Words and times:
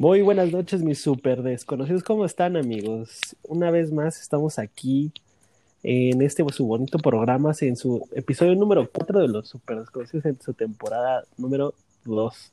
Muy 0.00 0.22
buenas 0.22 0.50
noches, 0.50 0.82
mis 0.82 0.98
super 0.98 1.42
desconocidos. 1.42 2.02
¿Cómo 2.02 2.24
están, 2.24 2.56
amigos? 2.56 3.36
Una 3.42 3.70
vez 3.70 3.92
más 3.92 4.18
estamos 4.18 4.58
aquí 4.58 5.12
en 5.82 6.22
este 6.22 6.42
su 6.54 6.64
bonito 6.64 6.96
programa, 6.96 7.52
en 7.60 7.76
su 7.76 8.08
episodio 8.14 8.54
número 8.54 8.88
4 8.90 9.20
de 9.20 9.28
los 9.28 9.50
super 9.50 9.78
desconocidos 9.80 10.24
en 10.24 10.40
su 10.40 10.54
temporada 10.54 11.24
número 11.36 11.74
2. 12.06 12.52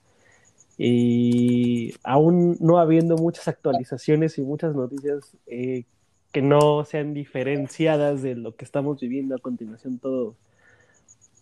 Y 0.77 1.93
aún 2.03 2.57
no 2.59 2.79
habiendo 2.79 3.15
muchas 3.15 3.47
actualizaciones 3.47 4.37
y 4.37 4.41
muchas 4.41 4.75
noticias 4.75 5.37
eh, 5.45 5.85
que 6.33 6.41
no 6.41 6.83
sean 6.83 7.13
diferenciadas 7.13 8.21
de 8.23 8.35
lo 8.35 8.57
que 8.57 8.65
estamos 8.65 8.99
viviendo 8.99 9.35
a 9.35 9.39
continuación 9.39 9.99
todos 9.99 10.35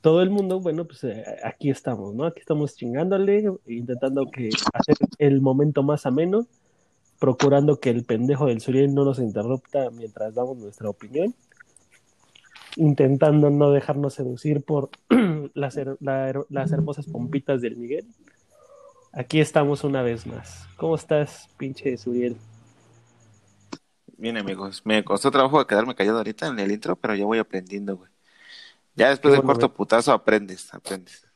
todo 0.06 0.22
el 0.22 0.30
mundo, 0.30 0.60
bueno, 0.60 0.86
pues 0.86 1.04
eh, 1.06 1.26
aquí 1.44 1.71
estamos, 1.71 2.14
¿no? 2.14 2.26
Aquí 2.26 2.40
estamos 2.40 2.76
chingándole, 2.76 3.52
intentando 3.66 4.30
que 4.30 4.50
hacer 4.71 4.98
el 5.18 5.42
momento 5.42 5.82
más 5.82 6.06
ameno, 6.06 6.46
procurando 7.20 7.79
que 7.79 7.89
el 7.89 8.04
pendejo 8.04 8.46
del 8.46 8.62
Suriel 8.62 8.93
no 8.93 9.04
nos 9.04 9.18
interrupta 9.18 9.89
mientras 9.89 10.36
damos 10.36 10.57
nuestra 10.57 10.92
opinión, 10.92 11.34
intentando 12.76 13.50
no 13.50 13.71
dejarnos 13.71 14.14
seducir 14.14 14.62
por 14.62 14.92
las, 15.56 15.76
hermosas 15.76 17.07
pompitas 17.07 17.62
del 17.62 17.76
Miguel. 17.76 18.06
Aquí 19.12 19.40
estamos 19.40 19.84
una 19.84 20.04
vez 20.04 20.28
más. 20.28 20.68
¿Cómo 20.78 20.93
estás, 20.93 21.50
pinche 21.57 21.98
Suriel? 21.98 22.37
Bien, 24.18 24.37
amigos. 24.37 24.84
Me 24.86 25.04
costó 25.04 25.32
trabajo 25.32 25.65
quedarme 25.65 25.96
callado 25.96 26.20
ahorita 26.20 26.46
en 26.46 26.60
el 26.60 26.71
intro, 26.71 26.96
pero 26.96 27.15
ya 27.15 27.26
voy 27.26 27.40
aprendiendo, 27.40 27.98
güey. 27.98 28.14
Ya 28.96 29.10
después 29.10 29.34
del 29.34 29.44
cuarto 29.44 29.74
putazo 29.74 30.14
aprendes, 30.14 30.74
aprendes. 30.74 31.28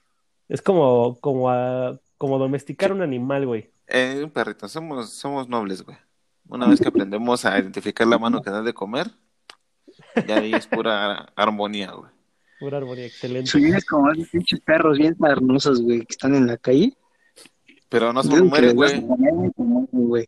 Es 0.47 0.61
como, 0.61 1.19
como, 1.19 1.49
como 2.17 2.39
domesticar 2.39 2.91
un 2.91 3.01
animal, 3.01 3.45
güey. 3.45 3.69
Eh, 3.87 4.21
un 4.23 4.31
perrito, 4.31 4.67
somos, 4.67 5.09
somos 5.11 5.49
nobles, 5.49 5.83
güey. 5.83 5.97
Una 6.47 6.67
vez 6.67 6.79
que 6.79 6.87
aprendemos 6.87 7.45
a 7.45 7.59
identificar 7.59 8.07
la 8.07 8.17
mano 8.17 8.41
que 8.41 8.49
da 8.49 8.63
de 8.63 8.73
comer, 8.73 9.11
ya 10.27 10.37
ahí 10.37 10.53
es 10.53 10.65
pura 10.65 11.31
armonía, 11.35 11.91
güey. 11.91 12.09
Pura 12.59 12.77
armonía, 12.77 13.05
excelente. 13.05 13.49
Soy 13.49 13.71
como 13.83 14.11
esos 14.11 14.29
pinches 14.29 14.59
perros 14.61 14.97
bien 14.97 15.15
hermosos, 15.23 15.81
güey, 15.81 15.99
que 15.99 16.11
están 16.11 16.33
en 16.33 16.47
la 16.47 16.57
calle. 16.57 16.97
Pero 17.89 18.13
no 18.13 18.23
somos 18.23 18.43
mujeres, 18.43 18.73
güey. 18.73 20.27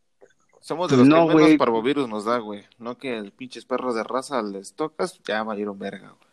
Somos 0.60 0.92
de 0.92 0.98
los 0.98 1.08
no, 1.08 1.28
que 1.28 1.36
menos 1.36 1.58
parvovirus 1.58 2.08
nos 2.08 2.26
da, 2.26 2.38
güey. 2.38 2.64
No 2.78 2.98
que 2.98 3.18
el 3.18 3.32
pinches 3.32 3.66
perros 3.66 3.96
de 3.96 4.04
raza 4.04 4.42
les 4.44 4.74
tocas, 4.74 5.20
ya 5.24 5.42
valieron 5.44 5.80
verga, 5.80 6.10
güey. 6.10 6.31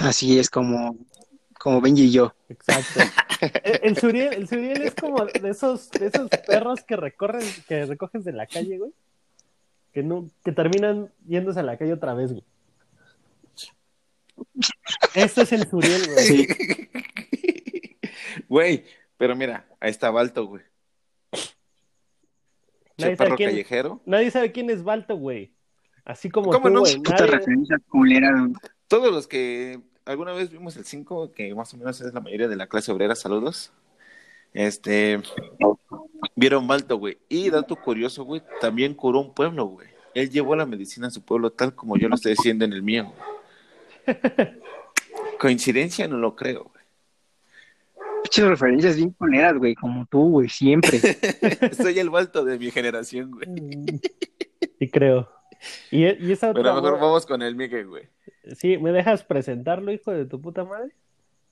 Así 0.00 0.38
es 0.38 0.50
como, 0.50 0.96
como 1.58 1.80
Benji 1.80 2.04
y 2.04 2.12
yo. 2.12 2.34
Exacto. 2.48 3.00
El, 3.82 3.98
Suriel, 3.98 4.32
el 4.32 4.48
Suriel 4.48 4.80
es 4.80 4.94
como 4.94 5.26
de 5.26 5.50
esos, 5.50 5.90
de 5.90 6.06
esos 6.06 6.30
perros 6.46 6.82
que 6.84 6.96
recorren, 6.96 7.44
que 7.68 7.84
recoges 7.84 8.24
de 8.24 8.32
la 8.32 8.46
calle, 8.46 8.78
güey. 8.78 8.92
Que 9.92 10.02
no, 10.02 10.30
que 10.42 10.52
terminan 10.52 11.12
yéndose 11.26 11.60
a 11.60 11.62
la 11.62 11.76
calle 11.76 11.92
otra 11.92 12.14
vez, 12.14 12.32
güey. 12.32 12.44
Este 15.14 15.42
es 15.42 15.52
el 15.52 15.68
Suriel, 15.68 16.02
güey. 16.12 16.48
Güey, 18.48 18.84
pero 19.16 19.34
mira, 19.34 19.66
ahí 19.80 19.90
está 19.90 20.10
Balto, 20.10 20.46
güey. 20.46 20.62
Nadie 22.98 23.16
perro 23.16 23.36
callejero. 23.36 24.02
Nadie 24.06 24.30
sabe 24.30 24.52
quién 24.52 24.70
es 24.70 24.82
Balto, 24.84 25.16
güey. 25.16 25.52
Así 26.04 26.30
como 26.30 26.50
¿Cómo 26.52 26.68
tú, 26.68 26.74
no? 26.74 26.80
güey. 26.80 26.96
Puta 26.96 27.26
referencia 27.26 27.78
culera, 27.88 28.48
todos 28.88 29.12
los 29.12 29.26
que 29.26 29.80
alguna 30.04 30.32
vez 30.32 30.50
vimos 30.50 30.76
el 30.76 30.84
5, 30.84 31.32
que 31.32 31.54
más 31.54 31.72
o 31.74 31.76
menos 31.76 32.00
es 32.00 32.14
la 32.14 32.20
mayoría 32.20 32.48
de 32.48 32.56
la 32.56 32.68
clase 32.68 32.92
obrera, 32.92 33.14
saludos. 33.14 33.72
Este, 34.54 35.20
vieron 36.34 36.66
Balto, 36.66 36.96
güey. 36.96 37.18
Y 37.28 37.50
dato 37.50 37.76
curioso, 37.76 38.24
güey, 38.24 38.42
también 38.60 38.94
curó 38.94 39.20
un 39.20 39.34
pueblo, 39.34 39.66
güey. 39.66 39.88
Él 40.14 40.30
llevó 40.30 40.56
la 40.56 40.64
medicina 40.64 41.08
a 41.08 41.10
su 41.10 41.22
pueblo 41.22 41.50
tal 41.50 41.74
como 41.74 41.98
yo 41.98 42.08
lo 42.08 42.14
estoy 42.14 42.32
diciendo 42.32 42.64
en 42.64 42.72
el 42.72 42.82
mío. 42.82 43.12
Coincidencia 45.38 46.08
no 46.08 46.16
lo 46.16 46.34
creo, 46.34 46.64
güey. 46.64 46.76
Muchas 48.24 48.48
referencias 48.48 48.96
bien 48.96 49.12
poneras, 49.12 49.58
güey, 49.58 49.74
como 49.74 50.06
tú, 50.06 50.30
güey, 50.30 50.48
siempre. 50.48 51.00
Soy 51.76 51.98
el 51.98 52.10
Balto 52.10 52.44
de 52.44 52.58
mi 52.58 52.70
generación, 52.70 53.30
güey. 53.30 53.46
Sí 54.78 54.88
creo. 54.88 55.35
Y, 55.90 56.04
y 56.04 56.32
esa 56.32 56.50
otra, 56.50 56.62
Pero 56.62 56.74
mejor 56.74 57.00
vamos 57.00 57.26
con 57.26 57.42
el 57.42 57.56
Miguel, 57.56 57.86
güey. 57.88 58.04
Sí, 58.54 58.78
¿me 58.78 58.92
dejas 58.92 59.24
presentarlo, 59.24 59.92
hijo 59.92 60.12
de 60.12 60.26
tu 60.26 60.40
puta 60.40 60.64
madre? 60.64 60.92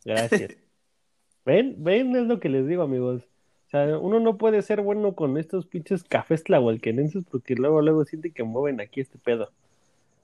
Gracias. 0.04 0.56
ven, 1.44 1.76
ven, 1.78 2.14
es 2.16 2.26
lo 2.26 2.40
que 2.40 2.48
les 2.48 2.66
digo, 2.66 2.82
amigos. 2.82 3.22
O 3.66 3.70
sea, 3.70 3.98
uno 3.98 4.20
no 4.20 4.38
puede 4.38 4.62
ser 4.62 4.80
bueno 4.80 5.14
con 5.14 5.36
estos 5.36 5.66
pinches 5.66 6.04
cafés 6.04 6.44
tlahualquenenses 6.44 7.24
porque 7.24 7.54
luego, 7.54 7.82
luego 7.82 8.04
siente 8.04 8.30
que 8.30 8.44
mueven 8.44 8.80
aquí 8.80 9.00
este 9.00 9.18
pedo. 9.18 9.50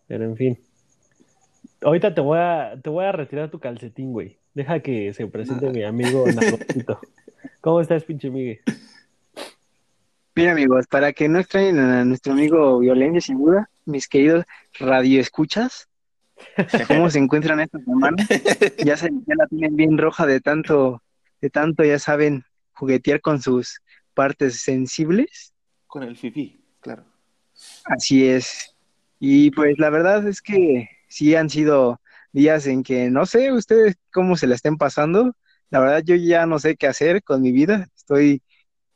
Pero 0.06 0.24
en 0.24 0.36
fin. 0.36 0.58
Ahorita 1.82 2.14
te 2.14 2.20
voy 2.20 2.38
a, 2.38 2.78
te 2.82 2.90
voy 2.90 3.04
a 3.04 3.12
retirar 3.12 3.50
tu 3.50 3.58
calcetín, 3.58 4.12
güey. 4.12 4.38
Deja 4.54 4.80
que 4.80 5.12
se 5.14 5.26
presente 5.26 5.70
mi 5.70 5.82
amigo 5.82 6.24
Narrotito. 6.34 7.00
¿Cómo 7.60 7.80
estás, 7.80 8.04
pinche 8.04 8.30
Miguel? 8.30 8.60
Bien, 10.34 10.50
amigos, 10.50 10.86
para 10.86 11.12
que 11.12 11.28
no 11.28 11.38
extrañen 11.38 11.78
a 11.78 12.04
nuestro 12.04 12.32
amigo 12.32 12.78
Violencia 12.78 13.20
sin 13.20 13.38
duda, 13.38 13.69
mis 13.84 14.08
queridos 14.08 14.44
radioescuchas, 14.78 15.88
¿cómo 16.88 17.10
se 17.10 17.18
encuentran 17.18 17.60
esta 17.60 17.78
semana? 17.78 18.16
Ya, 18.84 18.96
se, 18.96 19.10
ya 19.26 19.34
la 19.36 19.46
tienen 19.46 19.76
bien 19.76 19.98
roja 19.98 20.26
de 20.26 20.40
tanto, 20.40 21.02
de 21.40 21.50
tanto, 21.50 21.84
ya 21.84 21.98
saben, 21.98 22.44
juguetear 22.72 23.20
con 23.20 23.40
sus 23.40 23.80
partes 24.14 24.62
sensibles. 24.62 25.52
Con 25.86 26.02
el 26.02 26.16
fifi, 26.16 26.64
claro. 26.80 27.04
Así 27.84 28.26
es. 28.26 28.74
Y 29.18 29.50
pues 29.50 29.78
la 29.78 29.90
verdad 29.90 30.26
es 30.26 30.40
que 30.40 30.88
sí 31.08 31.34
han 31.34 31.50
sido 31.50 32.00
días 32.32 32.66
en 32.66 32.82
que 32.82 33.10
no 33.10 33.26
sé 33.26 33.52
ustedes 33.52 33.96
cómo 34.12 34.36
se 34.36 34.46
la 34.46 34.54
estén 34.54 34.78
pasando. 34.78 35.36
La 35.68 35.80
verdad 35.80 36.02
yo 36.04 36.14
ya 36.14 36.46
no 36.46 36.58
sé 36.58 36.76
qué 36.76 36.86
hacer 36.86 37.22
con 37.22 37.42
mi 37.42 37.52
vida. 37.52 37.86
Estoy 37.96 38.42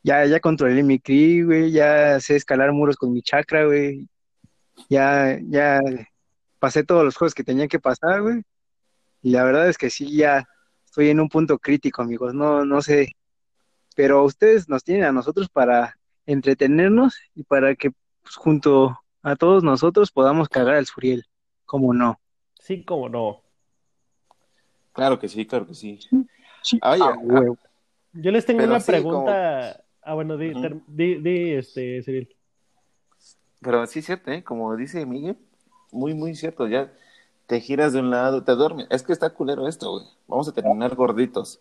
ya, 0.03 0.25
ya 0.27 0.41
controlé 0.41 0.83
mi 0.83 0.99
cri, 0.99 1.43
güey, 1.43 1.73
ya 1.73 2.21
sé 2.21 2.37
escalar 2.37 2.73
muros 2.73 2.97
con 2.97 3.13
mi 3.13 3.23
chakra, 3.23 3.65
güey. 3.67 4.09
Ya, 4.89 5.39
ya 5.43 5.81
pasé 6.59 6.85
todos 6.85 7.05
los 7.05 7.17
juegos 7.17 7.35
que 7.35 7.45
tenía 7.45 7.69
que 7.69 7.81
pasar, 7.81 8.23
güey. 8.23 8.43
Y 9.23 9.31
la 9.31 9.45
verdad 9.45 9.69
es 9.69 9.79
que 9.79 9.91
sí, 9.91 10.17
ya 10.17 10.45
estoy 10.85 11.09
en 11.11 11.21
un 11.21 11.29
punto 11.29 11.59
crítico, 11.59 12.03
amigos. 12.03 12.35
No, 12.35 12.65
no 12.65 12.83
sé. 12.83 13.13
Pero 13.97 14.25
ustedes 14.25 14.69
nos 14.69 14.85
tienen 14.85 15.05
a 15.05 15.13
nosotros 15.13 15.49
para 15.49 15.97
entretenernos 16.27 17.19
y 17.35 17.45
para 17.45 17.75
que 17.75 17.91
pues, 18.23 18.35
junto 18.37 18.99
a 19.23 19.37
todos 19.37 19.63
nosotros 19.63 20.11
podamos 20.11 20.49
cagar 20.49 20.75
al 20.75 20.87
Suriel. 20.87 21.25
¿Cómo 21.65 21.95
no? 21.95 22.21
Sí, 22.59 22.85
cómo 22.85 23.09
no. 23.09 23.43
Claro 24.93 25.19
que 25.19 25.29
sí, 25.29 25.47
claro 25.47 25.67
que 25.67 25.75
sí. 25.75 25.99
Yo 28.13 28.31
les 28.31 28.47
tengo 28.47 28.65
una 28.65 28.81
pregunta 28.81 29.85
Ah, 30.07 30.13
bueno, 30.15 30.37
di, 30.37 30.53
di, 30.87 31.53
este, 31.55 32.03
Cyril. 32.03 32.34
Pero 33.65 33.87
sí 33.87 34.01
es 34.01 34.07
cierto, 34.07 34.31
¿eh? 34.31 34.45
Como 34.45 34.77
dice 34.77 35.07
Miguel, 35.07 35.37
muy, 35.91 36.15
muy 36.15 36.35
cierto. 36.37 36.69
Ya 36.69 36.93
te 37.47 37.61
giras 37.61 37.93
de 37.93 38.01
un 38.01 38.11
lado, 38.11 38.45
te 38.45 38.53
duermes. 38.53 38.87
Es 38.91 39.03
que 39.03 39.13
está 39.13 39.31
culero 39.31 39.67
esto, 39.69 39.93
güey. 39.93 40.07
Vamos 40.29 40.49
a 40.49 40.53
terminar 40.53 40.95
gorditos. 40.95 41.61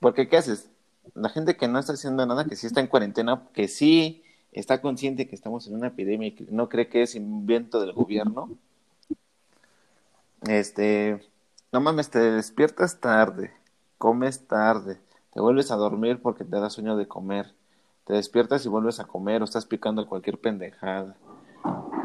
Porque, 0.00 0.28
¿qué 0.28 0.36
haces? 0.36 0.70
La 1.14 1.28
gente 1.30 1.56
que 1.56 1.68
no 1.68 1.78
está 1.78 1.94
haciendo 1.94 2.26
nada, 2.26 2.44
que 2.44 2.56
sí 2.56 2.66
está 2.66 2.80
en 2.80 2.88
cuarentena, 2.88 3.48
que 3.54 3.68
sí 3.68 4.22
está 4.52 4.80
consciente 4.80 5.28
que 5.28 5.34
estamos 5.34 5.66
en 5.66 5.74
una 5.76 5.88
epidemia 5.88 6.28
y 6.28 6.32
que 6.32 6.44
no 6.50 6.68
cree 6.68 6.88
que 6.88 7.02
es 7.02 7.14
invento 7.14 7.80
del 7.80 7.92
gobierno. 7.92 8.58
Este, 10.46 11.20
no 11.72 11.80
mames, 11.80 12.10
te 12.10 12.18
despiertas 12.18 13.00
tarde, 13.00 13.52
comes 13.98 14.46
tarde, 14.46 15.00
te 15.32 15.40
vuelves 15.40 15.70
a 15.70 15.76
dormir 15.76 16.20
porque 16.22 16.44
te 16.44 16.58
da 16.60 16.70
sueño 16.70 16.96
de 16.96 17.08
comer. 17.08 17.54
Te 18.08 18.14
despiertas 18.14 18.64
y 18.64 18.70
vuelves 18.70 19.00
a 19.00 19.04
comer 19.04 19.42
o 19.42 19.44
estás 19.44 19.66
picando 19.66 20.08
cualquier 20.08 20.38
pendejada. 20.38 21.14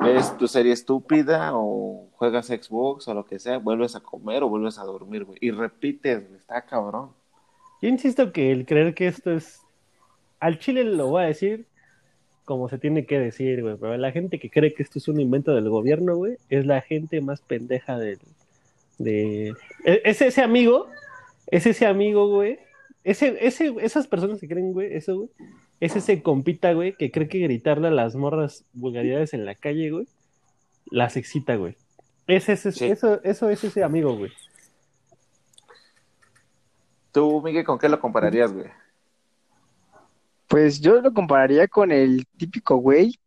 Ves 0.03 0.37
tu 0.37 0.49
serie 0.49 0.73
estúpida 0.73 1.51
o 1.53 2.09
juegas 2.15 2.47
Xbox 2.47 3.07
o 3.07 3.13
lo 3.13 3.25
que 3.25 3.39
sea, 3.39 3.57
vuelves 3.57 3.95
a 3.95 4.01
comer 4.01 4.43
o 4.43 4.49
vuelves 4.49 4.77
a 4.77 4.83
dormir, 4.83 5.23
güey. 5.23 5.37
Y 5.39 5.51
repites, 5.51 6.29
está 6.31 6.65
cabrón. 6.65 7.11
Yo 7.81 7.87
insisto 7.87 8.33
que 8.33 8.51
el 8.51 8.65
creer 8.65 8.93
que 8.93 9.07
esto 9.07 9.31
es... 9.31 9.61
Al 10.41 10.59
chile 10.59 10.83
lo 10.83 11.07
voy 11.07 11.23
a 11.23 11.27
decir 11.27 11.67
como 12.43 12.67
se 12.67 12.77
tiene 12.77 13.05
que 13.05 13.17
decir, 13.17 13.61
güey. 13.61 13.77
Pero 13.79 13.95
la 13.95 14.11
gente 14.11 14.39
que 14.39 14.49
cree 14.49 14.73
que 14.73 14.83
esto 14.83 14.99
es 14.99 15.07
un 15.07 15.21
invento 15.21 15.55
del 15.55 15.69
gobierno, 15.69 16.17
güey, 16.17 16.35
es 16.49 16.65
la 16.65 16.81
gente 16.81 17.21
más 17.21 17.39
pendeja 17.39 17.97
del... 17.97 18.19
De... 18.97 19.53
E-, 19.85 20.01
es 20.03 20.21
ese 20.21 20.41
amigo, 20.41 20.87
es 21.47 21.65
ese 21.65 21.85
amigo, 21.85 22.27
güey, 22.27 22.59
ese, 23.05 23.37
ese, 23.39 23.73
esas 23.79 24.07
personas 24.07 24.39
que 24.39 24.47
creen, 24.47 24.73
güey, 24.73 24.93
eso, 24.93 25.15
güey, 25.17 25.29
es 25.83 25.97
ese 25.97 26.23
compita, 26.23 26.71
güey, 26.71 26.95
que 26.95 27.11
cree 27.11 27.27
que 27.27 27.39
gritarle 27.39 27.89
a 27.89 27.91
las 27.91 28.15
morras 28.15 28.63
vulgaridades 28.71 29.33
en 29.33 29.45
la 29.45 29.53
calle, 29.53 29.91
güey, 29.91 30.07
las 30.85 31.17
excita, 31.17 31.57
güey. 31.57 31.75
Ese, 32.25 32.53
ese, 32.53 32.69
eso, 32.89 33.21
eso 33.21 33.49
es 33.49 33.65
ese 33.65 33.83
amigo, 33.83 34.15
güey. 34.15 34.31
¿Tú, 37.11 37.41
Miguel, 37.41 37.65
con 37.65 37.77
qué 37.77 37.89
lo 37.89 37.99
compararías, 37.99 38.53
güey? 38.53 38.67
Pues 40.47 40.79
yo 40.79 41.01
lo 41.01 41.13
compararía 41.13 41.67
con 41.67 41.91
el 41.91 42.25
típico 42.37 42.77
güey 42.77 43.19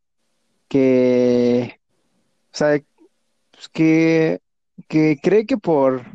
que, 0.67 1.79
o 2.55 2.57
sea, 2.57 2.81
pues 3.51 3.69
que, 3.69 4.41
que 4.89 5.19
cree 5.23 5.45
que 5.45 5.59
por... 5.59 6.07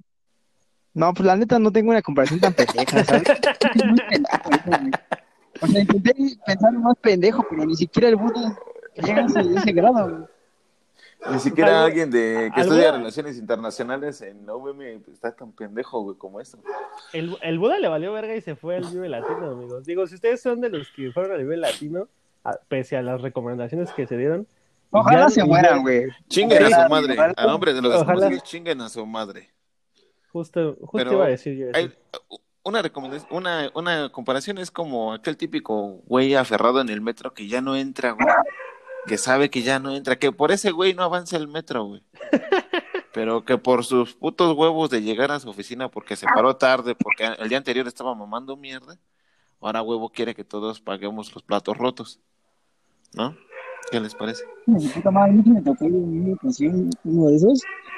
No, 0.95 1.13
pues 1.13 1.27
la 1.27 1.35
neta 1.35 1.59
no 1.59 1.71
tengo 1.71 1.91
una 1.91 2.01
comparación 2.01 2.39
tan 2.39 2.55
pendeja, 2.55 3.03
¿sabes? 3.05 3.27
O 5.61 5.67
sea, 5.67 5.81
intenté 5.81 6.13
pensar 6.45 6.73
más 6.73 6.97
pendejo, 6.97 7.45
pero 7.49 7.65
ni 7.65 7.75
siquiera 7.75 8.09
el 8.09 8.15
Buda 8.15 8.57
llega 8.95 9.21
a 9.23 9.25
ese, 9.25 9.71
grado, 9.71 10.09
güey. 10.09 10.23
Ni 11.33 11.39
siquiera 11.39 11.69
Algo- 11.71 11.85
alguien 11.85 12.09
de 12.09 12.51
que 12.53 12.61
algo- 12.61 12.73
estudia 12.73 12.91
relaciones 12.93 13.37
internacionales 13.37 14.21
en 14.23 14.43
la 14.47 14.55
UVM 14.55 14.81
está 15.13 15.35
tan 15.35 15.51
pendejo, 15.51 16.01
güey, 16.01 16.17
como 16.17 16.41
esto. 16.41 16.57
El, 17.13 17.37
el 17.43 17.59
Buda 17.59 17.77
le 17.77 17.87
valió 17.89 18.11
verga 18.11 18.35
y 18.35 18.41
se 18.41 18.55
fue 18.55 18.77
al 18.77 18.85
Vive 18.85 19.07
Latino, 19.07 19.51
amigos. 19.51 19.85
Digo, 19.85 20.07
si 20.07 20.15
ustedes 20.15 20.41
son 20.41 20.61
de 20.61 20.69
los 20.69 20.89
que 20.91 21.11
fueron 21.11 21.33
al 21.33 21.37
Vive 21.43 21.57
Latino, 21.57 22.07
a- 22.43 22.57
pese 22.67 22.97
a 22.97 23.03
las 23.03 23.21
recomendaciones 23.21 23.91
que 23.91 24.07
se 24.07 24.17
dieron, 24.17 24.47
Ojalá 24.93 25.21
Ya- 25.21 25.29
se 25.29 25.43
mueran, 25.45 25.83
güey. 25.83 26.07
Chinguen 26.27 26.63
a 26.65 26.83
su 26.83 26.89
madre. 26.89 27.13
ojalá- 27.13 27.33
A 27.37 27.45
nombre 27.45 27.73
de 27.73 27.81
los 27.81 27.93
Ojalá. 27.95 28.11
desconocidos, 28.11 28.43
chinguen 28.43 28.81
a 28.81 28.89
su 28.89 29.05
madre. 29.05 29.49
justo, 30.33 30.75
justo 30.81 30.97
Pero 30.97 31.13
iba 31.13 31.25
a 31.25 31.29
decir 31.29 31.55
yo 31.55 31.67
eso. 31.67 31.77
Hay 31.77 31.93
una 32.63 32.81
una, 33.29 33.71
una 33.73 34.09
comparación 34.11 34.57
es 34.57 34.71
como 34.71 35.13
aquel 35.13 35.37
típico 35.37 36.01
güey 36.05 36.35
aferrado 36.35 36.81
en 36.81 36.89
el 36.89 37.01
metro 37.01 37.33
que 37.33 37.47
ya 37.47 37.61
no 37.61 37.75
entra, 37.75 38.11
güey. 38.11 38.27
Que 39.07 39.17
sabe 39.17 39.49
que 39.49 39.63
ya 39.63 39.79
no 39.79 39.95
entra, 39.95 40.17
que 40.17 40.31
por 40.31 40.51
ese 40.51 40.71
güey 40.71 40.93
no 40.93 41.03
avanza 41.03 41.37
el 41.37 41.47
metro, 41.47 41.85
güey. 41.85 42.03
Pero 43.13 43.43
que 43.43 43.57
por 43.57 43.83
sus 43.83 44.13
putos 44.13 44.55
huevos 44.55 44.89
de 44.89 45.01
llegar 45.01 45.31
a 45.31 45.39
su 45.39 45.49
oficina 45.49 45.89
porque 45.89 46.15
se 46.15 46.27
paró 46.27 46.55
tarde, 46.55 46.95
porque 46.95 47.25
el 47.39 47.49
día 47.49 47.57
anterior 47.57 47.87
estaba 47.87 48.15
mamando 48.15 48.55
mierda, 48.55 48.97
ahora 49.59 49.81
huevo 49.81 50.09
quiere 50.09 50.35
que 50.35 50.43
todos 50.43 50.79
paguemos 50.79 51.33
los 51.33 51.43
platos 51.43 51.77
rotos. 51.77 52.19
¿No? 53.13 53.35
¿Qué 53.89 53.99
les 53.99 54.15
parece? 54.15 54.45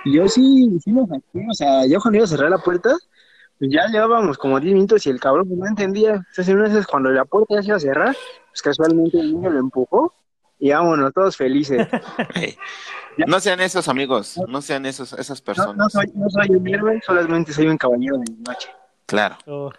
Yo 0.05 0.27
sí, 0.27 0.79
sí 0.83 0.91
lo 0.91 1.05
saqué. 1.05 1.45
O 1.49 1.53
sea, 1.53 1.85
yo 1.85 1.99
cuando 1.99 2.17
iba 2.17 2.25
a 2.25 2.27
cerrar 2.27 2.49
la 2.49 2.57
puerta, 2.57 2.89
pues 2.89 3.09
ya 3.59 3.87
llevábamos 3.87 4.37
como 4.37 4.59
10 4.59 4.73
minutos 4.73 5.05
y 5.07 5.09
el 5.09 5.19
cabrón 5.19 5.47
no 5.49 5.65
entendía. 5.67 6.15
Entonces, 6.15 6.49
en 6.49 6.57
una 6.59 6.67
esas, 6.67 6.87
cuando 6.87 7.09
la 7.09 7.25
puerta 7.25 7.55
ya 7.55 7.61
se 7.61 7.67
iba 7.67 7.77
a 7.77 7.79
cerrar, 7.79 8.17
pues 8.49 8.61
casualmente 8.61 9.19
el 9.19 9.33
niño 9.33 9.49
lo 9.49 9.59
empujó 9.59 10.13
y 10.59 10.71
vámonos, 10.71 11.13
todos 11.13 11.35
felices. 11.37 11.87
Ey, 12.35 12.55
No 13.27 13.39
sean 13.39 13.59
esos 13.61 13.87
amigos, 13.87 14.39
no 14.47 14.61
sean 14.61 14.85
esos, 14.85 15.13
esas 15.13 15.39
No, 15.39 15.45
personas. 15.45 15.77
no 15.77 15.89
soy, 15.89 16.11
no 16.15 16.29
soy 16.29 16.49
un 16.49 16.67
héroe, 16.67 16.99
solamente 17.05 17.53
soy 17.53 17.67
un 17.67 17.77
caballero 17.77 18.17
de 18.17 18.25
noche. 18.47 18.69
Claro. 19.05 19.37
Oh. 19.47 19.71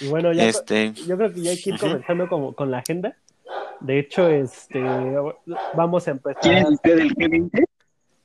Y 0.00 0.08
bueno, 0.08 0.32
ya 0.32 0.44
Este, 0.44 0.92
yo 0.92 1.16
creo 1.16 1.32
que 1.32 1.40
ya 1.42 1.50
hay 1.50 1.62
que 1.62 1.70
ir 1.70 1.78
comenzando 1.78 2.28
como, 2.28 2.54
con 2.54 2.70
la 2.70 2.78
agenda. 2.78 3.16
De 3.80 3.98
hecho, 3.98 4.28
este 4.28 4.82
vamos 5.74 6.06
a 6.08 6.16
¿Quién 6.40 6.58
es 6.58 6.64
empezar 6.64 6.72
usted 6.72 6.98
el 7.00 7.14
G20? 7.14 7.64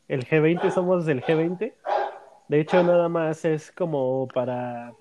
el 0.08 0.26
G20, 0.28 0.72
somos 0.72 1.06
del 1.06 1.22
G20. 1.24 1.74
De 2.48 2.60
hecho, 2.62 2.82
nada 2.84 3.10
más 3.10 3.44
es 3.46 3.72
como 3.72 4.28
para 4.34 4.94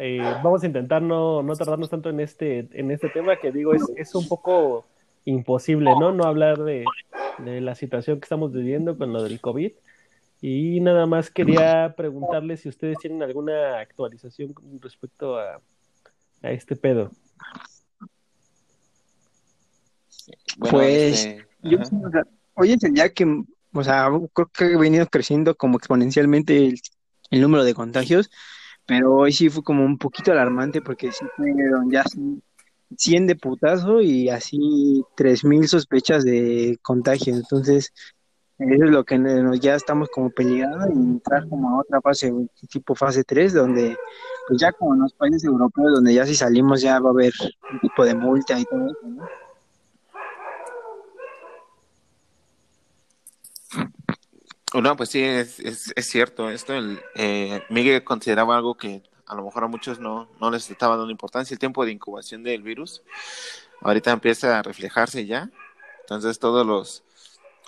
eh, 0.00 0.20
vamos 0.44 0.62
a 0.62 0.66
intentar 0.66 1.02
no, 1.02 1.42
no 1.42 1.56
tardarnos 1.56 1.90
tanto 1.90 2.08
en 2.08 2.20
este, 2.20 2.68
en 2.72 2.92
este 2.92 3.08
tema 3.08 3.36
que 3.36 3.50
digo, 3.50 3.74
es, 3.74 3.82
es 3.96 4.14
un 4.14 4.28
poco 4.28 4.86
imposible, 5.24 5.90
¿no? 5.98 6.12
No 6.12 6.24
hablar 6.24 6.58
de, 6.58 6.84
de 7.38 7.60
la 7.60 7.74
situación 7.74 8.20
que 8.20 8.24
estamos 8.24 8.52
viviendo 8.52 8.96
con 8.96 9.12
lo 9.12 9.24
del 9.24 9.40
COVID. 9.40 9.72
Y 10.40 10.78
nada 10.80 11.06
más 11.06 11.30
quería 11.30 11.94
preguntarles 11.96 12.60
si 12.60 12.68
ustedes 12.68 12.96
tienen 12.98 13.24
alguna 13.24 13.80
actualización 13.80 14.52
con 14.52 14.80
respecto 14.80 15.36
a, 15.36 15.60
a 16.42 16.50
este 16.52 16.76
pedo. 16.76 17.10
bueno, 20.58 20.78
Pues, 20.78 21.24
este, 21.24 21.46
Yo, 21.62 21.78
ajá. 21.78 21.86
sí, 21.86 21.96
o 22.04 22.10
sea, 22.10 22.22
hoy 22.54 22.72
es 22.72 22.84
el 22.84 22.94
día 22.94 23.08
que, 23.12 23.44
o 23.72 23.84
sea, 23.84 24.08
creo 24.32 24.48
que 24.52 24.64
ha 24.74 24.78
venido 24.78 25.06
creciendo 25.06 25.54
como 25.56 25.78
exponencialmente 25.78 26.56
el, 26.68 26.80
el 27.30 27.40
número 27.40 27.64
de 27.64 27.74
contagios, 27.74 28.30
pero 28.86 29.14
hoy 29.16 29.32
sí 29.32 29.50
fue 29.50 29.62
como 29.62 29.84
un 29.84 29.98
poquito 29.98 30.32
alarmante 30.32 30.82
porque 30.82 31.12
sí 31.12 31.24
fueron 31.36 31.90
ya 31.90 32.02
así 32.02 32.42
100 32.96 33.26
de 33.26 33.36
putazo 33.36 34.00
y 34.00 34.28
así 34.30 35.04
3000 35.16 35.68
sospechas 35.68 36.24
de 36.24 36.78
contagio. 36.82 37.34
Entonces, 37.36 37.92
eso 38.58 38.84
es 38.84 38.90
lo 38.90 39.04
que 39.04 39.18
nos- 39.18 39.60
ya 39.60 39.74
estamos 39.76 40.08
como 40.10 40.30
peligrando 40.30 40.88
y 40.88 40.92
entrar 40.98 41.48
como 41.48 41.70
a 41.70 41.80
otra 41.80 42.00
fase, 42.00 42.32
tipo 42.70 42.94
fase 42.94 43.24
3, 43.24 43.52
donde 43.54 43.96
pues 44.48 44.60
ya 44.60 44.72
como 44.72 44.94
en 44.94 45.00
los 45.02 45.14
países 45.14 45.44
europeos, 45.44 45.92
donde 45.94 46.14
ya 46.14 46.26
si 46.26 46.34
salimos 46.34 46.80
ya 46.82 46.98
va 47.00 47.10
a 47.10 47.12
haber 47.12 47.32
un 47.70 47.78
tipo 47.80 48.04
de 48.04 48.14
multa 48.14 48.58
y 48.58 48.64
todo 48.64 48.86
eso, 48.86 49.08
¿no? 49.08 49.24
No, 54.74 54.96
pues 54.96 55.08
sí, 55.10 55.22
es, 55.22 55.60
es, 55.60 55.92
es 55.96 56.06
cierto. 56.06 56.50
Esto, 56.50 56.74
el, 56.74 57.00
eh, 57.14 57.62
Miguel 57.70 58.04
consideraba 58.04 58.56
algo 58.56 58.76
que 58.76 59.02
a 59.26 59.34
lo 59.34 59.44
mejor 59.44 59.64
a 59.64 59.68
muchos 59.68 59.98
no, 59.98 60.28
no 60.40 60.50
les 60.50 60.70
estaba 60.70 60.96
dando 60.96 61.10
importancia, 61.10 61.54
el 61.54 61.58
tiempo 61.58 61.84
de 61.84 61.92
incubación 61.92 62.42
del 62.42 62.62
virus. 62.62 63.02
Ahorita 63.80 64.10
empieza 64.10 64.58
a 64.58 64.62
reflejarse 64.62 65.26
ya. 65.26 65.50
Entonces 66.00 66.38
todos 66.38 66.66
los, 66.66 67.02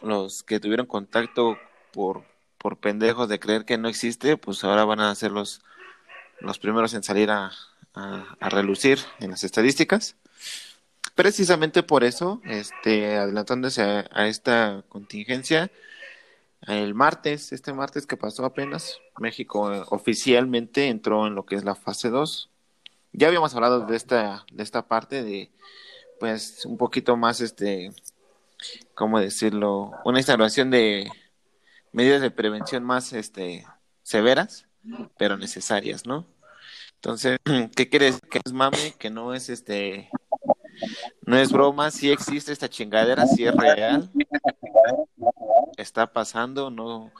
los 0.02 0.42
que 0.42 0.60
tuvieron 0.60 0.86
contacto 0.86 1.58
por, 1.92 2.24
por 2.58 2.76
pendejos 2.78 3.28
de 3.28 3.40
creer 3.40 3.64
que 3.64 3.78
no 3.78 3.88
existe, 3.88 4.36
pues 4.36 4.64
ahora 4.64 4.84
van 4.84 5.00
a 5.00 5.14
ser 5.14 5.32
los, 5.32 5.62
los 6.40 6.58
primeros 6.58 6.94
en 6.94 7.02
salir 7.02 7.30
a, 7.30 7.52
a, 7.94 8.36
a 8.40 8.48
relucir 8.48 8.98
en 9.20 9.30
las 9.30 9.44
estadísticas. 9.44 10.16
Precisamente 11.14 11.82
por 11.82 12.04
eso, 12.04 12.40
este, 12.44 13.16
adelantándose 13.16 13.82
a 13.82 14.26
esta 14.26 14.82
contingencia, 14.88 15.70
el 16.66 16.94
martes, 16.94 17.52
este 17.52 17.72
martes 17.72 18.06
que 18.06 18.16
pasó 18.16 18.44
apenas, 18.44 18.98
México 19.18 19.72
eh, 19.72 19.82
oficialmente 19.90 20.88
entró 20.88 21.26
en 21.26 21.34
lo 21.34 21.46
que 21.46 21.56
es 21.56 21.64
la 21.64 21.74
fase 21.74 22.10
2. 22.10 22.50
Ya 23.12 23.28
habíamos 23.28 23.54
hablado 23.54 23.86
de 23.86 23.96
esta, 23.96 24.44
de 24.52 24.62
esta 24.62 24.86
parte 24.86 25.22
de, 25.22 25.50
pues, 26.18 26.64
un 26.66 26.76
poquito 26.76 27.16
más, 27.16 27.40
este, 27.40 27.92
¿cómo 28.94 29.18
decirlo? 29.18 29.92
Una 30.04 30.18
instalación 30.18 30.70
de 30.70 31.10
medidas 31.92 32.20
de 32.20 32.30
prevención 32.30 32.84
más, 32.84 33.12
este, 33.12 33.66
severas, 34.02 34.66
pero 35.18 35.36
necesarias, 35.36 36.06
¿no? 36.06 36.26
Entonces, 36.96 37.38
¿qué 37.74 37.88
quiere 37.88 38.06
decir? 38.06 38.28
Que 38.30 38.40
es 38.44 38.52
mame, 38.52 38.94
que 38.98 39.10
no 39.10 39.34
es, 39.34 39.48
este, 39.48 40.10
no 41.26 41.36
es 41.38 41.52
broma, 41.52 41.90
sí 41.90 42.10
existe 42.10 42.52
esta 42.52 42.68
chingadera, 42.68 43.26
sí 43.26 43.44
es 43.46 43.54
real, 43.54 44.10
está 45.76 46.12
pasando, 46.12 46.70
no, 46.70 47.10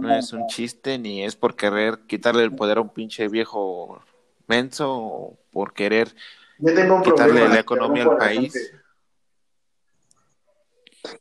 no 0.00 0.14
es 0.14 0.32
un 0.32 0.46
chiste, 0.46 0.98
ni 0.98 1.24
es 1.24 1.36
por 1.36 1.56
querer 1.56 2.00
quitarle 2.06 2.42
el 2.44 2.54
poder 2.54 2.78
a 2.78 2.82
un 2.82 2.88
pinche 2.90 3.28
viejo 3.28 4.02
menso 4.46 4.94
o 4.94 5.38
por 5.52 5.72
querer 5.72 6.14
Yo 6.58 6.74
tengo 6.74 6.96
un 6.96 7.02
quitarle 7.02 7.32
problema. 7.34 7.54
la 7.54 7.60
economía 7.60 8.02
al 8.04 8.16
país. 8.16 8.72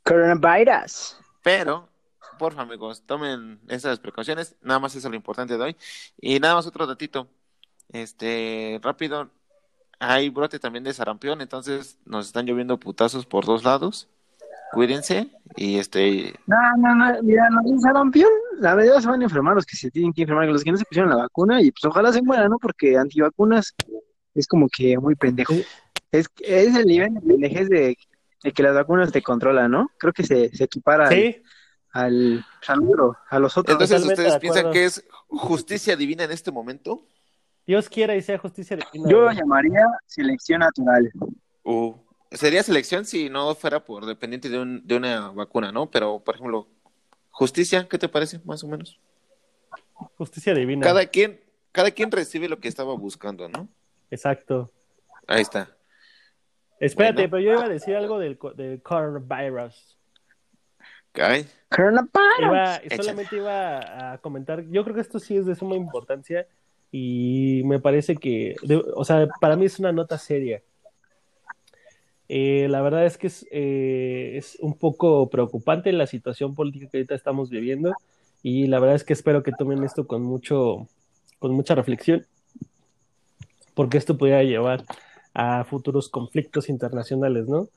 Coronavirus. 0.03 1.17
Pero, 1.43 1.87
porfa, 2.37 2.61
amigos, 2.61 3.03
tomen 3.05 3.59
esas 3.69 3.99
precauciones. 3.99 4.55
Nada 4.61 4.79
más 4.79 4.95
eso 4.95 5.07
es 5.07 5.11
lo 5.11 5.15
importante 5.15 5.57
de 5.57 5.63
hoy. 5.63 5.77
Y 6.19 6.39
nada 6.39 6.55
más 6.55 6.65
otro 6.67 6.85
datito. 6.87 7.27
Este, 7.89 8.79
rápido. 8.83 9.29
Hay 9.99 10.29
brote 10.29 10.59
también 10.59 10.83
de 10.83 10.93
sarampión, 10.93 11.41
entonces 11.41 11.97
nos 12.05 12.27
están 12.27 12.45
lloviendo 12.45 12.79
putazos 12.79 13.25
por 13.25 13.45
dos 13.45 13.63
lados. 13.63 14.07
Cuídense 14.73 15.29
y 15.55 15.77
este, 15.77 16.33
No, 16.45 16.57
no, 16.77 16.93
no, 16.93 17.23
mira, 17.23 17.49
los 17.49 17.71
de 17.71 17.79
sarampión, 17.79 18.29
la 18.59 18.75
verdad 18.75 18.99
se 18.99 19.07
van 19.07 19.21
a 19.21 19.23
enfermar 19.23 19.55
los 19.55 19.65
que 19.65 19.77
se 19.77 19.89
tienen 19.89 20.11
que 20.13 20.23
enfermar, 20.23 20.47
los 20.49 20.63
que 20.63 20.71
no 20.71 20.77
se 20.77 20.85
pusieron 20.85 21.09
la 21.09 21.15
vacuna, 21.15 21.61
y 21.61 21.71
pues 21.71 21.85
ojalá 21.85 22.11
se 22.11 22.21
mueran, 22.21 22.49
¿no? 22.49 22.57
Porque 22.59 22.97
antivacunas 22.97 23.73
es 24.35 24.47
como 24.47 24.67
que 24.69 24.97
muy 24.97 25.15
pendejo. 25.15 25.53
Es, 26.11 26.27
es 26.41 26.75
el 26.75 26.85
nivel 26.85 27.13
de 27.13 27.21
pendejez 27.21 27.69
de, 27.69 27.97
de 28.43 28.51
que 28.51 28.63
las 28.63 28.75
vacunas 28.75 29.11
te 29.11 29.21
controlan, 29.21 29.71
¿no? 29.71 29.89
Creo 29.97 30.13
que 30.13 30.23
se, 30.23 30.55
se 30.55 30.65
equipara 30.65 31.07
al, 31.07 31.13
Sí, 31.13 31.41
al, 31.91 32.45
al 32.67 32.79
a 33.29 33.39
los 33.39 33.57
otros. 33.57 33.73
entonces 33.73 34.05
ustedes 34.05 34.33
de 34.33 34.39
piensan 34.39 34.71
que 34.71 34.85
es 34.85 35.05
justicia 35.27 35.95
divina 35.95 36.25
en 36.25 36.31
este 36.31 36.51
momento. 36.51 37.01
Dios 37.67 37.89
quiera 37.89 38.15
y 38.15 38.21
sea 38.21 38.37
justicia 38.37 38.77
divina. 38.77 39.09
Yo 39.09 39.21
lo 39.21 39.31
llamaría 39.31 39.85
selección 40.05 40.61
natural. 40.61 41.11
O 41.63 41.99
sería 42.31 42.63
selección 42.63 43.05
si 43.05 43.29
no 43.29 43.53
fuera 43.55 43.83
por 43.83 44.05
dependiente 44.05 44.49
de, 44.49 44.57
un, 44.59 44.87
de 44.87 44.95
una 44.95 45.29
vacuna, 45.31 45.71
¿no? 45.71 45.91
Pero, 45.91 46.19
por 46.23 46.35
ejemplo, 46.35 46.67
justicia, 47.29 47.85
¿qué 47.89 47.97
te 47.97 48.07
parece, 48.07 48.39
más 48.45 48.63
o 48.63 48.67
menos? 48.67 48.97
Justicia 50.17 50.53
divina. 50.53 50.81
Cada 50.85 51.05
quien, 51.07 51.41
cada 51.73 51.91
quien 51.91 52.09
recibe 52.11 52.47
lo 52.47 52.59
que 52.59 52.67
estaba 52.69 52.93
buscando, 52.95 53.49
¿no? 53.49 53.67
Exacto. 54.09 54.71
Ahí 55.27 55.41
está. 55.41 55.69
Espérate, 56.79 57.15
Bueno. 57.27 57.29
pero 57.31 57.39
yo 57.43 57.51
iba 57.53 57.65
a 57.65 57.69
decir 57.69 57.95
algo 57.95 58.17
del, 58.19 58.37
co- 58.37 58.53
del 58.53 58.81
coronavirus. 58.81 59.97
Ay, 61.15 61.47
Coronavirus. 61.69 62.11
Iba, 62.39 62.79
solamente 62.95 63.35
iba 63.35 64.13
a 64.13 64.17
comentar, 64.19 64.63
yo 64.69 64.83
creo 64.83 64.95
que 64.95 65.01
esto 65.01 65.19
sí 65.19 65.35
es 65.35 65.45
de 65.47 65.55
suma 65.55 65.75
importancia 65.75 66.47
y 66.91 67.61
me 67.65 67.79
parece 67.79 68.15
que, 68.15 68.55
de- 68.63 68.83
o 68.95 69.03
sea, 69.03 69.27
para 69.39 69.55
mí 69.55 69.65
es 69.65 69.79
una 69.79 69.91
nota 69.91 70.17
seria. 70.17 70.61
Eh, 72.29 72.67
la 72.69 72.81
verdad 72.81 73.05
es 73.05 73.17
que 73.17 73.27
es, 73.27 73.47
eh, 73.51 74.33
es 74.35 74.57
un 74.59 74.77
poco 74.77 75.29
preocupante 75.29 75.91
la 75.93 76.07
situación 76.07 76.55
política 76.55 76.89
que 76.91 76.97
ahorita 76.97 77.15
estamos 77.15 77.49
viviendo 77.49 77.93
y 78.43 78.67
la 78.67 78.79
verdad 78.79 78.95
es 78.95 79.03
que 79.05 79.13
espero 79.13 79.43
que 79.43 79.53
tomen 79.53 79.83
esto 79.83 80.07
con 80.07 80.23
mucho, 80.23 80.87
con 81.39 81.53
mucha 81.53 81.73
reflexión, 81.75 82.25
porque 83.73 83.97
esto 83.97 84.17
podría 84.17 84.43
llevar 84.43 84.83
a 85.33 85.63
futuros 85.63 86.09
conflictos 86.09 86.67
internacionales, 86.67 87.47
¿no? 87.47 87.69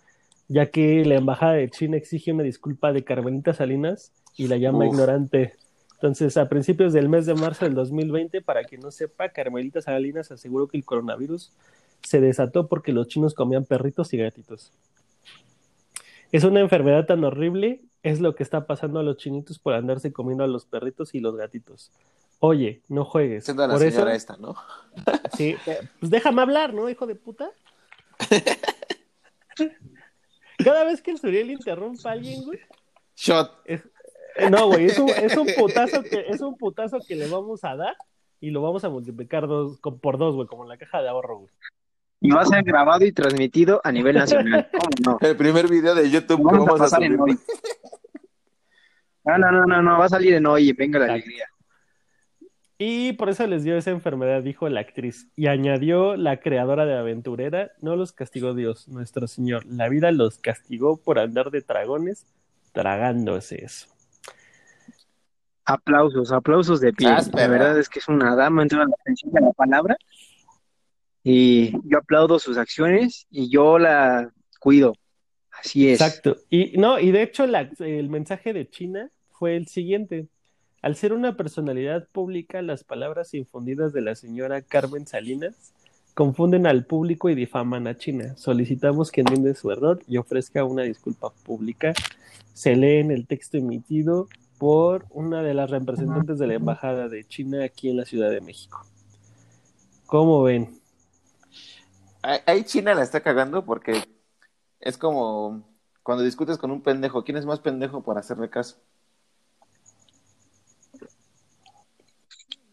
Ya 0.49 0.67
que 0.67 1.05
la 1.05 1.15
embajada 1.15 1.53
de 1.53 1.71
China 1.71 1.97
exige 1.97 2.33
una 2.33 2.43
disculpa 2.43 2.93
de 2.93 3.05
Carmelita 3.05 3.53
Salinas 3.55 4.13
y 4.37 4.49
la 4.49 4.57
llama 4.57 4.85
Uf. 4.87 4.93
ignorante. 4.95 5.55
Entonces, 6.01 6.39
a 6.39 6.49
principios 6.49 6.95
del 6.95 7.11
mes 7.11 7.27
de 7.27 7.35
marzo 7.35 7.67
del 7.67 7.75
2020, 7.75 8.41
para 8.41 8.65
quien 8.65 8.81
no 8.81 8.91
sepa, 8.91 9.29
Carmelita 9.29 9.83
Salinas 9.83 10.31
aseguró 10.31 10.67
que 10.67 10.79
el 10.79 10.85
coronavirus 10.87 11.53
se 12.01 12.23
desató 12.23 12.69
porque 12.69 12.95
los 12.95 13.07
chinos 13.09 13.35
comían 13.35 13.67
perritos 13.67 14.15
y 14.15 14.17
gatitos. 14.17 14.73
Es 16.33 16.45
una 16.45 16.61
enfermedad 16.61 17.05
tan 17.05 17.23
horrible, 17.23 17.83
es 18.03 18.19
lo 18.21 18.35
que 18.35 18.43
está 18.43 18.67
pasando 18.67 18.99
a 18.99 19.03
los 19.03 19.19
chinitos 19.19 19.59
por 19.59 19.75
andarse 19.75 20.11
comiendo 20.11 20.43
a 20.43 20.47
los 20.47 20.65
perritos 20.65 21.15
y 21.15 21.21
los 21.21 21.37
gatitos. 21.37 21.93
Oye, 22.39 22.81
no 22.89 23.05
juegues. 23.05 23.45
Siendo 23.45 23.67
la 23.67 23.75
Por 23.75 23.83
eso, 23.83 23.97
señora 23.97 24.15
esta, 24.15 24.39
¿no? 24.39 24.57
sí, 25.37 25.55
eh, 25.67 25.81
pues 25.99 26.11
déjame 26.11 26.41
hablar, 26.41 26.73
¿no, 26.73 26.89
hijo 26.89 27.07
de 27.07 27.15
puta? 27.15 27.51
Cada 30.65 30.85
vez 30.85 31.03
que 31.03 31.11
el 31.11 31.19
Suriel 31.19 31.51
interrumpa 31.51 32.09
a 32.09 32.13
alguien, 32.13 32.43
güey, 32.43 32.59
Shot. 33.17 33.61
eh, 33.67 33.83
no, 34.51 34.67
güey, 34.69 34.87
es 34.87 34.99
un, 34.99 35.09
es 35.11 35.37
un 35.37 35.47
putazo 35.57 36.03
que 36.03 36.25
es 36.29 36.41
un 36.41 36.57
putazo 36.57 36.99
que 37.07 37.15
le 37.17 37.29
vamos 37.29 37.65
a 37.65 37.77
dar 37.77 37.95
y 38.41 38.51
lo 38.51 38.63
vamos 38.63 38.85
a 38.85 38.89
multiplicar 38.89 39.47
dos, 39.47 39.79
con- 39.81 39.99
por 39.99 40.19
dos, 40.19 40.35
güey, 40.35 40.47
como 40.47 40.63
en 40.65 40.69
la 40.71 40.77
caja 40.79 41.03
de 41.03 41.09
ahorro, 41.09 41.39
güey. 41.41 41.51
Y 42.23 42.31
va 42.31 42.43
a 42.43 42.47
ser 42.47 42.63
grabado 42.63 43.05
y 43.05 43.13
transmitido 43.13 43.81
a 43.83 43.91
nivel 43.93 44.17
nacional. 44.17 44.69
¿Cómo 44.73 45.19
no? 45.21 45.27
El 45.27 45.37
primer 45.37 45.69
video 45.69 45.95
de 45.95 46.11
YouTube 46.11 46.43
Vamos 46.43 46.53
a 46.55 46.59
vamos 46.73 46.81
a 46.81 46.85
pasar 46.85 47.03
en 47.03 47.17
subir. 47.17 47.37
hoy. 47.37 47.39
No, 49.25 49.39
no, 49.39 49.51
no, 49.53 49.65
no, 49.67 49.83
no, 49.83 49.99
va 49.99 50.05
a 50.07 50.09
salir 50.09 50.35
en 50.35 50.47
hoy, 50.47 50.73
venga 50.73 50.99
la 50.99 51.07
Exacto. 51.07 51.25
alegría. 51.25 51.47
Y 52.79 53.13
por 53.13 53.29
eso 53.29 53.47
les 53.47 53.63
dio 53.63 53.77
esa 53.77 53.91
enfermedad, 53.91 54.43
dijo 54.43 54.67
la 54.71 54.81
actriz. 54.81 55.29
Y 55.37 55.47
añadió 55.49 56.17
la 56.17 56.41
creadora 56.41 56.87
de 56.87 56.97
Aventurera, 56.97 57.73
no 57.83 57.95
los 57.97 58.13
castigó 58.13 58.55
Dios, 58.55 58.89
nuestro 58.89 59.27
Señor. 59.27 59.67
La 59.67 59.89
vida 59.91 60.11
los 60.13 60.39
castigó 60.39 60.97
por 60.97 61.19
andar 61.19 61.51
de 61.51 61.61
dragones 61.61 62.25
tragándose 62.73 63.65
eso. 63.65 63.87
Aplausos, 65.73 66.33
aplausos 66.33 66.81
de 66.81 66.93
pie. 66.93 67.09
Áspera. 67.09 67.43
La 67.45 67.49
verdad 67.49 67.79
es 67.79 67.89
que 67.89 67.99
es 68.01 68.09
una 68.09 68.35
dama 68.35 68.63
en 68.63 68.69
toda 68.69 68.85
la 68.85 68.91
extensión 68.91 69.33
de 69.33 69.41
la 69.41 69.53
palabra. 69.53 69.97
Y 71.23 71.73
yo 71.89 71.99
aplaudo 71.99 72.39
sus 72.39 72.57
acciones 72.57 73.27
y 73.31 73.51
yo 73.51 73.79
la 73.79 74.33
cuido. 74.59 74.95
Así 75.51 75.89
es. 75.91 76.01
Exacto. 76.01 76.37
Y 76.49 76.79
no, 76.79 76.99
y 76.99 77.11
de 77.11 77.23
hecho 77.23 77.47
la- 77.47 77.71
el 77.79 78.09
mensaje 78.09 78.53
de 78.53 78.69
China 78.69 79.11
fue 79.31 79.57
el 79.57 79.67
siguiente. 79.67 80.29
Al 80.83 80.97
ser 80.97 81.13
una 81.13 81.37
personalidad 81.37 82.09
pública, 82.11 82.63
las 82.63 82.85
palabras 82.85 83.35
infundidas 83.35 83.93
de 83.93 84.01
la 84.01 84.15
señora 84.15 84.63
Carmen 84.63 85.07
Salinas 85.07 85.75
confunden 86.15 86.67
al 86.67 86.87
público 86.87 87.29
y 87.29 87.35
difaman 87.35 87.87
a 87.87 87.99
China. 87.99 88.35
Solicitamos 88.37 89.11
que 89.11 89.21
enmiende 89.21 89.55
su 89.55 89.71
error 89.71 90.01
y 90.09 90.17
ofrezca 90.17 90.65
una 90.65 90.83
disculpa 90.83 91.31
pública. 91.45 91.93
Se 92.55 92.77
lee 92.77 92.97
en 92.99 93.11
el 93.11 93.27
texto 93.27 93.59
emitido 93.59 94.29
por 94.61 95.07
una 95.09 95.43
de 95.43 95.55
las 95.55 95.71
representantes 95.71 96.39
de 96.39 96.47
la 96.47 96.53
Embajada 96.53 97.09
de 97.09 97.27
China 97.27 97.65
aquí 97.65 97.89
en 97.89 97.97
la 97.97 98.05
Ciudad 98.05 98.29
de 98.29 98.43
México. 98.43 98.85
¿Cómo 100.05 100.43
ven? 100.43 100.79
Ahí 102.21 102.65
China 102.65 102.93
la 102.93 103.03
está 103.03 103.23
cagando 103.23 103.65
porque 103.65 104.05
es 104.79 104.99
como 104.99 105.67
cuando 106.03 106.25
discutes 106.25 106.59
con 106.59 106.71
un 106.71 106.83
pendejo. 106.83 107.25
¿Quién 107.25 107.39
es 107.39 107.47
más 107.47 107.59
pendejo 107.61 108.03
por 108.03 108.19
hacerle 108.19 108.51
caso? 108.51 108.77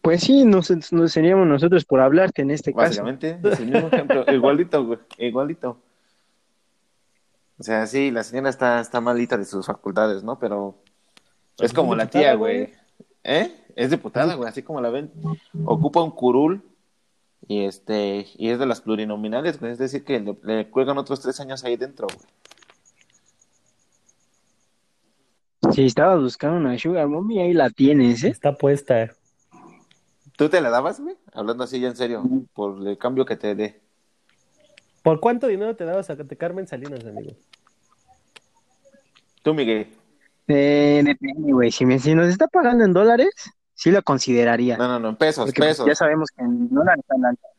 Pues 0.02 0.20
sí, 0.20 0.44
nos, 0.44 0.70
nos 0.92 1.10
seríamos 1.10 1.46
nosotros 1.46 1.86
por 1.86 2.00
hablarte 2.00 2.42
en 2.42 2.50
este 2.50 2.74
caso. 2.74 2.88
Básicamente, 2.88 3.40
es 3.42 3.60
el 3.60 3.70
mismo 3.70 3.88
ejemplo. 3.88 4.26
Igualito, 4.30 4.84
güey. 4.84 4.98
Igualito. 5.16 5.78
O 7.58 7.62
sea, 7.62 7.86
sí, 7.86 8.10
la 8.10 8.24
señora 8.24 8.50
está, 8.50 8.78
está 8.78 9.00
malita 9.00 9.38
de 9.38 9.46
sus 9.46 9.64
facultades, 9.64 10.22
¿no? 10.22 10.38
Pero 10.38 10.76
es 11.58 11.72
como 11.72 11.94
la 11.94 12.08
tía, 12.08 12.34
güey. 12.34 12.72
¿Eh? 13.24 13.54
Es 13.74 13.90
diputada, 13.90 14.34
güey, 14.34 14.48
así 14.48 14.62
como 14.62 14.80
la 14.80 14.90
ven. 14.90 15.12
Ocupa 15.64 16.02
un 16.02 16.10
curul 16.10 16.62
y 17.46 17.64
este 17.64 18.26
y 18.36 18.50
es 18.50 18.58
de 18.58 18.66
las 18.66 18.80
plurinominales, 18.80 19.60
güey. 19.60 19.72
Es 19.72 19.78
decir, 19.78 20.04
que 20.04 20.20
le, 20.20 20.36
le 20.42 20.70
cuelgan 20.70 20.98
otros 20.98 21.20
tres 21.20 21.38
años 21.40 21.64
ahí 21.64 21.76
dentro, 21.76 22.06
güey. 22.08 22.26
Si 25.74 25.84
estabas 25.84 26.20
buscando 26.20 26.56
una 26.56 26.78
sugar 26.78 27.08
mommy, 27.08 27.40
ahí 27.40 27.52
la 27.52 27.70
tienes, 27.70 28.24
¿eh? 28.24 28.28
Está 28.28 28.54
puesta. 28.54 29.14
¿Tú 30.36 30.48
te 30.48 30.60
la 30.60 30.70
dabas, 30.70 31.00
güey? 31.00 31.16
Hablando 31.32 31.64
así 31.64 31.80
ya 31.80 31.88
en 31.88 31.96
serio, 31.96 32.22
por 32.54 32.86
el 32.86 32.96
cambio 32.96 33.24
que 33.26 33.36
te 33.36 33.54
dé. 33.54 33.80
¿Por 35.02 35.20
cuánto 35.20 35.46
dinero 35.46 35.74
te 35.76 35.84
dabas 35.84 36.10
a 36.10 36.16
Carmen 36.16 36.66
Salinas, 36.66 37.04
amigo? 37.04 37.32
Tú, 39.42 39.54
Miguel. 39.54 39.97
Eh, 40.48 41.02
depende, 41.04 41.52
güey. 41.52 41.70
Si, 41.70 41.84
me- 41.86 41.98
si 41.98 42.14
nos 42.14 42.28
está 42.28 42.48
pagando 42.48 42.84
en 42.84 42.92
dólares, 42.92 43.30
sí 43.74 43.90
la 43.90 44.02
consideraría. 44.02 44.76
No, 44.78 44.88
no, 44.88 44.98
no, 44.98 45.08
en 45.10 45.16
pesos, 45.16 45.44
Porque 45.46 45.60
pues, 45.60 45.68
pesos. 45.70 45.86
ya 45.86 45.94
sabemos 45.94 46.30
que 46.34 46.42
en 46.42 46.68
dólares 46.70 47.00
están 47.00 47.24
altas. 47.24 47.50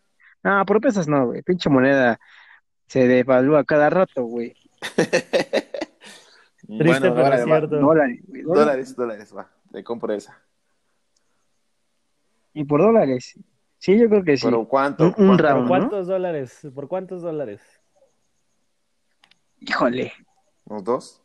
No, 0.43 0.65
por 0.65 0.81
pesos 0.81 1.08
no, 1.08 1.27
güey. 1.27 1.41
Pinche 1.43 1.69
moneda 1.69 2.19
se 2.88 3.08
devalúa 3.08 3.63
cada 3.63 3.89
rato, 3.89 4.24
güey. 4.24 4.55
Triste, 6.67 7.01
pero 7.01 7.15
dólares, 7.15 7.39
es 7.41 7.46
va. 7.46 7.58
cierto. 7.58 7.75
Dólares, 7.79 8.19
güey. 8.27 8.41
dólares. 8.43 8.65
Dólares, 8.65 8.96
dólares, 8.96 9.36
va. 9.36 9.50
Te 9.72 9.84
compro 9.84 10.13
esa. 10.13 10.39
Y 12.53 12.63
por 12.63 12.81
dólares. 12.81 13.38
Sí, 13.77 13.98
yo 13.98 14.10
creo 14.10 14.24
que 14.24 14.36
sí. 14.38 14.46
Pero 14.46 14.65
¿cuánto? 14.67 15.03
Un- 15.05 15.10
un 15.17 15.38
¿Cuánto? 15.38 15.43
round. 15.43 15.53
¿Por 15.53 15.62
¿no? 15.62 15.67
cuántos 15.89 16.08
dólares? 16.08 16.67
¿Por 16.74 16.88
cuántos 16.88 17.22
dólares? 17.22 17.62
Híjole. 19.62 20.13
¿Unos 20.65 20.84
dos? 20.84 21.22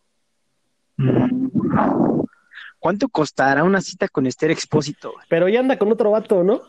¿Cuánto 2.84 3.08
costará 3.08 3.64
una 3.64 3.80
cita 3.80 4.08
con 4.08 4.26
Esther 4.26 4.50
Expósito? 4.50 5.14
Pero 5.30 5.48
ya 5.48 5.60
anda 5.60 5.78
con 5.78 5.90
otro 5.90 6.10
vato, 6.10 6.44
¿no? 6.44 6.60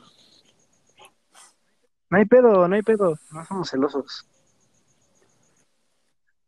No 2.09 2.17
hay 2.17 2.23
pedo, 2.23 2.69
no 2.69 2.73
hay 2.73 2.83
pedo. 2.83 3.19
No 3.31 3.45
somos 3.45 3.69
celosos. 3.69 4.25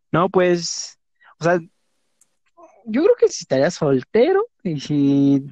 No, 0.09 0.29
pues, 0.29 0.97
o 1.41 1.43
sea, 1.43 1.59
yo 2.85 3.03
creo 3.03 3.15
que 3.19 3.27
si 3.27 3.43
estaría 3.43 3.69
soltero 3.69 4.45
y 4.63 4.79
si, 4.79 5.45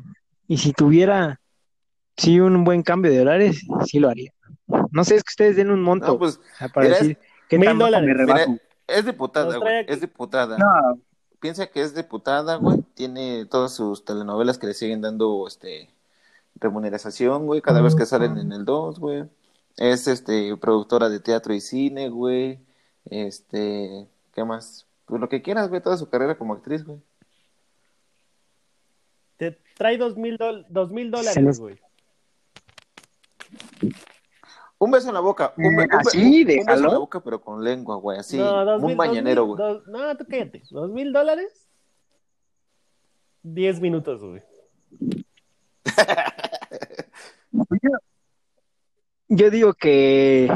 y 0.47 0.57
si 0.59 0.71
tuviera, 0.71 1.41
sí, 2.15 2.39
un 2.39 2.63
buen 2.63 2.83
cambio 2.83 3.11
de 3.11 3.17
dólares, 3.17 3.67
sí 3.85 3.99
lo 3.99 4.07
haría. 4.07 4.31
No 4.91 5.03
sé, 5.03 5.15
es 5.15 5.23
que 5.23 5.31
ustedes 5.31 5.57
den 5.57 5.71
un 5.71 5.81
monto 5.81 6.13
No, 6.13 6.19
pues 6.19 6.37
o 6.37 6.55
sea, 6.57 6.69
para 6.69 6.87
mira, 6.87 6.99
decir 6.99 7.19
qué 7.49 7.59
mil 7.59 7.77
dólares, 7.77 8.15
me 8.15 8.23
mira, 8.23 8.45
es 8.87 9.05
diputada, 9.05 9.57
güey. 9.57 9.85
Es 9.89 9.99
diputada. 9.99 10.57
No, 10.57 11.01
Piensa 11.45 11.67
que 11.67 11.83
es 11.83 11.93
diputada, 11.93 12.55
güey. 12.55 12.81
Tiene 12.95 13.45
todas 13.45 13.71
sus 13.75 14.03
telenovelas 14.03 14.57
que 14.57 14.65
le 14.65 14.73
siguen 14.73 15.01
dando 15.01 15.45
este 15.47 15.91
remuneración, 16.55 17.45
güey, 17.45 17.61
cada 17.61 17.81
vez 17.83 17.93
que 17.93 18.07
salen 18.07 18.39
en 18.39 18.51
el 18.51 18.65
2, 18.65 18.97
güey. 18.99 19.25
Es 19.77 20.07
este 20.07 20.57
productora 20.57 21.07
de 21.07 21.19
teatro 21.19 21.53
y 21.53 21.61
cine, 21.61 22.09
güey. 22.09 22.57
Este, 23.11 24.07
¿qué 24.33 24.43
más? 24.43 24.87
Pues 25.05 25.21
lo 25.21 25.29
que 25.29 25.43
quieras, 25.43 25.69
güey, 25.69 25.81
toda 25.83 25.97
su 25.97 26.09
carrera 26.09 26.35
como 26.35 26.55
actriz, 26.55 26.83
güey. 26.83 26.97
Te 29.37 29.51
trae 29.77 29.99
dos 29.99 30.17
mil, 30.17 30.39
dol- 30.39 30.65
dos 30.69 30.89
mil 30.89 31.11
dólares, 31.11 31.59
güey. 31.59 31.77
Un 34.77 34.91
beso 34.91 35.07
en 35.07 35.13
la 35.13 35.19
boca. 35.21 35.53
Un, 35.57 35.63
be- 35.63 35.83
un 35.83 35.87
be- 35.87 35.95
así, 35.97 36.17
un- 36.19 36.25
un 36.59 36.65
beso 36.65 36.79
en 36.79 36.81
la 36.91 36.97
boca, 36.97 37.19
pero 37.21 37.41
con 37.41 37.63
lengua, 37.63 37.95
güey. 37.97 38.19
Así, 38.19 38.37
no, 38.37 38.65
dos 38.65 38.95
mañanero, 38.95 39.45
güey. 39.45 39.79
no, 39.87 40.17
tú 40.17 40.25
cállate. 40.29 40.63
¿Dos 40.69 40.91
mil 40.91 41.13
dólares? 41.13 41.67
Diez 43.41 43.79
minutos, 43.79 44.21
güey. 44.21 44.41
yo, 47.81 47.89
yo 49.29 49.49
digo 49.49 49.73
que 49.73 50.49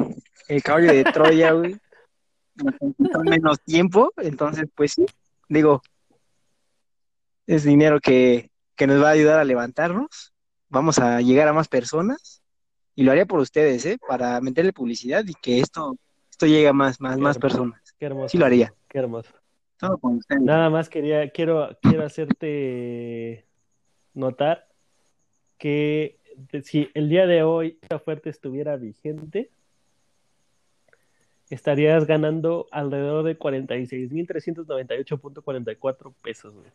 el 0.47 0.63
caballo 0.63 0.91
de 0.91 1.03
Troya, 1.05 1.51
güey, 1.53 1.77
en 2.79 3.21
menos 3.23 3.61
tiempo, 3.61 4.11
entonces, 4.17 4.65
pues 4.75 4.93
sí, 4.93 5.05
digo, 5.47 5.81
es 7.47 7.63
dinero 7.63 7.99
que, 8.01 8.51
que 8.75 8.87
nos 8.87 9.01
va 9.01 9.09
a 9.09 9.11
ayudar 9.11 9.39
a 9.39 9.43
levantarnos, 9.45 10.33
vamos 10.67 10.99
a 10.99 11.21
llegar 11.21 11.47
a 11.47 11.53
más 11.53 11.67
personas, 11.67 12.38
y 12.99 13.03
lo 13.03 13.11
haría 13.13 13.25
por 13.25 13.39
ustedes, 13.39 13.85
¿eh? 13.85 13.97
Para 14.05 14.41
meterle 14.41 14.73
publicidad 14.73 15.23
y 15.25 15.33
que 15.33 15.61
esto, 15.61 15.95
esto 16.29 16.45
llegue 16.45 16.67
a 16.67 16.73
más, 16.73 16.99
más, 16.99 17.17
más 17.17 17.37
personas. 17.37 17.79
Qué 17.97 18.07
hermoso. 18.07 18.27
Sí 18.27 18.37
lo 18.37 18.45
haría. 18.45 18.73
Qué 18.89 18.99
hermoso. 18.99 19.31
Todo 19.77 19.97
con 19.99 20.17
ustedes. 20.17 20.41
Nada 20.41 20.69
más 20.69 20.89
quería, 20.89 21.29
quiero, 21.29 21.77
quiero 21.81 22.05
hacerte 22.05 23.45
notar 24.13 24.67
que 25.57 26.19
si 26.65 26.89
el 26.93 27.07
día 27.07 27.25
de 27.25 27.41
hoy 27.41 27.79
esta 27.81 27.95
oferta 27.95 28.29
estuviera 28.29 28.75
vigente, 28.75 29.49
estarías 31.49 32.05
ganando 32.05 32.67
alrededor 32.69 33.23
de 33.23 33.39
46.398.44 33.39 36.13
pesos. 36.21 36.53
güey. 36.53 36.67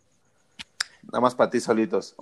Nada 1.03 1.21
más 1.21 1.35
para 1.35 1.51
ti 1.51 1.61
solitos. 1.61 2.17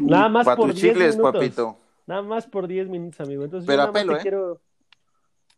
Nada 0.00 0.28
más 0.28 0.44
Para 0.44 0.56
por 0.58 0.72
tus 0.72 0.82
10 0.82 0.92
chicles, 0.92 1.16
minutos. 1.16 1.32
papito. 1.32 1.78
Nada 2.12 2.24
más 2.24 2.46
por 2.46 2.68
10 2.68 2.90
minutos, 2.90 3.18
amigo. 3.22 3.42
Entonces, 3.42 3.66
Pero 3.66 3.78
yo 3.78 3.82
a 3.84 3.86
nada 3.86 3.92
más 3.92 4.02
pelo, 4.02 4.12
te 4.12 4.18
¿eh? 4.18 4.22
quiero. 4.22 4.60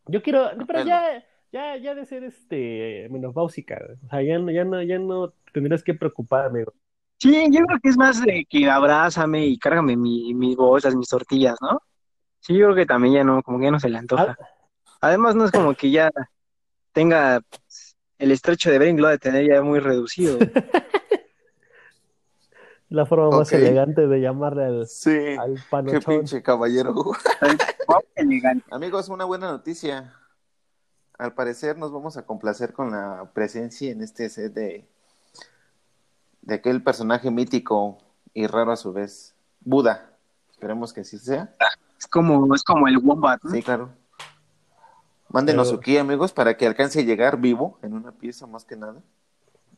Yo 0.07 0.23
quiero. 0.23 0.51
Pero 0.57 0.67
pelo. 0.67 0.85
ya, 0.85 1.25
ya, 1.51 1.77
ya 1.79 1.97
de 1.97 2.07
ser 2.07 2.23
este 2.23 3.09
menopáusica. 3.11 3.77
O 4.05 4.09
sea, 4.09 4.23
ya 4.23 4.39
no, 4.39 4.53
ya 4.53 4.65
no, 4.65 4.81
ya 4.81 5.01
no 5.01 5.35
tendrías 5.53 5.83
que 5.83 5.95
preocupar, 5.95 6.47
amigo. 6.47 6.73
Sí, 7.19 7.49
yo 7.51 7.65
creo 7.65 7.81
que 7.83 7.89
es 7.89 7.97
más 7.97 8.25
de 8.25 8.47
que 8.49 8.71
abrázame 8.71 9.47
y 9.47 9.59
cárgame 9.59 9.97
mi, 9.97 10.33
mis 10.33 10.55
bolsas, 10.55 10.95
mis 10.95 11.09
tortillas, 11.09 11.57
¿no? 11.61 11.81
Sí, 12.39 12.57
yo 12.57 12.67
creo 12.67 12.77
que 12.77 12.87
también 12.87 13.15
ya 13.15 13.25
no, 13.25 13.43
como 13.43 13.59
que 13.59 13.65
ya 13.65 13.73
no 13.73 13.81
se 13.81 13.89
le 13.89 13.99
antoja. 13.99 14.39
Además, 15.01 15.35
no 15.35 15.47
es 15.47 15.51
como 15.51 15.75
que 15.75 15.91
ya 15.91 16.09
tenga 16.93 17.41
el 18.17 18.31
estrecho 18.31 18.71
de 18.71 18.79
Bering 18.79 19.01
lo 19.01 19.09
de 19.09 19.19
tener 19.19 19.45
ya 19.45 19.61
muy 19.61 19.81
reducido. 19.81 20.39
La 22.95 23.07
forma 23.07 23.29
más 23.37 23.53
elegante 23.53 24.07
de 24.07 24.21
llamarle 24.21 24.65
al, 24.67 24.87
Sí. 24.87 25.37
al 25.37 25.57
Qué 25.87 25.99
pinche 26.01 26.43
caballero. 26.45 26.95
Amigos, 28.71 29.09
una 29.09 29.25
buena 29.25 29.49
noticia. 29.51 30.15
Al 31.19 31.35
parecer 31.35 31.77
nos 31.77 31.91
vamos 31.93 32.17
a 32.17 32.25
complacer 32.25 32.73
con 32.73 32.93
la 32.93 33.31
presencia 33.35 33.91
en 33.91 34.01
este 34.01 34.29
set 34.29 34.53
de, 34.55 34.89
de 36.43 36.55
aquel 36.55 36.85
personaje 36.85 37.33
mítico 37.33 37.99
y 38.33 38.47
raro 38.47 38.71
a 38.71 38.77
su 38.77 38.93
vez, 38.93 39.35
Buda. 39.61 40.13
Esperemos 40.53 40.93
que 40.93 41.01
así 41.01 41.19
sea. 41.19 41.53
Es 41.99 42.07
como, 42.07 42.55
es 42.55 42.63
como 42.63 42.87
el 42.87 42.99
Wombat, 42.99 43.43
¿no? 43.43 43.51
Sí, 43.51 43.61
claro. 43.63 43.91
Mándenos 45.31 45.67
Pero- 45.67 45.79
su 45.79 45.81
key, 45.83 45.97
amigos, 45.97 46.33
para 46.33 46.57
que 46.57 46.65
alcance 46.65 47.01
a 47.01 47.03
llegar 47.03 47.39
vivo 47.41 47.77
en 47.83 47.93
una 47.93 48.13
pieza 48.13 48.47
más 48.47 48.65
que 48.65 48.77
nada. 48.77 49.03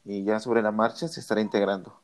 Y 0.04 0.22
ya 0.24 0.38
sobre 0.38 0.60
la 0.60 0.70
marcha 0.70 1.08
se 1.08 1.20
estará 1.20 1.40
integrando. 1.40 1.98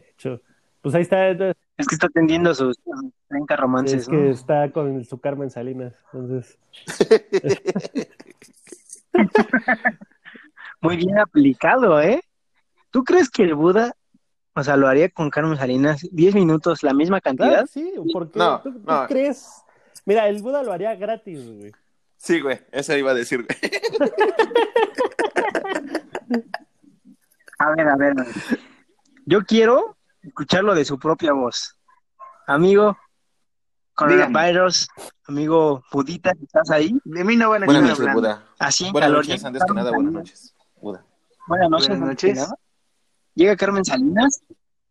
De 0.00 0.10
hecho, 0.12 0.40
pues 0.82 0.94
ahí 0.94 1.02
está. 1.02 1.28
Es 1.30 1.56
Es 1.76 1.86
que 1.86 1.94
está 1.94 2.06
atendiendo 2.06 2.54
sus 2.54 2.76
sus 2.84 3.12
30 3.28 3.56
romances, 3.56 4.08
que 4.08 4.16
¿no? 4.16 4.30
está 4.30 4.70
con 4.72 5.04
su 5.04 5.18
Carmen 5.20 5.50
Salinas. 5.50 5.92
Entonces, 6.12 6.58
Muy 10.80 10.96
bien 10.96 11.18
aplicado, 11.18 12.00
¿eh? 12.00 12.22
¿Tú 12.90 13.04
crees 13.04 13.28
que 13.30 13.42
el 13.42 13.54
Buda, 13.54 13.94
o 14.54 14.64
sea, 14.64 14.76
lo 14.76 14.88
haría 14.88 15.08
con 15.10 15.28
Carmen 15.30 15.56
Salinas 15.58 16.06
10 16.10 16.34
minutos, 16.34 16.82
la 16.82 16.94
misma 16.94 17.20
claro, 17.20 17.36
cantidad? 17.38 17.66
sí, 17.66 17.92
porque 18.12 18.38
No, 18.38 18.60
¿tú, 18.62 18.72
tú 18.72 18.80
no. 18.86 19.06
crees? 19.06 19.46
Mira, 20.06 20.26
el 20.28 20.40
Buda 20.42 20.62
lo 20.62 20.72
haría 20.72 20.94
gratis, 20.94 21.44
güey. 21.46 21.72
Sí, 22.16 22.40
güey, 22.40 22.58
eso 22.72 22.96
iba 22.96 23.10
a 23.10 23.14
decir, 23.14 23.46
güey. 23.46 23.58
A 27.58 27.70
ver, 27.72 27.88
a 27.88 27.96
ver, 27.96 28.12
a 28.18 28.24
ver. 28.24 28.34
Yo 29.30 29.44
quiero 29.44 29.96
escucharlo 30.22 30.74
de 30.74 30.84
su 30.84 30.98
propia 30.98 31.32
voz. 31.32 31.76
Amigo 32.48 32.98
coronavirus, 33.94 34.88
amigo 35.28 35.84
Budita, 35.92 36.32
¿estás 36.42 36.68
ahí? 36.72 36.98
De 37.04 37.22
mí 37.22 37.36
no 37.36 37.50
van 37.50 37.62
a 37.62 37.66
Buenas 37.66 37.82
noches, 37.84 38.00
hablando. 38.00 38.20
Buda. 38.22 38.44
Así 38.58 38.86
en 38.86 38.92
Buenas 38.92 39.08
calor. 39.10 39.24
noches, 39.28 39.44
antes 39.44 39.62
que 39.64 39.72
nada, 39.72 39.90
buenas 39.92 40.12
noches, 40.12 40.54
Buda. 40.80 41.04
Buenas 41.46 41.70
noches. 41.70 41.88
Buenas 41.90 42.08
noches. 42.08 42.36
nada. 42.38 42.54
Llega 43.36 43.54
Carmen 43.54 43.84
Salinas 43.84 44.42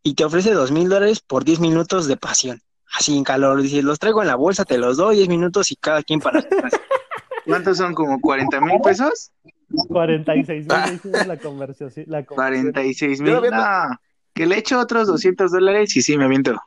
y 0.03 0.13
te 0.13 0.24
ofrece 0.24 0.53
dos 0.53 0.72
mil 0.72 0.88
dólares 0.88 1.19
por 1.19 1.43
10 1.43 1.60
minutos 1.60 2.08
de 2.08 2.15
pasión. 2.15 2.62
Así 2.96 3.17
en 3.17 3.25
calor. 3.25 3.62
Dice, 3.62 3.84
los 3.84 4.00
traigo 4.00 4.22
en 4.22 4.29
la 4.29 4.36
bolsa, 4.36 4.63
te 4.63 4.77
los 4.77 4.96
doy 4.96 5.17
10 5.17 5.27
minutos 5.27 5.69
y 5.69 5.75
cada 5.75 6.01
quien 6.01 6.22
para. 6.22 6.41
¿Cuántos 7.46 7.75
son? 7.75 7.93
¿Como 7.93 8.22
40 8.22 8.62
mil 8.62 8.79
pesos? 8.79 9.34
46 9.89 10.65
mil 10.65 10.93
hicimos 10.96 11.27
la 11.27 11.38
conversación. 11.38 12.05
La 12.07 12.24
conversión. 12.24 12.72
46 12.72 13.20
Yo 13.20 13.42
mil. 13.42 13.51
No, 13.51 14.00
que 14.33 14.46
le 14.46 14.57
echo 14.57 14.79
otros 14.79 15.07
200 15.07 15.51
dólares 15.51 15.96
y 15.96 16.01
sí, 16.01 16.18
me 16.18 16.25
aviento. 16.25 16.59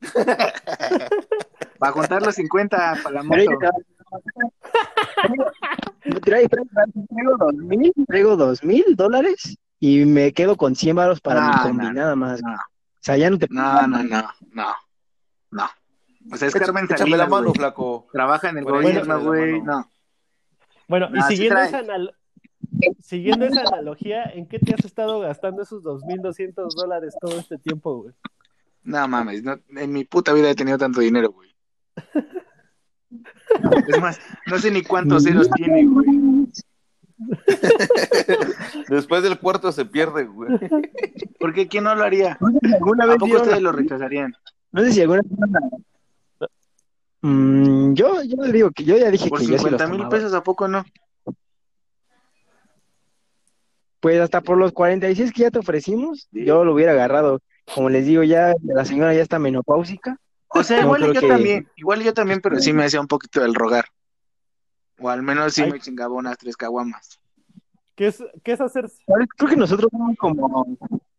Para 1.78 1.92
juntar 1.92 2.22
los 2.22 2.34
50 2.34 2.98
para 3.02 3.10
la 3.16 3.22
moto. 3.22 3.36
Traigo, 6.22 6.48
traigo, 6.48 6.48
traigo 7.10 7.36
dos 7.38 7.54
mil, 7.54 7.92
traigo 8.06 8.36
dos 8.36 8.62
mil 8.64 8.84
dólares 8.94 9.56
y 9.80 10.04
me 10.04 10.32
quedo 10.32 10.56
con 10.56 10.74
100 10.76 10.96
baros 10.96 11.20
para 11.20 11.40
No, 11.42 11.48
mi 11.48 11.62
combi, 11.62 11.84
no, 11.86 11.92
nada 11.92 12.16
más. 12.16 12.42
No, 12.42 12.52
O 12.54 12.56
sea, 13.00 13.16
ya 13.16 13.28
no 13.30 13.38
te 13.38 13.46
no, 13.50 13.86
no, 13.86 14.02
no, 14.02 14.22
no. 14.52 14.74
no. 15.50 15.68
O 16.32 16.36
sea, 16.36 16.48
es 16.48 16.54
Carmen 16.54 16.84
Échame 16.84 16.96
la 16.96 16.98
Salinas, 16.98 17.28
mano, 17.28 17.42
güey. 17.48 17.54
flaco. 17.58 18.06
Trabaja 18.12 18.48
en 18.50 18.58
el 18.58 18.64
ahí, 18.66 18.70
gobierno, 18.72 19.20
güey. 19.22 19.60
No. 19.62 19.90
Bueno, 20.88 21.08
y 21.12 21.18
Ah, 21.18 21.22
sí 21.28 21.36
siguiendo 21.36 21.60
esa, 21.60 21.78
anal- 21.78 22.14
siguiendo 23.00 23.46
esa 23.46 23.62
analogía, 23.62 24.24
¿en 24.24 24.46
qué 24.46 24.58
te 24.58 24.74
has 24.74 24.84
estado 24.84 25.20
gastando 25.20 25.62
esos 25.62 25.82
2.200 25.82 26.74
dólares 26.74 27.14
todo 27.20 27.38
este 27.38 27.58
tiempo, 27.58 28.02
güey? 28.02 28.14
No 28.82 29.06
mames, 29.08 29.42
no, 29.42 29.58
en 29.76 29.92
mi 29.92 30.04
puta 30.04 30.32
vida 30.32 30.50
he 30.50 30.54
tenido 30.54 30.78
tanto 30.78 31.00
dinero, 31.00 31.30
güey. 31.32 31.50
Es 33.88 34.00
más, 34.00 34.20
no 34.46 34.58
sé 34.58 34.70
ni 34.70 34.82
cuántos 34.82 35.22
ceros 35.22 35.48
tiene, 35.52 35.86
güey. 35.86 36.46
Después 38.90 39.22
del 39.22 39.38
cuarto 39.38 39.72
se 39.72 39.86
pierde, 39.86 40.24
güey. 40.24 40.58
¿Por 41.38 41.54
qué? 41.54 41.66
¿Quién 41.68 41.84
no 41.84 41.94
lo 41.94 42.02
haría? 42.02 42.36
Alguna 42.74 43.04
¿A 43.04 43.06
vez 43.06 43.22
ustedes 43.22 43.62
lo 43.62 43.72
rechazarían? 43.72 44.34
No 44.72 44.82
sé 44.82 44.92
si 44.92 45.00
alguna 45.00 45.22
vez 45.22 45.30
Mm, 47.26 47.94
yo, 47.94 48.22
yo 48.22 48.36
le 48.36 48.52
digo 48.52 48.70
que 48.70 48.84
yo 48.84 48.96
ya 48.96 49.10
dije 49.10 49.28
Por 49.28 49.40
que 49.40 49.46
yo 49.46 49.58
sí 49.58 49.70
los 49.70 49.80
50 49.80 49.86
mil 49.88 50.06
pesos, 50.08 50.32
¿a 50.32 50.44
poco 50.44 50.68
no? 50.68 50.84
Pues 54.06 54.20
hasta 54.20 54.40
por 54.40 54.56
los 54.56 54.70
46 54.70 55.32
que 55.32 55.42
ya 55.42 55.50
te 55.50 55.58
ofrecimos, 55.58 56.28
yo 56.30 56.64
lo 56.64 56.74
hubiera 56.74 56.92
agarrado. 56.92 57.40
Como 57.74 57.88
les 57.90 58.06
digo, 58.06 58.22
ya 58.22 58.54
la 58.62 58.84
señora 58.84 59.12
ya 59.12 59.20
está 59.20 59.40
menopáusica. 59.40 60.16
O 60.46 60.62
sea, 60.62 60.82
No, 60.82 60.96
igual 60.96 61.12
yo 61.12 61.20
que- 61.20 61.26
también, 61.26 61.68
igual 61.74 62.04
yo 62.04 62.14
también, 62.14 62.40
pero 62.40 62.56
sí 62.60 62.72
me 62.72 62.84
hacía 62.84 63.00
un 63.00 63.08
poquito 63.08 63.40
del 63.40 63.52
rogar. 63.56 63.86
O 65.00 65.10
al 65.10 65.24
menos 65.24 65.54
sí 65.54 65.62
Ay. 65.62 65.72
me 65.72 65.80
chingaba 65.80 66.14
unas 66.14 66.38
tres 66.38 66.56
caguamas. 66.56 67.18
¿Qué 67.96 68.06
es, 68.06 68.22
qué 68.44 68.52
es 68.52 68.60
hacer? 68.60 68.88
¿Sabes? 68.88 69.26
Creo 69.36 69.50
que 69.50 69.56
nosotros 69.56 69.88
somos 69.90 70.16
como, 70.18 70.78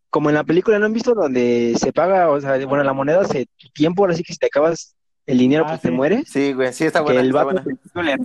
como 0.10 0.30
en 0.30 0.36
la 0.36 0.45
película, 0.45 0.80
¿no 0.80 0.86
han 0.86 0.93
visto? 0.93 1.13
Donde 1.13 1.73
se 1.78 1.91
paga, 1.91 2.30
o 2.30 2.39
sea, 2.39 2.54
bueno, 2.67 2.86
la 2.86 2.93
moneda 2.93 3.26
se 3.26 3.50
tiempo, 3.73 4.04
ahora 4.04 4.13
sí 4.13 4.23
que 4.23 4.32
si 4.32 4.39
te 4.39 4.45
acabas 4.45 4.95
el 5.26 5.38
dinero, 5.39 5.65
Ah, 5.65 5.71
pues 5.71 5.82
sí. 5.82 5.88
te 5.89 5.93
mueres. 5.93 6.30
Sí, 6.30 6.54
güey, 6.54 6.71
sí 6.71 6.86
está 6.86 7.00
que 7.00 7.04
buena, 7.04 7.19
el 7.19 7.28
está 7.28 7.43
vato, 7.43 7.63
buena. 7.93 8.17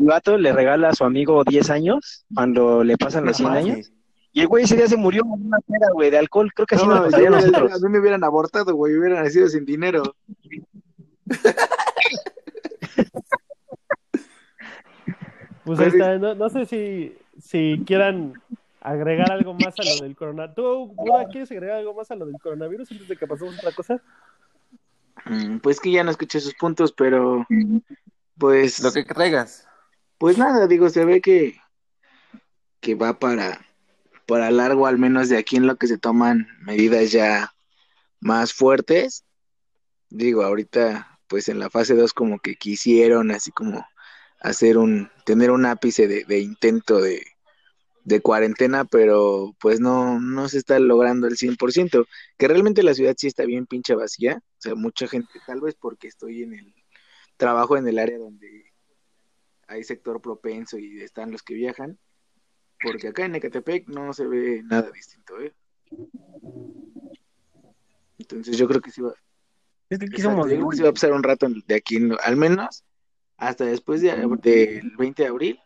El 0.00 0.06
vato 0.06 0.36
le 0.38 0.52
regala 0.52 0.88
a 0.88 0.94
su 0.94 1.04
amigo 1.04 1.44
10 1.44 1.70
años 1.70 2.24
cuando 2.34 2.82
le 2.82 2.96
pasan 2.96 3.24
los 3.26 3.36
100 3.36 3.48
Ajá, 3.48 3.58
años. 3.58 3.86
sí. 3.86 3.92
Y 4.32 4.40
el 4.42 4.46
güey 4.46 4.62
ese 4.64 4.76
día 4.76 4.86
se 4.86 4.96
murió 4.96 5.22
con 5.22 5.44
una 5.44 5.58
peda, 5.58 5.88
güey, 5.92 6.08
de 6.10 6.18
alcohol. 6.18 6.50
Creo 6.54 6.64
que 6.66 6.76
así 6.76 6.86
No, 6.86 6.94
nos 6.94 7.04
pasaría 7.06 7.28
a 7.28 7.30
nosotros. 7.32 7.72
a 7.72 7.78
mí 7.84 7.92
me 7.92 7.98
hubieran 7.98 8.22
abortado, 8.24 8.74
güey, 8.74 8.96
hubieran 8.96 9.24
nacido 9.24 9.48
sin 9.48 9.64
dinero. 9.64 10.02
Pues 15.64 15.78
ahí 15.78 15.88
está. 15.88 16.18
No, 16.18 16.34
no 16.34 16.48
sé 16.48 16.66
si, 16.66 17.16
si 17.40 17.82
quieran 17.86 18.34
agregar 18.80 19.30
algo 19.30 19.54
más 19.54 19.74
a 19.78 19.84
lo 19.84 20.02
del 20.04 20.16
coronavirus. 20.16 20.54
¿Tú, 20.56 20.86
Buda, 20.94 21.26
quieres 21.28 21.50
agregar 21.50 21.76
algo 21.78 21.94
más 21.94 22.10
a 22.10 22.16
lo 22.16 22.26
del 22.26 22.36
coronavirus 22.40 22.90
antes 22.92 23.08
de 23.08 23.16
que 23.16 23.26
pasemos 23.26 23.54
a 23.54 23.58
otra 23.58 23.72
cosa? 23.72 24.02
Mm, 25.26 25.58
Pues 25.58 25.80
que 25.80 25.90
ya 25.92 26.02
no 26.02 26.10
escuché 26.10 26.40
sus 26.40 26.54
puntos, 26.54 26.92
pero 26.92 27.46
pues, 28.38 28.82
Lo 28.82 28.92
que 28.92 29.04
traigas. 29.04 29.66
Pues 30.20 30.36
nada, 30.36 30.66
digo, 30.66 30.90
se 30.90 31.06
ve 31.06 31.22
que, 31.22 31.58
que 32.80 32.94
va 32.94 33.18
para, 33.18 33.66
para 34.26 34.50
largo, 34.50 34.86
al 34.86 34.98
menos 34.98 35.30
de 35.30 35.38
aquí 35.38 35.56
en 35.56 35.66
lo 35.66 35.76
que 35.76 35.86
se 35.86 35.96
toman 35.96 36.46
medidas 36.60 37.10
ya 37.10 37.54
más 38.20 38.52
fuertes. 38.52 39.24
Digo, 40.10 40.42
ahorita, 40.42 41.18
pues 41.26 41.48
en 41.48 41.58
la 41.58 41.70
fase 41.70 41.94
2 41.94 42.12
como 42.12 42.38
que 42.38 42.56
quisieron 42.56 43.30
así 43.30 43.50
como 43.50 43.86
hacer 44.40 44.76
un, 44.76 45.10
tener 45.24 45.50
un 45.50 45.64
ápice 45.64 46.06
de, 46.06 46.38
intento 46.38 47.00
de, 47.00 47.22
de 48.04 48.20
cuarentena, 48.20 48.84
pero 48.84 49.56
pues 49.58 49.80
no, 49.80 50.20
no 50.20 50.50
se 50.50 50.58
está 50.58 50.78
logrando 50.80 51.28
el 51.28 51.38
100%, 51.38 52.06
que 52.36 52.46
realmente 52.46 52.82
la 52.82 52.92
ciudad 52.92 53.14
sí 53.16 53.26
está 53.26 53.46
bien 53.46 53.64
pinche 53.64 53.94
vacía, 53.94 54.42
o 54.42 54.60
sea, 54.60 54.74
mucha 54.74 55.08
gente, 55.08 55.32
tal 55.46 55.62
vez 55.62 55.76
porque 55.80 56.08
estoy 56.08 56.42
en 56.42 56.52
el 56.52 56.74
trabajo 57.38 57.78
en 57.78 57.88
el 57.88 57.98
área 57.98 58.18
donde 58.18 58.69
hay 59.70 59.84
sector 59.84 60.20
propenso 60.20 60.78
y 60.78 61.00
están 61.00 61.30
los 61.30 61.42
que 61.42 61.54
viajan, 61.54 61.98
porque 62.82 63.08
acá 63.08 63.24
en 63.24 63.34
Ecatepec 63.36 63.88
no 63.88 64.12
se 64.12 64.26
ve 64.26 64.62
nada 64.64 64.90
distinto, 64.90 65.40
¿eh? 65.40 65.54
Entonces 68.18 68.56
yo 68.56 68.68
creo 68.68 68.80
que 68.80 68.90
sí 68.90 69.00
va, 69.00 69.12
Es 69.88 69.98
que 69.98 70.06
aquí 70.06 70.20
somos 70.22 70.46
va 70.48 70.88
a 70.88 70.92
pasar 70.92 71.12
un 71.12 71.22
rato 71.22 71.48
de 71.66 71.74
aquí, 71.74 71.98
al 72.22 72.36
menos 72.36 72.84
hasta 73.36 73.64
después 73.64 74.02
de- 74.02 74.14
del 74.50 74.96
20 74.96 75.22
de 75.22 75.28
abril. 75.28 75.58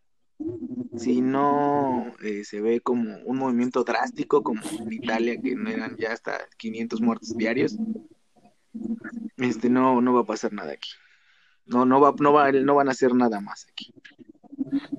Si 0.96 1.20
no 1.20 2.12
eh, 2.22 2.44
se 2.44 2.60
ve 2.60 2.80
como 2.80 3.16
un 3.24 3.38
movimiento 3.38 3.84
drástico, 3.84 4.42
como 4.42 4.60
en 4.80 4.92
Italia, 4.92 5.40
que 5.40 5.54
no 5.54 5.70
eran 5.70 5.96
ya 5.96 6.12
hasta 6.12 6.38
500 6.56 7.00
muertos 7.00 7.36
diarios, 7.36 7.76
este, 9.36 9.68
no, 9.70 10.00
no 10.00 10.12
va 10.12 10.20
a 10.20 10.26
pasar 10.26 10.52
nada 10.52 10.72
aquí. 10.72 10.90
No, 11.66 11.84
no 11.84 12.00
va, 12.00 12.14
no 12.18 12.32
va, 12.32 12.52
no 12.52 12.74
van 12.74 12.88
a 12.88 12.92
hacer 12.92 13.14
nada 13.14 13.40
más 13.40 13.66
aquí. 13.70 13.92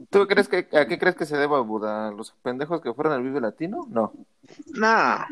¿Tú 0.10 0.28
crees 0.28 0.48
que, 0.48 0.68
a 0.74 0.88
qué 0.88 0.98
crees 0.98 1.16
que 1.16 1.26
se 1.26 1.38
deba 1.38 1.60
Buda? 1.62 2.12
¿Los 2.12 2.32
pendejos 2.42 2.82
que 2.82 2.94
fueron 2.94 3.14
al 3.14 3.24
Vive 3.24 3.42
Latino? 3.42 3.86
No, 3.90 4.14
No, 4.74 5.26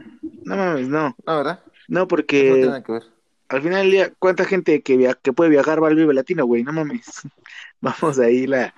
no 0.44 0.56
mames, 0.58 0.88
no. 0.88 1.16
no, 1.26 1.38
¿verdad? 1.38 1.60
No, 1.88 2.08
tiene 2.08 2.08
porque 2.08 2.66
nada 2.66 2.84
que 2.84 2.92
ver. 2.94 3.04
al 3.50 3.62
final 3.62 3.82
del 3.84 3.92
día, 3.92 4.14
¿cuánta 4.20 4.46
gente 4.46 4.82
que, 4.82 4.98
via- 4.98 5.16
que 5.22 5.34
puede 5.34 5.50
viajar 5.50 5.82
va 5.84 5.88
al 5.88 5.96
Vive 5.96 6.14
Latino, 6.14 6.46
güey? 6.46 6.64
No 6.64 6.74
mames. 6.74 7.06
Vamos 7.82 8.20
ahí 8.20 8.48
la, 8.48 8.74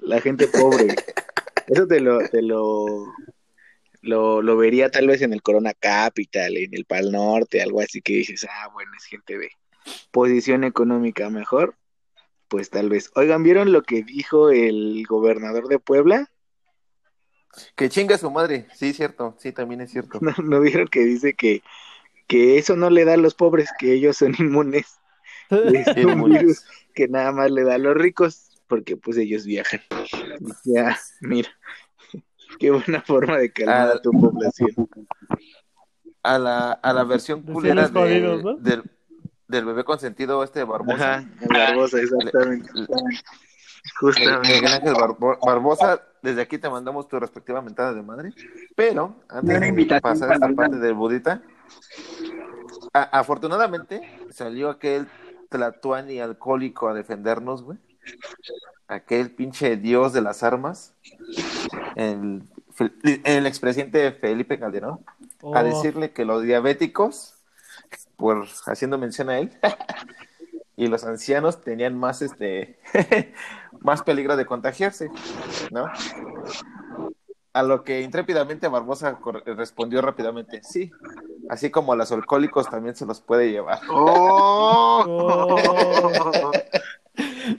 la 0.00 0.20
gente 0.20 0.48
pobre. 0.48 0.94
Eso 1.66 1.86
te 1.86 2.00
lo, 2.00 2.18
te 2.28 2.42
lo, 2.42 3.06
lo, 4.02 4.42
lo 4.42 4.56
vería 4.56 4.90
tal 4.90 5.06
vez 5.06 5.22
en 5.22 5.32
el 5.32 5.42
Corona 5.42 5.74
Capital, 5.74 6.56
en 6.56 6.74
el 6.74 6.84
Pal 6.84 7.12
Norte, 7.12 7.62
algo 7.62 7.80
así 7.80 8.02
que 8.02 8.14
dices, 8.14 8.46
ah, 8.50 8.68
bueno, 8.72 8.90
es 8.96 9.04
gente 9.04 9.38
de 9.38 9.50
posición 10.10 10.64
económica 10.64 11.30
mejor. 11.30 11.76
Pues 12.52 12.68
tal 12.68 12.90
vez. 12.90 13.10
Oigan, 13.14 13.42
¿vieron 13.42 13.72
lo 13.72 13.82
que 13.82 14.02
dijo 14.02 14.50
el 14.50 15.06
gobernador 15.08 15.68
de 15.68 15.78
Puebla? 15.78 16.28
Que 17.76 17.88
chinga 17.88 18.18
su 18.18 18.30
madre. 18.30 18.66
Sí, 18.74 18.92
cierto. 18.92 19.34
Sí, 19.38 19.52
también 19.52 19.80
es 19.80 19.90
cierto. 19.90 20.18
¿No, 20.20 20.34
no 20.36 20.60
vieron 20.60 20.86
que 20.88 21.00
dice 21.00 21.32
que, 21.32 21.62
que 22.26 22.58
eso 22.58 22.76
no 22.76 22.90
le 22.90 23.06
da 23.06 23.14
a 23.14 23.16
los 23.16 23.34
pobres, 23.34 23.70
que 23.78 23.94
ellos 23.94 24.18
son 24.18 24.34
inmunes? 24.38 25.00
Es 25.50 25.86
un 26.04 26.10
Inmunes. 26.10 26.40
virus 26.42 26.64
que 26.94 27.08
nada 27.08 27.32
más 27.32 27.50
le 27.50 27.64
da 27.64 27.76
a 27.76 27.78
los 27.78 27.94
ricos, 27.94 28.60
porque 28.66 28.98
pues 28.98 29.16
ellos 29.16 29.46
viajan. 29.46 29.80
Ya, 30.66 30.98
mira, 31.22 31.48
qué 32.58 32.70
buena 32.70 33.00
forma 33.00 33.38
de 33.38 33.50
calmar 33.50 33.96
a 33.96 34.02
tu 34.02 34.10
población. 34.10 34.68
A 36.22 36.38
la, 36.38 36.72
a 36.72 36.92
la 36.92 37.04
versión 37.04 37.42
culera 37.44 37.88
jodidos, 37.88 38.44
¿no? 38.44 38.56
del, 38.56 38.82
del 39.52 39.64
bebé 39.66 39.84
consentido 39.84 40.42
este 40.42 40.60
de 40.60 40.64
Barbosa. 40.64 41.14
Ajá, 41.18 41.24
el 41.40 41.48
Barbosa, 41.48 41.98
exactamente. 42.00 42.68
Justamente. 44.00 44.48
Miguel 44.48 44.72
Ángel 44.72 44.94
Barbo- 44.94 45.38
Barbosa, 45.44 46.02
desde 46.22 46.40
aquí 46.42 46.58
te 46.58 46.68
mandamos 46.70 47.08
tu 47.08 47.18
respectiva 47.20 47.60
mentada 47.62 47.92
de 47.92 48.02
madre. 48.02 48.32
Pero, 48.74 49.14
antes 49.28 49.60
de 49.60 50.00
pasar 50.00 50.32
esta 50.32 50.48
parte 50.52 50.76
del 50.76 50.94
budita, 50.94 51.42
a- 52.92 53.18
afortunadamente 53.18 54.00
salió 54.30 54.70
aquel 54.70 55.06
Tlatuani 55.48 56.20
alcohólico 56.20 56.88
a 56.88 56.94
defendernos, 56.94 57.62
güey. 57.62 57.78
Aquel 58.88 59.30
pinche 59.30 59.76
dios 59.76 60.12
de 60.12 60.20
las 60.22 60.42
armas, 60.42 60.94
el, 61.96 62.42
el 63.24 63.46
expresidente 63.46 64.12
Felipe 64.12 64.58
Calderón, 64.58 65.00
a 65.42 65.60
Oh, 65.60 65.64
decirle 65.64 66.12
que 66.12 66.24
los 66.24 66.42
diabéticos, 66.42 67.34
por 68.16 68.46
haciendo 68.66 68.98
mención 68.98 69.30
a 69.30 69.38
él, 69.38 69.50
y 70.76 70.86
los 70.86 71.04
ancianos 71.04 71.60
tenían 71.60 71.98
más 71.98 72.22
este 72.22 72.78
más 73.80 74.02
peligro 74.02 74.36
de 74.36 74.46
contagiarse, 74.46 75.10
¿no? 75.70 75.86
A 77.52 77.62
lo 77.62 77.84
que 77.84 78.00
intrépidamente 78.00 78.68
Barbosa 78.68 79.18
respondió 79.44 80.00
rápidamente, 80.00 80.62
sí, 80.62 80.90
así 81.50 81.70
como 81.70 81.92
a 81.92 81.96
los 81.96 82.10
alcohólicos 82.10 82.70
también 82.70 82.96
se 82.96 83.04
los 83.06 83.20
puede 83.20 83.50
llevar. 83.50 83.80
¡Oh! 83.90 85.02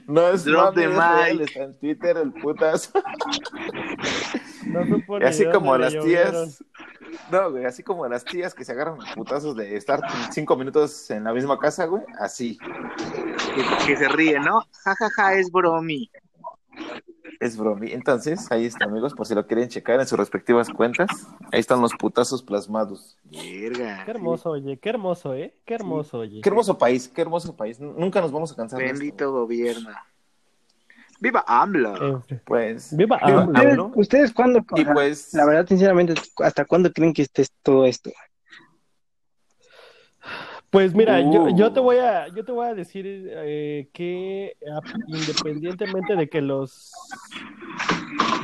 No 0.06 0.28
es 0.28 0.44
the 0.44 0.50
es 0.50 0.74
real, 0.74 1.40
está 1.40 1.62
en 1.62 1.78
Twitter 1.78 2.16
el 2.16 2.32
putas. 2.32 2.90
No 4.66 4.80
así 5.26 5.44
de 5.44 5.50
como 5.52 5.76
las 5.76 5.92
tías, 5.92 6.62
no, 7.30 7.50
güey, 7.50 7.64
así 7.64 7.82
como 7.82 8.04
a 8.04 8.08
las 8.08 8.24
tías 8.24 8.54
que 8.54 8.64
se 8.64 8.72
agarran 8.72 8.98
a 9.00 9.14
putazos 9.14 9.56
de 9.56 9.76
estar 9.76 10.00
cinco 10.30 10.56
minutos 10.56 11.10
en 11.10 11.24
la 11.24 11.32
misma 11.32 11.58
casa, 11.58 11.86
güey, 11.86 12.02
así. 12.18 12.58
que, 13.54 13.86
que 13.86 13.96
se 13.96 14.08
ríe, 14.08 14.40
¿no? 14.40 14.60
Ja, 14.84 14.94
ja, 14.94 15.10
ja, 15.10 15.34
es 15.34 15.50
bromi. 15.50 16.10
Es 17.40 17.56
bromi. 17.56 17.92
Entonces, 17.92 18.50
ahí 18.50 18.66
está, 18.66 18.84
amigos, 18.86 19.14
por 19.14 19.26
si 19.26 19.34
lo 19.34 19.46
quieren 19.46 19.68
checar 19.68 20.00
en 20.00 20.06
sus 20.06 20.18
respectivas 20.18 20.68
cuentas. 20.70 21.08
Ahí 21.52 21.60
están 21.60 21.80
los 21.80 21.92
putazos 21.94 22.42
plasmados. 22.42 23.18
Verga. 23.24 24.04
Qué 24.04 24.10
hermoso, 24.10 24.50
oye, 24.50 24.78
qué 24.78 24.88
hermoso, 24.88 25.34
¿eh? 25.34 25.54
Qué 25.64 25.74
hermoso, 25.74 26.18
oye. 26.18 26.40
Qué 26.40 26.48
hermoso 26.48 26.78
país, 26.78 27.08
qué 27.08 27.22
hermoso 27.22 27.56
país. 27.56 27.80
Nunca 27.80 28.20
nos 28.20 28.32
vamos 28.32 28.52
a 28.52 28.56
cansar 28.56 28.78
de 28.78 28.86
Bendito 28.86 29.24
esto. 29.24 29.32
gobierno. 29.32 29.90
¡Viva 31.24 31.42
AMLO! 31.46 32.22
Eh, 32.28 32.40
Pues, 32.44 32.94
Viva 32.94 33.16
AMLO. 33.22 33.44
¿Ustedes, 33.46 33.66
AMLO. 33.72 33.92
¿Ustedes 33.94 34.32
cuándo? 34.34 34.64
Y 34.76 34.84
pues, 34.84 35.32
La 35.32 35.46
verdad, 35.46 35.66
sinceramente, 35.66 36.12
¿hasta 36.40 36.66
cuándo 36.66 36.92
creen 36.92 37.14
que 37.14 37.22
esté 37.22 37.46
todo 37.62 37.86
esto? 37.86 38.10
Pues 40.68 40.94
mira, 40.94 41.20
yo, 41.20 41.44
Uh. 41.44 41.56
yo 41.56 41.72
te 41.72 41.80
voy 41.80 41.96
a, 41.96 42.28
yo 42.28 42.44
te 42.44 42.52
voy 42.52 42.66
a 42.66 42.74
decir 42.74 43.04
eh, 43.06 43.88
que 43.94 44.54
a- 44.70 44.80
independientemente 45.06 46.14
de 46.14 46.28
que 46.28 46.42
los 46.42 46.92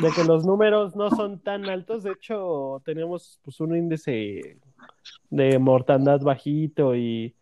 de 0.01 0.11
que 0.13 0.25
los 0.25 0.47
números 0.47 0.97
no 0.97 1.11
son 1.11 1.39
tan 1.41 1.69
altos, 1.69 2.03
de 2.05 2.13
hecho 2.13 2.81
tenemos 2.87 3.39
pues 3.43 3.61
un 3.61 3.77
índice 3.77 4.57
de 5.29 5.59
mortandad 5.59 6.21
bajito 6.23 6.95
y, 6.97 7.35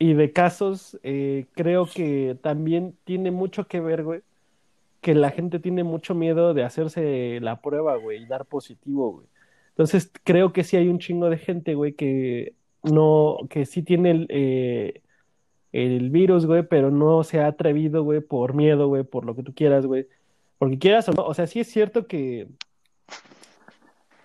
y 0.00 0.14
de 0.14 0.32
casos, 0.32 0.98
eh, 1.02 1.46
creo 1.52 1.84
que 1.86 2.36
también 2.42 2.96
tiene 3.04 3.30
mucho 3.30 3.68
que 3.68 3.80
ver, 3.80 4.02
güey, 4.02 4.22
que 5.02 5.14
la 5.14 5.30
gente 5.30 5.60
tiene 5.60 5.84
mucho 5.84 6.14
miedo 6.14 6.54
de 6.54 6.64
hacerse 6.64 7.38
la 7.42 7.60
prueba, 7.60 7.96
güey, 7.96 8.22
y 8.22 8.26
dar 8.26 8.46
positivo, 8.46 9.12
güey. 9.12 9.26
Entonces 9.68 10.10
creo 10.24 10.54
que 10.54 10.64
sí 10.64 10.78
hay 10.78 10.88
un 10.88 11.00
chingo 11.00 11.28
de 11.28 11.36
gente, 11.36 11.74
güey, 11.74 11.92
que 11.94 12.54
no, 12.82 13.36
que 13.50 13.66
sí 13.66 13.82
tiene 13.82 14.10
el, 14.12 14.26
eh, 14.30 15.02
el 15.72 16.08
virus, 16.10 16.46
güey, 16.46 16.66
pero 16.66 16.90
no 16.90 17.22
se 17.22 17.40
ha 17.40 17.48
atrevido, 17.48 18.02
güey, 18.02 18.20
por 18.22 18.54
miedo, 18.54 18.88
güey, 18.88 19.04
por 19.04 19.26
lo 19.26 19.36
que 19.36 19.42
tú 19.42 19.54
quieras, 19.54 19.84
güey. 19.84 20.08
Porque 20.58 20.78
quieras 20.78 21.08
o 21.10 21.12
no, 21.12 21.24
o 21.26 21.34
sea, 21.34 21.46
sí 21.46 21.60
es 21.60 21.68
cierto 21.68 22.06
que, 22.06 22.48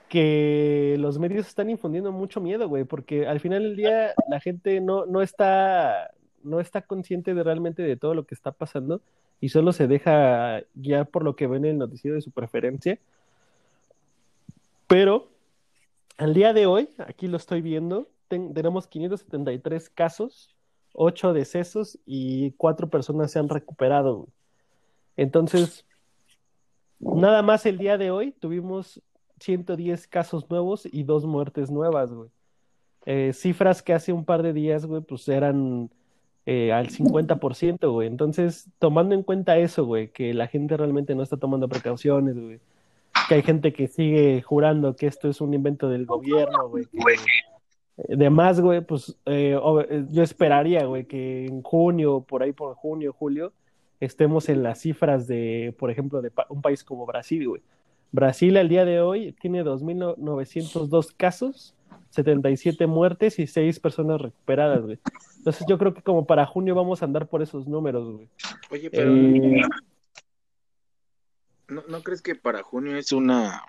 que 0.09 0.95
los 0.99 1.19
medios 1.19 1.47
están 1.47 1.69
infundiendo 1.69 2.11
mucho 2.11 2.39
miedo, 2.41 2.67
güey, 2.69 2.83
porque 2.83 3.27
al 3.27 3.39
final 3.39 3.63
del 3.63 3.75
día 3.75 4.13
la 4.29 4.39
gente 4.39 4.79
no, 4.81 5.05
no 5.05 5.21
está, 5.21 6.11
no 6.43 6.59
está 6.59 6.81
consciente 6.81 7.33
de 7.33 7.43
realmente 7.43 7.81
de 7.83 7.97
todo 7.97 8.13
lo 8.13 8.25
que 8.25 8.35
está 8.35 8.51
pasando 8.51 9.01
y 9.41 9.49
solo 9.49 9.73
se 9.73 9.87
deja 9.87 10.61
guiar 10.75 11.07
por 11.07 11.23
lo 11.23 11.35
que 11.35 11.47
ven 11.47 11.65
en 11.65 11.71
el 11.71 11.77
noticiero 11.77 12.15
de 12.15 12.21
su 12.21 12.31
preferencia. 12.31 12.99
Pero 14.87 15.27
al 16.17 16.33
día 16.33 16.53
de 16.53 16.65
hoy, 16.65 16.89
aquí 16.97 17.27
lo 17.27 17.37
estoy 17.37 17.61
viendo, 17.61 18.07
ten- 18.27 18.53
tenemos 18.53 18.87
573 18.87 19.89
casos, 19.89 20.55
8 20.93 21.33
decesos 21.33 21.99
y 22.05 22.51
4 22.51 22.89
personas 22.89 23.31
se 23.31 23.39
han 23.39 23.49
recuperado. 23.49 24.27
Entonces, 25.17 25.85
nada 26.99 27.41
más 27.41 27.65
el 27.65 27.77
día 27.77 27.97
de 27.97 28.11
hoy 28.11 28.31
tuvimos 28.31 29.01
110 29.45 30.08
casos 30.08 30.49
nuevos 30.49 30.88
y 30.91 31.03
2 31.03 31.25
muertes 31.25 31.69
nuevas, 31.71 32.12
güey. 32.13 32.29
Eh, 33.05 33.34
cifras 33.34 33.84
que 33.84 33.93
hace 33.93 34.12
un 34.12 34.25
par 34.25 34.41
de 34.41 34.51
días, 34.53 34.86
güey, 34.86 35.01
pues 35.01 35.27
eran 35.29 35.89
eh, 36.47 36.71
al 36.73 36.89
50%, 36.89 37.91
güey. 37.91 38.08
Entonces, 38.08 38.67
tomando 38.79 39.13
en 39.15 39.23
cuenta 39.23 39.58
eso, 39.58 39.86
güey, 39.86 40.10
que 40.10 40.34
la 40.34 40.47
gente 40.47 40.75
realmente 40.77 41.13
no 41.15 41.23
está 41.23 41.38
tomando 41.38 41.67
precauciones, 41.67 42.36
güey. 42.39 42.60
Que 43.29 43.36
hay 43.36 43.41
gente 43.43 43.73
que 43.73 43.88
sigue 43.88 44.41
jurando 44.41 44.95
que 44.95 45.08
esto 45.08 45.29
es 45.29 45.39
un 45.41 45.53
invento 45.53 45.88
del 45.89 46.05
gobierno, 46.05 46.69
güey. 46.69 46.86
que- 46.86 46.97
de 48.17 48.29
más, 48.29 48.60
güey, 48.60 48.81
pues 48.81 49.15
eh, 49.25 49.58
eh, 49.89 50.05
yo 50.12 50.21
esperaría, 50.21 50.86
güey, 50.86 51.05
que 51.05 51.45
en 51.45 51.62
junio, 51.62 52.21
por 52.27 52.43
ahí 52.43 52.51
por 52.51 52.75
junio, 52.75 53.13
julio, 53.13 53.53
estemos 54.01 54.49
en 54.49 54.63
las 54.63 54.79
cifras 54.81 55.27
de, 55.27 55.73
por 55.79 55.89
ejemplo, 55.89 56.21
de 56.21 56.29
pa- 56.29 56.45
un 56.49 56.62
país 56.62 56.84
como 56.84 57.05
Brasil, 57.05 57.47
güey. 57.47 57.62
Brasil 58.15 58.56
al 58.56 58.69
día 58.69 58.86
de 58.86 59.01
hoy 59.01 59.34
tiene 59.41 59.63
2.902 59.63 61.13
casos, 61.15 61.75
77 62.12 62.88
muertes 62.88 63.38
y 63.39 63.45
6 63.45 63.80
personas 63.80 64.21
recuperadas, 64.21 64.82
güey. 64.82 64.99
Entonces 65.38 65.65
yo 65.67 65.78
creo 65.78 65.93
que 65.93 66.01
como 66.01 66.25
para 66.25 66.45
junio 66.45 66.73
vamos 66.73 67.01
a 67.01 67.06
andar 67.06 67.28
por 67.28 67.41
esos 67.41 67.67
números, 67.67 68.10
güey. 68.15 68.30
Oye, 68.71 68.89
pero 68.89 69.12
Eh, 69.12 69.62
¿no, 71.67 71.84
¿no 71.88 72.01
crees 72.04 72.21
que 72.21 72.36
para 72.36 72.63
junio 72.63 72.95
es 72.95 73.12
una... 73.12 73.63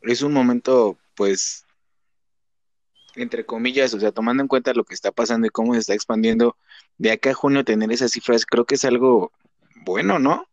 es 0.00 0.22
un 0.22 0.32
momento, 0.32 0.96
pues, 1.14 1.66
entre 3.16 3.44
comillas, 3.44 3.92
o 3.92 4.00
sea, 4.00 4.12
tomando 4.12 4.42
en 4.42 4.48
cuenta 4.48 4.72
lo 4.72 4.84
que 4.84 4.94
está 4.94 5.12
pasando 5.12 5.46
y 5.46 5.50
cómo 5.50 5.74
se 5.74 5.80
está 5.80 5.92
expandiendo, 5.92 6.56
de 6.96 7.12
acá 7.12 7.30
a 7.30 7.34
junio 7.34 7.64
tener 7.64 7.92
esas 7.92 8.12
cifras, 8.12 8.46
creo 8.46 8.64
que 8.64 8.76
es 8.76 8.84
algo 8.84 9.30
bueno, 9.84 10.18
¿no? 10.18 10.46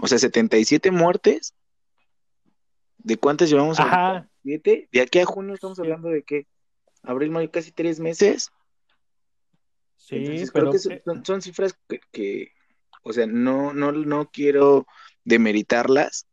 O 0.00 0.06
sea, 0.06 0.18
77 0.18 0.90
muertes. 0.92 1.54
¿De 3.04 3.16
cuántas 3.16 3.50
llevamos? 3.50 3.78
Ajá, 3.80 4.28
¿Siete? 4.42 4.88
De 4.92 5.00
aquí 5.00 5.18
a 5.18 5.24
junio 5.24 5.54
estamos 5.54 5.78
hablando 5.78 6.08
de 6.08 6.22
qué? 6.22 6.46
Abril, 7.02 7.30
mayo, 7.30 7.50
casi 7.50 7.72
tres 7.72 7.98
meses. 8.00 8.50
sí, 9.96 10.16
Entonces, 10.16 10.50
pero 10.52 10.70
creo 10.70 10.72
que 10.72 10.78
son, 10.78 11.00
son- 11.04 11.24
son 11.24 11.42
cifras 11.42 11.74
que, 11.88 12.00
que, 12.12 12.52
o 13.02 13.12
sea, 13.12 13.26
no, 13.26 13.72
no, 13.72 13.92
no 13.92 14.30
quiero 14.30 14.86
demeritarlas, 15.24 16.26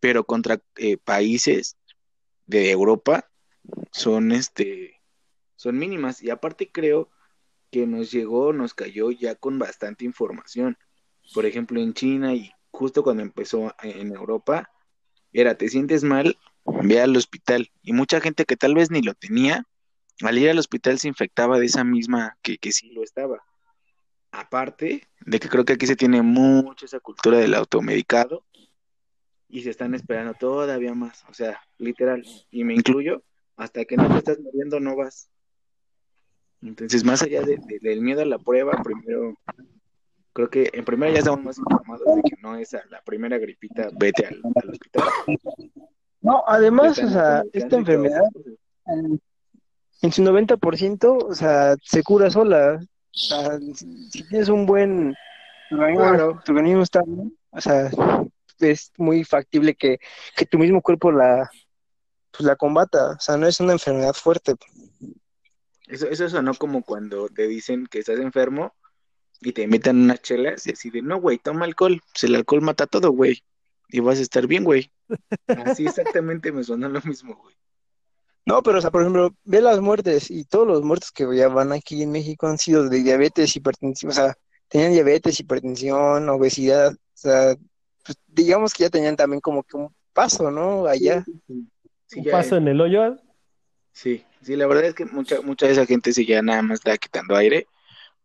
pero 0.00 0.24
contra 0.24 0.60
eh, 0.76 0.96
países 0.96 1.76
de 2.46 2.70
Europa 2.70 3.28
son 3.92 4.32
este 4.32 5.02
son 5.56 5.78
mínimas. 5.78 6.22
Y 6.22 6.30
aparte 6.30 6.70
creo 6.70 7.10
que 7.70 7.86
nos 7.86 8.12
llegó, 8.12 8.52
nos 8.52 8.74
cayó 8.74 9.10
ya 9.10 9.34
con 9.34 9.58
bastante 9.58 10.04
información. 10.04 10.76
Por 11.34 11.46
ejemplo, 11.46 11.80
en 11.80 11.94
China 11.94 12.34
y 12.34 12.52
justo 12.70 13.02
cuando 13.02 13.22
empezó 13.22 13.74
en 13.82 14.12
Europa, 14.12 14.70
era, 15.40 15.56
te 15.56 15.68
sientes 15.68 16.02
mal, 16.02 16.38
ve 16.64 17.00
al 17.00 17.16
hospital. 17.16 17.70
Y 17.82 17.92
mucha 17.92 18.20
gente 18.20 18.44
que 18.44 18.56
tal 18.56 18.74
vez 18.74 18.90
ni 18.90 19.02
lo 19.02 19.14
tenía, 19.14 19.64
al 20.22 20.38
ir 20.38 20.48
al 20.48 20.58
hospital 20.58 20.98
se 20.98 21.08
infectaba 21.08 21.58
de 21.58 21.66
esa 21.66 21.84
misma 21.84 22.38
que, 22.42 22.58
que 22.58 22.72
sí 22.72 22.90
lo 22.90 23.02
estaba. 23.02 23.42
Aparte 24.30 25.06
de 25.20 25.40
que 25.40 25.48
creo 25.48 25.64
que 25.64 25.74
aquí 25.74 25.86
se 25.86 25.96
tiene 25.96 26.22
mucho 26.22 26.86
esa 26.86 27.00
cultura 27.00 27.38
del 27.38 27.54
automedicado 27.54 28.44
y 29.48 29.62
se 29.62 29.70
están 29.70 29.94
esperando 29.94 30.34
todavía 30.34 30.94
más, 30.94 31.24
o 31.28 31.34
sea, 31.34 31.60
literal, 31.78 32.24
y 32.50 32.64
me 32.64 32.74
incluyo, 32.74 33.22
hasta 33.56 33.84
que 33.84 33.96
no 33.96 34.08
te 34.08 34.18
estás 34.18 34.40
muriendo 34.40 34.80
no 34.80 34.96
vas. 34.96 35.30
Entonces, 36.62 37.04
más 37.04 37.22
allá 37.22 37.42
del 37.42 38.00
miedo 38.00 38.22
a 38.22 38.26
la 38.26 38.38
prueba, 38.38 38.82
primero, 38.82 39.38
creo 40.36 40.50
que 40.50 40.70
en 40.74 40.84
primera 40.84 41.12
ya 41.12 41.20
estamos 41.20 41.42
más 41.42 41.58
informados 41.58 42.16
de 42.16 42.22
que 42.22 42.36
no 42.42 42.56
es 42.56 42.74
a 42.74 42.82
la 42.90 43.00
primera 43.00 43.38
gripita, 43.38 43.88
vete 43.94 44.26
al, 44.26 44.42
hospital. 44.70 45.04
No, 46.20 46.44
además, 46.46 46.98
o 46.98 47.08
sea, 47.08 47.42
esta 47.54 47.76
enfermedad, 47.76 48.20
en 48.84 50.12
su 50.12 50.22
90%, 50.22 51.24
o 51.26 51.34
sea, 51.34 51.74
se 51.82 52.02
cura 52.02 52.30
sola. 52.30 52.78
O 52.78 53.18
sea, 53.18 53.58
si 54.10 54.28
tienes 54.28 54.50
un 54.50 54.66
buen 54.66 55.14
claro. 55.70 56.38
tu 56.44 56.52
organismo 56.52 56.82
está 56.82 57.00
bien, 57.06 57.34
o 57.50 57.60
sea, 57.62 57.90
es 58.58 58.92
muy 58.98 59.24
factible 59.24 59.74
que, 59.74 59.98
tu 60.50 60.58
mismo 60.58 60.82
cuerpo 60.82 61.12
la, 61.12 61.50
pues, 62.30 62.44
la 62.44 62.56
combata. 62.56 63.12
O 63.12 63.20
sea, 63.20 63.38
no 63.38 63.46
es 63.46 63.58
una 63.58 63.72
enfermedad 63.72 64.12
fuerte. 64.12 64.54
Eso, 65.86 66.08
eso 66.08 66.28
sonó 66.28 66.52
como 66.54 66.82
cuando 66.82 67.30
te 67.30 67.46
dicen 67.46 67.86
que 67.86 68.00
estás 68.00 68.18
enfermo 68.18 68.74
y 69.40 69.52
te 69.52 69.62
invitan 69.62 70.00
unas 70.00 70.22
chelas 70.22 70.66
y 70.66 70.72
así 70.72 70.90
de, 70.90 71.02
no, 71.02 71.20
güey, 71.20 71.38
toma 71.38 71.64
alcohol. 71.64 72.00
Pues 72.12 72.24
el 72.24 72.34
alcohol 72.34 72.62
mata 72.62 72.86
todo, 72.86 73.10
güey. 73.10 73.42
Y 73.88 74.00
vas 74.00 74.18
a 74.18 74.22
estar 74.22 74.46
bien, 74.46 74.64
güey. 74.64 74.90
Así 75.46 75.86
exactamente 75.86 76.52
me 76.52 76.64
sonó 76.64 76.88
lo 76.88 77.00
mismo, 77.02 77.36
güey. 77.36 77.54
No, 78.44 78.62
pero, 78.62 78.78
o 78.78 78.80
sea, 78.80 78.90
por 78.90 79.02
ejemplo, 79.02 79.34
ve 79.44 79.60
las 79.60 79.80
muertes 79.80 80.30
y 80.30 80.44
todos 80.44 80.68
los 80.68 80.82
muertos 80.82 81.10
que 81.10 81.26
ya 81.36 81.48
van 81.48 81.72
aquí 81.72 82.02
en 82.02 82.12
México 82.12 82.46
han 82.46 82.58
sido 82.58 82.88
de 82.88 83.02
diabetes, 83.02 83.56
hipertensión, 83.56 84.12
o 84.12 84.14
sea, 84.14 84.36
tenían 84.68 84.92
diabetes, 84.92 85.40
hipertensión, 85.40 86.28
obesidad, 86.28 86.92
o 86.92 86.96
sea, 87.12 87.56
pues, 88.04 88.16
digamos 88.28 88.72
que 88.72 88.84
ya 88.84 88.90
tenían 88.90 89.16
también 89.16 89.40
como 89.40 89.64
que 89.64 89.76
un 89.76 89.92
paso, 90.12 90.52
¿no? 90.52 90.86
Allá. 90.86 91.24
un 91.48 91.70
paso 92.30 92.56
en 92.56 92.68
el 92.68 92.80
hoyo. 92.80 93.16
Sí, 93.90 94.24
sí, 94.42 94.54
la 94.54 94.68
verdad 94.68 94.84
es 94.84 94.94
que 94.94 95.06
mucha, 95.06 95.40
mucha 95.40 95.66
de 95.66 95.72
esa 95.72 95.86
gente 95.86 96.12
sí 96.12 96.24
ya 96.24 96.40
nada 96.40 96.62
más 96.62 96.78
está 96.78 96.96
quitando 96.98 97.34
aire 97.34 97.66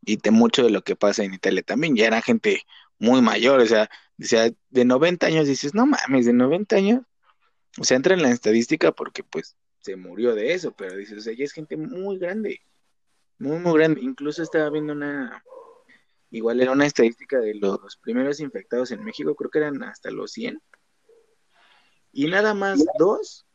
y 0.03 0.17
de 0.17 0.31
mucho 0.31 0.63
de 0.63 0.71
lo 0.71 0.83
que 0.83 0.95
pasa 0.95 1.23
en 1.23 1.33
Italia 1.33 1.63
también, 1.63 1.95
ya 1.95 2.07
era 2.07 2.21
gente 2.21 2.63
muy 2.99 3.21
mayor, 3.21 3.59
o 3.59 3.65
sea, 3.65 3.89
o 4.19 4.25
sea, 4.25 4.51
de 4.69 4.85
90 4.85 5.27
años 5.27 5.47
dices, 5.47 5.73
no 5.73 5.85
mames, 5.85 6.25
de 6.25 6.33
90 6.33 6.75
años, 6.75 7.01
o 7.79 7.83
sea, 7.83 7.97
entra 7.97 8.13
en 8.13 8.21
la 8.21 8.31
estadística 8.31 8.91
porque 8.91 9.23
pues 9.23 9.55
se 9.79 9.95
murió 9.95 10.35
de 10.35 10.53
eso, 10.53 10.73
pero 10.75 10.95
dices, 10.95 11.17
o 11.17 11.21
sea, 11.21 11.33
ya 11.33 11.43
es 11.43 11.53
gente 11.53 11.77
muy 11.77 12.17
grande, 12.17 12.61
muy, 13.39 13.57
muy 13.57 13.73
grande. 13.73 14.01
Incluso 14.01 14.43
estaba 14.43 14.69
viendo 14.69 14.93
una, 14.93 15.43
igual 16.29 16.61
era 16.61 16.71
una 16.71 16.85
estadística 16.85 17.39
de 17.39 17.55
los 17.55 17.97
primeros 17.97 18.39
infectados 18.39 18.91
en 18.91 19.03
México, 19.03 19.35
creo 19.35 19.49
que 19.49 19.59
eran 19.59 19.81
hasta 19.83 20.11
los 20.11 20.31
100. 20.33 20.61
Y 22.13 22.27
nada 22.27 22.53
más 22.53 22.83
dos, 22.99 23.45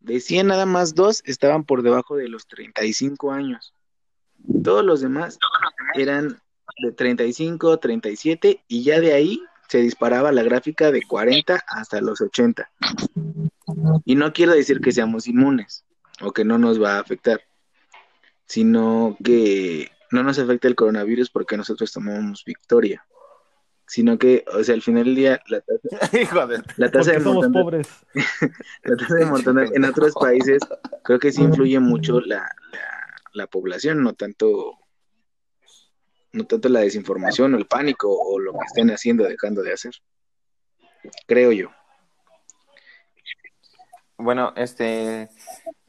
de 0.00 0.20
100 0.20 0.46
nada 0.46 0.66
más 0.66 0.94
dos 0.94 1.22
estaban 1.24 1.64
por 1.64 1.82
debajo 1.82 2.16
de 2.16 2.28
los 2.28 2.46
35 2.46 3.32
años. 3.32 3.74
Todos 4.62 4.84
los 4.84 5.00
demás 5.00 5.38
eran 5.94 6.40
de 6.82 6.92
35, 6.92 7.78
37 7.78 8.64
y 8.68 8.82
ya 8.82 9.00
de 9.00 9.12
ahí 9.12 9.40
se 9.68 9.78
disparaba 9.78 10.32
la 10.32 10.42
gráfica 10.42 10.92
de 10.92 11.02
40 11.02 11.64
hasta 11.66 12.00
los 12.00 12.20
80. 12.20 12.70
Y 14.04 14.14
no 14.14 14.32
quiero 14.32 14.52
decir 14.52 14.80
que 14.80 14.92
seamos 14.92 15.26
inmunes 15.26 15.84
o 16.20 16.32
que 16.32 16.44
no 16.44 16.58
nos 16.58 16.82
va 16.82 16.96
a 16.96 17.00
afectar, 17.00 17.40
sino 18.46 19.16
que 19.22 19.90
no 20.12 20.22
nos 20.22 20.38
afecta 20.38 20.68
el 20.68 20.76
coronavirus 20.76 21.30
porque 21.30 21.56
nosotros 21.56 21.92
tomamos 21.92 22.44
victoria, 22.44 23.04
sino 23.86 24.18
que, 24.18 24.44
o 24.52 24.62
sea, 24.62 24.74
al 24.74 24.82
final 24.82 25.04
del 25.04 25.14
día, 25.14 25.40
la 25.48 25.60
tasa, 25.60 26.62
la 26.76 26.90
tasa 26.90 27.12
de 27.12 27.18
mortalidad, 27.20 27.86
la 28.84 28.96
tasa 28.96 29.14
de 29.14 29.26
mortalidad 29.26 29.74
en 29.74 29.84
otros 29.84 30.14
países 30.14 30.62
creo 31.02 31.18
que 31.18 31.32
sí 31.32 31.42
influye 31.42 31.78
mucho 31.80 32.20
la, 32.20 32.48
la 32.72 32.95
población, 33.46 34.02
no 34.02 34.14
tanto 34.14 34.78
no 36.32 36.46
tanto 36.46 36.68
la 36.68 36.80
desinformación 36.80 37.54
o 37.54 37.58
el 37.58 37.66
pánico 37.66 38.08
o 38.10 38.38
lo 38.38 38.52
que 38.52 38.64
estén 38.66 38.90
haciendo 38.90 39.24
dejando 39.24 39.62
de 39.62 39.72
hacer. 39.72 39.92
Creo 41.26 41.52
yo. 41.52 41.70
Bueno, 44.18 44.52
este, 44.56 45.28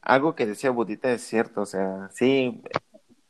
algo 0.02 0.34
que 0.34 0.46
decía 0.46 0.70
Budita 0.70 1.10
es 1.12 1.22
cierto, 1.22 1.62
o 1.62 1.66
sea, 1.66 2.10
sí, 2.12 2.62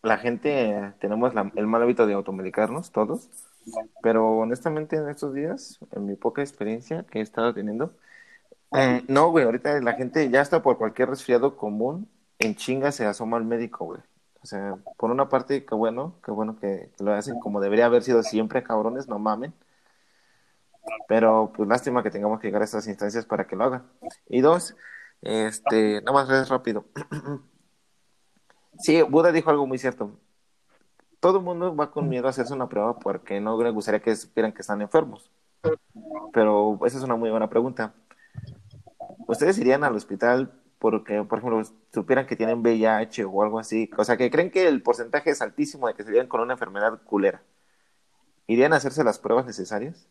la 0.02 0.18
gente 0.18 0.94
tenemos 1.00 1.32
el 1.54 1.66
mal 1.66 1.82
hábito 1.82 2.06
de 2.06 2.14
automedicarnos 2.14 2.90
todos, 2.90 3.28
pero 4.02 4.38
honestamente 4.38 4.96
en 4.96 5.08
estos 5.08 5.34
días, 5.34 5.78
en 5.92 6.06
mi 6.06 6.16
poca 6.16 6.42
experiencia 6.42 7.04
que 7.10 7.20
he 7.20 7.22
estado 7.22 7.54
teniendo, 7.54 7.94
eh, 8.76 9.02
no, 9.08 9.30
güey, 9.30 9.44
ahorita 9.44 9.80
la 9.80 9.94
gente 9.94 10.28
ya 10.30 10.40
está 10.40 10.62
por 10.62 10.78
cualquier 10.78 11.08
resfriado 11.10 11.56
común, 11.56 12.08
en 12.38 12.54
chinga 12.54 12.92
se 12.92 13.06
asoma 13.06 13.36
al 13.36 13.44
médico, 13.44 13.84
güey. 13.84 14.00
O 14.42 14.46
sea, 14.46 14.78
por 14.96 15.10
una 15.10 15.28
parte, 15.28 15.64
qué 15.64 15.74
bueno, 15.74 16.14
qué 16.24 16.30
bueno 16.30 16.58
que, 16.58 16.90
lo 17.00 17.12
hacen 17.12 17.40
como 17.40 17.60
debería 17.60 17.86
haber 17.86 18.02
sido 18.02 18.22
siempre, 18.22 18.62
cabrones, 18.62 19.08
no 19.08 19.18
mamen. 19.18 19.52
Pero 21.08 21.52
pues 21.54 21.68
lástima 21.68 22.02
que 22.02 22.10
tengamos 22.10 22.40
que 22.40 22.46
llegar 22.48 22.62
a 22.62 22.64
estas 22.64 22.86
instancias 22.86 23.26
para 23.26 23.46
que 23.46 23.56
lo 23.56 23.64
hagan. 23.64 23.84
Y 24.28 24.40
dos, 24.40 24.76
este, 25.22 26.00
nada 26.02 26.12
más 26.12 26.48
rápido. 26.48 26.84
sí, 28.78 29.02
Buda 29.02 29.32
dijo 29.32 29.50
algo 29.50 29.66
muy 29.66 29.78
cierto. 29.78 30.12
Todo 31.20 31.38
el 31.38 31.44
mundo 31.44 31.74
va 31.74 31.90
con 31.90 32.08
miedo 32.08 32.28
a 32.28 32.30
hacerse 32.30 32.54
una 32.54 32.68
prueba 32.68 32.98
porque 32.98 33.40
no 33.40 33.60
le 33.60 33.70
gustaría 33.70 34.00
que 34.00 34.14
supieran 34.14 34.52
que 34.52 34.62
están 34.62 34.80
enfermos. 34.80 35.30
Pero 36.32 36.78
esa 36.86 36.98
es 36.98 37.04
una 37.04 37.16
muy 37.16 37.30
buena 37.30 37.50
pregunta. 37.50 37.92
¿Ustedes 39.26 39.58
irían 39.58 39.82
al 39.82 39.96
hospital 39.96 40.52
porque, 40.78 41.22
por 41.24 41.38
ejemplo, 41.38 41.62
supieran 41.92 42.26
que 42.26 42.36
tienen 42.36 42.60
VIH 42.60 43.24
o 43.24 43.42
algo 43.42 43.58
así, 43.58 43.90
o 43.96 44.04
sea, 44.04 44.16
que 44.16 44.30
creen 44.30 44.50
que 44.50 44.68
el 44.68 44.82
porcentaje 44.82 45.30
es 45.30 45.42
altísimo 45.42 45.88
de 45.88 45.94
que 45.94 46.04
se 46.04 46.10
vean 46.10 46.28
con 46.28 46.40
una 46.40 46.54
enfermedad 46.54 47.00
culera, 47.04 47.42
¿irían 48.46 48.72
a 48.72 48.76
hacerse 48.76 49.04
las 49.04 49.18
pruebas 49.18 49.46
necesarias 49.46 50.06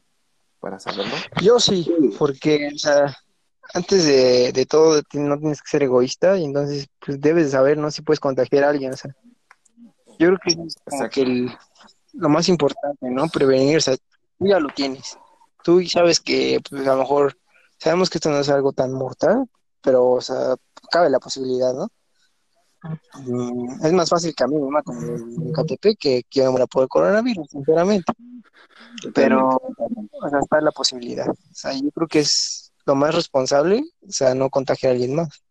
para 0.59 0.79
saberlo? 0.79 1.15
Yo 1.41 1.59
sí, 1.59 1.87
porque, 2.17 2.71
o 2.73 2.77
sea, 2.77 3.15
antes 3.73 4.05
de, 4.05 4.65
todo 4.65 5.01
no 5.13 5.37
tienes 5.39 5.61
que 5.61 5.69
ser 5.69 5.83
egoísta 5.83 6.37
y 6.37 6.45
entonces 6.45 6.87
pues 6.99 7.19
debes 7.19 7.51
saber, 7.51 7.77
¿no? 7.77 7.91
Si 7.91 8.01
puedes 8.01 8.19
contagiar 8.19 8.63
a 8.63 8.69
alguien, 8.69 8.93
o 8.93 8.97
sea, 8.97 9.15
yo 10.19 10.27
creo 10.27 10.39
que 10.43 10.51
es 10.51 11.09
que 11.11 11.47
lo 12.13 12.29
más 12.29 12.49
importante, 12.49 13.09
¿no? 13.09 13.27
Prevenir, 13.27 13.77
o 13.77 13.81
sea, 13.81 13.95
tú 14.37 14.47
ya 14.47 14.59
lo 14.59 14.69
tienes, 14.69 15.17
tú 15.63 15.81
sabes 15.85 16.19
que 16.19 16.59
pues 16.69 16.87
a 16.87 16.93
lo 16.93 16.99
mejor 16.99 17.37
sabemos 17.77 18.09
que 18.09 18.17
esto 18.17 18.29
no 18.29 18.39
es 18.39 18.49
algo 18.49 18.73
tan 18.73 18.91
mortal, 18.91 19.47
pero, 19.81 20.11
o 20.11 20.21
sea, 20.21 20.55
cabe 20.91 21.09
la 21.09 21.19
posibilidad, 21.19 21.73
¿no? 21.73 21.87
Mm, 23.25 23.85
es 23.85 23.93
más 23.93 24.09
fácil 24.09 24.33
que 24.35 24.43
a 24.43 24.47
mí 24.47 24.55
me 24.55 24.69
maten 24.69 24.95
en 24.95 25.51
KTP 25.51 25.97
que 25.99 26.23
que 26.29 26.43
me 26.43 26.49
muera 26.49 26.67
por 26.67 26.83
el 26.83 26.89
coronavirus, 26.89 27.49
sinceramente. 27.49 28.13
Pero, 29.13 29.49
o 29.57 30.29
sea, 30.29 30.39
está 30.39 30.61
la 30.61 30.71
posibilidad. 30.71 31.29
O 31.29 31.53
sea, 31.53 31.73
yo 31.73 31.89
creo 31.91 32.07
que 32.07 32.19
es 32.19 32.73
lo 32.85 32.95
más 32.95 33.13
responsable, 33.13 33.83
o 34.07 34.11
sea, 34.11 34.33
no 34.33 34.49
contagiar 34.49 34.91
a 34.91 34.93
alguien 34.93 35.15
más. 35.15 35.43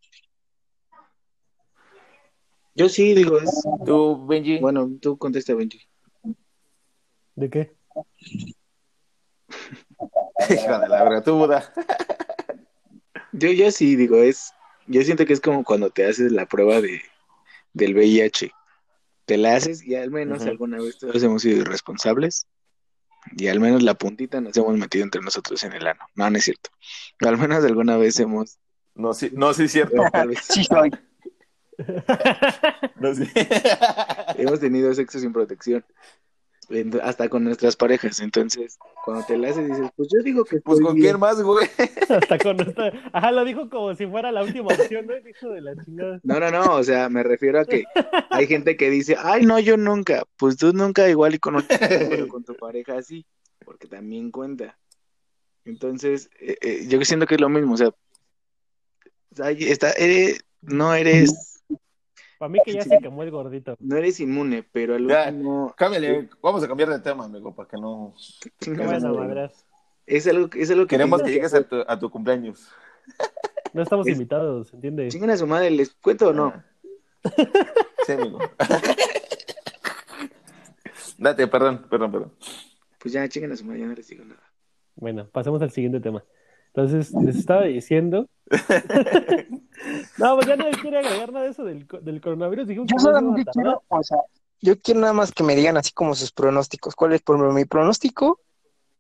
Yo 2.74 2.88
sí, 2.88 3.14
digo, 3.14 3.38
es... 3.38 3.62
Tú, 3.86 4.26
Benji. 4.26 4.58
Bueno, 4.58 4.90
tú 5.00 5.16
contesta, 5.16 5.54
Benji. 5.54 5.80
¿De 7.34 7.50
qué? 7.50 7.76
Hijo 10.50 10.78
de 10.78 10.88
la 10.88 11.04
verdad, 11.04 11.24
tú, 11.24 11.38
Buda. 11.38 11.72
Yo, 13.38 13.51
yo 13.53 13.70
sí 13.70 13.96
digo, 13.96 14.22
es, 14.22 14.53
yo 14.87 15.03
siento 15.03 15.27
que 15.27 15.33
es 15.33 15.40
como 15.40 15.64
cuando 15.64 15.90
te 15.90 16.07
haces 16.07 16.33
la 16.33 16.46
prueba 16.46 16.81
de, 16.81 17.03
del 17.72 17.94
VIH. 17.94 18.53
Te 19.27 19.37
la 19.37 19.57
haces 19.57 19.85
y 19.85 19.94
al 19.94 20.11
menos 20.11 20.46
alguna 20.46 20.79
vez 20.79 20.99
todos 20.99 21.22
hemos 21.22 21.42
sido 21.42 21.59
irresponsables 21.59 22.46
y 23.37 23.49
al 23.49 23.61
menos 23.61 23.83
la 23.83 23.94
puntita 23.94 24.40
nos 24.40 24.57
hemos 24.57 24.77
metido 24.77 25.05
entre 25.05 25.20
nosotros 25.20 25.62
en 25.64 25.72
el 25.72 25.87
ano. 25.87 26.01
No, 26.14 26.31
no 26.31 26.38
es 26.38 26.44
cierto. 26.44 26.70
Al 27.20 27.37
menos 27.37 27.64
alguna 27.64 27.96
vez 27.96 28.18
hemos... 28.20 28.59
No, 28.94 29.12
sí, 29.12 29.31
no, 29.33 29.53
sí 29.53 29.64
es 29.64 29.72
cierto. 29.72 29.96
sí 30.42 30.64
soy. 30.64 30.90
hemos 34.38 34.61
tenido 34.61 34.94
sexo 34.94 35.18
sin 35.18 35.33
protección. 35.33 35.85
Hasta 37.02 37.29
con 37.29 37.44
nuestras 37.44 37.76
parejas. 37.76 38.20
Entonces, 38.20 38.79
cuando 39.05 39.24
te 39.26 39.37
la 39.38 39.50
haces, 39.50 39.68
dices, 39.68 39.88
pues 39.96 40.09
yo 40.12 40.22
digo 40.22 40.44
que 40.44 40.61
Pues 40.61 40.81
con 40.81 40.94
bien. 40.94 41.07
quién 41.09 41.20
más, 41.20 41.40
güey. 41.42 41.68
Hasta 42.09 42.38
con 42.38 42.61
esta... 42.61 42.92
Ajá, 43.12 43.31
lo 43.33 43.44
dijo 43.44 43.68
como 43.70 43.94
si 43.94 44.07
fuera 44.07 44.33
la 44.33 44.42
última 44.42 44.68
opción, 44.74 45.07
¿no? 45.07 45.14
El 45.14 45.29
hijo 45.29 45.48
de 45.50 45.61
la 45.61 45.74
chingada. 45.85 46.20
No, 46.22 46.40
no, 46.40 46.50
no, 46.50 46.74
o 46.74 46.83
sea, 46.85 47.09
me 47.09 47.22
refiero 47.22 47.61
a 47.61 47.64
que 47.64 47.85
hay 48.31 48.46
gente 48.46 48.76
que 48.76 48.90
dice, 48.90 49.16
ay, 49.18 49.44
no, 49.46 49.59
yo 49.61 49.76
nunca. 49.76 50.24
Pues 50.37 50.57
tú 50.57 50.72
nunca 50.72 51.09
igual 51.09 51.35
y 51.35 51.38
con, 51.38 51.57
un- 51.57 51.66
pero 51.68 52.29
con 52.29 52.44
tu 52.44 52.55
pareja 52.57 52.96
así, 52.98 53.24
porque 53.64 53.87
también 53.88 54.31
cuenta. 54.31 54.79
Entonces, 55.64 56.31
eh, 56.40 56.57
eh, 56.61 56.85
yo 56.88 57.00
siento 57.05 57.26
que 57.26 57.35
es 57.37 57.40
lo 57.40 57.48
mismo, 57.48 57.74
o 57.74 57.76
sea, 57.76 57.90
está, 59.59 59.90
eres- 59.92 60.40
no 60.62 60.94
eres, 60.94 61.55
Para 62.38 62.49
mí 62.51 62.59
que 62.64 62.72
ya 62.72 62.83
se 62.83 62.99
quemó 62.99 63.22
el 63.22 63.31
gordito. 63.31 63.77
no 63.81 63.96
eres 63.96 64.20
inmune, 64.20 64.62
pero 64.62 64.94
al 64.94 65.09
Ya. 65.09 65.29
último 65.31 65.75
Cámbiale, 65.77 66.29
vamos 66.42 66.62
a 66.62 66.68
cambiar 66.68 66.90
de 66.90 66.99
tema, 67.01 67.25
amigo, 67.25 67.55
para 67.55 67.68
que 67.68 67.77
no. 67.79 68.14
Es 70.07 70.27
algo, 70.29 70.49
es 70.55 70.70
algo 70.70 70.83
que 70.87 70.88
Queremos 70.88 71.22
que 71.22 71.31
llegues 71.33 71.55
a 71.55 71.62
tu, 71.62 71.77
a 71.87 71.99
tu 71.99 72.11
cumpleaños. 72.11 72.68
No 73.72 73.83
estamos 73.83 74.07
Es- 74.07 74.12
invitados, 74.14 74.72
¿entiendes? 74.75 75.12
Chingan 75.12 75.31
a 75.31 75.37
su 75.37 75.46
madre, 75.46 75.70
¿les 75.70 75.90
cuento 75.94 76.29
o 76.29 76.33
no? 76.33 76.53
Sí, 78.07 78.12
amigo. 78.12 78.38
Date, 81.18 81.46
perdón, 81.49 81.87
perdón, 81.90 82.12
perdón. 82.12 82.33
Pues 82.99 83.12
ya, 83.14 83.29
chingan 83.29 83.53
a 83.53 83.57
su 83.57 83.64
madre, 83.64 83.81
ya 83.81 83.87
no 83.87 83.94
les 83.94 84.07
digo 84.09 84.25
nada. 84.25 84.42
Bueno, 84.96 85.29
pasemos 85.31 85.61
al 85.62 85.70
siguiente 85.70 86.01
tema. 86.01 86.22
Entonces, 86.76 87.10
les 87.14 87.36
estaba 87.36 87.62
diciendo. 87.62 88.28
no, 90.18 90.36
pues 90.36 90.46
ya 90.46 90.56
no 90.56 90.70
quiere 90.82 90.98
agregar 90.98 91.32
nada 91.32 91.46
de 91.46 91.50
eso 91.50 91.64
del, 91.64 91.86
del 92.02 92.20
coronavirus. 92.20 92.68
Dijimos 92.68 92.90
Yo 92.92 92.98
solamente 92.98 93.50
quiero, 93.50 93.82
o 93.88 94.02
sea, 94.02 94.18
yo 94.60 94.78
quiero 94.78 95.00
nada 95.00 95.14
más 95.14 95.32
que 95.32 95.42
me 95.42 95.56
digan 95.56 95.78
así 95.78 95.92
como 95.92 96.14
sus 96.14 96.32
pronósticos. 96.32 96.94
¿Cuál 96.94 97.14
es? 97.14 97.22
Por 97.22 97.36
ejemplo, 97.36 97.54
mi 97.54 97.64
pronóstico 97.64 98.40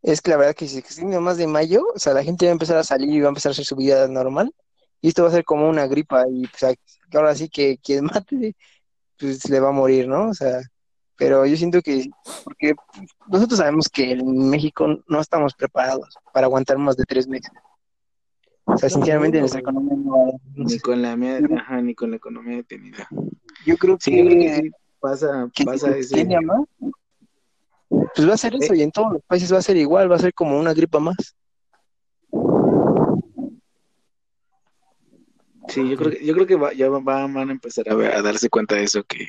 es 0.02 0.22
que 0.22 0.30
la 0.30 0.38
verdad 0.38 0.54
que 0.54 0.66
si 0.66 0.74
se 0.74 0.78
extiende 0.78 1.20
más 1.20 1.36
de 1.36 1.46
mayo, 1.46 1.84
o 1.94 1.98
sea, 1.98 2.14
la 2.14 2.24
gente 2.24 2.46
va 2.46 2.50
a 2.50 2.52
empezar 2.52 2.78
a 2.78 2.84
salir 2.84 3.10
y 3.10 3.20
va 3.20 3.26
a 3.26 3.28
empezar 3.28 3.50
a 3.50 3.52
hacer 3.52 3.66
su 3.66 3.76
vida 3.76 4.08
normal. 4.08 4.54
Y 5.02 5.08
esto 5.08 5.24
va 5.24 5.28
a 5.28 5.32
ser 5.32 5.44
como 5.44 5.68
una 5.68 5.86
gripa 5.86 6.24
y 6.30 6.46
pues 6.46 6.78
ahora 7.12 7.34
sí 7.34 7.50
que 7.50 7.76
quien 7.76 8.04
mate, 8.14 8.56
pues 9.18 9.48
le 9.50 9.60
va 9.60 9.68
a 9.68 9.72
morir, 9.72 10.08
¿no? 10.08 10.30
O 10.30 10.34
sea, 10.34 10.60
pero 11.16 11.46
yo 11.46 11.56
siento 11.56 11.80
que, 11.82 12.10
porque 12.44 12.74
nosotros 13.26 13.58
sabemos 13.58 13.88
que 13.88 14.12
en 14.12 14.48
México 14.50 14.86
no 15.08 15.20
estamos 15.20 15.54
preparados 15.54 16.14
para 16.32 16.46
aguantar 16.46 16.78
más 16.78 16.96
de 16.96 17.04
tres 17.04 17.26
meses. 17.26 17.50
O 18.64 18.76
sea, 18.76 18.90
sinceramente 18.90 19.36
no, 19.38 19.42
nuestra 19.42 19.60
economía 19.60 19.94
no, 19.96 20.14
no 20.54 20.64
Ni 20.64 20.70
sé. 20.70 20.80
con 20.80 21.00
la 21.00 21.16
mía, 21.16 21.40
ajá, 21.56 21.80
ni 21.80 21.94
con 21.94 22.10
la 22.10 22.16
economía 22.16 22.56
detenida. 22.56 23.08
Yo 23.64 23.76
creo 23.76 23.96
Sí, 24.00 24.16
yo 24.16 24.24
creo 24.24 24.38
que 24.38 24.46
que 24.46 24.54
sí 24.62 24.70
pasa, 25.00 25.48
que 25.54 25.64
pasa 25.64 25.96
ese. 25.96 26.24
más, 26.40 26.60
pues 28.14 28.28
va 28.28 28.34
a 28.34 28.36
ser 28.36 28.54
eso, 28.56 28.74
y 28.74 28.82
en 28.82 28.90
todos 28.90 29.12
los 29.14 29.22
países 29.22 29.52
va 29.52 29.58
a 29.58 29.62
ser 29.62 29.76
igual, 29.76 30.10
va 30.10 30.16
a 30.16 30.20
ser 30.20 30.34
como 30.34 30.58
una 30.58 30.74
gripa 30.74 30.98
más. 30.98 31.16
Sí, 35.68 35.88
yo 35.88 35.96
creo 35.96 36.10
que, 36.12 36.24
yo 36.24 36.34
creo 36.34 36.46
que 36.46 36.56
va- 36.56 36.72
ya 36.72 36.88
va- 36.88 37.00
va- 37.00 37.26
van 37.26 37.48
a 37.48 37.52
empezar 37.52 37.88
a, 37.88 37.94
ver- 37.94 38.14
a 38.14 38.22
darse 38.22 38.48
cuenta 38.48 38.76
de 38.76 38.84
eso, 38.84 39.02
que, 39.04 39.28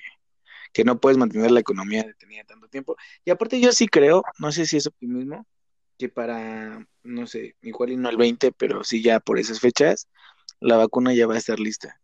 que 0.77 0.83
no 0.83 0.99
puedes 0.99 1.17
mantener 1.17 1.49
la 1.49 1.59
economía 1.59 2.03
detenida 2.03 2.43
tanto 2.43 2.67
tiempo. 2.67 2.95
Y 3.25 3.31
aparte 3.31 3.59
yo 3.59 3.71
sí 3.71 3.87
creo, 3.87 4.23
no 4.37 4.51
sé 4.51 4.67
si 4.67 4.77
es 4.77 4.85
optimismo, 4.85 5.47
que 5.97 6.07
para, 6.07 6.87
no 7.01 7.25
sé, 7.25 7.55
igual 7.63 7.93
y 7.93 7.97
no 7.97 8.09
el 8.09 8.17
20, 8.17 8.51
pero 8.51 8.83
sí 8.83 9.01
ya 9.01 9.19
por 9.19 9.39
esas 9.39 9.59
fechas, 9.59 10.07
la 10.59 10.77
vacuna 10.77 11.15
ya 11.15 11.25
va 11.25 11.33
a 11.33 11.39
estar 11.39 11.59
lista. 11.59 11.99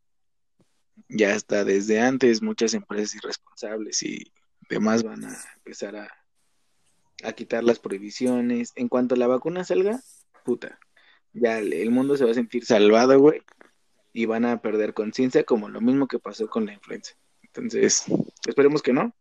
Ya 1.07 1.35
está 1.35 1.63
desde 1.63 2.01
antes, 2.01 2.41
muchas 2.41 2.73
empresas 2.73 3.13
irresponsables 3.13 4.01
y 4.01 4.33
demás 4.71 5.03
van 5.03 5.25
a 5.25 5.37
empezar 5.57 5.95
a, 5.95 6.11
a 7.23 7.33
quitar 7.33 7.63
las 7.63 7.77
prohibiciones. 7.77 8.71
En 8.75 8.87
cuanto 8.89 9.15
la 9.15 9.27
vacuna 9.27 9.63
salga, 9.63 10.01
puta, 10.43 10.79
ya 11.31 11.59
el 11.59 11.73
el 11.73 11.91
mundo 11.91 12.17
se 12.17 12.25
va 12.25 12.31
a 12.31 12.33
sentir 12.33 12.65
salvado, 12.65 13.19
güey 13.19 13.43
y 14.13 14.27
van 14.27 14.45
a 14.45 14.61
perder 14.61 14.93
conciencia 14.93 15.43
como 15.43 15.67
lo 15.67 15.81
mismo 15.81 16.07
que 16.07 16.19
pasó 16.19 16.47
con 16.47 16.67
la 16.67 16.73
influenza. 16.73 17.15
Entonces, 17.55 18.05
esperemos 18.47 18.81
que 18.81 18.93
no. 18.93 19.13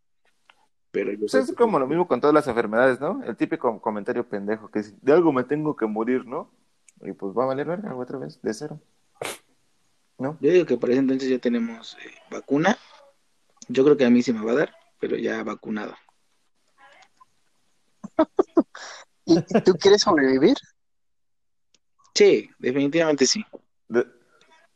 Pero 0.91 1.11
yo 1.11 1.19
Pues 1.19 1.33
es 1.35 1.49
que 1.49 1.55
como 1.55 1.79
lo 1.79 1.87
mismo 1.87 2.07
con 2.07 2.19
todas 2.21 2.33
las 2.33 2.47
enfermedades, 2.47 2.99
¿no? 2.99 3.23
El 3.23 3.35
típico 3.35 3.79
comentario 3.81 4.27
pendejo 4.27 4.69
que 4.69 4.79
es, 4.79 5.03
de 5.03 5.13
algo 5.13 5.31
me 5.31 5.43
tengo 5.43 5.75
que 5.75 5.85
morir, 5.85 6.25
¿no? 6.25 6.51
Y 7.01 7.11
pues 7.13 7.35
va 7.35 7.43
a 7.43 7.47
valer 7.47 7.67
verga 7.67 7.95
otra 7.95 8.17
vez, 8.17 8.41
de 8.41 8.53
cero. 8.53 8.79
¿No? 10.17 10.37
Yo 10.39 10.51
digo 10.51 10.65
que 10.65 10.77
para 10.77 10.93
ese 10.93 10.99
entonces 10.99 11.29
ya 11.29 11.39
tenemos 11.39 11.95
eh, 11.95 12.11
vacuna. 12.29 12.77
Yo 13.67 13.83
creo 13.83 13.97
que 13.97 14.05
a 14.05 14.09
mí 14.09 14.21
sí 14.21 14.33
me 14.33 14.45
va 14.45 14.51
a 14.51 14.55
dar, 14.55 14.75
pero 14.99 15.17
ya 15.17 15.43
vacunado. 15.43 15.95
¿Y 19.25 19.37
y 19.49 19.61
tú 19.61 19.73
quieres 19.73 20.01
sobrevivir? 20.01 20.57
Sí, 22.13 22.49
definitivamente 22.59 23.25
sí. 23.25 23.43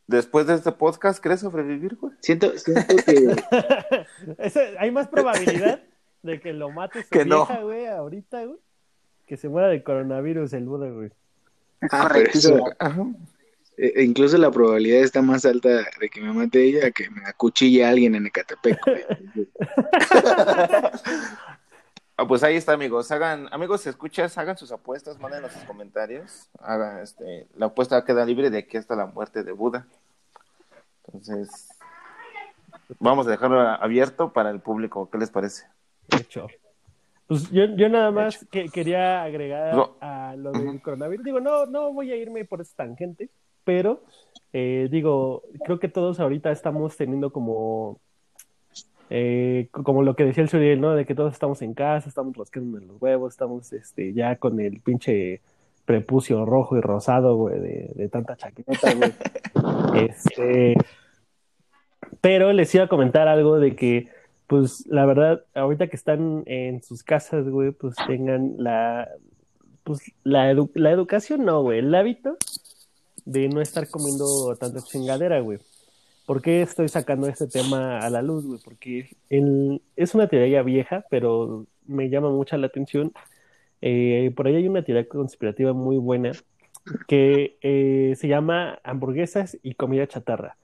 De- 0.08 0.18
después 0.18 0.48
de 0.48 0.56
este 0.56 0.72
podcast, 0.72 1.22
¿crees 1.22 1.42
sobrevivir, 1.42 1.96
güey? 1.96 2.14
Siento, 2.22 2.58
siento 2.58 2.96
que 3.06 3.36
hay 4.80 4.92
más 4.92 5.08
probabilidad 5.08 5.82
de 6.24 6.40
que 6.40 6.54
lo 6.54 6.72
mate 6.72 7.04
su 7.04 7.10
Que 7.10 7.26
no. 7.26 7.46
güey, 7.64 7.88
ahorita, 7.88 8.46
güey. 8.46 8.58
Que 9.26 9.38
se 9.38 9.50
muera 9.50 9.68
de 9.68 9.84
coronavirus 9.84 10.54
el 10.54 10.66
Buda, 10.66 10.90
güey. 10.90 11.12
Ah, 11.92 12.10
pero 12.12 12.30
eso- 12.30 12.64
Ajá. 12.80 13.06
eh, 13.78 14.04
incluso 14.04 14.38
la 14.38 14.50
probabilidad 14.50 15.02
está 15.02 15.22
más 15.22 15.46
alta 15.46 15.70
de 16.00 16.10
que 16.10 16.22
me 16.22 16.34
mate 16.34 16.64
ella 16.64 16.90
que 16.92 17.10
me 17.10 17.24
acuchille 17.26 17.84
a 17.86 17.90
alguien 17.90 18.16
en 18.16 18.26
Ecatepec. 18.28 18.80
Ah, 22.20 22.28
pues 22.28 22.42
ahí 22.44 22.56
está, 22.56 22.74
amigos. 22.74 23.12
Hagan, 23.12 23.48
amigos, 23.52 23.86
escuchas, 23.86 24.36
hagan 24.40 24.58
sus 24.58 24.72
apuestas, 24.72 25.20
mándenos 25.20 25.52
sus 25.52 25.64
comentarios. 25.66 26.50
Hagan, 26.60 27.00
este, 27.02 27.48
la 27.56 27.68
apuesta 27.68 28.04
queda 28.04 28.26
libre 28.26 28.50
de 28.50 28.58
aquí 28.58 28.76
hasta 28.78 28.96
la 28.96 29.06
muerte 29.06 29.44
de 29.44 29.52
Buda. 29.52 29.86
Entonces, 31.06 31.70
vamos 33.00 33.28
a 33.28 33.30
dejarlo 33.30 33.62
abierto 33.62 34.34
para 34.34 34.50
el 34.50 34.60
público. 34.60 35.10
¿Qué 35.12 35.20
les 35.20 35.30
parece? 35.30 35.66
De 36.08 36.18
hecho. 36.18 36.48
Pues 37.28 37.52
yo, 37.52 37.66
yo 37.66 37.88
nada 37.90 38.10
más 38.10 38.44
que, 38.50 38.70
quería 38.70 39.22
agregar 39.22 39.76
No. 39.76 39.98
a 40.02 40.34
lo 40.38 40.52
del 40.54 40.82
coronavirus. 40.82 41.24
Digo, 41.24 41.40
no, 41.40 41.66
no 41.68 41.94
voy 41.94 42.12
a 42.12 42.16
irme 42.16 42.46
por 42.46 42.62
esa 42.62 42.78
tangente, 42.78 43.30
pero 43.64 44.02
eh, 44.54 44.88
digo, 44.90 45.44
creo 45.66 45.78
que 45.78 45.90
todos 45.90 46.20
ahorita 46.20 46.52
estamos 46.52 46.96
teniendo 46.98 47.32
como, 47.32 48.00
eh, 49.10 49.70
como 49.72 50.04
lo 50.04 50.16
que 50.16 50.26
decía 50.26 50.44
el 50.44 50.50
Suriel, 50.50 50.82
¿no? 50.82 50.94
De 50.96 51.06
que 51.06 51.16
todos 51.16 51.34
estamos 51.34 51.62
en 51.62 51.74
casa, 51.74 52.10
estamos 52.10 52.36
rascando 52.36 52.80
los 52.80 53.02
huevos, 53.02 53.34
estamos 53.34 53.72
este, 53.74 54.14
ya 54.14 54.36
con 54.38 54.60
el 54.60 54.80
pinche 54.82 55.42
prepucio 55.86 56.46
rojo 56.46 56.78
y 56.78 56.82
rosado, 56.82 57.36
güey, 57.38 57.60
de, 57.60 57.92
de 57.96 58.10
tanta 58.10 58.36
chaqueta, 58.36 58.74
güey. 58.96 59.12
Este, 60.10 60.76
pero 62.22 62.54
les 62.54 62.74
iba 62.76 62.84
a 62.86 62.88
comentar 62.90 63.28
algo 63.28 63.60
de 63.60 63.76
que, 63.76 64.10
pues, 64.48 64.86
la 64.88 65.06
verdad, 65.06 65.44
ahorita 65.56 65.88
que 65.88 65.96
están 65.96 66.44
en 66.46 66.84
sus 66.84 67.04
casas, 67.04 67.48
güey, 67.50 67.72
pues 67.72 67.96
tengan 68.08 68.56
la, 68.58 69.08
pues, 69.84 70.02
la, 70.24 70.52
edu- 70.52 70.72
la 70.74 70.92
educación, 70.92 71.46
no, 71.46 71.62
güey, 71.62 71.80
el 71.80 71.94
hábito 71.96 72.38
de 73.26 73.50
no 73.50 73.62
estar 73.62 73.90
comiendo 73.90 74.56
tanta 74.60 74.82
chingadera, 74.82 75.40
güey. 75.40 75.60
¿Por 76.28 76.42
qué 76.42 76.62
estoy 76.62 76.90
sacando 76.90 77.28
este 77.28 77.48
tema 77.48 78.00
a 78.00 78.10
la 78.10 78.22
luz, 78.22 78.46
güey? 78.46 78.60
Porque 78.62 79.16
es 79.96 80.14
una 80.14 80.28
teoría 80.28 80.62
vieja, 80.62 81.06
pero 81.10 81.66
me 81.86 82.10
llama 82.10 82.30
mucho 82.30 82.58
la 82.58 82.68
atención. 82.68 83.14
Eh, 83.82 84.34
por 84.36 84.46
ahí 84.46 84.58
hay 84.58 84.68
una 84.68 84.84
teoría 84.84 85.08
conspirativa 85.08 85.72
muy 85.72 85.96
buena 85.96 86.34
que 87.08 87.56
eh, 87.62 88.14
se 88.18 88.28
llama 88.28 88.78
hamburguesas 88.84 89.58
y 89.64 89.76
comida 89.76 90.06
chatarra, 90.06 90.58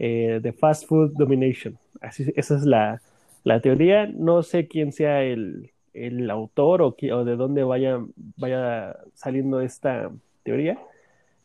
eh, 0.00 0.52
Fast 0.58 0.88
Food 0.88 1.12
Domination. 1.14 1.78
Así, 2.00 2.32
esa 2.34 2.56
es 2.56 2.64
la, 2.64 3.00
la 3.44 3.60
teoría. 3.60 4.06
No 4.06 4.42
sé 4.42 4.66
quién 4.66 4.90
sea 4.90 5.22
el, 5.22 5.70
el 5.92 6.28
autor 6.28 6.82
o, 6.82 6.88
o 6.88 7.24
de 7.24 7.36
dónde 7.36 7.62
vaya, 7.62 8.00
vaya 8.36 8.96
saliendo 9.14 9.60
esta 9.60 10.10
teoría, 10.42 10.76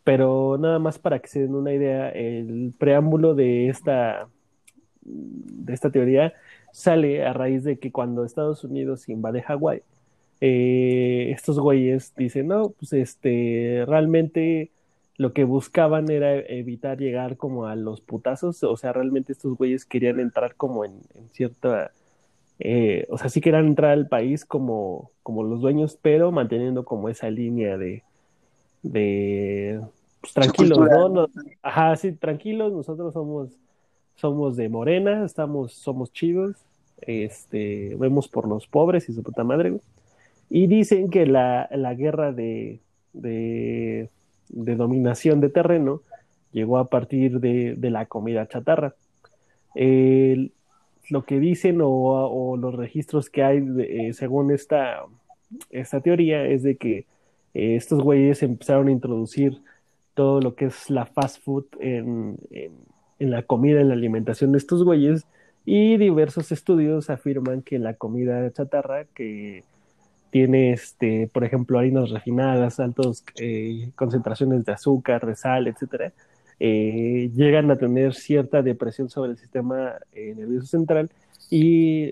pero 0.09 0.57
nada 0.57 0.79
más 0.79 0.97
para 0.97 1.19
que 1.19 1.27
se 1.27 1.41
den 1.41 1.53
una 1.53 1.71
idea, 1.71 2.09
el 2.09 2.73
preámbulo 2.79 3.35
de 3.35 3.69
esta, 3.69 4.27
de 5.03 5.71
esta 5.71 5.91
teoría 5.91 6.33
sale 6.73 7.23
a 7.23 7.31
raíz 7.31 7.63
de 7.63 7.77
que 7.77 7.91
cuando 7.91 8.25
Estados 8.25 8.63
Unidos 8.63 9.07
invade 9.07 9.43
Hawái, 9.43 9.83
eh, 10.41 11.29
estos 11.29 11.59
güeyes 11.59 12.15
dicen, 12.17 12.47
no, 12.47 12.69
pues 12.69 12.91
este, 12.93 13.83
realmente 13.87 14.71
lo 15.17 15.31
que 15.31 15.43
buscaban 15.43 16.09
era 16.09 16.39
evitar 16.39 16.97
llegar 16.97 17.37
como 17.37 17.67
a 17.67 17.75
los 17.75 18.01
putazos, 18.01 18.63
o 18.63 18.77
sea, 18.77 18.91
realmente 18.93 19.33
estos 19.33 19.55
güeyes 19.57 19.85
querían 19.85 20.19
entrar 20.19 20.55
como 20.55 20.85
en, 20.85 21.01
cierta, 21.33 21.91
eh, 22.57 23.05
o 23.11 23.19
sea, 23.19 23.29
sí 23.29 23.41
querían 23.41 23.67
entrar 23.67 23.91
al 23.91 24.07
país 24.07 24.43
como, 24.43 25.11
como 25.21 25.43
los 25.43 25.61
dueños, 25.61 25.99
pero 26.01 26.31
manteniendo 26.31 26.83
como 26.83 27.09
esa 27.09 27.29
línea 27.29 27.77
de, 27.77 28.01
de 28.81 29.79
pues, 30.21 30.33
tranquilos. 30.33 30.79
¿no? 30.79 31.27
Ajá, 31.61 31.95
sí, 31.95 32.11
tranquilos, 32.13 32.73
nosotros 32.73 33.13
somos, 33.13 33.49
somos 34.15 34.55
de 34.55 34.69
Morena, 34.69 35.25
estamos, 35.25 35.73
somos 35.73 36.11
chidos, 36.11 36.55
este, 37.01 37.95
vemos 37.97 38.27
por 38.27 38.47
los 38.47 38.67
pobres 38.67 39.09
y 39.09 39.13
su 39.13 39.23
puta 39.23 39.43
madre, 39.43 39.71
güey. 39.71 39.81
Y 40.49 40.67
dicen 40.67 41.09
que 41.09 41.25
la, 41.27 41.69
la 41.71 41.93
guerra 41.93 42.31
de, 42.31 42.79
de, 43.13 44.09
de, 44.49 44.75
dominación 44.75 45.41
de 45.41 45.49
terreno 45.49 46.01
llegó 46.51 46.79
a 46.79 46.89
partir 46.89 47.39
de, 47.39 47.75
de 47.75 47.89
la 47.91 48.07
comida 48.07 48.47
chatarra. 48.47 48.95
Lo 51.09 51.25
que 51.25 51.39
dicen 51.39 51.81
o, 51.81 51.89
o, 51.89 52.57
los 52.57 52.75
registros 52.75 53.29
que 53.29 53.43
hay 53.43 53.65
eh, 53.79 54.13
según 54.13 54.51
esta, 54.51 55.03
esta 55.71 56.01
teoría 56.01 56.45
es 56.45 56.61
de 56.61 56.77
que 56.77 57.07
eh, 57.55 57.75
estos 57.75 58.03
güeyes 58.03 58.43
empezaron 58.43 58.87
a 58.87 58.91
introducir 58.91 59.59
todo 60.19 60.41
lo 60.41 60.53
que 60.53 60.65
es 60.65 60.89
la 60.89 61.05
fast 61.05 61.41
food 61.41 61.63
en, 61.79 62.35
en, 62.51 63.31
la 63.31 63.43
comida, 63.43 63.79
en 63.79 63.87
la 63.87 63.93
alimentación 63.93 64.51
de 64.51 64.57
estos 64.57 64.83
güeyes, 64.83 65.25
y 65.65 65.95
diversos 65.95 66.51
estudios 66.51 67.09
afirman 67.09 67.61
que 67.61 67.79
la 67.79 67.93
comida 67.93 68.51
chatarra, 68.51 69.05
que 69.15 69.63
tiene, 70.29 70.73
este, 70.73 71.29
por 71.31 71.45
ejemplo, 71.45 71.79
harinas 71.79 72.09
refinadas, 72.09 72.81
altas 72.81 73.23
eh, 73.39 73.91
concentraciones 73.95 74.65
de 74.65 74.73
azúcar, 74.73 75.25
de 75.25 75.37
sal, 75.37 75.67
etcétera, 75.67 76.11
eh, 76.59 77.31
llegan 77.33 77.71
a 77.71 77.77
tener 77.77 78.13
cierta 78.13 78.61
depresión 78.61 79.09
sobre 79.09 79.31
el 79.31 79.37
sistema 79.37 79.93
eh, 80.11 80.33
nervioso 80.35 80.67
central 80.67 81.09
y, 81.49 82.11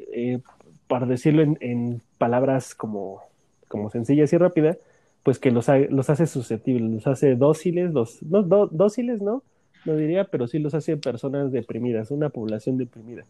para 0.87 1.05
decirlo 1.05 1.41
en, 1.41 1.57
en 1.59 2.01
palabras 2.17 2.73
como, 2.73 3.19
como, 3.67 3.89
sencillas 3.89 4.31
y 4.31 4.37
rápidas, 4.37 4.77
pues 5.23 5.39
que 5.39 5.51
los, 5.51 5.67
los 5.89 6.09
hace 6.09 6.25
susceptibles, 6.25 6.89
los 6.89 7.07
hace 7.07 7.35
dóciles, 7.35 7.93
los, 7.93 8.23
no, 8.23 8.43
dóciles 8.43 9.21
no, 9.21 9.43
no 9.85 9.95
diría, 9.95 10.25
pero 10.25 10.47
sí 10.47 10.59
los 10.59 10.73
hace 10.73 10.97
personas 10.97 11.51
deprimidas, 11.51 12.11
una 12.11 12.29
población 12.29 12.77
deprimida. 12.77 13.25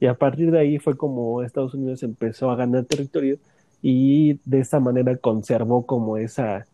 Y 0.00 0.06
a 0.06 0.14
partir 0.14 0.50
de 0.50 0.58
ahí 0.58 0.78
fue 0.78 0.96
como 0.96 1.42
Estados 1.42 1.74
Unidos 1.74 2.02
empezó 2.02 2.50
a 2.50 2.56
ganar 2.56 2.84
territorio 2.84 3.38
y 3.80 4.40
de 4.44 4.60
esta 4.60 4.80
manera 4.80 5.16
conservó 5.16 5.86
como 5.86 6.16
esa, 6.16 6.66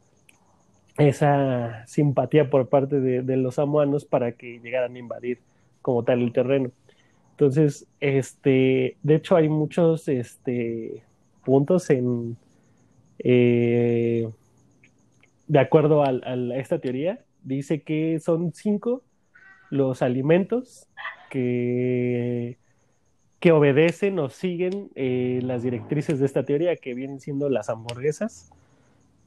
esa 0.98 1.86
simpatía 1.86 2.50
por 2.50 2.68
parte 2.68 3.00
de, 3.00 3.22
de, 3.22 3.36
los 3.36 3.56
samoanos 3.56 4.04
para 4.04 4.32
que 4.32 4.58
llegaran 4.60 4.96
a 4.96 4.98
invadir 4.98 5.38
como 5.82 6.02
tal 6.02 6.22
el 6.22 6.32
terreno. 6.32 6.70
Entonces, 7.32 7.86
este, 8.00 8.96
de 9.02 9.14
hecho 9.14 9.36
hay 9.36 9.48
muchos 9.48 10.08
este, 10.08 11.02
puntos 11.44 11.90
en, 11.90 12.36
eh, 13.18 14.28
de 15.53 15.59
acuerdo 15.59 16.03
a, 16.03 16.09
a, 16.09 16.57
esta 16.57 16.78
teoría, 16.78 17.22
dice 17.42 17.82
que 17.82 18.18
son 18.20 18.55
cinco 18.55 19.03
los 19.68 20.00
alimentos 20.00 20.88
que, 21.28 22.57
que 23.38 23.53
obedecen 23.53 24.18
o 24.18 24.30
siguen 24.30 24.88
eh, 24.94 25.40
las 25.42 25.62
directrices 25.62 26.20
de 26.20 26.24
esta 26.24 26.46
teoría, 26.46 26.76
que 26.76 26.94
vienen 26.94 27.20
siendo 27.20 27.50
las 27.50 27.68
hamburguesas, 27.68 28.50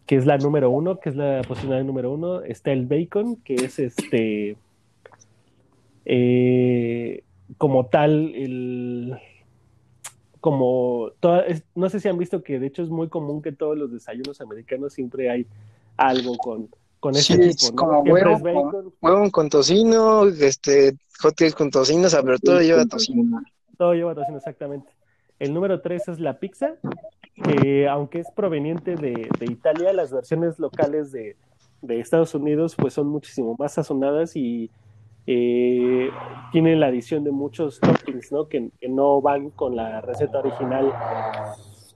que 0.07 0.15
es 0.15 0.26
la 0.26 0.39
número 0.39 0.71
uno, 0.71 0.99
que 0.99 1.09
es 1.09 1.15
la 1.15 1.43
posibilidad 1.47 1.84
número 1.84 2.11
uno, 2.11 2.41
está 2.41 2.71
el 2.71 2.88
bacon, 2.88 3.36
que 3.36 3.53
es 3.53 3.78
este, 3.78 4.57
eh, 6.05 7.23
como 7.59 7.86
tal, 7.86 8.34
el, 8.34 9.15
como, 10.41 11.11
toda, 11.19 11.45
no 11.76 11.88
sé 11.89 11.99
si 11.99 12.07
han 12.07 12.17
visto 12.17 12.41
que 12.41 12.57
de 12.57 12.65
hecho 12.65 12.82
es 12.82 12.89
muy 12.89 13.09
común 13.09 13.43
que 13.43 13.51
todos 13.51 13.78
los 13.78 13.91
desayunos 13.91 14.41
americanos 14.41 14.93
siempre 14.93 15.30
hay 15.30 15.45
algo 15.98 16.38
con, 16.38 16.70
con 17.00 17.16
ese 17.16 17.54
sí, 17.54 17.68
tipo, 17.68 17.72
¿no? 17.72 17.76
como 17.76 18.02
huevo, 18.02 18.39
con, 18.72 18.93
huevo 19.02 19.32
con 19.32 19.50
tocino, 19.50 20.26
este, 20.26 20.98
hot 21.22 21.36
con 21.56 21.70
tocino, 21.70 22.08
pero 22.24 22.39
todo 22.39 22.62
lleva 22.62 22.86
tocino. 22.86 23.41
Todo 23.78 23.93
lleva 23.93 24.16
tocino, 24.16 24.38
exactamente. 24.38 24.91
El 25.39 25.54
número 25.54 25.82
tres 25.82 26.08
es 26.08 26.20
la 26.20 26.39
pizza, 26.39 26.76
que 27.43 27.88
aunque 27.88 28.20
es 28.20 28.28
proveniente 28.32 28.96
de, 28.96 29.30
de 29.39 29.46
Italia, 29.46 29.91
las 29.93 30.12
versiones 30.12 30.60
locales 30.60 31.12
de, 31.12 31.36
de, 31.82 32.00
Estados 32.00 32.34
Unidos 32.34 32.76
pues 32.78 32.93
son 32.93 33.08
muchísimo 33.08 33.56
más 33.60 33.74
sazonadas 33.74 34.36
y 34.36 34.72
eh, 35.28 36.10
tienen 36.52 36.80
la 36.80 36.88
adición 36.88 37.24
de 37.24 37.32
muchos 37.32 37.80
toppings, 37.82 38.32
¿no? 38.32 38.48
Que, 38.48 38.70
que, 38.80 38.88
no 38.88 39.22
van 39.22 39.50
con 39.50 39.76
la 39.76 40.00
receta 40.02 40.39
original 40.39 40.93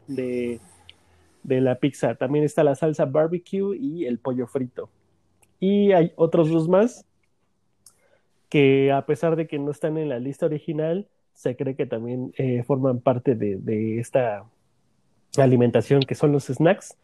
de, 0.07 0.59
de 1.43 1.61
la 1.61 1.75
pizza. 1.75 2.15
También 2.15 2.45
está 2.45 2.63
la 2.63 2.75
salsa 2.75 3.05
barbecue 3.05 3.77
y 3.77 4.05
el 4.05 4.19
pollo 4.19 4.47
frito. 4.47 4.89
Y 5.59 5.91
hay 5.91 6.13
otros 6.15 6.49
dos 6.49 6.67
más 6.67 7.05
que 8.49 8.91
a 8.91 9.05
pesar 9.05 9.35
de 9.35 9.47
que 9.47 9.59
no 9.59 9.71
están 9.71 9.97
en 9.97 10.09
la 10.09 10.19
lista 10.19 10.47
original, 10.47 11.07
se 11.33 11.55
cree 11.55 11.75
que 11.75 11.85
también 11.85 12.33
eh, 12.37 12.63
forman 12.63 12.99
parte 12.99 13.35
de, 13.35 13.57
de, 13.57 13.99
esta 13.99 14.43
alimentación 15.37 16.01
que 16.01 16.15
son 16.15 16.31
los 16.31 16.47
snacks, 16.47 16.97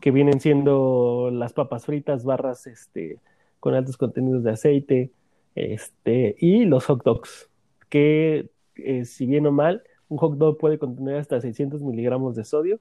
que 0.00 0.10
vienen 0.10 0.40
siendo 0.40 1.30
las 1.32 1.52
papas 1.52 1.86
fritas, 1.86 2.24
barras 2.24 2.66
este, 2.66 3.18
con 3.58 3.74
altos 3.74 3.96
contenidos 3.96 4.44
de 4.44 4.52
aceite, 4.52 5.10
este, 5.54 6.36
y 6.38 6.64
los 6.64 6.86
hot 6.86 7.02
dogs, 7.04 7.50
que 7.88 8.50
eh, 8.76 9.04
si 9.04 9.26
bien 9.26 9.46
o 9.46 9.52
mal, 9.52 9.82
un 10.08 10.18
hot 10.18 10.36
dog 10.36 10.58
puede 10.58 10.78
contener 10.78 11.16
hasta 11.16 11.40
600 11.40 11.82
miligramos 11.82 12.36
de 12.36 12.44
sodio, 12.44 12.78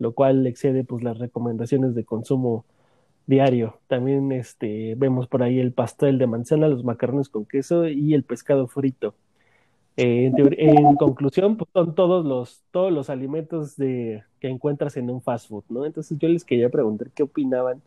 lo 0.00 0.12
cual 0.12 0.46
excede 0.48 0.82
pues, 0.82 1.04
las 1.04 1.18
recomendaciones 1.18 1.94
de 1.94 2.04
consumo 2.04 2.64
diario. 3.26 3.78
También 3.86 4.32
este, 4.32 4.94
vemos 4.96 5.28
por 5.28 5.44
ahí 5.44 5.60
el 5.60 5.72
pastel 5.72 6.18
de 6.18 6.26
manzana, 6.26 6.66
los 6.66 6.82
macarrones 6.82 7.28
con 7.28 7.44
queso 7.44 7.86
y 7.86 8.14
el 8.14 8.24
pescado 8.24 8.66
frito. 8.66 9.14
Eh, 9.96 10.32
en, 10.34 10.96
conclusión, 10.96 11.56
pues 11.56 11.68
son 11.72 11.94
todos 11.94 12.24
los, 12.24 12.64
todos 12.70 12.90
los 12.90 13.10
alimentos 13.10 13.76
de, 13.76 14.24
que 14.40 14.48
encuentras 14.48 14.96
en 14.96 15.10
un 15.10 15.20
fast 15.20 15.48
food, 15.48 15.64
¿no? 15.68 15.84
Entonces 15.84 16.18
yo 16.18 16.28
les 16.28 16.44
quería 16.44 16.70
preguntar 16.70 17.10
qué 17.10 17.22
opinaban 17.22 17.82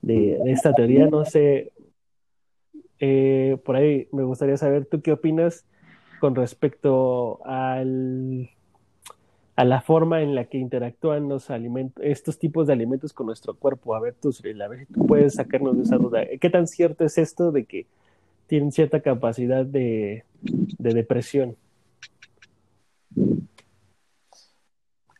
de, 0.00 0.40
de 0.42 0.52
esta 0.52 0.72
teoría. 0.72 1.06
No 1.08 1.26
sé, 1.26 1.72
eh, 2.98 3.58
por 3.64 3.76
ahí 3.76 4.08
me 4.12 4.22
gustaría 4.22 4.56
saber, 4.56 4.86
¿tú 4.86 5.02
qué 5.02 5.12
opinas 5.12 5.66
con 6.20 6.34
respecto 6.34 7.40
al, 7.44 8.48
a 9.56 9.64
la 9.64 9.82
forma 9.82 10.22
en 10.22 10.34
la 10.34 10.46
que 10.46 10.58
interactúan 10.58 11.28
los 11.28 11.50
alimentos, 11.50 12.02
estos 12.04 12.38
tipos 12.38 12.66
de 12.66 12.72
alimentos 12.72 13.12
con 13.12 13.26
nuestro 13.26 13.54
cuerpo? 13.54 13.94
A 13.94 14.00
ver, 14.00 14.14
tú, 14.14 14.30
a 14.30 14.68
ver 14.68 14.78
si 14.80 14.86
tú 14.86 15.06
puedes 15.06 15.34
sacarnos 15.34 15.76
de 15.76 15.82
esa 15.82 15.96
duda. 15.96 16.22
¿Qué 16.40 16.50
tan 16.50 16.66
cierto 16.66 17.04
es 17.04 17.18
esto 17.18 17.52
de 17.52 17.64
que 17.64 17.86
tienen 18.52 18.70
cierta 18.70 19.00
capacidad 19.00 19.64
de, 19.64 20.26
de 20.42 20.92
depresión. 20.92 21.56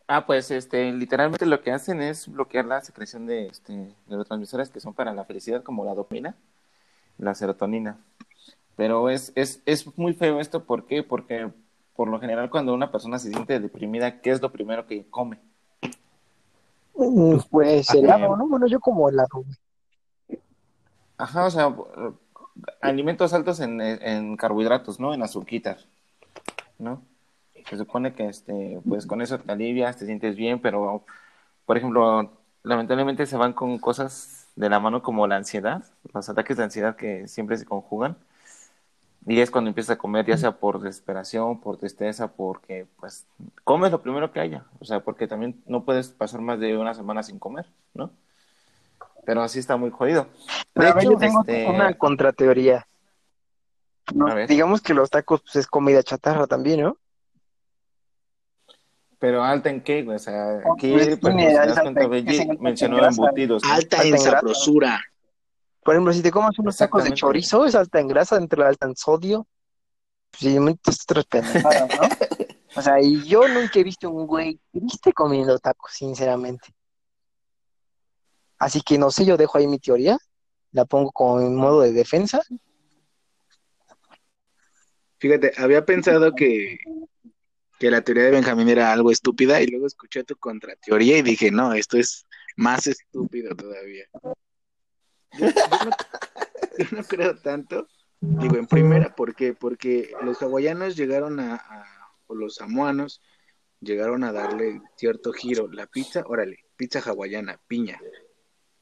Ah, 0.06 0.26
pues 0.26 0.50
este, 0.50 0.92
literalmente 0.92 1.46
lo 1.46 1.62
que 1.62 1.72
hacen 1.72 2.02
es 2.02 2.28
bloquear 2.28 2.66
la 2.66 2.82
secreción 2.82 3.24
de 3.26 3.46
este, 3.46 3.94
neurotransmisores 4.06 4.68
que 4.68 4.80
son 4.80 4.92
para 4.92 5.14
la 5.14 5.24
felicidad, 5.24 5.62
como 5.62 5.82
la 5.86 5.94
dopamina, 5.94 6.36
la 7.16 7.34
serotonina. 7.34 7.98
Pero 8.76 9.08
es, 9.08 9.32
es, 9.34 9.62
es 9.64 9.96
muy 9.96 10.12
feo 10.12 10.38
esto, 10.38 10.64
¿por 10.64 10.84
qué? 10.84 11.02
Porque 11.02 11.50
por 11.94 12.08
lo 12.08 12.20
general 12.20 12.50
cuando 12.50 12.74
una 12.74 12.90
persona 12.90 13.18
se 13.18 13.30
siente 13.30 13.60
deprimida, 13.60 14.20
¿qué 14.20 14.30
es 14.30 14.40
lo 14.40 14.50
primero 14.50 14.86
que 14.86 15.06
come? 15.08 15.38
Pues 17.50 17.92
helado, 17.94 18.36
¿no? 18.36 18.48
Bueno, 18.48 18.66
yo 18.66 18.80
como 18.80 19.08
helado. 19.08 19.44
Ajá, 21.16 21.46
o 21.46 21.50
sea, 21.50 21.74
alimentos 22.80 23.32
altos 23.32 23.60
en, 23.60 23.80
en, 23.80 24.36
carbohidratos, 24.36 25.00
¿no? 25.00 25.14
En 25.14 25.22
azúquitas, 25.22 25.88
¿no? 26.78 27.02
Se 27.68 27.76
supone 27.76 28.12
que, 28.12 28.26
este, 28.26 28.80
pues 28.86 29.06
con 29.06 29.22
eso 29.22 29.38
te 29.38 29.52
alivias, 29.52 29.96
te 29.96 30.06
sientes 30.06 30.36
bien, 30.36 30.60
pero, 30.60 31.04
por 31.64 31.76
ejemplo, 31.76 32.30
lamentablemente 32.62 33.26
se 33.26 33.36
van 33.36 33.52
con 33.52 33.78
cosas 33.78 34.48
de 34.56 34.68
la 34.68 34.80
mano 34.80 35.02
como 35.02 35.26
la 35.26 35.36
ansiedad, 35.36 35.84
los 36.12 36.28
ataques 36.28 36.56
de 36.56 36.64
ansiedad 36.64 36.96
que 36.96 37.28
siempre 37.28 37.56
se 37.56 37.64
conjugan, 37.64 38.16
y 39.26 39.40
es 39.40 39.50
cuando 39.50 39.68
empiezas 39.68 39.96
a 39.96 39.98
comer, 39.98 40.26
ya 40.26 40.36
sea 40.36 40.52
por 40.52 40.80
desesperación, 40.80 41.60
por 41.60 41.76
tristeza, 41.76 42.32
porque, 42.32 42.86
pues, 42.98 43.26
comes 43.64 43.92
lo 43.92 44.02
primero 44.02 44.32
que 44.32 44.40
haya, 44.40 44.64
o 44.80 44.84
sea, 44.84 45.00
porque 45.00 45.28
también 45.28 45.62
no 45.66 45.84
puedes 45.84 46.08
pasar 46.08 46.40
más 46.40 46.58
de 46.58 46.76
una 46.76 46.94
semana 46.94 47.22
sin 47.22 47.38
comer, 47.38 47.66
¿no? 47.94 48.10
pero 49.24 49.42
así 49.42 49.58
está 49.58 49.76
muy 49.76 49.90
jodido. 49.90 50.26
De 50.74 50.88
hecho, 50.88 51.12
yo 51.12 51.16
tengo 51.16 51.40
este... 51.40 51.68
una 51.68 51.94
contrateoría. 51.94 52.86
No, 54.14 54.34
digamos 54.46 54.80
que 54.80 54.94
los 54.94 55.10
tacos 55.10 55.42
pues, 55.42 55.56
es 55.56 55.66
comida 55.66 56.02
chatarra 56.02 56.46
también, 56.46 56.82
¿no? 56.82 56.96
Pero 59.18 59.44
alta 59.44 59.70
en 59.70 59.82
qué, 59.82 60.04
O 60.08 60.18
sea, 60.18 60.58
aquí 60.74 60.90
pues, 60.92 61.16
pues, 61.20 61.34
si 61.36 61.56
alta 61.56 61.82
cuenta, 61.82 62.02
en, 62.02 62.58
mencionó 62.60 62.98
en 62.98 63.04
embutidos. 63.04 63.62
¿no? 63.62 63.72
Alta, 63.72 64.02
en 64.02 64.18
sabrosura. 64.18 65.00
Por 65.84 65.94
ejemplo, 65.94 66.12
si 66.12 66.22
te 66.22 66.30
comes 66.30 66.58
unos 66.58 66.76
tacos 66.76 67.04
de 67.04 67.12
chorizo, 67.12 67.66
es 67.66 67.74
alta 67.74 67.98
en 67.98 68.08
grasa, 68.08 68.36
entre 68.36 68.64
alta 68.64 68.86
en 68.86 68.96
sodio. 68.96 69.46
Pues 70.30 70.42
sí, 70.42 70.58
otras 70.58 71.26
pendejadas, 71.26 71.88
¿no? 71.88 72.08
o 72.76 72.82
sea, 72.82 73.00
y 73.00 73.22
yo 73.24 73.48
nunca 73.48 73.80
he 73.80 73.84
visto 73.84 74.08
un 74.08 74.26
güey 74.26 74.60
triste 74.72 75.12
comiendo 75.12 75.58
tacos, 75.58 75.92
sinceramente. 75.92 76.68
Así 78.58 78.80
que 78.80 78.96
no 78.96 79.10
sé, 79.10 79.24
yo 79.24 79.36
dejo 79.36 79.58
ahí 79.58 79.66
mi 79.66 79.80
teoría, 79.80 80.16
la 80.70 80.84
pongo 80.84 81.10
como 81.10 81.40
en 81.40 81.56
modo 81.56 81.80
de 81.80 81.92
defensa. 81.92 82.40
Fíjate, 85.18 85.52
había 85.56 85.84
pensado 85.84 86.32
que, 86.32 86.78
que 87.78 87.90
la 87.90 88.02
teoría 88.02 88.24
de 88.24 88.30
Benjamín 88.30 88.68
era 88.68 88.92
algo 88.92 89.10
estúpida 89.10 89.60
y 89.60 89.66
luego 89.66 89.88
escuché 89.88 90.22
tu 90.22 90.36
contrateoría 90.36 91.18
y 91.18 91.22
dije, 91.22 91.50
no, 91.50 91.74
esto 91.74 91.98
es 91.98 92.26
más 92.56 92.86
estúpido 92.86 93.54
todavía. 93.56 94.04
Yo, 96.78 96.86
no, 96.92 97.02
creo 97.04 97.36
tanto, 97.36 97.88
digo, 98.20 98.56
en 98.56 98.66
primera, 98.66 99.14
¿por 99.14 99.34
qué? 99.34 99.54
Porque 99.54 100.12
los 100.22 100.42
hawaianos 100.42 100.96
llegaron 100.96 101.40
a, 101.40 101.54
a- 101.56 102.08
o 102.26 102.34
los 102.34 102.56
samoanos 102.56 103.20
llegaron 103.80 104.24
a 104.24 104.32
darle 104.32 104.80
cierto 104.96 105.32
giro. 105.32 105.68
La 105.70 105.86
pizza, 105.86 106.22
órale, 106.26 106.64
pizza 106.76 107.00
hawaiana, 107.00 107.60
piña. 107.66 108.00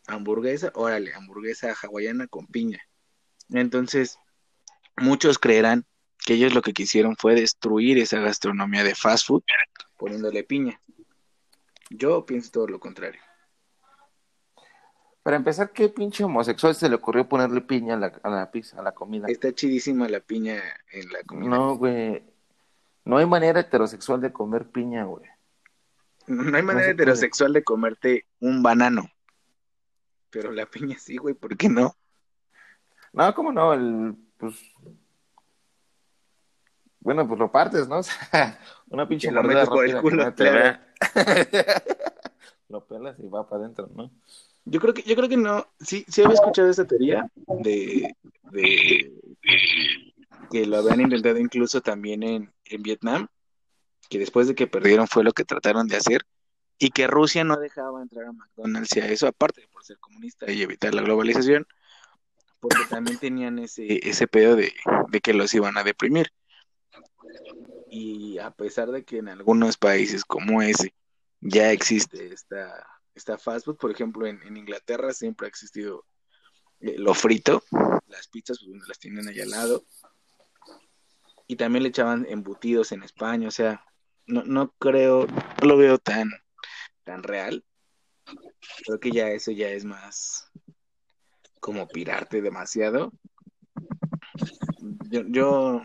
Hamburguesa, 0.07 0.73
órale, 0.75 1.15
hamburguesa 1.15 1.75
hawaiana 1.75 2.27
con 2.27 2.47
piña. 2.47 2.81
Entonces, 3.51 4.19
muchos 4.97 5.39
creerán 5.39 5.87
que 6.25 6.35
ellos 6.35 6.55
lo 6.55 6.63
que 6.63 6.73
quisieron 6.73 7.17
fue 7.17 7.35
destruir 7.35 7.99
esa 7.99 8.21
gastronomía 8.21 8.85
de 8.85 8.95
fast 8.95 9.27
food 9.27 9.43
poniéndole 9.97 10.45
piña. 10.45 10.81
Yo 11.89 12.25
pienso 12.27 12.51
todo 12.51 12.67
lo 12.69 12.79
contrario. 12.79 13.21
Para 15.23 15.37
empezar, 15.37 15.71
¿qué 15.71 15.89
pinche 15.89 16.25
homosexual 16.25 16.75
se 16.75 16.89
le 16.89 16.95
ocurrió 16.95 17.29
ponerle 17.29 17.61
piña 17.61 17.95
a 17.95 17.99
la, 17.99 18.13
a 18.23 18.31
la 18.31 18.51
pizza, 18.51 18.81
a 18.81 18.83
la 18.83 18.93
comida? 18.93 19.27
Está 19.29 19.53
chidísima 19.53 20.09
la 20.09 20.21
piña 20.21 20.63
en 20.93 21.13
la 21.13 21.23
comida. 21.25 21.51
No, 21.51 21.77
güey. 21.77 22.23
No 23.05 23.19
hay 23.19 23.27
manera 23.27 23.61
heterosexual 23.61 24.21
de 24.21 24.33
comer 24.33 24.69
piña, 24.71 25.05
güey. 25.05 25.25
No 26.27 26.57
hay 26.57 26.63
manera 26.63 26.63
No 26.63 26.65
se 26.65 26.73
puede. 26.73 26.91
heterosexual 26.93 27.53
de 27.53 27.65
comerte 27.65 28.27
un 28.41 28.63
banano. 28.63 29.11
Pero 30.31 30.53
la 30.53 30.65
piña 30.67 30.97
sí, 30.99 31.17
güey, 31.19 31.35
¿por 31.35 31.57
qué 31.57 31.69
no? 31.69 31.95
No, 33.13 33.35
¿cómo 33.35 33.53
no? 33.53 33.75
El, 33.75 34.15
pues... 34.39 34.55
Bueno, 37.01 37.27
pues 37.27 37.39
lo 37.41 37.51
partes, 37.51 37.89
¿no? 37.89 37.99
O 37.99 38.03
sea, 38.03 38.59
una 38.89 39.09
pinche 39.09 39.31
mordida 39.31 39.65
metes 39.65 39.69
por 39.69 39.87
el 39.87 40.01
culo, 40.01 40.35
te 40.35 40.79
lo 42.69 42.87
pelas 42.87 43.19
y 43.19 43.27
va 43.27 43.49
para 43.49 43.65
adentro, 43.65 43.89
¿no? 43.95 44.11
Yo 44.65 44.81
creo 44.81 44.95
que, 44.95 45.03
yo 45.03 45.17
creo 45.17 45.29
que 45.29 45.37
no, 45.37 45.67
sí, 45.81 46.05
sí 46.09 46.23
había 46.23 46.35
escuchado 46.35 46.69
esa 46.69 46.87
teoría 46.87 47.27
de, 47.47 48.15
de 48.53 49.13
que 50.51 50.67
lo 50.67 50.79
habían 50.79 51.01
intentado 51.01 51.39
incluso 51.39 51.81
también 51.81 52.23
en, 52.23 52.53
en 52.67 52.83
Vietnam, 52.83 53.29
que 54.09 54.19
después 54.19 54.49
de 54.49 54.55
que 54.55 54.67
perdieron 54.67 55.09
fue 55.09 55.25
lo 55.25 55.33
que 55.33 55.45
trataron 55.45 55.89
de 55.89 55.97
hacer, 55.97 56.23
y 56.79 56.91
que 56.91 57.07
Rusia 57.07 57.45
no 57.45 57.59
dejaba 57.59 58.03
entrar 58.03 58.27
a 58.27 58.33
McDonald's 58.33 58.97
y 58.97 59.01
a 59.01 59.07
eso, 59.07 59.27
aparte 59.27 59.61
de 59.61 59.69
por 59.69 59.85
ser 59.85 59.99
comunista 59.99 60.51
y 60.51 60.63
evitar 60.63 60.95
la 60.95 61.03
globalización, 61.03 61.67
porque 62.59 62.85
también 62.89 63.19
tenían 63.19 63.59
ese, 63.59 64.09
ese 64.09 64.27
pedo 64.27 64.57
de, 64.57 64.73
de 65.09 65.21
que 65.21 65.35
los 65.35 65.53
iban 65.55 65.77
a 65.77 65.83
deprimir. 65.85 66.33
Y 67.91 68.39
a 68.39 68.51
pesar 68.51 68.91
de 68.91 69.05
que 69.05 69.19
en 69.19 69.29
algunos 69.29 69.77
países 69.77 70.25
como 70.25 70.63
ese 70.63 70.95
ya 71.41 71.73
existe 71.73 72.33
esta, 72.33 72.87
esta 73.15 73.39
fast 73.39 73.67
food, 73.67 73.77
por 73.77 73.91
ejemplo, 73.91 74.27
en, 74.27 74.43
en 74.43 74.57
Inglaterra 74.57 75.13
siempre 75.13 75.47
ha 75.47 75.49
existido 75.49 76.05
eh, 76.81 76.97
lo 76.99 77.15
frito, 77.15 77.63
las 78.07 78.29
pizzas 78.29 78.59
pues, 78.65 78.89
las 78.89 78.99
tienen 78.99 79.29
allá 79.29 79.43
al 79.43 79.51
lado, 79.51 79.85
y 81.47 81.57
también 81.57 81.83
le 81.83 81.89
echaban 81.89 82.27
embutidos 82.29 82.93
en 82.93 83.03
España, 83.03 83.49
o 83.49 83.51
sea, 83.51 83.85
no, 84.27 84.45
no 84.45 84.73
creo, 84.79 85.27
no 85.27 85.69
lo 85.69 85.77
veo 85.77 85.99
tan, 85.99 86.31
tan 87.05 87.23
real, 87.23 87.65
creo 88.85 89.01
que 89.01 89.11
ya 89.11 89.31
eso 89.31 89.51
ya 89.51 89.69
es 89.71 89.85
más 89.85 90.51
como 91.59 91.89
pirarte 91.89 92.41
demasiado. 92.41 93.13
Yo, 95.11 95.23
yo 95.27 95.83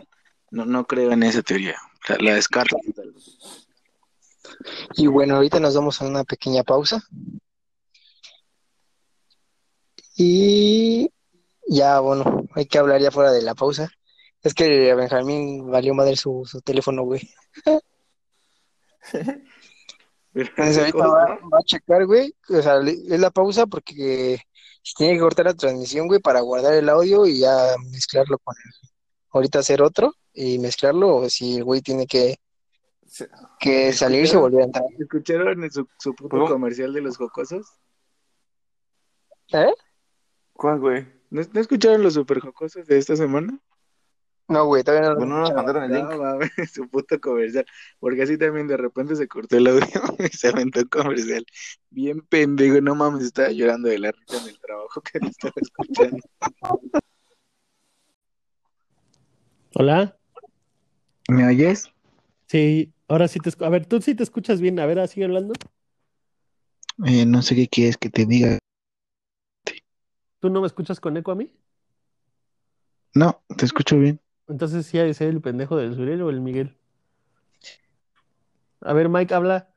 no, 0.50 0.64
no 0.64 0.86
creo 0.86 1.12
en 1.12 1.24
esa 1.24 1.42
teoría, 1.42 1.76
la, 2.08 2.16
la 2.20 2.34
descarto. 2.34 2.76
Y 4.94 5.06
bueno, 5.06 5.36
ahorita 5.36 5.60
nos 5.60 5.74
vamos 5.74 6.00
a 6.00 6.06
una 6.06 6.24
pequeña 6.24 6.62
pausa. 6.62 7.02
Y 10.16 11.10
ya, 11.68 12.00
bueno, 12.00 12.44
hay 12.54 12.66
que 12.66 12.78
hablar 12.78 13.00
ya 13.00 13.10
fuera 13.10 13.32
de 13.32 13.42
la 13.42 13.54
pausa. 13.54 13.90
Es 14.42 14.54
que 14.54 14.90
a 14.90 14.94
Benjamín 14.94 15.70
valió 15.70 15.94
madre 15.94 16.16
su, 16.16 16.44
su 16.46 16.60
teléfono, 16.60 17.02
güey. 17.02 17.28
Entonces 20.34 20.78
ahorita 20.78 20.98
va, 21.06 21.38
va 21.52 21.58
a 21.58 21.64
checar, 21.64 22.06
güey. 22.06 22.34
O 22.48 22.62
sea, 22.62 22.78
es 22.80 23.20
la 23.20 23.30
pausa 23.30 23.66
porque 23.66 24.40
se 24.82 24.94
tiene 24.96 25.14
que 25.14 25.20
cortar 25.20 25.46
la 25.46 25.54
transmisión, 25.54 26.06
güey, 26.06 26.20
para 26.20 26.40
guardar 26.40 26.74
el 26.74 26.88
audio 26.88 27.26
y 27.26 27.40
ya 27.40 27.74
mezclarlo 27.90 28.38
con 28.38 28.54
el. 28.64 28.72
Ahorita 29.30 29.58
hacer 29.58 29.82
otro 29.82 30.14
y 30.32 30.58
mezclarlo, 30.58 31.16
o 31.16 31.28
si 31.28 31.56
el 31.56 31.64
güey 31.64 31.82
tiene 31.82 32.06
que, 32.06 32.36
que 33.60 33.92
salirse 33.92 34.36
y 34.36 34.40
volver 34.40 34.62
a 34.62 34.64
entrar. 34.64 34.84
¿Escucharon 34.98 35.70
su, 35.70 35.88
su 35.98 36.14
puto 36.14 36.30
¿Cómo? 36.30 36.48
comercial 36.48 36.92
de 36.92 37.00
los 37.00 37.16
jocosos? 37.16 37.66
¿Eh? 39.52 39.72
¿Cuál, 40.52 40.80
güey? 40.80 41.06
¿No, 41.30 41.42
no 41.52 41.60
escucharon 41.60 42.02
los 42.02 42.14
super 42.14 42.40
jocosos 42.40 42.86
de 42.86 42.98
esta 42.98 43.16
semana? 43.16 43.60
No, 44.48 44.66
güey, 44.66 44.84
todavía 44.84 45.08
no 45.08 45.14
lo 45.14 45.18
Bueno, 45.18 45.34
no 45.34 45.40
nos 45.40 45.54
mandaron 45.54 45.84
el 45.84 45.92
link. 45.92 46.08
No, 46.08 46.18
mames, 46.18 46.50
su 46.72 46.88
puto 46.88 47.20
comercial. 47.20 47.66
Porque 47.98 48.22
así 48.22 48.38
también 48.38 48.68
de 48.68 48.76
repente 48.76 49.16
se 49.16 49.26
cortó 49.26 49.56
el 49.56 49.66
audio 49.66 49.86
y 50.18 50.36
se 50.36 50.48
aventó 50.48 50.80
el 50.80 50.88
comercial. 50.88 51.44
Bien 51.90 52.20
pendejo, 52.20 52.80
no 52.80 52.94
mames, 52.94 53.24
estaba 53.24 53.50
llorando 53.50 53.88
de 53.88 53.98
la 53.98 54.12
risa 54.12 54.42
en 54.42 54.48
el 54.48 54.60
trabajo 54.60 55.00
que 55.00 55.18
lo 55.18 55.28
estaba 55.28 55.54
escuchando. 55.56 56.22
Hola. 59.74 60.16
¿Me 61.28 61.48
oyes? 61.48 61.90
Sí, 62.46 62.92
ahora 63.08 63.28
sí 63.28 63.38
te 63.40 63.50
escu- 63.50 63.66
A 63.66 63.68
ver, 63.68 63.86
tú 63.86 64.00
sí 64.00 64.14
te 64.14 64.22
escuchas 64.22 64.60
bien. 64.60 64.78
A 64.80 64.86
ver, 64.86 65.06
sigue 65.08 65.24
hablando. 65.26 65.54
Eh, 67.04 67.26
no 67.26 67.42
sé 67.42 67.54
qué 67.54 67.68
quieres 67.68 67.96
que 67.96 68.08
te 68.08 68.24
diga. 68.24 68.58
¿Tú 70.40 70.50
no 70.50 70.60
me 70.60 70.66
escuchas 70.66 71.00
con 71.00 71.16
eco 71.16 71.32
a 71.32 71.34
mí? 71.34 71.50
No, 73.14 73.42
te 73.56 73.64
escucho 73.64 73.98
bien. 73.98 74.20
Entonces 74.48 74.86
sí 74.86 74.98
ha 74.98 75.04
de 75.04 75.14
ser 75.14 75.28
el 75.28 75.40
pendejo 75.40 75.76
del 75.76 75.94
Suriel 75.94 76.22
o 76.22 76.30
el 76.30 76.40
Miguel. 76.40 76.76
A 78.80 78.92
ver, 78.92 79.08
Mike, 79.08 79.34
habla. 79.34 79.72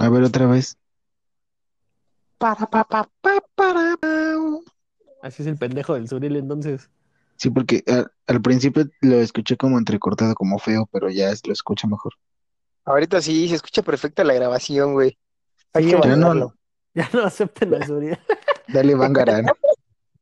A 0.00 0.08
ver 0.08 0.22
otra 0.22 0.46
vez. 0.46 0.76
Así 5.22 5.42
es 5.42 5.46
el 5.46 5.56
pendejo 5.56 5.94
del 5.94 6.08
Suriel, 6.08 6.36
entonces. 6.36 6.90
Sí, 7.42 7.50
porque 7.50 7.82
al, 7.88 8.08
al 8.28 8.40
principio 8.40 8.84
lo 9.00 9.16
escuché 9.16 9.56
como 9.56 9.76
entrecortado, 9.76 10.32
como 10.36 10.60
feo, 10.60 10.88
pero 10.92 11.10
ya 11.10 11.30
es- 11.30 11.44
lo 11.44 11.52
escucho 11.52 11.88
mejor. 11.88 12.12
Ahorita 12.84 13.20
sí, 13.20 13.48
se 13.48 13.56
escucha 13.56 13.82
perfecta 13.82 14.22
la 14.22 14.34
grabación, 14.34 14.92
güey. 14.92 15.18
Hay 15.72 15.86
Sí, 15.86 15.90
que 15.90 15.96
ya 15.96 16.16
no- 16.16 16.26
mandarlo. 16.28 16.54
Ya 16.94 17.10
no 17.12 17.22
acepten 17.24 17.74
al 17.74 17.84
Suriel. 17.84 18.16
Dale, 18.68 18.94
Bangarán. 18.94 19.46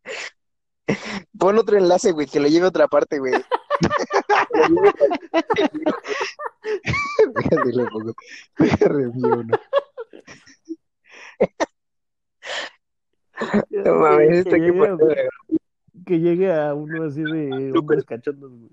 Pon 1.38 1.58
otro 1.58 1.76
enlace, 1.76 2.12
güey, 2.12 2.26
que 2.26 2.40
lo 2.40 2.48
lleve 2.48 2.64
a 2.64 2.68
otra 2.70 2.88
parte, 2.88 3.18
güey. 3.18 3.34
Déjate 7.34 7.72
lo 7.74 7.86
pongo. 7.90 8.14
Déjame 8.58 9.02
envío 9.02 9.28
uno. 9.40 9.58
No 13.70 13.94
mames, 13.96 14.28
Que 14.30 14.38
esto 14.38 14.54
hay 14.54 14.60
que 14.62 14.68
a- 14.68 14.72
ponerlo. 14.72 15.08
Que 16.11 16.18
llegue 16.18 16.52
a 16.52 16.74
uno 16.74 17.04
así 17.04 17.22
de 17.22 17.72
hombres 17.78 18.04
cachondos, 18.04 18.50
güey. 18.50 18.72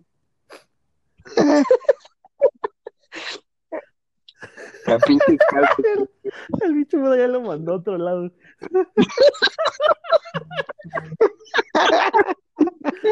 El 6.62 6.74
bicho 6.74 7.16
ya 7.16 7.28
lo 7.28 7.42
mandó 7.42 7.74
a 7.74 7.76
otro 7.76 8.00
lado. 8.00 8.32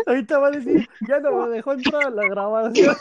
Ahorita 0.08 0.40
va 0.40 0.48
a 0.48 0.52
decir, 0.52 0.90
ya 1.08 1.20
no 1.20 1.46
me 1.46 1.50
dejó 1.50 1.74
entrar 1.74 2.06
a 2.06 2.10
la 2.10 2.28
grabación. 2.28 2.96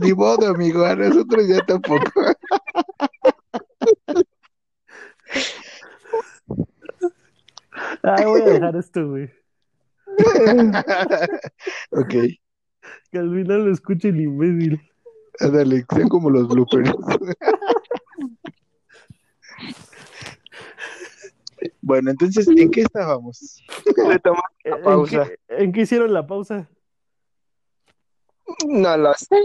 Ni 0.00 0.14
modo, 0.14 0.46
amigo, 0.46 0.86
a 0.86 0.96
nosotros 0.96 1.46
ya 1.46 1.60
tampoco. 1.66 2.10
Ay, 8.02 8.24
voy 8.24 8.40
a 8.42 8.46
dejar 8.46 8.76
esto, 8.76 9.08
güey. 9.08 9.37
Ok, 11.90 12.08
Que 13.10 13.18
al 13.18 13.30
final 13.34 13.64
lo 13.66 13.72
escuche 13.72 14.08
el 14.08 14.20
imbécil. 14.20 14.80
dale, 15.40 15.84
sean 15.94 16.08
como 16.08 16.30
los 16.30 16.48
bloopers. 16.48 16.90
bueno, 21.80 22.10
entonces, 22.10 22.46
¿en 22.48 22.70
qué 22.70 22.82
estábamos? 22.82 23.62
La 23.96 24.20
¿En 24.64 24.82
pausa. 24.82 25.24
qué, 25.26 25.38
en 25.48 25.72
qué 25.72 25.80
hicieron 25.82 26.12
la 26.12 26.26
pausa? 26.26 26.68
No 28.66 28.96
lo 28.96 29.12
sé. 29.14 29.36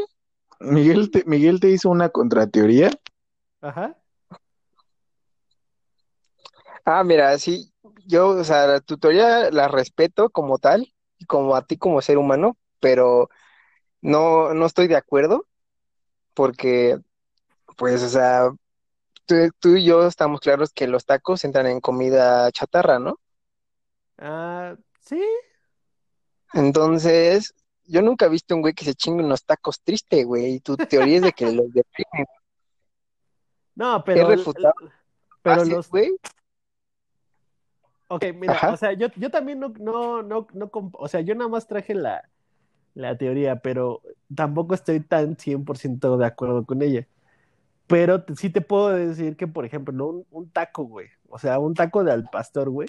Miguel 0.60 1.12
te, 1.12 1.24
Miguel 1.26 1.60
te 1.60 1.70
hizo 1.70 1.90
una 1.90 2.10
contrateoría. 2.10 2.92
Ajá. 3.62 3.98
Ah, 6.86 7.04
mira, 7.04 7.38
sí, 7.38 7.73
yo, 8.06 8.30
o 8.30 8.44
sea, 8.44 8.68
la 8.68 8.80
tutoría 8.82 9.52
la 9.52 9.68
respeto 9.68 10.30
como 10.30 10.58
tal, 10.58 10.94
y 11.18 11.26
como 11.26 11.56
a 11.56 11.66
ti 11.66 11.78
como 11.78 12.02
ser 12.02 12.18
humano, 12.18 12.58
pero 12.80 13.30
no, 14.02 14.54
no 14.54 14.66
estoy 14.66 14.88
de 14.88 14.96
acuerdo, 14.96 15.48
porque, 16.34 17.00
pues, 17.78 18.04
o 18.04 18.10
sea, 18.10 18.52
tú, 19.26 19.36
tú 19.60 19.76
y 19.76 19.86
yo 19.86 20.08
estamos 20.08 20.40
claros 20.40 20.72
que 20.74 20.88
los 20.88 21.06
tacos 21.06 21.44
entran 21.44 21.68
en 21.68 21.80
comida 21.80 22.52
chatarra, 22.52 23.00
¿no? 23.00 23.20
Ah, 24.18 24.76
sí. 25.00 25.24
Entonces, 26.54 27.54
yo 27.86 28.02
nunca 28.02 28.26
he 28.26 28.30
visto 28.30 28.56
un 28.56 28.62
güey 28.62 28.74
que 28.74 28.86
se 28.86 28.96
chingue 28.96 29.24
unos 29.24 29.44
tacos 29.46 29.82
triste, 29.82 30.24
güey, 30.24 30.56
y 30.56 30.60
tu 30.60 30.78
teoría 30.78 31.18
es 31.18 31.22
de 31.24 31.34
que 31.34 31.52
los 31.52 31.72
deprimen. 31.74 32.28
No, 33.76 34.04
pero, 34.04 34.28
refutado. 34.28 34.74
pero 35.42 35.66
los, 35.66 35.90
güey. 35.90 36.16
Ok, 38.16 38.26
mira, 38.36 38.54
Ajá. 38.54 38.74
o 38.74 38.78
sea, 38.78 38.94
yo, 38.94 39.08
yo 39.16 39.30
también 39.30 39.60
no, 39.60 39.70
no, 39.80 40.24
no, 40.24 40.48
no, 40.54 40.72
o 40.94 41.08
sea, 41.08 41.22
yo 41.22 41.36
nada 41.36 41.50
más 41.50 41.68
traje 41.68 41.94
la, 41.94 42.30
la 42.94 43.18
teoría, 43.18 43.58
pero 43.58 44.02
tampoco 44.34 44.74
estoy 44.76 45.00
tan 45.00 45.36
100% 45.38 46.18
de 46.18 46.26
acuerdo 46.26 46.66
con 46.66 46.82
ella. 46.82 47.08
Pero 47.88 48.24
sí 48.36 48.50
te 48.50 48.62
puedo 48.62 48.90
decir 48.90 49.36
que, 49.36 49.48
por 49.48 49.66
ejemplo, 49.66 49.94
¿no? 49.94 50.08
un, 50.08 50.26
un 50.32 50.50
taco, 50.50 50.84
güey, 50.84 51.08
o 51.30 51.38
sea, 51.38 51.60
un 51.60 51.74
taco 51.74 52.04
de 52.04 52.12
al 52.12 52.30
pastor, 52.30 52.70
güey, 52.70 52.88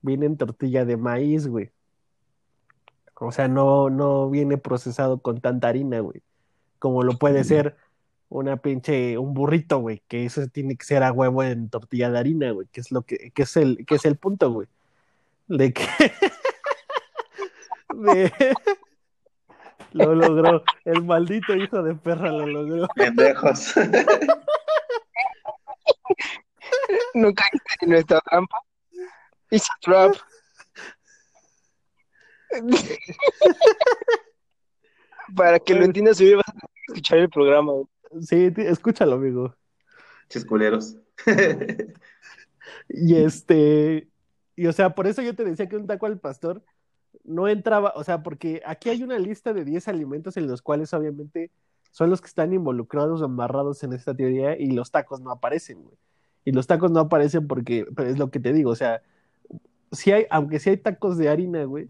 viene 0.00 0.26
en 0.26 0.36
tortilla 0.36 0.84
de 0.84 0.96
maíz, 0.96 1.46
güey. 1.46 1.70
O 3.14 3.30
sea, 3.30 3.46
no, 3.46 3.88
no 3.88 4.28
viene 4.30 4.58
procesado 4.58 5.20
con 5.20 5.40
tanta 5.40 5.68
harina, 5.68 6.00
güey. 6.00 6.22
Como 6.80 7.04
lo 7.04 7.18
puede 7.18 7.44
ser 7.44 7.76
una 8.32 8.56
pinche, 8.56 9.18
un 9.18 9.34
burrito, 9.34 9.78
güey, 9.78 10.02
que 10.08 10.24
eso 10.24 10.46
tiene 10.48 10.76
que 10.76 10.84
ser 10.86 11.02
a 11.02 11.12
huevo 11.12 11.42
en 11.42 11.68
tortilla 11.68 12.10
de 12.10 12.18
harina, 12.18 12.50
güey, 12.52 12.66
que 12.72 12.80
es 12.80 12.90
lo 12.90 13.02
que, 13.02 13.30
que 13.30 13.42
es 13.42 13.56
el, 13.56 13.84
que 13.86 13.96
es 13.96 14.04
el 14.06 14.16
punto, 14.16 14.50
güey. 14.50 14.68
De 15.48 15.72
que 15.72 15.86
de- 17.94 18.32
lo 19.92 20.14
logró, 20.14 20.64
el 20.86 21.04
maldito 21.04 21.54
hijo 21.54 21.82
de 21.82 21.94
perra 21.94 22.32
lo 22.32 22.46
logró. 22.46 22.88
Pendejos. 22.94 23.74
Nunca 27.14 27.44
caíste 27.50 27.74
en 27.82 27.90
nuestra 27.90 28.20
trampa. 28.22 28.56
It's 29.50 29.68
a 29.70 29.74
trap. 29.82 30.14
Para 35.36 35.58
que 35.58 35.74
lo 35.74 35.84
entiendas, 35.84 36.20
hoy 36.20 36.34
vas 36.34 36.48
a 36.48 36.66
escuchar 36.88 37.18
el 37.18 37.30
programa. 37.30 37.72
güey. 37.72 37.86
Sí, 38.20 38.52
escúchalo, 38.56 39.14
amigo. 39.14 39.56
Chisculeros. 40.28 40.96
Y 42.88 43.16
este, 43.16 44.08
y 44.56 44.66
o 44.66 44.72
sea, 44.72 44.94
por 44.94 45.06
eso 45.06 45.22
yo 45.22 45.34
te 45.34 45.44
decía 45.44 45.68
que 45.68 45.76
un 45.76 45.86
taco 45.86 46.06
al 46.06 46.20
pastor 46.20 46.62
no 47.24 47.48
entraba, 47.48 47.92
o 47.96 48.04
sea, 48.04 48.22
porque 48.22 48.62
aquí 48.66 48.90
hay 48.90 49.02
una 49.02 49.18
lista 49.18 49.52
de 49.52 49.64
10 49.64 49.88
alimentos 49.88 50.36
en 50.36 50.46
los 50.46 50.62
cuales 50.62 50.92
obviamente 50.94 51.50
son 51.90 52.10
los 52.10 52.20
que 52.20 52.28
están 52.28 52.52
involucrados 52.52 53.20
o 53.22 53.26
amarrados 53.26 53.82
en 53.84 53.92
esta 53.92 54.14
teoría 54.14 54.58
y 54.58 54.70
los 54.72 54.90
tacos 54.90 55.20
no 55.20 55.30
aparecen, 55.30 55.82
güey. 55.82 55.96
Y 56.44 56.52
los 56.52 56.66
tacos 56.66 56.90
no 56.90 57.00
aparecen 57.00 57.46
porque, 57.46 57.86
pero 57.94 58.08
es 58.10 58.18
lo 58.18 58.30
que 58.30 58.40
te 58.40 58.52
digo, 58.52 58.70
o 58.70 58.76
sea, 58.76 59.02
si 59.92 60.12
hay, 60.12 60.26
aunque 60.30 60.58
si 60.58 60.70
hay 60.70 60.76
tacos 60.78 61.18
de 61.18 61.28
harina, 61.28 61.64
güey, 61.64 61.88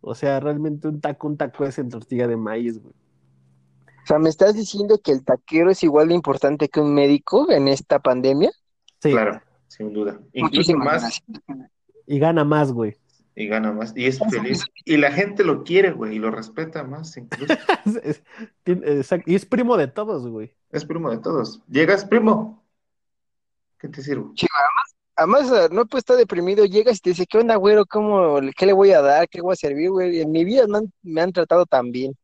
o 0.00 0.14
sea, 0.14 0.40
realmente 0.40 0.88
un 0.88 1.00
taco, 1.00 1.26
un 1.28 1.36
taco 1.36 1.64
es 1.64 1.78
en 1.78 1.90
tortilla 1.90 2.26
de 2.28 2.36
maíz, 2.36 2.80
güey. 2.80 2.94
O 4.02 4.06
sea, 4.06 4.18
¿me 4.18 4.28
estás 4.28 4.54
diciendo 4.54 4.98
que 5.02 5.12
el 5.12 5.24
taquero 5.24 5.70
es 5.70 5.82
igual 5.82 6.08
de 6.08 6.14
importante 6.14 6.68
que 6.68 6.80
un 6.80 6.94
médico 6.94 7.50
en 7.50 7.68
esta 7.68 7.98
pandemia? 7.98 8.50
Sí, 9.02 9.10
Claro, 9.12 9.40
sin 9.68 9.92
duda. 9.92 10.20
Incluso 10.32 10.72
Muchísimas 10.72 10.84
más 10.86 11.02
gracias. 11.02 11.24
y 12.06 12.18
gana 12.18 12.44
más, 12.44 12.72
güey. 12.72 12.96
y 13.36 13.46
gana 13.46 13.72
más. 13.72 13.92
Y 13.96 14.06
es 14.06 14.18
feliz. 14.30 14.64
Y 14.84 14.96
la 14.96 15.12
gente 15.12 15.44
lo 15.44 15.62
quiere, 15.64 15.92
güey, 15.92 16.16
y 16.16 16.18
lo 16.18 16.30
respeta 16.30 16.82
más 16.84 17.16
incluso. 17.16 17.54
Exacto, 18.64 19.30
y 19.30 19.34
es 19.34 19.46
primo 19.46 19.76
de 19.76 19.86
todos, 19.88 20.26
güey. 20.26 20.54
Es 20.70 20.84
primo 20.84 21.10
de 21.10 21.18
todos. 21.18 21.62
Llegas, 21.68 22.04
primo. 22.04 22.62
¿Qué 23.78 23.88
te 23.88 24.02
sirvo? 24.02 24.34
Además, 25.16 25.50
eh, 25.52 25.68
no 25.72 25.86
pues 25.86 26.02
está 26.02 26.16
deprimido, 26.16 26.64
llegas 26.64 26.98
y 26.98 27.00
te 27.00 27.10
dice, 27.10 27.26
¿qué 27.26 27.38
onda, 27.38 27.56
güero? 27.56 27.84
¿Cómo, 27.86 28.38
qué 28.56 28.66
le 28.66 28.72
voy 28.72 28.92
a 28.92 29.00
dar? 29.02 29.28
¿Qué 29.28 29.40
voy 29.40 29.52
a 29.52 29.56
servir, 29.56 29.90
güey? 29.90 30.20
En 30.20 30.30
mi 30.30 30.44
vida 30.44 30.66
me 30.66 30.78
han, 30.78 30.92
me 31.02 31.20
han 31.20 31.32
tratado 31.32 31.66
tan 31.66 31.90
bien. 31.92 32.14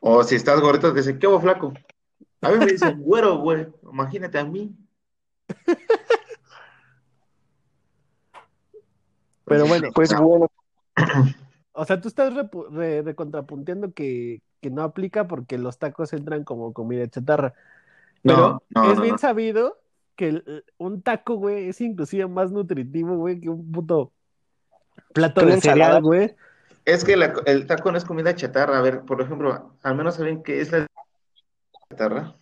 O 0.00 0.22
si 0.24 0.34
estás 0.34 0.60
gordito, 0.60 0.92
te 0.92 0.98
dicen, 1.00 1.18
¿qué 1.18 1.26
hubo, 1.26 1.40
flaco? 1.40 1.72
A 2.40 2.50
mí 2.50 2.58
me 2.58 2.66
dicen, 2.66 3.00
güero, 3.02 3.38
güey. 3.38 3.68
Imagínate 3.82 4.38
a 4.38 4.44
mí. 4.44 4.74
Pero 9.44 9.66
bueno, 9.66 9.88
Pues 9.94 10.14
bueno, 10.18 10.46
O 11.72 11.84
sea, 11.84 12.00
tú 12.00 12.08
estás 12.08 12.32
re- 12.34 13.02
recontrapunteando 13.02 13.92
que, 13.92 14.42
que 14.60 14.70
no 14.70 14.82
aplica 14.82 15.26
porque 15.26 15.58
los 15.58 15.78
tacos 15.78 16.12
entran 16.12 16.44
como 16.44 16.72
comida 16.72 17.06
chatarra. 17.08 17.54
Pero 18.22 18.36
No, 18.36 18.62
no, 18.82 18.90
es 18.92 18.96
no, 18.96 19.02
bien 19.02 19.14
no. 19.14 19.18
sabido 19.18 19.78
que 20.16 20.28
el- 20.28 20.64
un 20.78 21.02
taco, 21.02 21.34
güey, 21.34 21.68
es 21.68 21.80
inclusive 21.80 22.26
más 22.26 22.52
nutritivo, 22.52 23.16
güey, 23.16 23.40
que 23.40 23.48
un 23.48 23.70
puto 23.72 24.12
plato 25.12 25.44
de 25.44 25.54
ensalada. 25.54 26.00
güey. 26.00 26.34
Es 26.92 27.04
que 27.04 27.16
la- 27.16 27.34
el 27.46 27.66
taco 27.66 27.90
no 27.92 27.98
es 27.98 28.04
comida 28.04 28.34
chatarra. 28.34 28.78
A 28.78 28.82
ver, 28.82 29.02
por 29.02 29.20
ejemplo, 29.20 29.74
al 29.82 29.94
menos 29.94 30.16
saben 30.16 30.42
qué 30.42 30.60
es 30.60 30.72
la 30.72 30.86
chatarra 31.90 32.34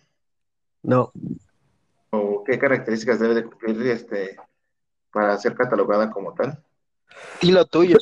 No. 0.83 1.11
o 2.11 2.43
qué 2.43 2.57
características 2.57 3.19
debe 3.19 3.35
de 3.35 3.43
cumplir 3.45 3.81
este 3.87 4.37
para 5.11 5.37
ser 5.37 5.55
catalogada 5.55 6.09
como 6.11 6.33
tal. 6.33 6.63
y 7.41 7.51
lo 7.51 7.65
tuyo. 7.65 7.97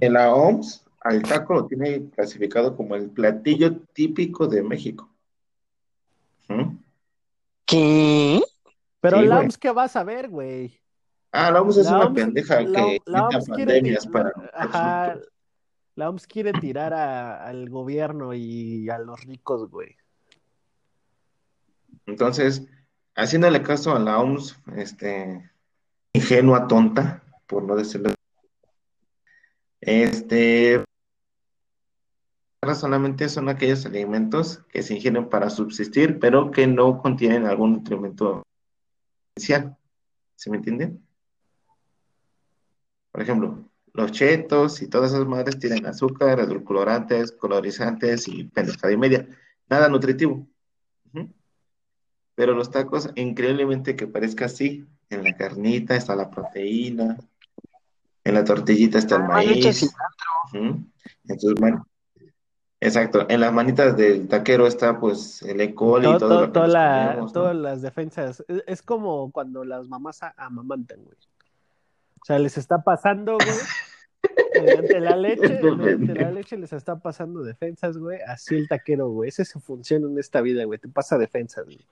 En 0.00 0.14
la 0.14 0.34
OMS, 0.34 0.82
al 1.00 1.22
taco 1.22 1.52
lo 1.54 1.66
tiene 1.66 2.08
clasificado 2.10 2.74
como 2.76 2.94
el 2.96 3.10
platillo 3.10 3.76
típico 3.92 4.46
de 4.46 4.62
México. 4.62 5.08
¿Mm? 6.48 6.76
¿Qué? 7.66 8.42
Pero 9.00 9.20
Sí, 9.20 9.26
la. 9.26 9.38
OMS, 9.40 9.58
¿qué 9.58 9.70
vas 9.70 9.96
a 9.96 10.04
ver, 10.04 10.28
güey? 10.30 10.80
Ah, 11.36 11.50
la 11.50 11.62
OMS 11.62 11.80
es 11.80 11.86
La 11.86 11.96
una 11.96 12.04
OMS 12.06 12.14
pendeja 12.14 12.60
la, 12.60 12.78
que 12.80 13.00
la 13.06 13.26
OMS 13.28 13.48
pandemias 13.48 14.06
para 14.06 14.32
ajá, 14.52 15.18
la 15.96 16.08
OMS 16.08 16.26
quiere 16.28 16.52
tirar 16.52 16.94
a- 16.94 17.44
al 17.44 17.68
gobierno 17.70 18.34
y 18.34 18.88
a 18.88 18.98
los 18.98 19.20
ricos, 19.24 19.68
güey. 19.68 19.96
Entonces, 22.06 22.66
haciéndole 23.16 23.62
caso 23.62 23.96
a 23.96 23.98
la 23.98 24.20
OMS, 24.20 24.54
este, 24.76 25.50
ingenua, 26.12 26.68
tonta, 26.68 27.24
por 27.48 27.64
no 27.64 27.74
decirlo, 27.74 28.12
este, 29.80 30.84
solamente 32.74 33.28
son 33.28 33.48
aquellos 33.48 33.84
alimentos 33.86 34.62
que 34.70 34.82
se 34.84 34.94
ingieren 34.94 35.28
para 35.28 35.50
subsistir, 35.50 36.18
pero 36.20 36.50
que 36.52 36.66
no 36.68 37.02
contienen 37.02 37.44
algún 37.46 37.72
nutrimento 37.72 38.42
esencial. 39.36 39.76
¿Se 40.36 40.48
me 40.50 40.58
entiende? 40.58 40.96
Por 43.14 43.22
ejemplo, 43.22 43.64
los 43.92 44.10
chetos 44.10 44.82
y 44.82 44.88
todas 44.88 45.12
esas 45.12 45.24
madres 45.24 45.56
tienen 45.60 45.86
azúcar, 45.86 46.40
edulcorantes, 46.40 47.30
colorizantes 47.30 48.26
y 48.26 48.42
pendejada 48.42 48.92
y 48.92 48.96
media. 48.96 49.28
Nada 49.70 49.88
nutritivo. 49.88 50.44
Pero 52.34 52.54
los 52.54 52.72
tacos, 52.72 53.08
increíblemente 53.14 53.94
que 53.94 54.08
parezca 54.08 54.46
así, 54.46 54.84
en 55.10 55.22
la 55.22 55.36
carnita 55.36 55.94
está 55.94 56.16
la 56.16 56.28
proteína, 56.28 57.16
en 58.24 58.34
la 58.34 58.42
tortillita 58.42 58.98
está 58.98 59.14
el 59.14 59.22
echas 59.52 59.84
maíz. 59.84 59.94
En 60.52 61.38
tus 61.38 61.60
man- 61.60 61.84
Exacto, 62.80 63.24
en 63.30 63.40
las 63.40 63.52
manitas 63.52 63.96
del 63.96 64.26
taquero 64.26 64.66
está 64.66 64.98
pues 64.98 65.40
el 65.42 65.60
E. 65.60 65.72
coli 65.72 66.08
y 66.08 66.18
Todo- 66.18 66.18
todo 66.18 66.40
lo 66.40 66.46
que 66.48 66.52
toda 66.52 66.66
nos 66.66 66.72
la- 66.74 67.06
comemos, 67.06 67.32
¿no? 67.32 67.40
todas 67.40 67.56
las 67.56 67.80
defensas. 67.82 68.44
Es, 68.48 68.64
es 68.66 68.82
como 68.82 69.30
cuando 69.30 69.64
las 69.64 69.86
mamás 69.88 70.18
amamantan, 70.36 71.04
güey. 71.04 71.16
O 72.24 72.26
sea, 72.26 72.38
les 72.38 72.56
está 72.56 72.82
pasando, 72.82 73.36
güey. 73.36 73.58
Mediante 74.54 74.98
la 74.98 75.14
leche, 75.16 75.60
mediante 75.60 76.14
la 76.14 76.30
leche 76.30 76.56
les 76.56 76.72
está 76.72 76.98
pasando 76.98 77.42
defensas, 77.42 77.98
güey. 77.98 78.18
Así 78.26 78.54
el 78.54 78.66
taquero, 78.66 79.10
güey. 79.10 79.28
Esa 79.28 79.42
es 79.42 79.50
su 79.50 79.60
función 79.60 80.04
en 80.04 80.18
esta 80.18 80.40
vida, 80.40 80.64
güey. 80.64 80.78
Te 80.78 80.88
pasa 80.88 81.18
defensas, 81.18 81.66
güey. 81.66 81.86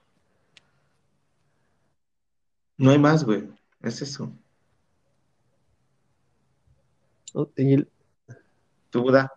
No 2.77 2.89
hay 2.89 2.97
más, 2.97 3.23
güey. 3.23 3.47
Es 3.83 4.01
eso. 4.01 4.33
Y 7.55 7.87
Tu 8.89 9.01
Buda. 9.03 9.31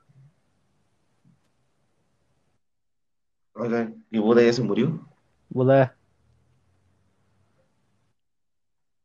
Oiga, 3.52 3.92
¿y 4.10 4.18
Buda 4.18 4.42
ya 4.42 4.52
se 4.54 4.62
murió? 4.62 5.06
Buda, 5.50 5.94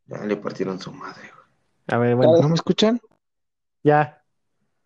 Ya 0.07 0.23
le 0.23 0.37
partieron 0.37 0.79
su 0.79 0.93
madre, 0.93 1.29
güey. 1.33 1.40
A 1.87 1.97
ver, 1.97 2.15
bueno, 2.15 2.37
¿No 2.41 2.49
me 2.49 2.55
escuchan? 2.55 2.99
ya, 3.83 4.23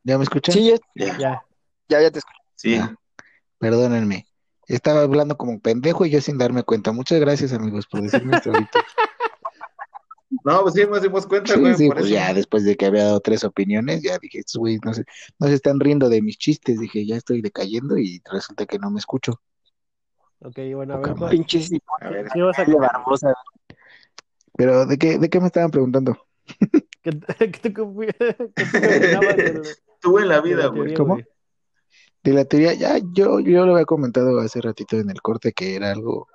¿Ya 0.04 0.18
me 0.18 0.24
escuchan? 0.24 0.54
Sí, 0.54 0.70
ya, 0.96 1.18
Ya, 1.18 1.46
ya. 1.90 2.02
ya, 2.02 2.12
te 2.12 2.20
escucho. 2.20 2.40
sí. 2.56 2.80
Perdónenme. 3.58 4.28
Estaba 4.68 5.02
hablando 5.02 5.38
como 5.38 5.60
pendejo 5.60 6.06
y 6.06 6.12
yo 6.12 6.22
sin 6.22 6.38
darme 6.38 6.64
cuenta. 6.64 6.92
Muchas 6.92 7.20
gracias, 7.20 7.54
amigos, 7.54 7.86
por 7.88 8.02
decirme 8.02 8.36
esto 8.36 8.52
ahorita. 8.52 8.80
No, 10.44 10.64
pues 10.64 10.74
sí 10.74 10.86
nos 10.86 11.02
dimos 11.02 11.26
cuenta, 11.28 11.54
Sí, 11.54 11.60
güey, 11.60 11.76
sí, 11.76 11.88
por 11.88 11.98
pues 11.98 12.08
eso. 12.08 12.16
ya 12.16 12.34
después 12.34 12.66
de 12.66 12.76
que 12.76 12.86
había 12.88 13.06
dado 13.06 13.20
tres 13.20 13.44
opiniones, 13.44 14.02
ya 14.02 14.18
dije, 14.18 14.40
estos 14.40 14.58
güeyes 14.60 14.82
no 14.84 14.94
se, 14.94 15.06
no 15.40 15.48
se 15.48 15.54
están 15.54 15.80
riendo 15.80 16.10
de 16.10 16.22
mis 16.22 16.38
chistes, 16.38 16.80
dije, 16.80 17.06
ya 17.06 17.16
estoy 17.16 17.42
decayendo 17.42 17.98
y 17.98 18.22
resulta 18.32 18.66
que 18.66 18.80
no 18.80 18.90
me 18.92 19.00
escucho. 19.00 19.40
Ok, 20.40 20.58
bueno, 20.74 20.96
a 20.96 20.98
ver, 20.98 21.16
madre. 21.16 21.38
Pinches 21.38 21.70
A 22.02 22.10
ver, 22.10 22.28
¿qué 22.34 22.42
vas 22.42 22.58
a. 23.24 23.34
Pero, 24.58 24.86
¿de 24.86 24.98
qué, 24.98 25.20
de 25.20 25.30
qué 25.30 25.40
me 25.40 25.48
estaban 25.48 25.72
preguntando? 25.72 26.18
¿Qué, 27.02 27.20
qué, 27.52 27.70
tú 30.02 30.18
en 30.20 30.28
la 30.28 30.42
vida, 30.42 30.68
güey. 30.68 30.94
¿Cómo? 30.94 31.20
De 32.24 32.34
la 32.34 32.46
teoría, 32.46 32.74
ya 32.74 32.98
yo, 33.14 33.40
yo 33.40 33.66
lo 33.66 33.74
había 33.74 33.86
comentado 33.86 34.40
hace 34.40 34.60
ratito 34.62 34.98
en 34.98 35.10
el 35.12 35.22
corte 35.22 35.54
que 35.54 35.76
era 35.76 35.92
algo 35.92 36.28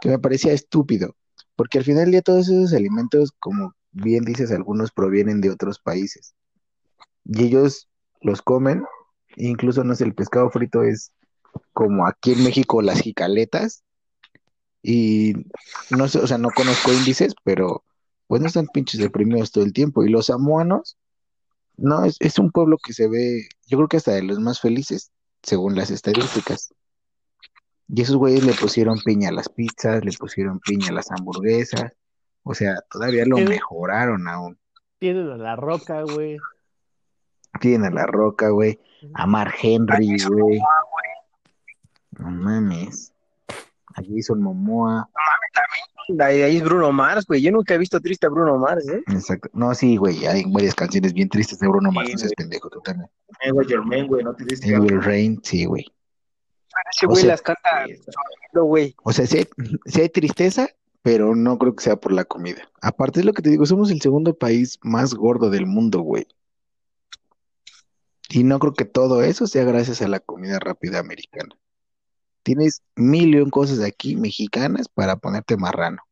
que 0.00 0.08
me 0.08 0.18
parecía 0.18 0.52
estúpido, 0.52 1.14
porque 1.54 1.78
al 1.78 1.84
final 1.84 2.04
del 2.04 2.12
día 2.12 2.22
todos 2.22 2.48
esos 2.48 2.72
alimentos, 2.72 3.32
como 3.38 3.74
bien 3.92 4.24
dices, 4.24 4.50
algunos 4.50 4.90
provienen 4.90 5.42
de 5.42 5.50
otros 5.50 5.78
países 5.78 6.34
y 7.26 7.44
ellos 7.44 7.88
los 8.22 8.40
comen, 8.40 8.84
e 9.36 9.46
incluso 9.46 9.84
no 9.84 9.94
sé, 9.94 10.04
el 10.04 10.14
pescado 10.14 10.48
frito 10.50 10.82
es 10.82 11.12
como 11.72 12.06
aquí 12.06 12.32
en 12.32 12.44
México 12.44 12.80
las 12.80 13.00
jicaletas 13.00 13.84
y 14.82 15.34
no 15.90 16.08
sé, 16.08 16.18
o 16.20 16.26
sea, 16.26 16.38
no 16.38 16.50
conozco 16.50 16.92
índices, 16.92 17.34
pero 17.44 17.84
pues 18.26 18.40
no 18.40 18.48
están 18.48 18.66
pinches 18.72 19.00
deprimidos 19.00 19.52
todo 19.52 19.64
el 19.64 19.72
tiempo 19.72 20.04
y 20.04 20.08
los 20.08 20.26
samoanos, 20.26 20.96
no, 21.76 22.04
es, 22.04 22.16
es 22.20 22.38
un 22.38 22.50
pueblo 22.50 22.78
que 22.78 22.92
se 22.92 23.08
ve, 23.08 23.48
yo 23.66 23.78
creo 23.78 23.88
que 23.88 23.96
hasta 23.96 24.12
de 24.12 24.22
los 24.22 24.38
más 24.38 24.60
felices 24.60 25.10
según 25.42 25.74
las 25.74 25.90
estadísticas. 25.90 26.72
Y 27.88 28.00
esos 28.00 28.16
güeyes 28.16 28.44
le 28.44 28.54
pusieron 28.54 28.98
piña 29.04 29.28
a 29.28 29.32
las 29.32 29.48
pizzas, 29.48 30.04
le 30.04 30.12
pusieron 30.12 30.58
piña 30.60 30.88
a 30.88 30.92
las 30.92 31.10
hamburguesas. 31.10 31.92
O 32.42 32.54
sea, 32.54 32.76
todavía 32.90 33.24
lo 33.26 33.36
mejoraron 33.36 34.26
aún. 34.26 34.58
Tienen 34.98 35.30
a 35.30 35.36
la 35.36 35.56
roca, 35.56 36.02
güey. 36.02 36.38
Tienen 37.60 37.86
a 37.86 37.90
La 37.90 38.06
Roca, 38.06 38.48
güey. 38.48 38.80
A 39.14 39.26
Mark 39.26 39.54
Henry, 39.62 40.16
güey. 40.24 40.60
No 42.18 42.30
mames. 42.30 43.12
A 43.94 44.02
Jason 44.02 44.42
Momoa. 44.42 45.08
Ahí, 46.20 46.42
ahí 46.42 46.56
es 46.58 46.62
Bruno 46.62 46.92
Mars, 46.92 47.24
güey. 47.26 47.40
Yo 47.40 47.50
nunca 47.50 47.74
he 47.74 47.78
visto 47.78 47.98
triste 48.00 48.26
a 48.26 48.28
Bruno 48.30 48.58
Mars, 48.58 48.86
¿eh? 48.88 49.02
Exacto. 49.10 49.48
No, 49.54 49.74
sí, 49.74 49.96
güey. 49.96 50.26
Hay 50.26 50.44
varias 50.46 50.74
canciones 50.74 51.14
bien 51.14 51.28
tristes 51.30 51.58
de 51.58 51.66
Bruno 51.68 51.90
Mars. 51.90 52.08
Sí, 52.08 52.12
No 52.12 52.18
seas 52.18 52.32
pendejo, 52.36 52.68
tú 52.68 52.80
también. 52.80 53.08
Eh, 53.42 53.50
güey, 53.52 53.66
Germain, 53.66 54.06
güey, 54.06 54.22
no 54.22 54.34
te 54.34 54.44
diste 54.44 54.68
It 54.68 54.78
Will 54.78 55.02
Rain, 55.02 55.40
sí, 55.42 55.64
güey. 55.64 55.84
Ese 56.94 57.06
O 57.06 57.08
güey 57.10 57.22
sea- 57.22 57.30
las 57.30 57.42
canta, 57.42 57.86
güey. 58.52 58.94
O 59.02 59.12
sea, 59.12 59.26
sí 59.26 59.38
hay, 59.38 59.48
sí 59.86 60.00
hay 60.02 60.08
tristeza, 60.10 60.68
pero 61.02 61.34
no 61.34 61.56
creo 61.58 61.74
que 61.74 61.84
sea 61.84 61.96
por 61.96 62.12
la 62.12 62.24
comida. 62.24 62.68
Aparte 62.82 63.20
es 63.20 63.26
lo 63.26 63.32
que 63.32 63.40
te 63.42 63.50
digo, 63.50 63.64
somos 63.64 63.90
el 63.90 64.00
segundo 64.02 64.36
país 64.36 64.78
más 64.82 65.14
gordo 65.14 65.48
del 65.50 65.66
mundo, 65.66 66.00
güey. 66.00 66.26
Y 68.28 68.42
no 68.44 68.58
creo 68.58 68.74
que 68.74 68.84
todo 68.84 69.22
eso 69.22 69.46
sea 69.46 69.64
gracias 69.64 70.02
a 70.02 70.08
la 70.08 70.20
comida 70.20 70.58
rápida 70.58 70.98
americana. 70.98 71.56
Tienes 72.44 72.82
mil 72.94 73.34
y 73.34 73.40
un 73.40 73.50
cosas 73.50 73.80
aquí 73.80 74.14
mexicanas 74.16 74.86
para 74.88 75.16
ponerte 75.16 75.56
marrano. 75.56 76.02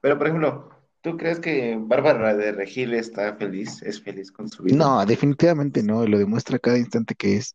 Pero, 0.00 0.16
por 0.16 0.28
ejemplo, 0.28 0.70
¿tú 1.00 1.16
crees 1.16 1.38
que 1.40 1.76
Bárbara 1.78 2.34
de 2.34 2.52
Regil 2.52 2.94
está 2.94 3.34
feliz? 3.36 3.82
¿Es 3.82 4.00
feliz 4.02 4.32
con 4.32 4.48
su 4.48 4.62
vida? 4.62 4.76
No, 4.76 5.04
definitivamente 5.04 5.82
no, 5.82 6.06
lo 6.06 6.18
demuestra 6.18 6.58
cada 6.58 6.78
instante 6.78 7.14
que 7.14 7.36
es, 7.36 7.54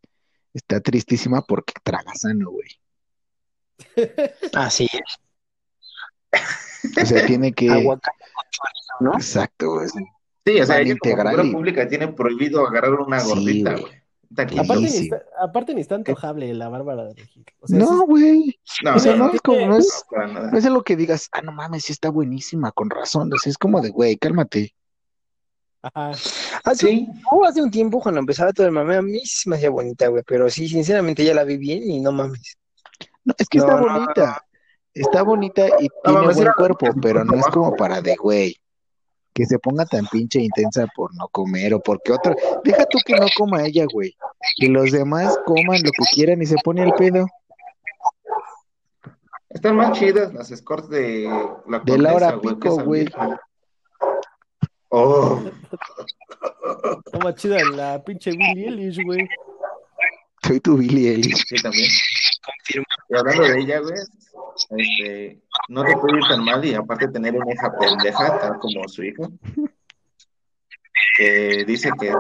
está 0.54 0.80
tristísima 0.80 1.42
porque 1.42 1.74
traga 1.84 2.14
sano, 2.16 2.52
güey. 2.52 2.70
Así 4.54 4.88
es. 4.92 5.20
O 7.02 7.06
sea, 7.06 7.26
tiene 7.26 7.54
que... 7.54 7.70
Aguacate 7.72 8.26
con 8.34 8.46
chorizo, 8.52 8.94
¿no? 9.02 9.14
Exacto, 9.14 9.72
güey. 9.76 9.88
Sí, 10.46 10.62
o 10.62 10.66
sea, 10.66 10.80
ella 10.80 10.96
como 10.98 11.16
figura 11.18 11.44
y- 11.44 11.52
pública 11.52 11.88
tiene 11.88 12.08
prohibido 12.10 12.66
agarrar 12.66 12.94
una 12.94 13.20
Sí, 13.20 13.30
gordita, 13.30 13.72
güey. 13.72 13.82
güey. 13.84 14.02
Un. 14.30 14.60
Aparte 14.60 14.82
ni, 14.82 14.88
está, 14.88 15.22
aparte 15.40 15.74
ni 15.74 15.82
está 15.82 15.96
antojable 15.96 16.54
la 16.54 16.70
Bárbara 16.70 17.06
de 17.06 17.14
Regil. 17.14 17.46
O 17.60 17.68
sea, 17.68 17.80
No, 17.80 18.06
güey. 18.06 18.60
No, 18.84 18.96
O 18.96 19.00
sea, 19.00 19.16
no, 19.16 19.28
no 19.28 19.34
es 19.34 19.42
como, 19.42 19.66
no 19.66 19.78
es. 19.78 20.06
No 20.52 20.58
es 20.58 20.66
algo 20.66 20.84
que 20.84 20.96
digas, 20.96 21.30
ah, 21.32 21.42
no 21.42 21.52
mames, 21.52 21.86
sí 21.86 21.94
está 21.94 22.10
buenísima, 22.10 22.72
con 22.72 22.90
razón. 22.90 23.32
O 23.34 23.38
sea, 23.38 23.50
es 23.52 23.58
como 23.58 23.82
de, 23.82 23.90
güey, 23.90 24.18
cálmate. 24.18 24.74
ajá. 25.82 26.12
Hace, 26.64 26.88
Sí, 26.88 27.08
oh, 27.32 27.46
hace 27.46 27.62
un 27.62 27.72
tiempo, 27.72 28.02
cuando 28.02 28.20
empezaba 28.20 28.52
todo 28.52 28.68
el 28.68 28.74
mame, 28.74 28.98
a 28.98 29.02
mí 29.02 29.20
sí 29.26 29.50
me 29.50 29.56
hacía 29.56 29.70
bonita, 29.70 30.08
güey. 30.08 30.24
Pero 30.28 30.50
sí, 30.50 30.68
sinceramente 30.68 31.24
ya 31.24 31.34
la 31.34 31.44
vi 31.46 31.58
bien 31.58 31.84
y 31.90 32.02
no 32.02 32.12
mames. 32.12 32.58
No, 33.24 33.34
es 33.38 33.48
que 33.48 33.60
No, 33.60 33.66
está 33.66 33.78
no, 33.82 33.88
bonita. 33.94 34.44
Está 34.94 35.22
bonita 35.22 35.68
y 35.80 35.88
No, 35.88 35.90
tiene 36.04 36.20
mames, 36.20 36.36
buen 36.38 36.52
cuerpo, 36.58 36.88
un 36.94 37.02
pero 37.02 37.24
no 37.24 37.36
es 37.36 37.46
como 37.48 37.76
para 37.76 38.02
de, 38.02 38.16
güey, 38.16 38.56
que 39.38 39.46
se 39.46 39.60
ponga 39.60 39.86
tan 39.86 40.08
pinche 40.08 40.40
intensa 40.40 40.88
por 40.96 41.14
no 41.16 41.28
comer 41.28 41.76
o 41.76 41.80
porque 41.80 42.12
otro. 42.12 42.36
Deja 42.64 42.86
tú 42.88 42.98
que 43.06 43.14
no 43.14 43.28
coma 43.38 43.68
ella, 43.68 43.86
güey. 43.94 44.18
Que 44.58 44.68
los 44.68 44.92
demás 44.92 45.38
coman 45.46 45.80
lo 45.84 45.92
que 45.92 46.06
quieran 46.12 46.42
y 46.42 46.48
se 46.48 46.56
pone 46.64 46.82
al 46.82 46.94
pedo. 46.96 47.28
Están 49.50 49.76
más 49.76 49.98
chidas 50.00 50.34
las 50.34 50.50
escorts 50.50 50.90
de 50.90 51.30
la 51.68 51.80
De 51.82 52.00
Laura 52.00 52.32
Condesa, 52.32 52.56
Pico, 52.56 52.84
güey. 52.84 53.08
Oh, 54.90 55.44
Está 57.06 57.20
más 57.20 57.36
chida 57.36 57.58
la 57.76 58.04
pinche 58.04 58.32
Billie 58.32 58.70
Eilish, 58.70 59.04
güey. 59.06 59.30
Soy 60.42 60.60
tu 60.62 60.78
Billy 60.78 61.10
Ellis. 61.10 61.44
sí, 61.48 61.56
también. 61.62 61.90
Y 63.10 63.16
hablando 63.16 63.44
de 63.44 63.60
ella, 63.60 63.80
güey, 63.80 63.96
este, 64.78 65.42
no 65.70 65.84
te 65.84 65.96
puede 65.98 66.18
ir 66.18 66.24
tan 66.28 66.44
mal 66.44 66.64
y 66.64 66.74
aparte 66.74 67.08
tener 67.08 67.36
una 67.36 67.54
hija 67.54 67.72
pendeja, 67.78 68.40
tal 68.40 68.60
como 68.60 68.88
su 68.88 69.04
hija, 69.04 69.30
que 71.18 71.64
dice 71.66 71.92
que 72.00 72.14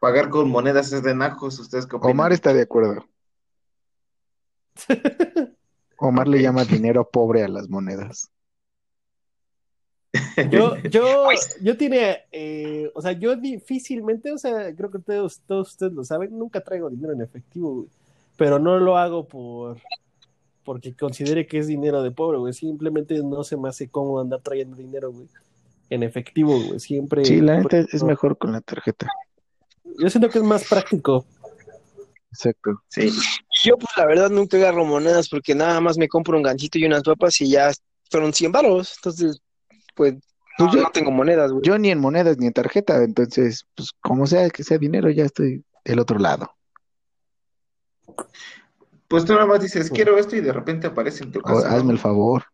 pagar 0.00 0.28
con 0.30 0.50
monedas 0.50 0.92
es 0.92 1.02
de 1.02 1.14
najos. 1.14 1.58
¿Ustedes 1.58 1.86
qué 1.86 1.96
opinan? 1.96 2.12
Omar 2.12 2.32
está 2.32 2.52
de 2.52 2.62
acuerdo. 2.62 3.06
Omar 5.98 6.28
le 6.28 6.42
llama 6.42 6.64
dinero 6.64 7.08
pobre 7.08 7.44
a 7.44 7.48
las 7.48 7.68
monedas. 7.68 8.30
Yo, 10.50 10.76
yo, 10.76 11.28
yo 11.60 11.76
tiene, 11.76 12.18
eh, 12.30 12.88
o 12.94 13.02
sea, 13.02 13.10
yo 13.10 13.34
difícilmente, 13.34 14.30
o 14.30 14.38
sea, 14.38 14.72
creo 14.72 14.88
que 14.88 15.00
todos, 15.00 15.40
todos 15.40 15.70
ustedes 15.70 15.92
lo 15.92 16.04
saben, 16.04 16.38
nunca 16.38 16.60
traigo 16.60 16.88
dinero 16.88 17.14
en 17.14 17.22
efectivo, 17.22 17.74
güey. 17.74 17.88
Pero 18.36 18.58
no 18.58 18.78
lo 18.78 18.96
hago 18.96 19.26
por 19.26 19.78
porque 20.64 20.94
considere 20.94 21.46
que 21.46 21.58
es 21.58 21.66
dinero 21.66 22.02
de 22.02 22.10
pobre, 22.10 22.38
güey. 22.38 22.52
Simplemente 22.54 23.22
no 23.22 23.44
se 23.44 23.56
me 23.56 23.68
hace 23.68 23.88
cómodo 23.88 24.20
andar 24.22 24.40
trayendo 24.40 24.76
dinero, 24.76 25.12
güey. 25.12 25.28
En 25.90 26.02
efectivo, 26.02 26.58
güey. 26.58 26.80
Siempre. 26.80 27.24
Sí, 27.24 27.40
la 27.40 27.58
neta 27.58 27.78
es 27.78 28.02
mejor 28.02 28.38
con 28.38 28.52
la 28.52 28.60
tarjeta. 28.62 29.08
Yo 29.98 30.08
siento 30.08 30.30
que 30.30 30.38
es 30.38 30.44
más 30.44 30.66
práctico. 30.66 31.26
Exacto. 32.30 32.82
Sí, 32.88 33.10
Yo, 33.62 33.76
pues, 33.78 33.92
la 33.96 34.06
verdad, 34.06 34.30
nunca 34.30 34.56
agarro 34.56 34.84
monedas 34.84 35.28
porque 35.28 35.54
nada 35.54 35.80
más 35.80 35.96
me 35.98 36.08
compro 36.08 36.36
un 36.36 36.42
ganchito 36.42 36.78
y 36.78 36.84
unas 36.84 37.02
papas 37.02 37.40
y 37.40 37.50
ya 37.50 37.70
fueron 38.10 38.32
100 38.32 38.50
baros. 38.50 38.94
Entonces, 38.96 39.40
pues, 39.94 40.14
Pues 40.56 40.68
no, 40.70 40.74
yo- 40.74 40.82
no 40.82 40.90
tengo 40.90 41.10
monedas, 41.10 41.52
güey. 41.52 41.62
Yo 41.64 41.78
ni 41.78 41.90
en 41.90 42.00
monedas 42.00 42.38
ni 42.38 42.46
en 42.46 42.52
tarjeta, 42.52 43.02
entonces, 43.04 43.66
pues 43.76 43.90
como 44.00 44.26
sea 44.26 44.48
que 44.50 44.64
sea 44.64 44.78
dinero, 44.78 45.10
ya 45.10 45.24
estoy 45.24 45.64
del 45.84 45.98
otro 46.00 46.18
lado. 46.18 46.50
Pues 49.08 49.24
tú 49.24 49.32
nada 49.34 49.46
más 49.46 49.60
dices, 49.60 49.90
quiero 49.90 50.18
esto 50.18 50.36
y 50.36 50.40
de 50.40 50.52
repente 50.52 50.86
aparece 50.86 51.24
en 51.24 51.32
tu 51.32 51.40
casa. 51.40 51.74
hazme 51.74 51.92
el 51.92 51.98
favor. 51.98 52.44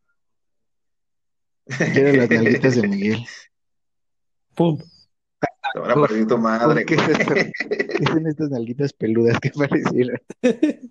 Quiero 1.93 2.13
las 2.13 2.29
nalguitas 2.31 2.75
de 2.75 2.89
Miguel. 2.89 3.25
¡Pum! 4.57 4.77
Te 5.73 5.79
van 5.79 5.91
a 5.93 5.95
partir 5.95 6.27
tu 6.27 6.37
madre, 6.37 6.85
¿Qué 6.85 6.97
son 8.09 8.27
estas 8.27 8.51
nalguitas 8.51 8.93
peludas 8.93 9.39
que 9.39 9.51
parecieron? 9.51 10.17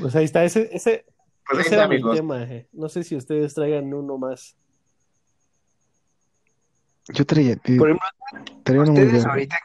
Pues 0.00 0.14
ahí 0.16 0.24
está. 0.24 0.44
Ese, 0.44 0.68
ese, 0.72 1.06
Pues 1.48 1.60
ese 1.60 1.68
está, 1.70 1.76
era 1.76 1.88
mi 1.88 1.94
amigos. 1.96 2.16
tema. 2.16 2.42
eh. 2.42 2.68
No 2.72 2.88
sé 2.88 3.04
si 3.04 3.16
ustedes 3.16 3.54
traigan 3.54 3.92
uno 3.94 4.18
más. 4.18 4.56
Yo 7.08 7.24
traía, 7.24 7.56
Por 7.56 7.88
ejemplo, 7.90 8.08
traía 8.64 8.82
uno 8.82 8.92
ustedes 8.92 9.24
ahorita, 9.24 9.56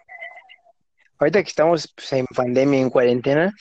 ahorita 1.21 1.43
que 1.43 1.49
estamos 1.49 1.93
pues, 1.95 2.11
en 2.13 2.25
pandemia, 2.25 2.79
en 2.79 2.89
cuarentena, 2.89 3.53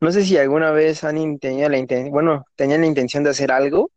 no 0.00 0.12
sé 0.12 0.24
si 0.24 0.36
alguna 0.36 0.72
vez 0.72 1.04
han 1.04 1.38
tenido 1.38 1.68
la 1.68 1.78
intención, 1.78 2.12
bueno, 2.12 2.44
tenían 2.56 2.82
la 2.82 2.86
intención 2.86 3.24
de 3.24 3.30
hacer 3.30 3.52
algo 3.52 3.90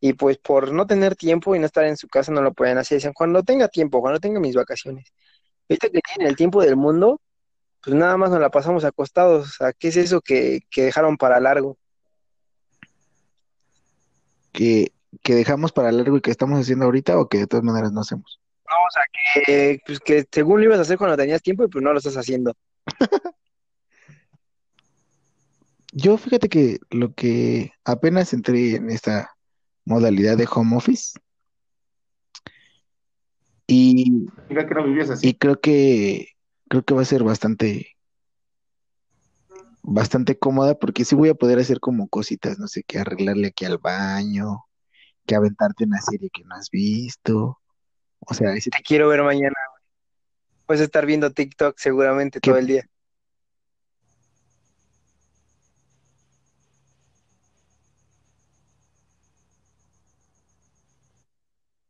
y 0.00 0.14
pues 0.14 0.38
por 0.38 0.72
no 0.72 0.86
tener 0.86 1.14
tiempo 1.16 1.54
y 1.54 1.60
no 1.60 1.66
estar 1.66 1.84
en 1.84 1.96
su 1.96 2.08
casa 2.08 2.32
no 2.32 2.42
lo 2.42 2.52
pueden 2.52 2.78
hacer. 2.78 2.98
Dicen, 2.98 3.12
cuando 3.12 3.42
tenga 3.44 3.68
tiempo, 3.68 4.00
cuando 4.00 4.18
tenga 4.18 4.40
mis 4.40 4.56
vacaciones. 4.56 5.12
Ahorita 5.68 5.88
que 5.90 6.00
tienen 6.00 6.28
el 6.28 6.36
tiempo 6.36 6.60
del 6.60 6.76
mundo, 6.76 7.20
pues 7.82 7.94
nada 7.96 8.16
más 8.16 8.30
nos 8.30 8.40
la 8.40 8.50
pasamos 8.50 8.84
acostados. 8.84 9.60
O 9.60 9.70
¿qué 9.78 9.88
es 9.88 9.96
eso 9.96 10.20
que, 10.20 10.62
que 10.70 10.82
dejaron 10.82 11.16
para 11.16 11.38
largo? 11.38 11.78
Que, 14.52 14.92
que 15.22 15.34
dejamos 15.36 15.70
para 15.72 15.92
largo 15.92 16.16
y 16.16 16.20
que 16.20 16.32
estamos 16.32 16.60
haciendo 16.60 16.86
ahorita 16.86 17.18
o 17.18 17.28
que 17.28 17.38
de 17.38 17.46
todas 17.46 17.64
maneras 17.64 17.92
no 17.92 18.00
hacemos. 18.00 18.41
No, 18.72 18.78
o 18.86 18.90
sea, 18.90 19.02
que, 19.44 19.80
pues, 19.84 20.00
que 20.00 20.24
según 20.30 20.60
lo 20.60 20.66
ibas 20.66 20.78
a 20.78 20.82
hacer 20.82 20.96
cuando 20.96 21.16
tenías 21.16 21.42
tiempo 21.42 21.64
y 21.64 21.68
pues 21.68 21.84
no 21.84 21.92
lo 21.92 21.98
estás 21.98 22.16
haciendo. 22.16 22.54
Yo 25.92 26.16
fíjate 26.16 26.48
que 26.48 26.78
lo 26.90 27.12
que 27.12 27.72
apenas 27.84 28.32
entré 28.32 28.76
en 28.76 28.88
esta 28.88 29.30
modalidad 29.84 30.38
de 30.38 30.48
home 30.50 30.76
office 30.76 31.18
y, 33.66 34.26
Mira 34.48 34.66
que 34.66 34.74
no 34.74 34.84
vivías 34.84 35.10
así. 35.10 35.28
y 35.28 35.34
creo 35.34 35.60
que 35.60 36.28
creo 36.68 36.82
que 36.82 36.94
va 36.94 37.02
a 37.02 37.04
ser 37.06 37.24
bastante 37.24 37.98
bastante 39.82 40.38
cómoda 40.38 40.78
porque 40.78 41.04
sí 41.04 41.14
voy 41.14 41.28
a 41.28 41.34
poder 41.34 41.58
hacer 41.58 41.78
como 41.78 42.08
cositas, 42.08 42.58
no 42.58 42.68
sé, 42.68 42.84
que 42.84 42.98
arreglarle 42.98 43.48
aquí 43.48 43.66
al 43.66 43.76
baño, 43.76 44.64
que 45.26 45.34
aventarte 45.34 45.84
una 45.84 46.00
serie 46.00 46.30
que 46.32 46.44
no 46.44 46.54
has 46.54 46.70
visto. 46.70 47.61
O 48.26 48.34
sea, 48.34 48.52
ese 48.54 48.70
Te 48.70 48.82
quiero 48.82 49.08
ver 49.08 49.22
mañana. 49.22 49.54
Puedes 50.66 50.82
estar 50.82 51.06
viendo 51.06 51.30
TikTok 51.32 51.78
seguramente 51.78 52.40
¿Qué? 52.40 52.50
todo 52.50 52.58
el 52.58 52.66
día. 52.66 52.88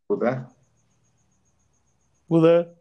Puta. 0.07 0.49
Buda. 2.29 2.75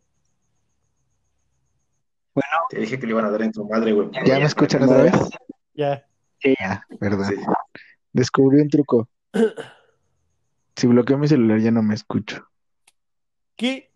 Te 2.69 2.79
dije 2.79 2.97
que 2.97 3.05
le 3.05 3.11
iban 3.11 3.25
a 3.25 3.29
dar 3.29 3.41
en 3.41 3.51
tu 3.51 3.67
madre, 3.67 3.91
güey. 3.91 4.09
¿Ya 4.25 4.39
me 4.39 4.45
escuchan 4.45 4.83
otra 4.83 5.03
vez? 5.03 5.13
Ya. 5.73 6.05
Ya, 6.43 6.85
verdad. 6.99 7.27
Sí. 7.27 7.35
Descubrí 8.13 8.61
un 8.61 8.69
truco. 8.69 9.09
Si 10.73 10.87
bloqueo 10.87 11.17
mi 11.17 11.27
celular 11.27 11.59
ya 11.59 11.69
no 11.69 11.83
me 11.83 11.93
escucho. 11.93 12.50
¿Qué? 13.61 13.91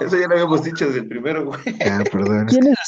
Eso 0.00 0.18
ya 0.18 0.26
lo 0.26 0.34
habíamos 0.34 0.64
dicho 0.64 0.86
desde 0.86 0.98
el 0.98 1.08
primero, 1.08 1.44
güey. 1.44 1.60
Ah, 1.88 2.02
perdón. 2.10 2.46
¿Quién 2.48 2.66
es 2.66 2.78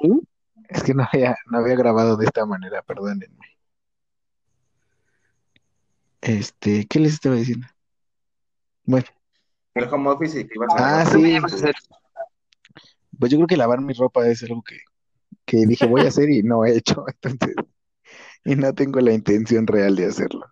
usted? 0.00 0.26
Es 0.70 0.82
que 0.82 0.94
no 0.94 1.06
había, 1.12 1.36
no 1.50 1.58
había 1.58 1.76
grabado 1.76 2.16
de 2.16 2.24
esta 2.24 2.46
manera, 2.46 2.80
perdónenme. 2.80 3.46
Este, 6.22 6.86
¿qué 6.86 6.98
les 6.98 7.12
estaba 7.12 7.34
diciendo? 7.34 7.66
Bueno, 8.84 9.04
El 9.74 9.84
home 9.92 10.08
office 10.08 10.40
y 10.40 10.44
que 10.46 10.54
ibas 10.54 10.70
a 10.74 11.02
Ah, 11.02 11.04
grabar. 11.04 11.50
sí. 11.50 11.66
pues 13.18 13.30
yo 13.30 13.36
creo 13.36 13.46
que 13.46 13.56
lavar 13.58 13.82
mi 13.82 13.92
ropa 13.92 14.26
es 14.28 14.42
algo 14.44 14.62
que, 14.62 14.78
que 15.44 15.66
dije 15.66 15.84
voy 15.86 16.06
a 16.06 16.08
hacer 16.08 16.30
y 16.30 16.42
no 16.42 16.64
he 16.64 16.74
hecho, 16.74 17.04
entonces, 17.22 17.54
y 18.46 18.56
no 18.56 18.72
tengo 18.72 18.98
la 19.00 19.12
intención 19.12 19.66
real 19.66 19.94
de 19.94 20.06
hacerlo. 20.06 20.46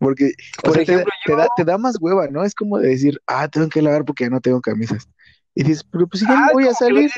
Porque, 0.00 0.32
o 0.58 0.62
Por 0.62 0.74
sea, 0.76 0.84
te 0.84 0.92
da- 0.92 0.98
ejemplo, 1.02 1.12
te 1.26 1.36
da, 1.36 1.48
te 1.56 1.64
da 1.64 1.78
más 1.78 1.96
hueva, 2.00 2.26
¿no? 2.28 2.42
Es 2.42 2.54
como 2.54 2.78
de 2.78 2.88
decir, 2.88 3.20
ah, 3.26 3.46
tengo 3.48 3.68
que 3.68 3.82
lavar 3.82 4.04
porque 4.04 4.24
ya 4.24 4.30
no 4.30 4.40
tengo 4.40 4.60
camisas. 4.60 5.06
Y 5.54 5.62
dices, 5.62 5.84
pero 5.84 6.08
pues 6.08 6.20
si 6.20 6.26
ya 6.26 6.34
Ah, 6.34 6.46
no 6.46 6.52
voy 6.54 6.66
a 6.66 6.72
salir, 6.74 7.10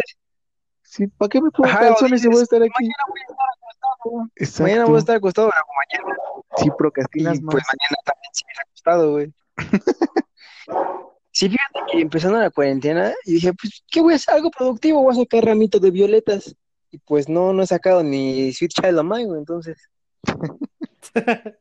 sí, 0.83 1.07
¿para 1.07 1.29
qué 1.29 1.41
me 1.41 1.51
pongo 1.51 1.69
Ajá, 1.71 1.79
calzones 1.79 2.21
si 2.23 2.29
voy 2.29 2.41
a 2.41 2.43
estar 2.43 2.61
aquí? 2.61 2.71
Mañana 2.75 3.05
voy 3.09 3.21
a 3.21 3.31
estar 3.31 3.47
acostado. 3.57 4.31
Exacto. 4.35 4.63
Mañana 4.65 4.85
voy 4.87 4.97
a 4.97 4.99
estar 4.99 5.17
acostado, 5.17 5.51
pero 5.51 5.65
mañana. 6.03 6.19
Sí, 6.57 6.69
procrastinas 6.77 7.39
Y 7.39 7.43
más. 7.43 7.53
pues 7.55 7.65
mañana 7.69 7.97
también 8.05 8.31
sigues 8.35 8.59
acostado, 8.67 9.11
güey. 9.13 9.33
Sí, 11.35 11.49
fíjate 11.49 11.81
que 11.91 12.01
empezando 12.03 12.39
la 12.39 12.51
cuarentena, 12.51 13.15
y 13.25 13.33
dije, 13.35 13.55
pues, 13.55 13.83
¿qué 13.91 14.03
voy 14.03 14.13
a 14.13 14.17
hacer? 14.17 14.35
Algo 14.35 14.51
productivo, 14.51 15.03
voy 15.03 15.15
a 15.17 15.21
sacar 15.23 15.45
ramitos 15.47 15.81
de 15.81 15.91
violetas. 15.91 16.55
Y 16.91 16.99
pues 16.99 17.27
no, 17.27 17.55
no 17.55 17.63
he 17.63 17.67
sacado 17.67 18.03
ni 18.03 18.53
Sweet 18.53 18.73
Child 18.73 18.99
of 18.99 19.07
Mine, 19.07 19.25
güey, 19.25 19.39
entonces. 19.39 19.79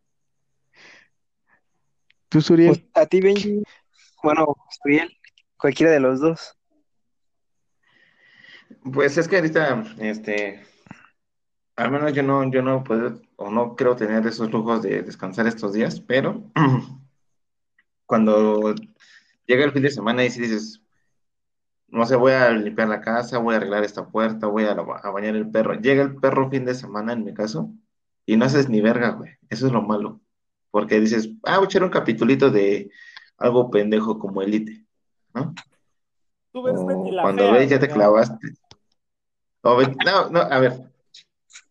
Tú, 2.32 2.39
Suriel, 2.39 2.69
Pues, 2.69 3.03
a 3.03 3.05
ti, 3.05 3.19
Benji. 3.19 3.61
Bueno, 4.23 4.55
Suriel, 4.82 5.11
cualquiera 5.57 5.91
de 5.91 5.99
los 5.99 6.21
dos. 6.21 6.57
Pues 8.93 9.17
es 9.17 9.27
que 9.27 9.36
ahorita, 9.36 9.84
este, 9.99 10.63
al 11.75 11.91
menos 11.91 12.13
yo 12.13 12.23
no, 12.23 12.49
yo 12.49 12.61
no 12.61 12.86
puedo 12.86 13.21
o 13.36 13.51
no 13.51 13.75
quiero 13.75 13.97
tener 13.97 14.25
esos 14.25 14.49
lujos 14.49 14.82
de 14.82 15.03
descansar 15.03 15.45
estos 15.45 15.73
días, 15.73 15.99
pero 15.99 16.49
cuando 18.05 18.75
llega 19.45 19.65
el 19.65 19.73
fin 19.73 19.84
de 19.84 19.91
semana 19.91 20.23
y 20.23 20.32
si 20.32 20.39
dices, 20.39 20.82
no 21.89 22.05
sé, 22.05 22.15
voy 22.15 22.32
a 22.32 22.49
limpiar 22.51 22.88
la 22.88 23.01
casa, 23.01 23.39
voy 23.39 23.55
a 23.55 23.57
arreglar 23.57 23.84
esta 23.84 24.07
puerta, 24.07 24.47
voy 24.47 24.63
a, 24.63 24.71
a 24.71 25.09
bañar 25.09 25.36
el 25.36 25.51
perro. 25.51 25.73
Llega 25.73 26.01
el 26.03 26.15
perro 26.15 26.49
fin 26.49 26.63
de 26.63 26.75
semana 26.75 27.11
en 27.11 27.25
mi 27.25 27.34
caso 27.34 27.73
y 28.25 28.38
no 28.38 28.45
haces 28.45 28.69
ni 28.69 28.79
verga, 28.79 29.09
güey. 29.09 29.32
Eso 29.49 29.67
es 29.67 29.73
lo 29.73 29.82
malo. 29.82 30.21
Porque 30.72 30.99
dices, 30.99 31.30
ah, 31.43 31.57
voy 31.57 31.65
a 31.65 31.67
echar 31.67 31.84
un 31.84 31.89
capitulito 31.89 32.49
de 32.49 32.89
algo 33.38 33.69
pendejo 33.69 34.17
como 34.17 34.41
Elite, 34.41 34.86
¿no? 35.34 35.53
Tú 36.51 36.63
ves 36.63 36.76
O 36.78 36.86
Betty 36.86 37.11
la 37.11 37.22
cuando 37.24 37.43
Fea, 37.43 37.53
ves 37.53 37.69
ya 37.69 37.80
te 37.80 37.88
clavaste. 37.88 38.47
O 39.61 39.76
Betty- 39.76 39.97
no, 40.05 40.30
no, 40.30 40.39
a 40.39 40.59
ver, 40.59 40.91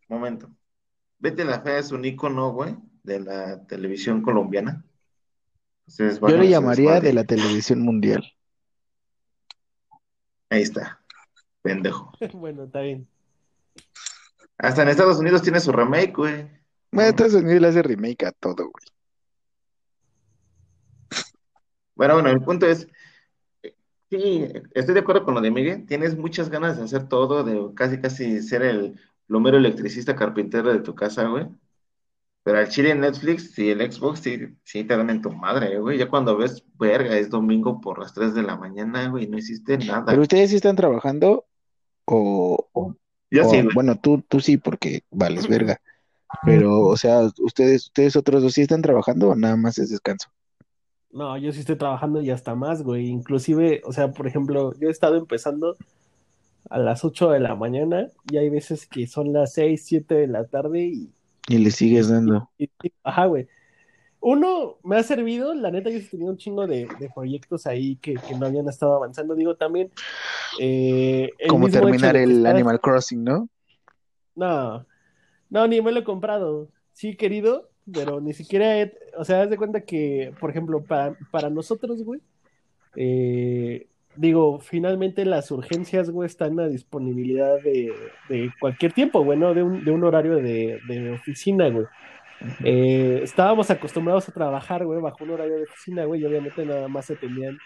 momento. 0.08 0.50
Betty 1.18 1.44
la 1.44 1.60
Fea 1.60 1.78
es 1.78 1.92
un 1.92 2.04
ícono, 2.04 2.52
güey, 2.52 2.76
de 3.02 3.20
la 3.20 3.66
televisión 3.66 4.22
colombiana. 4.22 4.84
Entonces, 5.86 6.20
yo 6.20 6.36
le 6.36 6.48
llamaría 6.48 7.00
de 7.00 7.12
la 7.12 7.24
televisión 7.24 7.80
mundial. 7.80 8.24
Ahí 10.50 10.62
está, 10.62 11.00
pendejo. 11.62 12.12
Bueno, 12.34 12.64
está 12.64 12.80
bien. 12.80 13.08
Hasta 14.58 14.82
en 14.82 14.88
Estados 14.88 15.18
Unidos 15.18 15.42
tiene 15.42 15.58
su 15.58 15.72
remake, 15.72 16.12
güey. 16.14 16.59
Bueno, 16.92 17.10
Estados 17.10 17.34
Unidos 17.34 17.60
le 17.62 17.68
hace 17.68 17.82
remake 17.82 18.24
a 18.26 18.32
todo, 18.32 18.64
güey. 18.70 18.84
Bueno, 21.94 22.14
bueno, 22.14 22.30
el 22.30 22.40
punto 22.40 22.66
es, 22.66 22.88
sí, 24.10 24.46
estoy 24.74 24.94
de 24.94 25.00
acuerdo 25.00 25.24
con 25.24 25.34
lo 25.34 25.40
de 25.40 25.50
Miguel. 25.50 25.86
Tienes 25.86 26.16
muchas 26.16 26.48
ganas 26.48 26.78
de 26.78 26.84
hacer 26.84 27.08
todo, 27.08 27.44
de 27.44 27.74
casi, 27.74 28.00
casi 28.00 28.40
ser 28.42 28.62
el 28.62 28.98
plomero 29.26 29.58
electricista 29.58 30.16
carpintero 30.16 30.72
de 30.72 30.80
tu 30.80 30.94
casa, 30.94 31.26
güey. 31.26 31.46
Pero 32.42 32.58
al 32.58 32.68
chile 32.70 32.92
en 32.92 33.00
Netflix 33.00 33.58
y 33.58 33.68
el 33.70 33.92
Xbox 33.92 34.20
sí, 34.20 34.38
sí 34.64 34.84
te 34.84 34.96
dan 34.96 35.10
en 35.10 35.20
tu 35.20 35.30
madre, 35.30 35.78
güey. 35.78 35.98
Ya 35.98 36.08
cuando 36.08 36.38
ves, 36.38 36.64
verga, 36.78 37.16
es 37.18 37.28
domingo 37.28 37.80
por 37.82 37.98
las 37.98 38.14
3 38.14 38.34
de 38.34 38.42
la 38.42 38.56
mañana, 38.56 39.08
güey, 39.10 39.26
no 39.26 39.36
hiciste 39.36 39.76
nada. 39.76 40.06
Pero 40.06 40.22
ustedes 40.22 40.48
sí 40.50 40.56
están 40.56 40.74
trabajando 40.74 41.44
o, 42.06 42.66
o- 42.72 42.96
Yo 43.30 43.42
o- 43.44 43.50
sí, 43.50 43.60
güey. 43.60 43.74
bueno, 43.74 44.00
tú, 44.00 44.22
tú 44.26 44.40
sí, 44.40 44.56
porque 44.56 45.04
vales 45.10 45.46
verga. 45.48 45.80
Pero, 46.44 46.80
o 46.80 46.96
sea, 46.96 47.20
ustedes, 47.38 47.86
ustedes 47.86 48.16
otros 48.16 48.42
dos 48.42 48.52
sí 48.54 48.62
están 48.62 48.82
trabajando 48.82 49.28
o 49.30 49.34
nada 49.36 49.56
más 49.56 49.78
es 49.78 49.90
descanso. 49.90 50.28
No, 51.12 51.36
yo 51.36 51.52
sí 51.52 51.60
estoy 51.60 51.76
trabajando 51.76 52.22
y 52.22 52.30
hasta 52.30 52.54
más, 52.54 52.82
güey. 52.82 53.08
Inclusive, 53.08 53.82
o 53.84 53.92
sea, 53.92 54.12
por 54.12 54.26
ejemplo, 54.26 54.72
yo 54.78 54.88
he 54.88 54.90
estado 54.92 55.16
empezando 55.16 55.76
a 56.68 56.78
las 56.78 57.04
8 57.04 57.30
de 57.30 57.40
la 57.40 57.54
mañana 57.56 58.08
y 58.30 58.36
hay 58.36 58.48
veces 58.48 58.86
que 58.86 59.06
son 59.06 59.32
las 59.32 59.52
6, 59.54 59.82
7 59.84 60.14
de 60.14 60.28
la 60.28 60.46
tarde 60.46 60.82
y, 60.82 61.10
Y 61.48 61.58
le 61.58 61.70
sigues 61.72 62.08
dando. 62.08 62.48
y- 62.58 62.70
y- 62.82 62.92
ajá, 63.02 63.26
güey. 63.26 63.48
Uno, 64.20 64.76
me 64.84 64.96
ha 64.98 65.02
servido, 65.02 65.54
la 65.54 65.70
neta, 65.70 65.90
yo 65.90 65.98
sí 65.98 66.08
tenía 66.10 66.28
un 66.28 66.36
chingo 66.36 66.66
de, 66.66 66.86
de 67.00 67.10
proyectos 67.14 67.66
ahí 67.66 67.96
que, 67.96 68.14
que 68.14 68.34
no 68.36 68.46
habían 68.46 68.68
estado 68.68 68.94
avanzando. 68.94 69.34
Digo, 69.34 69.56
también, 69.56 69.90
eh, 70.60 71.30
Como 71.48 71.68
terminar 71.68 72.16
el 72.16 72.46
Animal 72.46 72.80
Crossing, 72.80 73.24
¿no? 73.24 73.48
No, 74.36 74.86
no, 75.50 75.66
ni 75.66 75.80
me 75.82 75.92
lo 75.92 76.00
he 76.00 76.04
comprado. 76.04 76.68
Sí 76.92 77.16
querido, 77.16 77.68
pero 77.92 78.20
ni 78.20 78.32
siquiera 78.32 78.80
he... 78.80 78.92
O 79.16 79.24
sea, 79.24 79.42
haz 79.42 79.50
de 79.50 79.56
cuenta 79.56 79.82
que, 79.82 80.32
por 80.40 80.50
ejemplo, 80.50 80.82
para, 80.82 81.16
para 81.30 81.50
nosotros, 81.50 82.02
güey, 82.04 82.20
eh, 82.96 83.86
digo, 84.16 84.58
finalmente 84.60 85.24
las 85.24 85.50
urgencias, 85.50 86.10
güey, 86.10 86.26
están 86.26 86.58
a 86.60 86.68
disponibilidad 86.68 87.60
de, 87.62 87.92
de 88.28 88.50
cualquier 88.60 88.92
tiempo, 88.92 89.22
güey, 89.24 89.38
¿no? 89.38 89.54
De 89.54 89.62
un, 89.62 89.84
de 89.84 89.90
un 89.90 90.04
horario 90.04 90.36
de, 90.36 90.80
de 90.88 91.12
oficina, 91.12 91.68
güey. 91.68 91.86
Eh, 92.64 93.20
estábamos 93.22 93.70
acostumbrados 93.70 94.28
a 94.28 94.32
trabajar, 94.32 94.84
güey, 94.84 95.00
bajo 95.00 95.24
un 95.24 95.30
horario 95.30 95.56
de 95.56 95.64
oficina, 95.64 96.04
güey, 96.04 96.22
y 96.22 96.24
obviamente 96.26 96.64
nada 96.64 96.88
más 96.88 97.04
se 97.06 97.16
tenían 97.16 97.58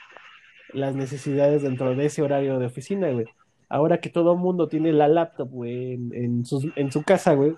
las 0.72 0.94
necesidades 0.96 1.62
dentro 1.62 1.94
de 1.94 2.06
ese 2.06 2.22
horario 2.22 2.58
de 2.58 2.66
oficina, 2.66 3.10
güey. 3.10 3.26
Ahora 3.68 3.98
que 3.98 4.10
todo 4.10 4.32
el 4.32 4.38
mundo 4.38 4.68
tiene 4.68 4.92
la 4.92 5.08
laptop, 5.08 5.48
güey, 5.48 5.94
en, 5.94 6.14
en, 6.14 6.44
sus- 6.44 6.72
en 6.76 6.92
su 6.92 7.02
casa, 7.02 7.34
güey, 7.34 7.54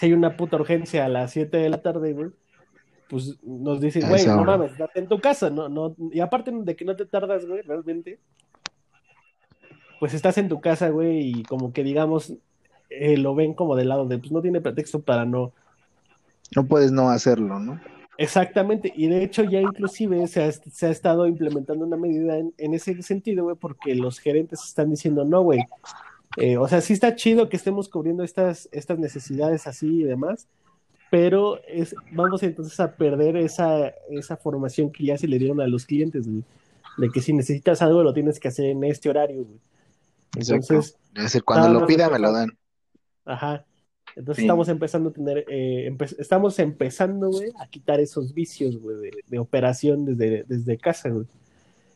si 0.00 0.06
hay 0.06 0.14
una 0.14 0.34
puta 0.34 0.56
urgencia 0.56 1.04
a 1.04 1.10
las 1.10 1.32
7 1.32 1.58
de 1.58 1.68
la 1.68 1.82
tarde, 1.82 2.14
güey, 2.14 2.30
pues 3.10 3.38
nos 3.42 3.82
dicen, 3.82 4.08
güey, 4.08 4.24
no 4.24 4.44
mames, 4.44 4.78
date 4.78 4.98
en 4.98 5.08
tu 5.08 5.20
casa, 5.20 5.50
no, 5.50 5.68
no, 5.68 5.94
y 6.10 6.20
aparte 6.20 6.50
de 6.50 6.74
que 6.74 6.86
no 6.86 6.96
te 6.96 7.04
tardas, 7.04 7.44
güey, 7.44 7.60
realmente, 7.60 8.18
pues 9.98 10.14
estás 10.14 10.38
en 10.38 10.48
tu 10.48 10.58
casa, 10.58 10.88
güey, 10.88 11.40
y 11.40 11.42
como 11.42 11.74
que 11.74 11.84
digamos, 11.84 12.32
eh, 12.88 13.18
lo 13.18 13.34
ven 13.34 13.52
como 13.52 13.76
del 13.76 13.90
lado 13.90 14.06
de, 14.06 14.16
pues 14.16 14.32
no 14.32 14.40
tiene 14.40 14.62
pretexto 14.62 15.02
para 15.02 15.26
no, 15.26 15.52
No 16.56 16.64
puedes 16.64 16.90
no 16.92 17.10
hacerlo, 17.10 17.58
¿no? 17.58 17.78
Exactamente, 18.16 18.90
y 18.96 19.06
de 19.08 19.22
hecho 19.22 19.44
ya 19.44 19.60
inclusive 19.60 20.26
se 20.28 20.42
ha, 20.42 20.50
se 20.50 20.86
ha 20.86 20.90
estado 20.90 21.26
implementando 21.26 21.84
una 21.84 21.98
medida 21.98 22.38
en, 22.38 22.54
en 22.56 22.72
ese 22.72 23.02
sentido, 23.02 23.44
güey, 23.44 23.56
porque 23.56 23.94
los 23.94 24.18
gerentes 24.18 24.64
están 24.64 24.88
diciendo, 24.88 25.26
no, 25.26 25.42
güey, 25.42 25.60
eh, 26.36 26.56
o 26.56 26.68
sea, 26.68 26.80
sí 26.80 26.92
está 26.92 27.14
chido 27.16 27.48
que 27.48 27.56
estemos 27.56 27.88
cubriendo 27.88 28.22
estas, 28.22 28.68
estas 28.72 28.98
necesidades 28.98 29.66
así 29.66 30.00
y 30.00 30.04
demás, 30.04 30.46
pero 31.10 31.60
es, 31.66 31.94
vamos 32.12 32.42
entonces 32.42 32.78
a 32.80 32.94
perder 32.94 33.36
esa, 33.36 33.88
esa 34.10 34.36
formación 34.36 34.90
que 34.92 35.04
ya 35.06 35.18
se 35.18 35.26
le 35.26 35.38
dieron 35.38 35.60
a 35.60 35.66
los 35.66 35.86
clientes, 35.86 36.28
güey, 36.28 36.44
de 36.98 37.08
que 37.10 37.20
si 37.20 37.32
necesitas 37.32 37.82
algo 37.82 38.02
lo 38.02 38.12
tienes 38.14 38.38
que 38.38 38.48
hacer 38.48 38.66
en 38.66 38.84
este 38.84 39.08
horario, 39.08 39.44
güey. 39.44 39.58
Entonces, 40.36 40.96
Es 41.16 41.22
decir, 41.24 41.42
cuando 41.42 41.68
lo 41.80 41.86
pida 41.86 42.08
me 42.08 42.20
lo 42.20 42.32
dan. 42.32 42.50
Ajá. 43.24 43.64
Entonces 44.16 44.42
Sí. 44.42 44.46
estamos 44.46 44.68
empezando 44.68 45.10
a 45.10 45.12
tener, 45.12 45.38
eh, 45.48 45.88
empe- 45.90 46.16
estamos 46.18 46.58
empezando, 46.58 47.30
güey, 47.30 47.50
a 47.60 47.66
quitar 47.68 47.98
esos 48.00 48.32
vicios, 48.34 48.76
güey, 48.78 48.96
de, 48.96 49.10
de 49.26 49.38
operación 49.40 50.04
desde, 50.04 50.44
desde 50.48 50.78
casa, 50.78 51.08
güey. 51.10 51.26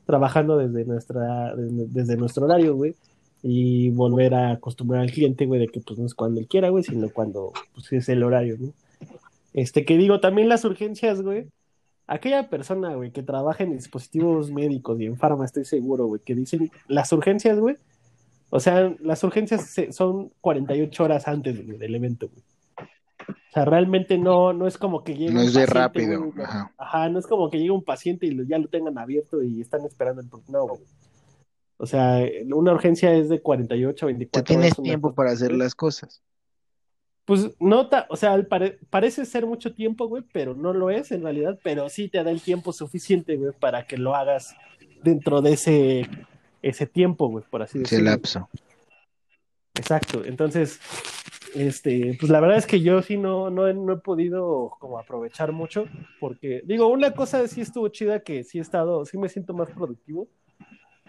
Trabajando 0.07 0.57
desde 0.59 0.85
nuestra, 0.85 1.55
desde, 1.57 1.87
desde 1.87 2.17
nuestro 2.17 2.45
horario, 2.47 2.75
güey. 2.77 2.95
Y 3.47 3.91
volver 3.91 4.33
a 4.35 4.53
acostumbrar 4.53 5.03
al 5.03 5.11
cliente, 5.13 5.45
güey, 5.45 5.61
de 5.61 5.69
que 5.69 5.81
pues 5.81 5.99
no 5.99 6.07
es 6.07 6.15
cuando 6.15 6.41
él 6.41 6.47
quiera, 6.49 6.71
güey, 6.71 6.83
sino 6.83 7.11
cuando 7.11 7.53
pues, 7.75 7.93
es 7.93 8.09
el 8.09 8.23
horario, 8.23 8.57
¿no? 8.59 8.73
Este, 9.53 9.85
que 9.85 9.99
digo, 9.99 10.19
también 10.19 10.49
las 10.49 10.65
urgencias, 10.65 11.21
güey. 11.21 11.49
Aquella 12.07 12.49
persona, 12.49 12.95
güey, 12.95 13.11
que 13.13 13.23
trabaja 13.23 13.63
en 13.65 13.73
dispositivos 13.77 14.51
médicos 14.51 14.99
y 14.99 15.07
en 15.07 15.17
farma, 15.19 15.45
estoy 15.45 15.67
seguro, 15.67 16.07
güey, 16.07 16.23
que 16.25 16.35
dicen 16.35 16.71
las 16.89 17.13
urgencias, 17.13 17.59
güey. 17.59 17.77
O 18.49 18.61
sea, 18.61 18.95
las 19.01 19.23
urgencias 19.25 19.67
se- 19.67 19.93
son 19.93 20.31
48 20.41 21.05
horas 21.05 21.29
antes 21.29 21.67
güey, 21.67 21.77
del 21.77 21.95
evento, 21.95 22.29
güey. 22.31 22.43
O 23.29 23.53
sea, 23.53 23.65
realmente 23.67 24.17
no, 24.19 24.53
no 24.55 24.67
es 24.67 24.79
como 24.79 25.05
que 25.05 25.15
llegue 25.17 25.33
No 25.35 25.41
un 25.41 25.47
es 25.47 25.55
de 25.55 25.61
paciente, 25.67 25.79
rápido, 25.79 26.25
güey, 26.33 26.45
ajá. 26.45 26.73
Ajá, 26.79 27.09
no 27.11 27.19
es 27.19 27.27
como 27.27 27.51
que 27.51 27.59
llegue 27.59 27.71
un 27.71 27.85
paciente 27.85 28.27
y 28.27 28.31
lo- 28.33 28.45
ya 28.45 28.59
lo 28.59 28.69
tengan 28.69 28.97
abierto 28.99 29.43
y 29.43 29.61
están 29.61 29.85
esperando 29.85 30.23
el 30.23 30.29
no, 30.49 30.67
güey. 30.67 30.81
O 31.77 31.87
sea, 31.87 32.21
una 32.55 32.73
urgencia 32.73 33.13
es 33.15 33.29
de 33.29 33.41
48 33.43 34.07
a 34.07 34.09
Te 34.09 34.13
24 34.13 34.45
tienes 34.45 34.67
horas. 34.73 34.79
una 34.79 34.85
tiempo 34.89 35.09
cosa 35.09 35.17
para 35.17 35.31
hacer 35.33 35.53
las 35.53 35.75
cosas. 35.75 36.23
Pues 37.25 37.51
no, 37.59 37.89
o 38.11 38.17
sea, 38.17 38.41
pare- 38.47 38.79
parece 38.91 39.25
ser 39.25 39.47
mucho 39.47 39.75
tiempo, 39.75 40.07
güey, 40.09 40.23
pero 40.33 40.55
no 40.55 40.73
lo 40.75 40.91
es 40.91 41.11
en 41.11 41.23
realidad, 41.23 41.59
pero 41.65 41.89
sí 41.89 42.09
te 42.09 42.23
da 42.23 42.31
el 42.31 42.43
tiempo 42.43 42.73
suficiente, 42.73 43.37
güey, 43.37 43.53
para 43.59 43.87
que 43.87 43.97
lo 43.97 44.15
hagas 44.15 44.55
dentro 45.03 45.41
de 45.41 45.55
ese, 45.55 46.09
ese 46.61 46.87
tiempo, 46.87 47.29
güey, 47.29 47.45
por 47.51 47.63
así 47.63 47.79
Ese 47.79 47.97
decirlo. 47.97 48.11
lapso. 48.11 48.49
Exacto, 49.77 50.23
entonces, 50.25 50.79
este, 51.55 52.17
pues 52.21 52.31
la 52.31 52.41
verdad 52.41 52.59
es 52.59 52.67
que 52.67 52.81
yo 52.81 53.03
sí 53.03 53.17
no, 53.17 53.51
no, 53.51 53.67
he, 53.67 53.75
no 53.75 53.95
he 53.95 53.97
podido 53.97 54.77
como 54.79 54.99
aprovechar 54.99 55.51
mucho, 55.51 55.87
porque 56.21 56.63
digo, 56.65 56.87
una 56.87 57.13
cosa 57.13 57.49
sí 57.49 57.63
estuvo 57.63 57.89
chida 57.89 58.21
que 58.21 58.45
sí 58.45 58.59
he 58.59 58.61
estado, 58.63 59.05
sí 59.05 59.19
me 59.19 59.29
siento 59.29 59.53
más 59.55 59.71
productivo, 59.71 60.29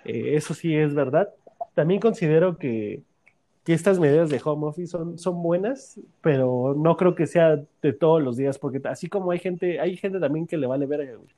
eh, 0.05 0.35
eso 0.35 0.53
sí 0.53 0.75
es 0.75 0.93
verdad. 0.93 1.29
También 1.73 1.99
considero 1.99 2.57
que, 2.57 3.01
que 3.63 3.73
estas 3.73 3.99
medidas 3.99 4.29
de 4.29 4.41
home 4.43 4.67
office 4.67 4.87
son, 4.87 5.17
son 5.17 5.41
buenas, 5.41 5.99
pero 6.21 6.75
no 6.77 6.95
creo 6.97 7.15
que 7.15 7.27
sea 7.27 7.61
de 7.81 7.93
todos 7.93 8.21
los 8.21 8.37
días, 8.37 8.59
porque 8.59 8.81
así 8.87 9.09
como 9.09 9.31
hay 9.31 9.39
gente, 9.39 9.79
hay 9.79 9.97
gente 9.97 10.19
también 10.19 10.47
que 10.47 10.57
le 10.57 10.67
vale 10.67 10.85
verga, 10.85 11.15
güey. 11.15 11.29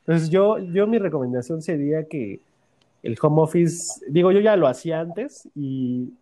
Entonces 0.00 0.30
yo, 0.30 0.58
yo 0.58 0.86
mi 0.86 0.98
recomendación 0.98 1.62
sería 1.62 2.08
que 2.08 2.40
el 3.02 3.16
home 3.20 3.42
office, 3.42 4.04
digo, 4.08 4.32
yo 4.32 4.40
ya 4.40 4.56
lo 4.56 4.66
hacía 4.66 5.00
antes 5.00 5.48
y 5.54 6.12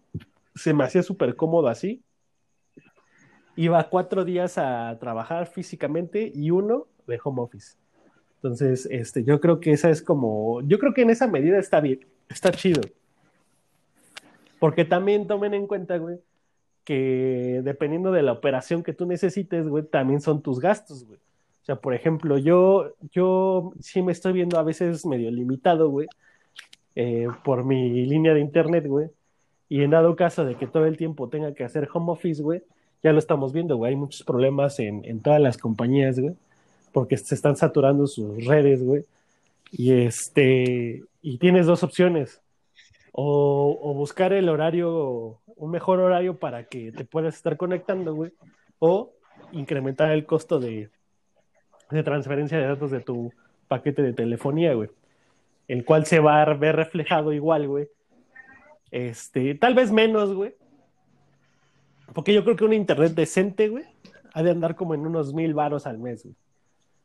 se 0.55 0.74
me 0.74 0.85
hacía 0.85 1.03
súper 1.03 1.37
cómodo 1.37 1.68
así. 1.68 2.03
Iba 3.57 3.89
cuatro 3.89 4.24
días 4.24 4.59
a 4.59 4.97
trabajar 5.01 5.47
físicamente 5.47 6.31
y 6.35 6.51
uno 6.51 6.87
de 7.07 7.18
home 7.22 7.43
office. 7.43 7.76
Entonces, 8.39 8.86
este, 8.91 9.24
yo 9.24 9.41
creo 9.41 9.59
que 9.59 9.72
esa 9.72 9.91
es 9.91 10.01
como, 10.01 10.62
yo 10.62 10.78
creo 10.78 10.95
que 10.95 11.03
en 11.03 11.11
esa 11.11 11.26
medida 11.26 11.59
está 11.59 11.80
bien, 11.80 12.07
está 12.28 12.53
chido. 12.53 12.82
Porque 14.61 14.84
también 14.84 15.26
tomen 15.26 15.55
en 15.55 15.66
cuenta, 15.66 15.97
güey, 15.99 16.18
que 16.84 17.61
dependiendo 17.64 18.12
de 18.12 18.22
la 18.22 18.32
operación 18.32 18.82
que 18.82 18.93
tú 18.93 19.07
necesites, 19.07 19.68
güey, 19.68 19.84
también 19.84 20.20
son 20.20 20.41
tus 20.41 20.61
gastos, 20.61 21.05
güey. 21.05 21.18
O 21.62 21.64
sea, 21.64 21.76
por 21.76 21.95
ejemplo, 21.95 22.39
yo, 22.39 22.95
yo 23.12 23.72
sí 23.80 24.03
me 24.03 24.12
estoy 24.12 24.32
viendo 24.32 24.59
a 24.59 24.62
veces 24.62 25.05
medio 25.05 25.30
limitado, 25.30 25.91
güey, 25.91 26.09
eh, 26.95 27.26
por 27.45 27.64
mi 27.64 28.07
línea 28.07 28.34
de 28.34 28.41
internet, 28.41 28.86
güey. 28.86 29.09
Y 29.68 29.82
en 29.82 29.91
dado 29.91 30.16
caso 30.16 30.45
de 30.45 30.55
que 30.55 30.66
todo 30.66 30.86
el 30.86 30.97
tiempo 30.97 31.28
tenga 31.28 31.55
que 31.55 31.64
hacer 31.64 31.89
home 31.93 32.12
office, 32.12 32.43
güey, 32.43 32.62
ya 33.03 33.12
lo 33.12 33.18
estamos 33.18 33.53
viendo, 33.53 33.76
güey. 33.76 33.91
Hay 33.91 33.97
muchos 33.97 34.22
problemas 34.22 34.78
en, 34.78 35.05
en 35.05 35.20
todas 35.20 35.41
las 35.41 35.59
compañías, 35.59 36.18
güey, 36.18 36.34
porque 36.99 37.16
se 37.16 37.36
están 37.36 37.55
saturando 37.55 38.09
sus 38.09 38.44
redes, 38.44 38.82
güey. 38.82 39.05
Y 39.70 39.92
este, 39.92 41.05
y 41.22 41.38
tienes 41.38 41.64
dos 41.64 41.84
opciones. 41.84 42.42
O, 43.12 43.94
buscar 43.94 44.32
el 44.32 44.49
horario, 44.49 45.38
un 45.46 45.70
mejor 45.70 46.01
horario 46.01 46.40
para 46.40 46.64
que 46.64 46.90
te 46.90 47.05
puedas 47.05 47.36
estar 47.36 47.57
conectando, 47.57 48.16
güey. 48.16 48.32
O 48.80 49.12
incrementar 49.53 50.11
el 50.11 50.26
costo 50.26 50.59
de, 50.59 50.90
de 51.88 52.03
transferencia 52.03 52.59
de 52.59 52.66
datos 52.66 52.90
de 52.90 52.99
tu 52.99 53.32
paquete 53.68 54.03
de 54.03 54.12
telefonía, 54.12 54.74
güey. 54.74 54.90
El 55.68 55.84
cual 55.84 56.05
se 56.05 56.18
va 56.18 56.42
a 56.42 56.53
ver 56.53 56.74
reflejado 56.74 57.32
igual, 57.32 57.68
güey. 57.68 57.86
Este, 58.90 59.55
tal 59.55 59.76
vez 59.76 59.92
menos, 59.92 60.34
güey. 60.34 60.57
Porque 62.12 62.34
yo 62.34 62.42
creo 62.42 62.57
que 62.57 62.64
un 62.64 62.72
internet 62.72 63.12
decente, 63.14 63.68
güey, 63.68 63.84
ha 64.32 64.42
de 64.42 64.51
andar 64.51 64.74
como 64.74 64.94
en 64.94 65.07
unos 65.07 65.32
mil 65.32 65.55
varos 65.55 65.86
al 65.86 65.99
mes, 65.99 66.24
güey. 66.24 66.34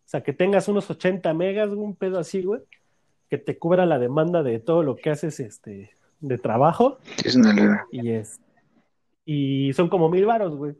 O 0.05 0.09
sea, 0.13 0.21
que 0.21 0.33
tengas 0.33 0.67
unos 0.67 0.89
80 0.89 1.33
megas, 1.33 1.69
un 1.69 1.95
pedo 1.95 2.19
así, 2.19 2.43
güey, 2.43 2.61
que 3.29 3.37
te 3.37 3.57
cubra 3.57 3.85
la 3.85 3.97
demanda 3.99 4.43
de 4.43 4.59
todo 4.59 4.83
lo 4.83 4.95
que 4.95 5.09
haces, 5.09 5.39
este, 5.39 5.91
de 6.19 6.37
trabajo. 6.37 6.99
Es 7.23 7.35
una. 7.35 7.85
Y 7.91 8.11
es. 8.11 8.39
Y 9.25 9.73
son 9.73 9.89
como 9.89 10.09
mil 10.09 10.25
varos, 10.25 10.55
güey. 10.55 10.75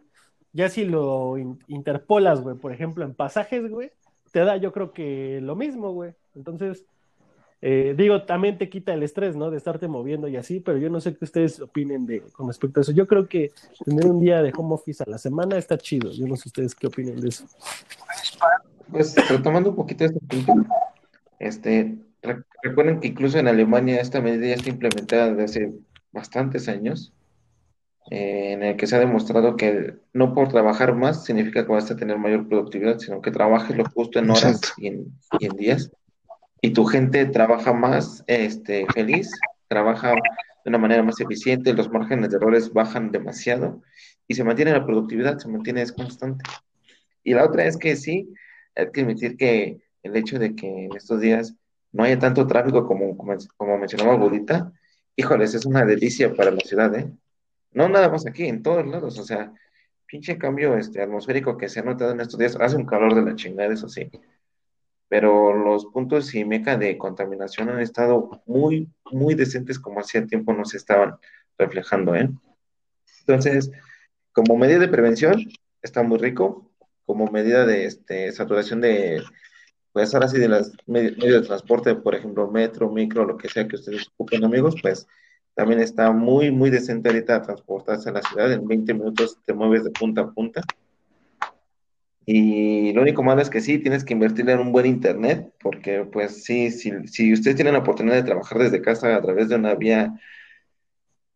Ya 0.52 0.70
si 0.70 0.86
lo 0.86 1.38
in- 1.38 1.60
interpolas, 1.68 2.42
güey, 2.42 2.56
por 2.56 2.72
ejemplo, 2.74 3.04
en 3.04 3.16
pasajes, 3.16 3.70
güey, 3.72 3.92
te 4.32 4.42
da 4.42 4.58
yo 4.58 4.72
creo 4.72 4.92
que 4.92 5.40
lo 5.42 5.56
mismo, 5.56 5.92
güey. 5.94 6.12
Entonces, 6.36 6.86
eh, 7.62 7.96
digo, 7.98 8.24
también 8.24 8.58
te 8.58 8.70
quita 8.70 8.94
el 8.94 9.02
estrés, 9.02 9.36
¿no? 9.36 9.50
De 9.50 9.58
estarte 9.58 9.88
moviendo 9.88 10.28
y 10.28 10.36
así, 10.36 10.60
pero 10.60 10.78
yo 10.78 10.90
no 10.90 11.00
sé 11.00 11.16
qué 11.16 11.24
ustedes 11.26 11.60
opinen 11.62 12.06
de, 12.06 12.22
con 12.34 12.48
respecto 12.48 12.80
a 12.80 12.82
eso. 12.82 12.92
Yo 12.92 13.08
creo 13.08 13.28
que 13.28 13.52
tener 13.86 14.06
un 14.06 14.20
día 14.20 14.44
de 14.44 14.52
home 14.56 14.76
office 14.76 15.02
a 15.02 15.10
la 15.10 15.18
semana 15.18 15.58
está 15.58 15.78
chido. 15.78 16.12
Yo 16.12 16.28
no 16.28 16.36
sé 16.36 16.50
ustedes 16.50 16.76
qué 16.76 16.88
opinen 16.88 17.20
de 17.20 17.30
eso. 17.30 17.46
Pues 17.48 18.38
retomando 19.30 19.72
un 19.72 19.76
poquito 19.76 20.06
este 20.06 20.20
punto, 20.20 20.54
este, 21.40 21.98
re- 22.22 22.44
recuerden 22.62 23.00
que 23.00 23.10
incluso 23.10 23.38
en 23.40 23.48
Alemania 23.48 24.00
esta 24.00 24.22
medida 24.22 24.48
ya 24.48 24.56
está 24.56 24.70
implementada 24.70 25.34
desde 25.34 25.44
hace 25.44 25.74
bastantes 26.12 26.70
años, 26.70 27.14
eh, 28.12 28.54
en 28.54 28.64
el 28.64 28.76
que 28.76 28.86
se 28.86 28.96
ha 28.96 29.00
demostrado 29.00 29.56
que 29.56 29.96
no 30.14 30.34
por 30.34 30.50
trabajar 30.50 30.94
más 30.94 31.24
significa 31.26 31.66
que 31.66 31.72
vas 31.72 31.90
a 31.90 31.96
tener 31.96 32.18
mayor 32.18 32.48
productividad, 32.48 33.00
sino 33.00 33.22
que 33.22 33.32
trabajes 33.32 33.76
lo 33.76 33.86
justo 33.86 34.20
en 34.20 34.30
horas 34.30 34.62
y 34.78 34.88
en, 34.88 35.06
y 35.40 35.46
en 35.46 35.56
días, 35.56 35.92
y 36.62 36.72
tu 36.72 36.86
gente 36.86 37.26
trabaja 37.26 37.74
más 37.74 38.24
este, 38.28 38.86
feliz, 38.94 39.32
trabaja 39.68 40.12
de 40.12 40.70
una 40.70 40.78
manera 40.78 41.04
más 41.04 41.20
eficiente, 41.20 41.74
los 41.74 41.92
márgenes 41.92 42.30
de 42.30 42.38
errores 42.38 42.72
bajan 42.72 43.12
demasiado 43.12 43.82
y 44.28 44.36
se 44.36 44.44
mantiene 44.46 44.72
la 44.72 44.86
productividad, 44.86 45.38
se 45.38 45.50
mantiene 45.50 45.82
es 45.82 45.92
constante. 45.92 46.44
Y 47.26 47.34
la 47.34 47.46
otra 47.46 47.66
es 47.66 47.76
que 47.76 47.96
sí, 47.96 48.34
hay 48.76 48.92
que 48.92 49.02
admitir 49.02 49.38
que 49.38 49.82
el 50.04 50.16
hecho 50.16 50.40
de 50.40 50.56
que 50.56 50.86
en 50.86 50.96
estos 50.96 51.20
días 51.22 51.56
no 51.92 52.04
haya 52.04 52.20
tanto 52.20 52.48
tráfico 52.48 52.86
como, 52.86 53.16
como, 53.18 53.78
mencionaba 53.78 54.16
Budita, 54.18 54.72
híjoles, 55.16 55.54
es 55.54 55.66
una 55.66 55.86
delicia 55.86 56.34
para 56.34 56.52
la 56.52 56.60
ciudad, 56.62 56.94
¿eh? 56.96 57.12
No 57.72 57.88
nada 57.90 58.10
más 58.10 58.26
aquí, 58.28 58.46
en 58.46 58.64
todos 58.64 58.86
lados, 58.86 59.18
o 59.20 59.24
sea, 59.24 59.54
pinche 60.06 60.38
cambio 60.38 60.78
este, 60.78 61.02
atmosférico 61.02 61.58
que 61.58 61.70
se 61.70 61.80
ha 61.80 61.84
notado 61.84 62.12
en 62.12 62.22
estos 62.22 62.40
días, 62.40 62.58
hace 62.60 62.76
un 62.76 62.86
calor 62.86 63.16
de 63.16 63.24
la 63.24 63.36
chingada, 63.36 63.74
eso 63.74 63.88
sí, 63.88 64.10
pero 65.08 65.54
los 65.54 65.86
puntos 65.86 66.34
y 66.34 66.44
meca 66.44 66.78
de 66.78 66.98
contaminación 66.98 67.70
han 67.70 67.80
estado 67.80 68.42
muy, 68.46 68.90
muy 69.12 69.36
decentes 69.36 69.80
como 69.80 70.00
hacía 70.00 70.26
tiempo 70.26 70.54
no 70.54 70.66
se 70.66 70.78
estaban 70.78 71.18
reflejando, 71.58 72.16
¿eh? 72.16 72.30
Entonces, 73.20 73.72
como 74.32 74.58
medida 74.58 74.80
de 74.80 74.88
prevención, 74.88 75.36
está 75.82 76.02
muy 76.02 76.18
rico, 76.18 76.73
como 77.06 77.28
medida 77.28 77.66
de 77.66 77.86
este, 77.86 78.32
saturación 78.32 78.82
de, 78.82 79.22
pues 79.92 80.14
ahora 80.14 80.28
sí, 80.28 80.40
de 80.40 80.48
las 80.50 80.72
med- 80.88 81.18
medios 81.18 81.42
de 81.42 81.48
transporte, 81.48 81.96
por 81.96 82.16
ejemplo, 82.16 82.50
metro, 82.50 82.90
micro, 82.90 83.26
lo 83.26 83.38
que 83.38 83.50
sea 83.50 83.68
que 83.68 83.76
ustedes 83.76 84.08
ocupen, 84.14 84.44
amigos, 84.44 84.76
pues 84.82 85.08
también 85.56 85.82
está 85.82 86.12
muy, 86.12 86.52
muy 86.52 86.70
decente 86.70 87.10
ahorita 87.10 87.42
transportarse 87.44 88.10
a 88.10 88.14
la 88.14 88.22
ciudad. 88.22 88.52
En 88.52 88.68
20 88.68 88.94
minutos 88.94 89.38
te 89.46 89.54
mueves 89.54 89.84
de 89.84 89.92
punta 89.92 90.22
a 90.22 90.32
punta. 90.32 90.62
Y 92.26 92.94
lo 92.94 93.02
único 93.02 93.22
malo 93.22 93.42
es 93.42 93.50
que 93.50 93.60
sí, 93.60 93.80
tienes 93.80 94.06
que 94.06 94.14
invertirle 94.14 94.54
en 94.54 94.60
un 94.60 94.72
buen 94.72 94.86
internet, 94.86 95.54
porque 95.62 96.06
pues 96.06 96.44
sí, 96.44 96.72
si, 96.72 96.92
si 97.08 97.34
ustedes 97.34 97.58
tienen 97.58 97.74
la 97.74 97.82
oportunidad 97.82 98.16
de 98.16 98.24
trabajar 98.24 98.60
desde 98.60 98.82
casa 98.82 99.16
a 99.16 99.22
través 99.22 99.50
de 99.50 99.56
una 99.56 99.76
vía, 99.76 100.14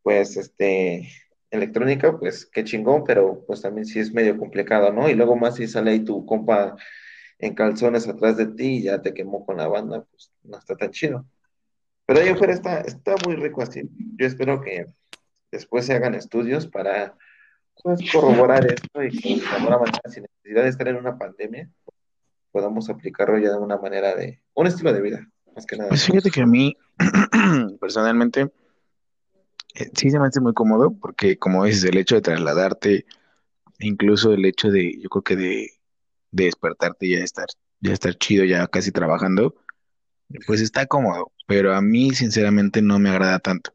pues, 0.02 0.38
este, 0.38 1.10
electrónica, 1.52 2.18
pues 2.18 2.46
qué 2.46 2.64
chingón, 2.64 3.04
pero 3.04 3.44
pues 3.46 3.62
también 3.62 3.86
sí 3.86 4.00
es 4.00 4.14
medio 4.14 4.38
complicado, 4.38 4.92
¿no? 4.92 5.10
Y 5.10 5.14
luego 5.16 5.36
más 5.36 5.56
si 5.56 5.68
sale 5.68 5.92
ahí 5.92 6.00
tu 6.02 6.26
compa 6.26 6.76
en 7.40 7.54
calzones 7.54 8.08
atrás 8.08 8.38
de 8.38 8.48
ti 8.48 8.78
y 8.78 8.84
ya 8.84 9.02
te 9.02 9.14
quemó 9.14 9.46
con 9.46 9.58
la 9.58 9.68
banda, 9.68 10.04
pues 10.10 10.32
no 10.44 10.58
está 10.58 10.76
tan 10.76 10.92
chido. 10.92 11.26
Pero 12.06 12.20
ahí 12.20 12.30
afuera 12.30 12.54
está, 12.54 12.82
está 12.82 13.16
muy 13.26 13.36
rico 13.36 13.62
así. 13.62 13.82
Yo 14.18 14.26
espero 14.26 14.62
que 14.62 14.88
después 15.52 15.86
se 15.86 15.94
hagan 15.94 16.16
estudios 16.16 16.68
para 16.68 17.16
pues, 17.84 18.00
corroborar 18.12 18.66
esto 18.66 19.04
y 19.04 19.10
que 19.10 19.36
de 19.42 19.48
alguna 19.56 19.78
manera, 19.78 20.02
sin 20.10 20.24
necesidad 20.24 20.64
de 20.64 20.70
estar 20.70 20.88
en 20.88 20.96
una 20.96 21.18
pandemia, 21.18 21.70
podamos 22.52 22.90
aplicarlo 22.90 23.38
ya 23.38 23.52
de 23.52 23.58
una 23.58 23.78
manera 23.78 24.16
de, 24.16 24.42
un 24.54 24.68
estilo 24.68 24.94
de 24.94 25.02
vida, 25.02 25.28
más 25.56 25.66
que 25.66 25.78
nada. 25.78 25.90
Pues 25.90 26.06
fíjate 26.06 26.32
que 26.32 26.42
a 26.42 26.46
mí, 26.48 26.76
personalmente, 27.80 28.50
eh, 29.78 29.92
sí 29.96 30.10
se 30.10 30.20
me 30.20 30.28
hace 30.28 30.42
muy 30.42 30.54
cómodo 30.54 30.96
porque, 31.00 31.38
como 31.38 31.66
dices, 31.66 31.86
el 31.86 31.98
hecho 31.98 32.16
de 32.16 32.22
trasladarte 32.22 33.06
incluso 33.80 34.34
el 34.34 34.46
hecho 34.46 34.70
de, 34.72 35.00
yo 35.02 35.10
creo 35.10 35.24
que 35.24 35.36
de, 35.36 35.72
de 36.32 36.46
despertarte 36.46 37.08
y 37.08 37.12
ya 37.12 37.24
estar, 37.24 37.48
ya 37.80 37.94
estar 37.94 38.16
chido, 38.16 38.44
ya 38.46 38.68
casi 38.68 38.92
trabajando, 38.92 39.56
pues 40.46 40.62
está 40.62 40.86
cómodo, 40.86 41.32
pero 41.48 41.74
a 41.74 41.82
mí 41.82 42.12
sinceramente 42.12 42.82
no 42.82 43.00
me 43.00 43.10
agrada 43.10 43.40
tanto. 43.40 43.74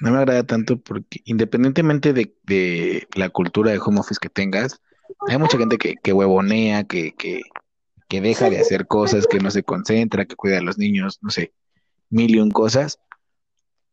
No 0.00 0.12
me 0.12 0.18
agrada 0.18 0.44
tanto 0.44 0.80
porque 0.80 1.20
independientemente 1.24 2.12
de, 2.12 3.06
la 3.14 3.30
cultura 3.30 3.72
de 3.72 3.80
home 3.80 3.98
office 3.98 4.20
que 4.20 4.28
tengas, 4.28 4.80
hay 5.26 5.38
mucha 5.38 5.58
gente 5.58 5.78
que, 5.78 5.96
que 5.96 6.12
huevonea, 6.12 6.84
que, 6.84 7.14
que, 7.16 7.42
que 8.08 8.20
deja 8.20 8.48
de 8.48 8.60
hacer 8.60 8.86
cosas, 8.86 9.26
que 9.26 9.40
no 9.40 9.50
se 9.50 9.64
concentra, 9.64 10.26
que 10.26 10.36
cuida 10.36 10.58
a 10.58 10.62
los 10.62 10.78
niños, 10.78 11.18
no 11.22 11.30
sé, 11.30 11.52
mil 12.10 12.36
y 12.36 12.38
un 12.38 12.50
cosas. 12.50 13.00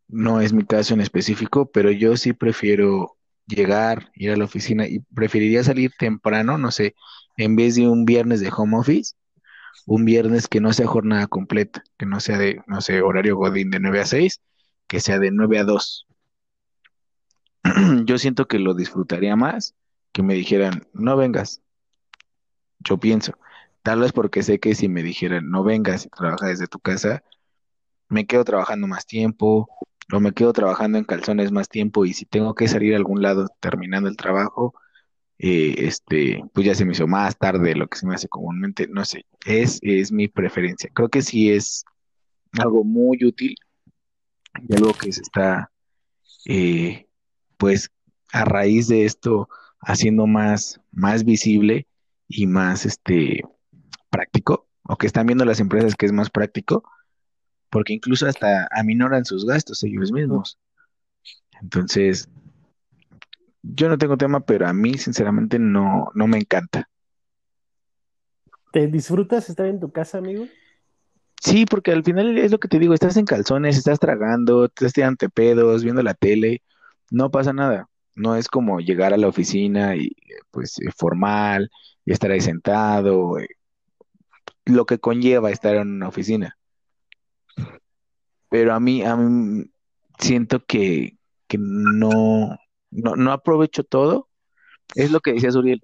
No 0.08 0.42
es 0.42 0.54
mi 0.54 0.64
caso 0.66 0.94
en 0.94 1.02
específico, 1.02 1.72
pero 1.72 1.92
yo 1.92 2.16
sí 2.18 2.34
prefiero 2.34 3.18
llegar, 3.48 4.12
ir 4.16 4.32
a 4.32 4.38
la 4.38 4.46
oficina 4.46 4.88
y 4.88 5.00
preferiría 5.00 5.64
salir 5.64 5.92
temprano, 5.98 6.58
no 6.58 6.72
sé, 6.72 6.96
en 7.38 7.56
vez 7.56 7.76
de 7.76 7.88
un 7.88 8.06
viernes 8.06 8.40
de 8.40 8.52
home 8.56 8.78
office, 8.78 9.16
un 9.86 10.06
viernes 10.06 10.48
que 10.48 10.62
no 10.62 10.74
sea 10.74 10.88
jornada 10.88 11.28
completa, 11.28 11.84
que 11.98 12.06
no 12.06 12.20
sea 12.20 12.38
de, 12.38 12.62
no 12.68 12.82
sé, 12.82 13.02
horario 13.02 13.38
Godín 13.38 13.70
de 13.70 13.80
9 13.80 14.02
a 14.02 14.06
6, 14.06 14.42
que 14.88 15.00
sea 15.00 15.20
de 15.20 15.32
9 15.32 15.60
a 15.60 15.64
2. 15.64 16.08
Yo 18.06 18.18
siento 18.18 18.48
que 18.48 18.60
lo 18.60 18.74
disfrutaría 18.74 19.36
más 19.36 19.76
que 20.12 20.24
me 20.24 20.34
dijeran, 20.34 20.88
no 20.94 21.18
vengas. 21.18 21.62
Yo 22.80 22.98
pienso, 23.00 23.38
tal 23.84 24.00
vez 24.00 24.12
porque 24.12 24.44
sé 24.44 24.60
que 24.60 24.76
si 24.76 24.88
me 24.88 25.04
dijeran, 25.04 25.50
no 25.50 25.64
vengas 25.64 26.06
y 26.06 26.10
trabaja 26.10 26.48
desde 26.48 26.68
tu 26.68 26.80
casa, 26.80 27.24
me 28.08 28.26
quedo 28.26 28.46
trabajando 28.46 28.88
más 28.88 29.06
tiempo, 29.06 29.68
o 30.12 30.20
me 30.20 30.34
quedo 30.34 30.54
trabajando 30.54 30.98
en 30.98 31.04
calzones 31.06 31.52
más 31.52 31.70
tiempo, 31.70 32.06
y 32.06 32.14
si 32.14 32.26
tengo 32.26 32.54
que 32.56 32.68
salir 32.68 32.94
a 32.94 32.98
algún 32.98 33.22
lado 33.22 33.48
terminando 33.60 34.10
el 34.10 34.18
trabajo, 34.18 34.74
eh, 35.38 35.76
este, 35.80 36.44
pues 36.54 36.66
ya 36.66 36.76
se 36.76 36.86
me 36.86 36.94
hizo 36.94 37.08
más 37.08 37.38
tarde 37.38 37.70
de 37.70 37.76
lo 37.76 37.88
que 37.88 37.98
se 37.98 38.08
me 38.08 38.16
hace 38.16 38.28
comúnmente, 38.30 38.88
no 38.88 39.04
sé, 39.06 39.26
es, 39.46 39.80
es 39.82 40.12
mi 40.12 40.28
preferencia. 40.28 40.90
Creo 40.94 41.10
que 41.10 41.22
sí 41.22 41.52
es 41.52 41.84
algo 42.60 42.84
muy 42.84 43.24
útil 43.26 43.56
y 44.68 44.76
algo 44.76 44.94
que 44.94 45.12
se 45.12 45.22
está, 45.22 45.72
eh, 46.46 47.08
pues, 47.58 47.90
a 48.32 48.46
raíz 48.46 48.88
de 48.88 49.06
esto 49.06 49.50
haciendo 49.82 50.28
más, 50.28 50.80
más 50.92 51.24
visible 51.26 51.88
y 52.28 52.48
más, 52.48 52.86
este, 52.86 53.44
práctico, 54.10 54.68
o 54.84 54.98
que 54.98 55.08
están 55.08 55.26
viendo 55.28 55.46
las 55.46 55.60
empresas 55.60 55.96
que 55.96 56.06
es 56.06 56.14
más 56.14 56.30
práctico, 56.30 56.84
porque 57.76 57.92
incluso 57.92 58.26
hasta 58.26 58.70
aminoran 58.72 59.26
sus 59.26 59.46
gastos 59.46 59.84
ellos 59.84 60.10
mismos. 60.10 60.58
Entonces, 61.62 62.30
yo 63.62 63.90
no 63.90 63.98
tengo 63.98 64.16
tema, 64.16 64.40
pero 64.40 64.66
a 64.66 64.72
mí 64.72 64.94
sinceramente 64.94 65.60
no, 65.60 66.08
no 66.16 66.26
me 66.26 66.38
encanta. 66.38 66.88
¿Te 68.72 68.88
disfrutas 68.88 69.50
estar 69.50 69.66
en 69.66 69.82
tu 69.82 69.92
casa, 69.92 70.20
amigo? 70.20 70.48
Sí, 71.42 71.66
porque 71.66 71.92
al 71.92 72.06
final 72.06 72.38
es 72.38 72.54
lo 72.54 72.60
que 72.60 72.70
te 72.70 72.80
digo, 72.80 72.94
estás 72.94 73.18
en 73.18 73.26
calzones, 73.26 73.76
estás 73.78 74.00
tragando, 74.00 74.70
te 74.70 74.86
estás 74.86 74.94
tirando 74.94 75.28
pedos, 75.28 75.84
viendo 75.84 76.02
la 76.02 76.14
tele, 76.14 76.64
no 77.12 77.30
pasa 77.30 77.52
nada. 77.52 77.90
No 78.16 78.38
es 78.38 78.48
como 78.48 78.80
llegar 78.80 79.14
a 79.14 79.18
la 79.18 79.28
oficina 79.28 79.98
y 79.98 80.16
pues 80.50 80.80
eh, 80.80 80.92
formal 80.96 81.70
y 82.06 82.14
estar 82.14 82.32
ahí 82.32 82.40
sentado, 82.40 83.38
eh, 83.38 83.50
lo 84.64 84.86
que 84.86 84.98
conlleva 84.98 85.52
estar 85.52 85.76
en 85.76 85.90
una 85.90 86.08
oficina. 86.08 86.58
Pero 88.56 88.74
a 88.74 88.80
mí, 88.80 89.04
a 89.04 89.18
mí 89.18 89.66
siento 90.18 90.64
que, 90.66 91.18
que 91.50 91.58
no, 91.60 92.58
no, 92.90 93.16
no 93.18 93.32
aprovecho 93.34 93.84
todo. 93.84 94.30
Es 94.96 95.12
lo 95.12 95.20
que 95.20 95.34
decía 95.34 95.50
Uriel. 95.60 95.82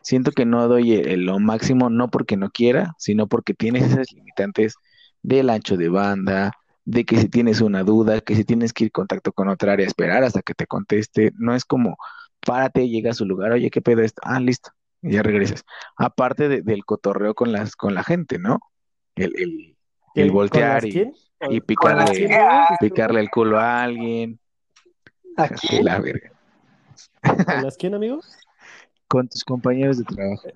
Siento 0.00 0.32
que 0.32 0.46
no 0.46 0.66
doy 0.66 0.94
el- 0.94 1.26
lo 1.26 1.38
máximo, 1.38 1.90
no 1.90 2.10
porque 2.10 2.38
no 2.38 2.48
quiera, 2.48 2.94
sino 2.98 3.26
porque 3.26 3.52
tienes 3.52 3.84
esas 3.92 4.10
limitantes 4.10 4.76
del 5.22 5.50
ancho 5.50 5.76
de 5.76 5.90
banda, 5.90 6.52
de 6.86 7.04
que 7.04 7.18
si 7.18 7.28
tienes 7.28 7.60
una 7.60 7.82
duda, 7.84 8.22
que 8.22 8.34
si 8.36 8.44
tienes 8.44 8.72
que 8.72 8.84
ir 8.84 8.88
en 8.88 8.92
contacto 8.92 9.30
con 9.32 9.50
otra 9.50 9.74
área, 9.74 9.86
esperar 9.86 10.24
hasta 10.24 10.40
que 10.40 10.54
te 10.54 10.66
conteste. 10.66 11.30
No 11.36 11.54
es 11.54 11.66
como, 11.66 11.98
párate, 12.40 12.88
llega 12.88 13.10
a 13.10 13.14
su 13.14 13.26
lugar, 13.26 13.52
oye, 13.52 13.68
¿qué 13.70 13.82
pedo 13.82 14.00
esto? 14.00 14.22
Ah, 14.24 14.40
listo, 14.40 14.70
y 15.02 15.12
ya 15.12 15.22
regresas. 15.22 15.62
Aparte 15.98 16.48
de- 16.48 16.62
del 16.62 16.86
cotorreo 16.86 17.34
con 17.34 17.52
las, 17.52 17.76
con 17.76 17.92
la 17.94 18.02
gente, 18.02 18.38
¿no? 18.38 18.60
El, 19.14 19.32
el, 19.36 19.76
el 20.14 20.26
¿Qué? 20.26 20.28
¿Con 20.28 20.32
voltear 20.32 20.84
y, 20.86 20.92
quién? 20.92 21.14
Y 21.48 21.60
¿Con, 21.60 21.66
con 21.74 21.96
las 21.96 22.10
picarle, 22.16 22.78
picarle 22.80 23.20
el 23.20 23.30
culo 23.30 23.58
a 23.58 23.82
alguien. 23.82 24.38
¿A 25.36 25.44
Hijas 25.44 25.60
de 25.68 25.68
quién? 25.68 25.84
la 25.84 26.00
verga. 26.00 26.32
¿Con 27.46 27.62
las 27.62 27.76
quién, 27.76 27.94
amigo? 27.94 28.20
Con 29.08 29.28
tus 29.28 29.44
compañeros 29.44 29.98
de 29.98 30.04
trabajo. 30.04 30.48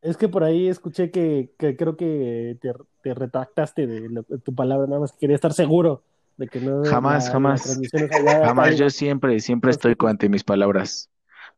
Es 0.00 0.16
que 0.16 0.28
por 0.28 0.42
ahí 0.42 0.68
escuché 0.68 1.10
que, 1.10 1.52
que 1.58 1.76
creo 1.76 1.96
que 1.96 2.58
te, 2.60 2.72
te 3.02 3.14
retractaste 3.14 3.86
de, 3.86 4.08
lo- 4.08 4.22
de 4.22 4.38
tu 4.38 4.54
palabra, 4.54 4.86
nada 4.88 5.00
más 5.00 5.12
que 5.12 5.18
quería 5.18 5.36
estar 5.36 5.52
seguro 5.52 6.02
de 6.36 6.48
que 6.48 6.60
no 6.60 6.90
Jamás, 6.90 7.24
la, 7.24 7.40
la 7.44 7.54
jamás, 7.54 7.62
fallaba 8.08 8.48
jamás 8.48 8.76
yo 8.76 8.90
siempre, 8.90 9.38
siempre 9.40 9.70
estoy 9.70 9.94
con 9.96 10.10
ante 10.10 10.28
mis 10.28 10.44
palabras. 10.44 11.10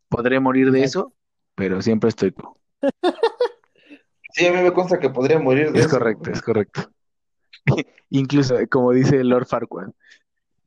Podré 0.08 0.40
morir 0.40 0.70
de 0.70 0.84
eso, 0.84 1.14
pero 1.54 1.82
siempre 1.82 2.08
estoy 2.10 2.32
con. 2.32 2.54
Sí, 4.34 4.46
a 4.46 4.52
mí 4.52 4.62
me 4.62 4.72
consta 4.72 4.98
que 4.98 5.10
podría 5.10 5.38
morir 5.38 5.72
de 5.72 5.80
Es 5.80 5.86
eso. 5.86 5.96
correcto, 5.98 6.30
es 6.30 6.40
correcto. 6.42 6.90
Incluso, 8.10 8.56
como 8.70 8.92
dice 8.92 9.22
Lord 9.24 9.46
Farquaad, 9.46 9.90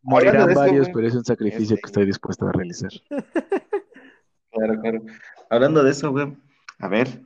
morirán 0.02 0.54
varios, 0.54 0.90
pero 0.90 1.08
es 1.08 1.16
un 1.16 1.26
sacrificio 1.26 1.76
este, 1.76 1.82
que 1.82 1.88
estoy 1.88 2.06
dispuesto 2.06 2.48
a 2.48 2.52
realizar. 2.52 2.92
claro, 4.52 4.82
claro. 4.82 5.02
Hablando 5.50 5.84
de 5.84 5.92
eso, 5.92 6.12
güey, 6.12 6.36
a 6.80 6.88
ver, 6.88 7.22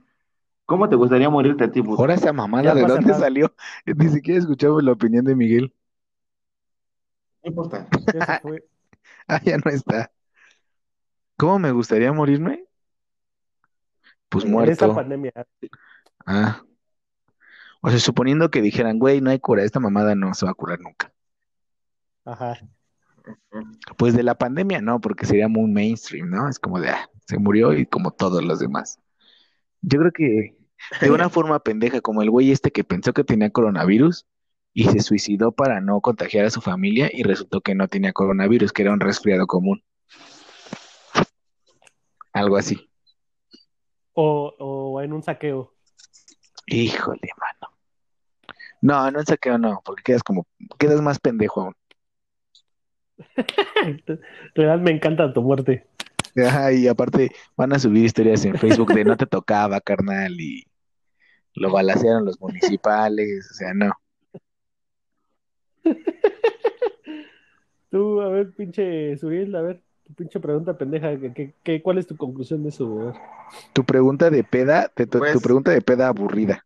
¿cómo 0.66 0.88
te 0.88 0.96
gustaría 0.96 1.30
morirte 1.30 1.64
a 1.64 1.72
ti, 1.72 1.82
puto? 1.82 2.00
Ahora 2.00 2.16
esa 2.16 2.34
mamada, 2.34 2.74
¿de 2.74 2.84
dónde 2.84 3.14
salió? 3.14 3.54
Ni 3.86 4.10
siquiera 4.10 4.40
escuchamos 4.40 4.84
la 4.84 4.92
opinión 4.92 5.26
de 5.26 5.36
Miguel. 5.36 5.74
No 7.44 7.50
importa. 7.50 7.88
Ya 8.14 8.26
se 8.26 8.40
fue. 8.42 8.64
Ah, 9.28 9.42
ya 9.44 9.58
no 9.58 9.72
está. 9.72 10.12
¿Cómo 11.38 11.58
me 11.58 11.72
gustaría 11.72 12.12
morirme? 12.12 12.66
Pues 14.30 14.46
En 14.46 14.52
esta 14.70 14.86
muerto. 14.86 14.96
pandemia. 14.96 15.34
Ah. 16.26 16.62
O 17.82 17.90
sea, 17.90 18.00
suponiendo 18.00 18.50
que 18.52 18.62
dijeran, 18.62 19.00
güey, 19.00 19.22
no 19.22 19.32
hay 19.32 19.40
cura, 19.40 19.64
esta 19.64 19.80
mamada 19.80 20.16
no 20.16 20.34
se 20.34 20.46
va 20.46 20.52
a 20.52 20.56
curar 20.56 20.80
nunca. 20.80 21.12
Ajá. 22.26 22.60
Pues 23.98 24.16
de 24.16 24.24
la 24.24 24.36
pandemia 24.36 24.82
no, 24.82 25.02
porque 25.02 25.26
sería 25.26 25.48
muy 25.48 25.70
mainstream, 25.70 26.30
¿no? 26.30 26.48
Es 26.48 26.60
como 26.60 26.80
de, 26.80 26.90
ah, 26.90 27.10
se 27.28 27.38
murió 27.38 27.74
y 27.74 27.86
como 27.86 28.12
todos 28.12 28.44
los 28.44 28.60
demás. 28.60 29.00
Yo 29.82 30.00
creo 30.00 30.12
que 30.12 30.58
de 31.02 31.12
una 31.12 31.30
forma 31.30 31.60
pendeja, 31.60 32.02
como 32.02 32.22
el 32.22 32.30
güey 32.30 32.52
este 32.52 32.72
que 32.72 32.84
pensó 32.84 33.14
que 33.14 33.24
tenía 33.24 33.50
coronavirus 33.50 34.26
y 34.74 34.86
se 34.86 35.00
suicidó 35.02 35.52
para 35.52 35.82
no 35.82 36.02
contagiar 36.02 36.46
a 36.46 36.52
su 36.52 36.62
familia 36.62 37.10
y 37.12 37.24
resultó 37.24 37.62
que 37.62 37.76
no 37.76 37.88
tenía 37.88 38.14
coronavirus, 38.14 38.72
que 38.72 38.84
era 38.84 38.94
un 38.94 39.00
resfriado 39.00 39.48
común. 39.48 39.84
Algo 42.34 42.58
así. 42.58 42.90
O, 44.14 44.54
o 44.58 45.02
en 45.02 45.14
un 45.14 45.24
saqueo. 45.24 45.74
Híjole, 46.68 47.30
mano. 47.38 47.61
No, 48.82 49.10
no 49.12 49.20
en 49.20 49.26
saqueo 49.26 49.58
no, 49.58 49.82
porque 49.86 50.04
quedas 50.04 50.24
como, 50.24 50.46
quedas 50.80 51.02
más 51.02 51.20
pendejo 51.20 51.62
aún. 51.62 51.76
Real 54.56 54.82
me 54.82 54.92
encanta 54.92 55.32
tu 55.32 55.42
muerte. 55.42 55.86
Ajá, 56.36 56.72
y 56.72 56.88
aparte 56.88 57.32
van 57.58 57.74
a 57.74 57.80
subir 57.80 58.06
historias 58.06 58.44
en 58.46 58.58
Facebook 58.58 58.94
de 58.94 59.04
no 59.04 59.18
te 59.18 59.26
tocaba, 59.26 59.82
carnal, 59.82 60.40
y 60.40 60.66
lo 61.56 61.72
balacearon 61.72 62.26
los 62.26 62.40
municipales, 62.40 63.50
o 63.52 63.54
sea, 63.54 63.74
no. 63.74 63.92
Tú, 67.90 68.22
a 68.22 68.30
ver, 68.30 68.52
pinche 68.54 69.18
Suriel, 69.18 69.54
a 69.56 69.62
ver, 69.62 69.82
tu 70.06 70.14
pinche 70.14 70.40
pregunta 70.40 70.78
pendeja, 70.78 71.10
¿qué, 71.34 71.54
qué, 71.64 71.82
cuál 71.82 71.98
es 71.98 72.08
tu 72.08 72.16
conclusión 72.16 72.64
de 72.64 72.70
eso? 72.70 73.14
Tu 73.74 73.84
pregunta 73.84 74.30
de 74.30 74.44
peda, 74.46 74.88
te- 74.88 75.06
tu, 75.06 75.20
Pues- 75.20 75.34
tu 75.34 75.42
pregunta 75.42 75.72
de 75.72 75.82
peda 75.82 76.08
aburrida. 76.08 76.66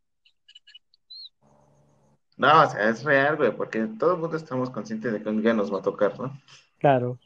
No, 2.38 2.64
o 2.64 2.70
sea, 2.70 2.90
es 2.90 3.04
real, 3.04 3.38
güey, 3.38 3.56
porque 3.56 3.88
todo 3.98 4.16
el 4.16 4.20
mundo 4.20 4.36
estamos 4.36 4.70
conscientes 4.70 5.14
de 5.14 5.22
que 5.22 5.30
un 5.30 5.42
día 5.42 5.54
nos 5.54 5.74
va 5.74 5.80
a 5.80 5.84
tocar, 5.84 6.20
¿no? 6.20 6.38
Claro. 6.80 7.18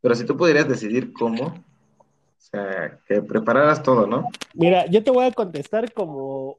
Pero 0.00 0.14
si 0.14 0.24
tú 0.24 0.36
pudieras 0.36 0.68
decidir 0.68 1.12
cómo, 1.12 1.46
o 1.46 2.04
sea, 2.38 2.98
que 3.06 3.22
prepararas 3.22 3.82
todo, 3.82 4.06
¿no? 4.06 4.28
Mira, 4.54 4.86
yo 4.86 5.02
te 5.02 5.10
voy 5.10 5.26
a 5.26 5.32
contestar 5.32 5.92
como 5.92 6.58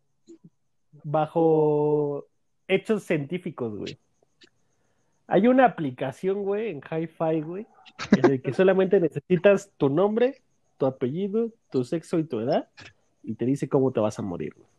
bajo 1.04 2.26
hechos 2.68 3.04
científicos, 3.04 3.78
güey. 3.78 3.98
Hay 5.28 5.48
una 5.48 5.66
aplicación, 5.66 6.44
güey, 6.44 6.70
en 6.70 6.82
Hi-Fi, 6.82 7.42
güey, 7.42 7.68
en 8.12 8.32
el 8.32 8.42
que 8.42 8.54
solamente 8.54 9.00
necesitas 9.00 9.72
tu 9.78 9.90
nombre, 9.90 10.42
tu 10.78 10.86
apellido, 10.86 11.52
tu 11.72 11.86
sexo 11.86 12.20
y 12.20 12.26
tu 12.26 12.40
edad, 12.42 12.68
y 13.24 13.36
te 13.36 13.46
dice 13.46 13.70
cómo 13.70 13.92
te 13.92 14.02
vas 14.02 14.20
a 14.20 14.22
morir, 14.22 14.54
güey. 14.56 14.70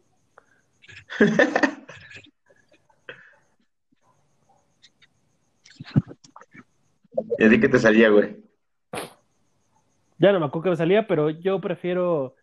Y 7.39 7.45
así 7.45 7.61
que 7.61 7.69
te 7.69 7.79
salía, 7.79 8.09
güey. 8.11 8.37
Ya 10.19 10.33
no 10.33 10.41
me 10.41 10.47
acuerdo 10.47 10.71
que 10.71 10.77
salía, 10.77 11.07
pero 11.07 11.31
yo 11.31 11.61
prefiero 11.61 12.35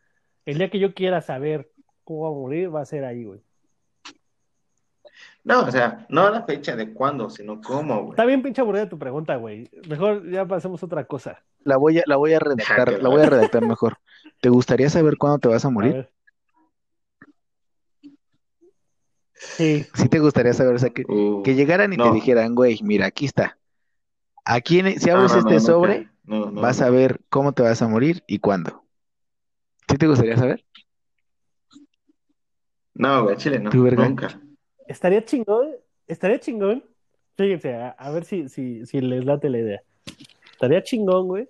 el 0.46 0.58
día 0.58 0.70
que 0.70 0.80
yo 0.80 0.94
quiera 0.94 1.22
saber 1.22 1.72
cómo 2.04 2.24
va 2.24 2.30
a 2.30 2.40
morir, 2.40 2.74
va 2.74 2.82
a 2.82 2.86
ser 2.86 3.06
ahí, 3.06 3.24
güey. 3.24 3.42
No, 5.44 5.62
o 5.62 5.72
sea, 5.72 6.06
no 6.10 6.30
la 6.30 6.44
fecha 6.44 6.76
de 6.76 6.94
cuándo, 6.94 7.30
sino 7.30 7.62
cómo, 7.62 7.96
güey. 8.00 8.10
Está 8.12 8.26
bien 8.26 8.44
pinche 8.44 8.62
aburrida 8.62 8.88
tu 8.88 9.00
pregunta, 9.00 9.36
güey. 9.38 9.68
Mejor 9.90 10.30
ya 10.30 10.46
pasemos 10.46 10.84
a 10.84 10.86
otra 10.86 11.06
cosa. 11.06 11.44
La 11.64 11.78
voy 11.78 12.00
a, 12.00 12.04
la 12.06 12.16
voy 12.18 12.34
a 12.34 12.40
redactar, 12.40 13.02
la 13.02 13.10
voy 13.10 13.22
a 13.22 13.30
redactar 13.30 13.66
mejor. 13.66 13.98
¿Te 14.40 14.50
gustaría 14.50 14.90
saber 14.90 15.18
cuándo 15.18 15.40
te 15.40 15.48
vas 15.48 15.66
a 15.66 15.70
A 15.70 15.72
morir? 15.72 15.94
ver. 15.94 16.12
Sí, 19.44 19.86
Sí 19.96 20.08
te 20.08 20.20
gustaría 20.20 20.54
saber, 20.54 20.76
o 20.76 20.80
sea, 20.80 20.92
que, 20.92 21.04
Uh, 21.08 21.42
que 21.44 21.56
llegaran 21.56 21.92
y 21.92 21.98
te 21.98 22.12
dijeran, 22.12 22.54
güey, 22.54 22.80
mira, 22.84 23.08
aquí 23.08 23.26
está. 23.26 23.58
Aquí, 24.46 24.80
en- 24.80 25.00
si 25.00 25.10
abres 25.10 25.32
no, 25.34 25.40
este 25.40 25.54
no, 25.56 25.60
sobre, 25.60 25.98
nunca. 25.98 26.12
No, 26.26 26.52
no, 26.52 26.62
vas 26.62 26.80
no. 26.80 26.86
a 26.86 26.90
ver 26.92 27.20
cómo 27.30 27.52
te 27.54 27.64
vas 27.64 27.82
a 27.82 27.88
morir 27.88 28.24
y 28.28 28.38
cuándo. 28.40 28.84
¿Sí 29.90 29.98
te 29.98 30.08
gustaría 30.08 30.38
saber? 30.38 30.64
No, 32.94 33.24
güey, 33.24 33.38
Chile, 33.38 33.60
no. 33.60 33.70
¿Tú, 33.72 33.84
verga? 33.84 34.08
Nunca. 34.08 34.40
estaría 34.88 35.24
chingón, 35.26 35.70
estaría 36.08 36.40
chingón. 36.40 36.84
Fíjense, 37.38 37.74
a, 37.74 37.90
a 37.90 38.12
ver 38.12 38.26
si, 38.26 38.48
si, 38.50 38.86
si 38.86 39.02
les 39.02 39.26
late 39.26 39.50
la 39.50 39.58
idea. 39.60 39.82
Estaría 40.52 40.84
chingón, 40.84 41.28
güey, 41.28 41.50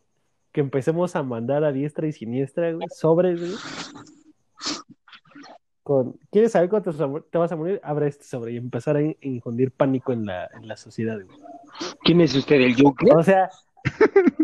que 0.53 0.61
empecemos 0.61 1.15
a 1.15 1.23
mandar 1.23 1.63
a 1.65 1.71
diestra 1.71 2.07
y 2.07 2.13
siniestra, 2.13 2.71
güey, 2.71 2.87
sobres, 2.95 3.39
güey. 3.39 3.51
Con, 5.83 6.19
¿quieres 6.31 6.51
saber 6.51 6.69
cuándo 6.69 6.93
te, 6.93 7.29
te 7.31 7.37
vas 7.39 7.51
a 7.51 7.55
morir? 7.55 7.81
Abre 7.83 8.07
este 8.07 8.23
sobre 8.23 8.51
y 8.53 8.57
empezar 8.57 8.97
a 8.97 9.01
in- 9.01 9.17
infundir 9.21 9.71
pánico 9.71 10.13
en 10.13 10.25
la, 10.25 10.47
en 10.53 10.67
la 10.67 10.77
sociedad, 10.77 11.19
güey. 11.19 11.37
¿Quién 12.03 12.21
es 12.21 12.35
usted, 12.35 12.57
el 12.57 12.75
Joker? 12.79 13.15
O 13.15 13.23
sea, 13.23 13.49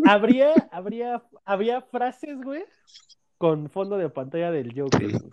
habría, 0.07 0.53
habría, 0.72 1.22
habría 1.45 1.81
frases, 1.81 2.41
güey, 2.41 2.64
con 3.38 3.69
fondo 3.69 3.97
de 3.97 4.09
pantalla 4.09 4.49
del 4.49 4.73
Joker. 4.80 5.11
Sí. 5.11 5.18
güey. 5.19 5.31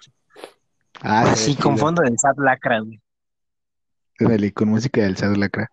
Ah, 1.01 1.33
estaría 1.33 1.57
con 1.61 1.79
fondo 1.79 2.03
del 2.03 2.19
Sad 2.19 2.37
Lacra, 2.37 2.81
güey. 2.81 3.01
Ándale, 4.21 4.53
con 4.53 4.69
música 4.69 5.03
del 5.03 5.17
Sad 5.17 5.37
Lacra. 5.37 5.71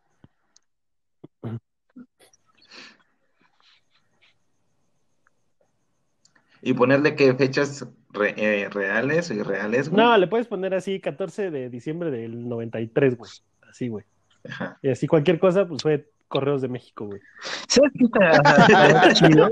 Y 6.61 6.73
ponerle 6.73 7.15
que 7.15 7.33
fechas 7.33 7.87
re- 8.13 8.35
eh, 8.37 8.69
reales 8.69 9.29
o 9.31 9.33
irreales, 9.33 9.89
güey. 9.89 10.03
No, 10.03 10.17
le 10.17 10.27
puedes 10.27 10.47
poner 10.47 10.73
así 10.73 10.99
14 10.99 11.51
de 11.51 11.69
diciembre 11.69 12.11
del 12.11 12.47
93, 12.47 13.17
güey. 13.17 13.31
Así, 13.69 13.87
güey. 13.87 14.05
Ajá. 14.49 14.77
Y 14.81 14.89
así 14.89 15.07
cualquier 15.07 15.39
cosa, 15.39 15.67
pues 15.67 15.81
fue 15.83 16.09
Correos 16.27 16.61
de 16.61 16.67
México, 16.69 17.05
güey. 17.05 17.21
¿Sabes 17.67 17.91
qué 17.97 18.05
está 18.05 19.13
chido? 19.13 19.49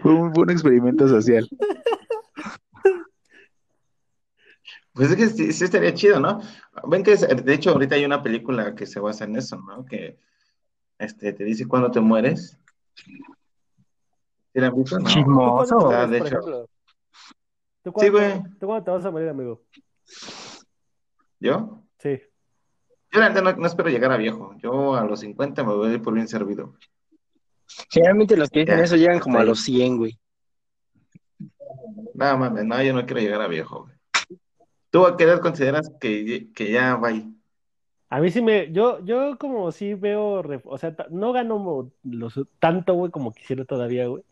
Fue 0.00 0.12
un 0.12 0.32
buen 0.32 0.50
experimento 0.50 1.08
social. 1.08 1.48
Pues 4.92 5.10
es 5.10 5.16
que 5.16 5.26
sí, 5.28 5.52
sí 5.52 5.64
estaría 5.64 5.94
chido, 5.94 6.18
¿no? 6.18 6.40
Ven 6.88 7.02
que, 7.04 7.14
de 7.16 7.54
hecho, 7.54 7.70
ahorita 7.70 7.94
hay 7.94 8.04
una 8.04 8.22
película 8.22 8.74
que 8.74 8.84
se 8.86 8.98
basa 8.98 9.24
en 9.24 9.36
eso, 9.36 9.56
¿no? 9.60 9.84
Que 9.84 10.18
este, 10.98 11.32
te 11.32 11.44
dice 11.44 11.68
cuándo 11.68 11.90
te 11.90 12.00
mueres. 12.00 12.58
¿Sí 14.60 15.04
Chismoso. 15.04 15.90
Ah, 15.90 16.06
mueres, 16.06 16.10
de 16.10 16.18
por 16.18 16.26
hecho. 16.26 16.36
ejemplo? 16.38 16.68
¿Tú 17.82 17.90
Sí, 17.90 18.10
cuándo, 18.10 18.12
güey. 18.12 18.42
¿Tú 18.58 18.66
cuándo 18.66 18.84
te 18.84 18.90
vas 18.90 19.04
a 19.04 19.10
morir, 19.10 19.28
amigo? 19.28 19.62
¿Yo? 21.40 21.82
Sí. 21.98 22.20
Yo 23.12 23.20
neta 23.20 23.40
no, 23.40 23.52
no 23.52 23.66
espero 23.66 23.88
llegar 23.88 24.12
a 24.12 24.16
viejo. 24.16 24.54
Yo 24.58 24.94
a 24.94 25.04
los 25.04 25.20
50 25.20 25.64
me 25.64 25.74
voy 25.74 25.90
a 25.90 25.94
ir 25.94 26.02
por 26.02 26.14
bien 26.14 26.28
servido. 26.28 26.74
Generalmente 27.90 28.36
los 28.36 28.50
que 28.50 28.60
dicen 28.60 28.78
Ya, 28.78 28.84
eso 28.84 28.96
llegan 28.96 29.20
como 29.20 29.38
a 29.38 29.44
los 29.44 29.60
100, 29.62 29.96
güey. 29.96 30.18
No, 32.14 32.36
mames, 32.38 32.64
no, 32.64 32.82
yo 32.82 32.92
no 32.92 33.06
quiero 33.06 33.20
llegar 33.20 33.40
a 33.40 33.48
viejo, 33.48 33.84
güey. 33.84 33.94
¿Tú 34.90 35.06
a 35.06 35.16
qué 35.16 35.24
edad 35.24 35.40
consideras 35.40 35.90
que, 36.00 36.48
que 36.54 36.72
ya 36.72 36.96
va 36.96 37.08
ahí? 37.08 37.34
A 38.10 38.20
mí 38.20 38.30
sí 38.30 38.40
me, 38.40 38.72
yo, 38.72 39.04
yo 39.04 39.36
como 39.38 39.70
sí 39.70 39.92
veo, 39.94 40.42
o 40.64 40.78
sea, 40.78 40.96
no 41.10 41.32
gano 41.32 41.92
los, 42.02 42.40
tanto, 42.58 42.94
güey, 42.94 43.10
como 43.12 43.32
quisiera 43.32 43.66
todavía, 43.66 44.06
güey, 44.06 44.24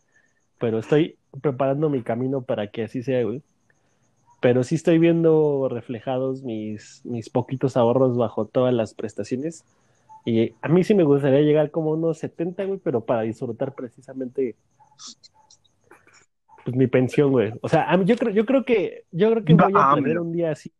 pero 0.59 0.79
estoy 0.79 1.17
preparando 1.41 1.89
mi 1.89 2.01
camino 2.01 2.41
para 2.41 2.67
que 2.67 2.83
así 2.83 3.03
sea, 3.03 3.23
güey. 3.23 3.41
Pero 4.39 4.63
sí 4.63 4.75
estoy 4.75 4.99
viendo 4.99 5.67
reflejados 5.69 6.43
mis, 6.43 7.01
mis 7.05 7.29
poquitos 7.29 7.75
ahorros 7.75 8.17
bajo 8.17 8.45
todas 8.45 8.73
las 8.73 8.93
prestaciones. 8.93 9.65
Y 10.25 10.53
a 10.61 10.67
mí 10.67 10.83
sí 10.83 10.93
me 10.93 11.03
gustaría 11.03 11.41
llegar 11.41 11.71
como 11.71 11.91
a 11.91 11.95
unos 11.95 12.19
70, 12.19 12.63
güey, 12.65 12.79
pero 12.83 13.01
para 13.01 13.21
disfrutar 13.21 13.73
precisamente 13.73 14.55
pues 16.65 16.75
mi 16.75 16.87
pensión, 16.87 17.31
güey. 17.31 17.53
O 17.61 17.69
sea, 17.69 17.89
a 17.89 17.95
mí- 17.97 18.05
yo 18.05 18.15
creo, 18.17 18.33
yo 18.33 18.45
creo 18.45 18.65
que, 18.65 19.05
yo 19.11 19.31
creo 19.31 19.43
que 19.45 19.53
voy 19.53 19.73
a 19.73 19.89
Ah, 19.89 19.91
planear 19.93 20.19
un 20.19 20.33
día 20.33 20.51
así. 20.51 20.71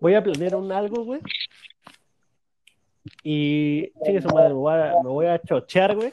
Voy 0.00 0.14
a 0.14 0.22
planear 0.24 0.56
un 0.56 0.72
algo, 0.72 1.04
güey. 1.04 1.20
Y 3.22 3.92
chingue 4.04 4.22
su 4.22 4.28
madre, 4.28 4.48
me 4.48 4.54
voy 4.54 4.74
a, 4.74 4.94
me 5.02 5.08
voy 5.10 5.26
a 5.26 5.38
chochear, 5.40 5.94
güey. 5.94 6.12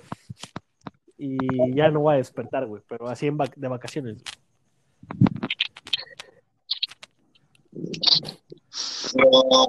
Y 1.25 1.73
ya 1.73 1.89
no 1.89 2.01
voy 2.01 2.15
a 2.15 2.17
despertar, 2.17 2.65
güey. 2.65 2.83
Pero 2.89 3.07
así 3.07 3.27
en 3.27 3.37
vac- 3.37 3.55
de 3.55 3.67
vacaciones. 3.69 4.21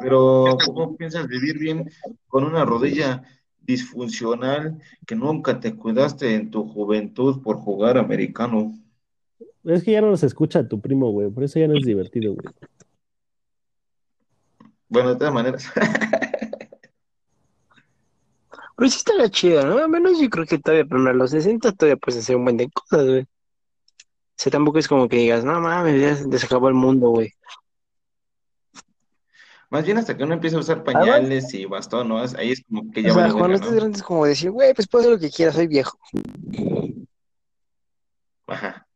Pero, 0.01 0.59
¿cómo 0.67 0.97
piensas 0.97 1.29
vivir 1.29 1.59
bien 1.61 1.89
con 2.27 2.43
una 2.43 2.65
rodilla 2.65 3.23
disfuncional 3.61 4.81
que 5.07 5.15
nunca 5.15 5.61
te 5.61 5.77
cuidaste 5.77 6.35
en 6.35 6.51
tu 6.51 6.69
juventud 6.69 7.41
por 7.41 7.59
jugar 7.59 7.99
americano? 7.99 8.75
Es 9.63 9.85
que 9.85 9.93
ya 9.93 10.01
no 10.01 10.11
nos 10.11 10.25
escucha 10.25 10.67
tu 10.67 10.81
primo, 10.81 11.13
güey. 11.13 11.31
Por 11.31 11.45
eso 11.45 11.61
ya 11.61 11.69
no 11.69 11.79
es 11.79 11.87
divertido, 11.87 12.35
güey. 12.35 12.53
Bueno, 14.89 15.11
de 15.11 15.17
todas 15.17 15.33
maneras. 15.33 15.73
Pero 18.77 18.91
sí 18.91 18.97
estaría 18.99 19.29
chido, 19.31 19.65
¿no? 19.67 19.79
Al 19.79 19.89
menos 19.89 20.19
yo 20.21 20.29
creo 20.29 20.47
que 20.47 20.59
todavía, 20.59 20.85
pero 20.85 21.09
a 21.09 21.13
los 21.13 21.31
60 21.31 21.73
todavía 21.73 21.97
puedes 21.97 22.21
hacer 22.21 22.37
un 22.37 22.45
buen 22.45 22.57
de 22.57 22.71
cosas, 22.71 23.07
güey. 23.07 23.23
O 23.23 24.37
sea, 24.37 24.51
tampoco 24.51 24.79
es 24.79 24.89
como 24.89 25.09
que 25.09 25.17
digas, 25.17 25.45
no 25.45 25.61
mames, 25.61 26.01
ya 26.01 26.17
se 26.17 26.39
se 26.39 26.47
acabó 26.47 26.69
el 26.69 26.75
mundo, 26.75 27.11
güey. 27.11 27.33
Más 29.71 29.85
bien 29.85 29.99
hasta 29.99 30.17
que 30.17 30.25
uno 30.25 30.35
empieza 30.35 30.57
a 30.57 30.61
usar 30.61 30.85
pañales 30.85 31.53
y 31.55 31.65
bastón, 31.65 32.09
¿no? 32.09 32.19
Ahí 32.19 32.53
es 32.53 32.63
como 32.69 32.91
que 32.91 33.03
ya 33.03 33.11
O 33.11 33.15
sea, 33.15 33.33
cuando 33.33 33.59
¿no? 33.59 33.71
grande 33.73 33.97
es 33.97 34.03
como 34.03 34.25
decir, 34.25 34.51
güey, 34.51 34.75
pues 34.75 34.89
puedo 34.89 35.03
hacer 35.03 35.13
lo 35.15 35.19
que 35.21 35.31
quiera, 35.31 35.53
soy 35.53 35.67
viejo. 35.67 35.99
Ajá. 38.47 38.87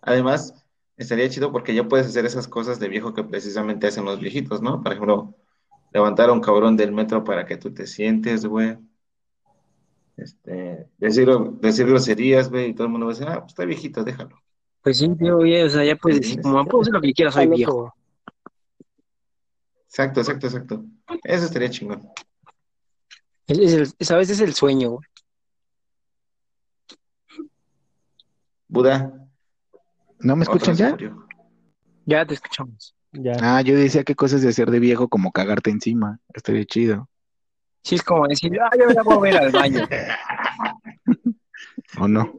Además, 0.00 0.54
estaría 0.96 1.28
chido 1.28 1.52
porque 1.52 1.74
ya 1.74 1.88
puedes 1.88 2.08
hacer 2.08 2.26
esas 2.26 2.48
cosas 2.48 2.78
de 2.80 2.88
viejo 2.88 3.14
que 3.14 3.24
precisamente 3.24 3.86
hacen 3.86 4.04
los 4.04 4.20
viejitos, 4.20 4.60
¿no? 4.62 4.82
Por 4.82 4.92
ejemplo, 4.92 5.34
levantar 5.92 6.30
a 6.30 6.32
un 6.32 6.40
cabrón 6.40 6.76
del 6.76 6.92
metro 6.92 7.22
para 7.24 7.44
que 7.46 7.56
tú 7.56 7.72
te 7.72 7.86
sientes, 7.86 8.44
güey. 8.46 8.78
Este, 10.16 10.88
decir, 10.98 11.28
decir 11.60 11.86
groserías, 11.86 12.48
güey, 12.50 12.70
y 12.70 12.74
todo 12.74 12.86
el 12.86 12.92
mundo 12.92 13.06
va 13.06 13.12
a 13.12 13.14
decir, 13.14 13.28
ah, 13.28 13.40
pues 13.40 13.52
está 13.52 13.64
viejito, 13.64 14.04
déjalo. 14.04 14.40
Pues 14.82 14.98
sí, 14.98 15.08
tío, 15.16 15.36
güey, 15.36 15.62
o 15.62 15.68
sea, 15.70 15.84
ya 15.84 15.96
puedes 15.96 16.20
decir, 16.20 16.40
como, 16.42 16.64
puedo 16.66 16.82
hacer 16.82 16.92
lo 16.94 17.00
que 17.00 17.12
quiera, 17.12 17.30
soy 17.30 17.46
viejo. 17.46 17.94
Exacto, 19.86 20.20
exacto, 20.20 20.46
exacto. 20.46 20.84
Eso 21.22 21.44
estaría 21.44 21.70
chingón. 21.70 22.08
Es, 23.46 23.58
es 23.58 23.72
el, 23.74 23.88
es- 23.98 24.10
a 24.10 24.16
veces 24.16 24.40
es 24.40 24.48
el 24.48 24.54
sueño, 24.54 24.90
güey. 24.92 25.06
Buda. 28.68 29.12
¿No 30.20 30.36
me 30.36 30.44
escuchan 30.44 30.74
ya? 30.76 30.96
Ya 32.06 32.24
te 32.26 32.34
escuchamos. 32.34 32.94
Ya. 33.12 33.36
Ah, 33.40 33.60
yo 33.60 33.76
decía 33.76 34.04
qué 34.04 34.14
cosas 34.14 34.42
de 34.42 34.48
hacer 34.48 34.70
de 34.70 34.80
viejo 34.80 35.08
como 35.08 35.32
cagarte 35.32 35.70
encima. 35.70 36.18
Estaría 36.32 36.64
chido. 36.64 37.08
Sí, 37.82 37.96
es 37.96 38.02
como 38.02 38.26
decir, 38.26 38.58
ah, 38.60 38.70
yo 38.78 38.86
me 38.86 39.02
voy 39.02 39.28
a 39.28 39.32
ver 39.32 39.42
al 39.42 39.50
baño. 39.50 39.86
¿O 41.98 42.08
no? 42.08 42.32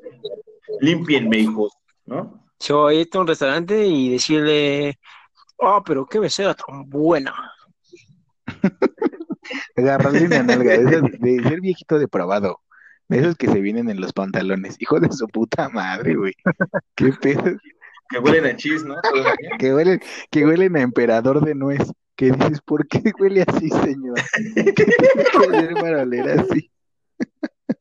Límpienme, 0.80 1.40
hijos, 1.40 1.74
¿no? 2.06 2.44
Yo 2.60 2.92
irte 2.92 3.18
a 3.18 3.22
un 3.22 3.28
restaurante 3.28 3.86
y 3.86 4.14
decirle, 4.14 5.00
oh, 5.58 5.84
pero 5.86 6.06
qué 6.06 6.20
mesera 6.20 6.56
tan 6.56 6.90
buena. 6.90 7.34
Agarrarle 9.76 10.26
una 10.26 10.44
nalga. 10.44 10.78
De, 10.78 11.02
de 11.02 11.44
ser 11.44 11.62
viejito 11.62 12.00
depravado. 12.00 12.62
De 13.10 13.20
esos 13.20 13.36
que 13.36 13.48
se 13.48 13.60
vienen 13.60 13.90
en 13.90 14.00
los 14.00 14.14
pantalones. 14.14 14.78
Hijo 14.80 15.00
de 15.00 15.12
su 15.12 15.28
puta 15.28 15.70
madre, 15.70 16.16
güey. 16.16 16.34
Qué 16.96 17.12
pedo. 17.12 17.58
Que 18.14 18.20
huelen 18.20 18.46
a 18.46 18.56
chis, 18.56 18.86
¿no? 18.86 18.96
Que 19.60 19.74
huelen, 19.74 20.00
que 20.30 20.46
huelen 20.46 20.76
a 20.78 20.82
emperador 20.82 21.44
de 21.44 21.56
nuez. 21.56 21.82
Que 22.16 22.32
dices, 22.32 22.62
¿por 22.62 22.88
qué 22.88 23.12
huele 23.20 23.42
así, 23.42 23.70
señor? 23.70 24.20
¿Qué 24.56 24.86
tiene 24.86 25.24
que 25.32 25.38
oler 25.38 25.74
para 25.74 26.04
oler 26.04 26.30
así? 26.30 26.72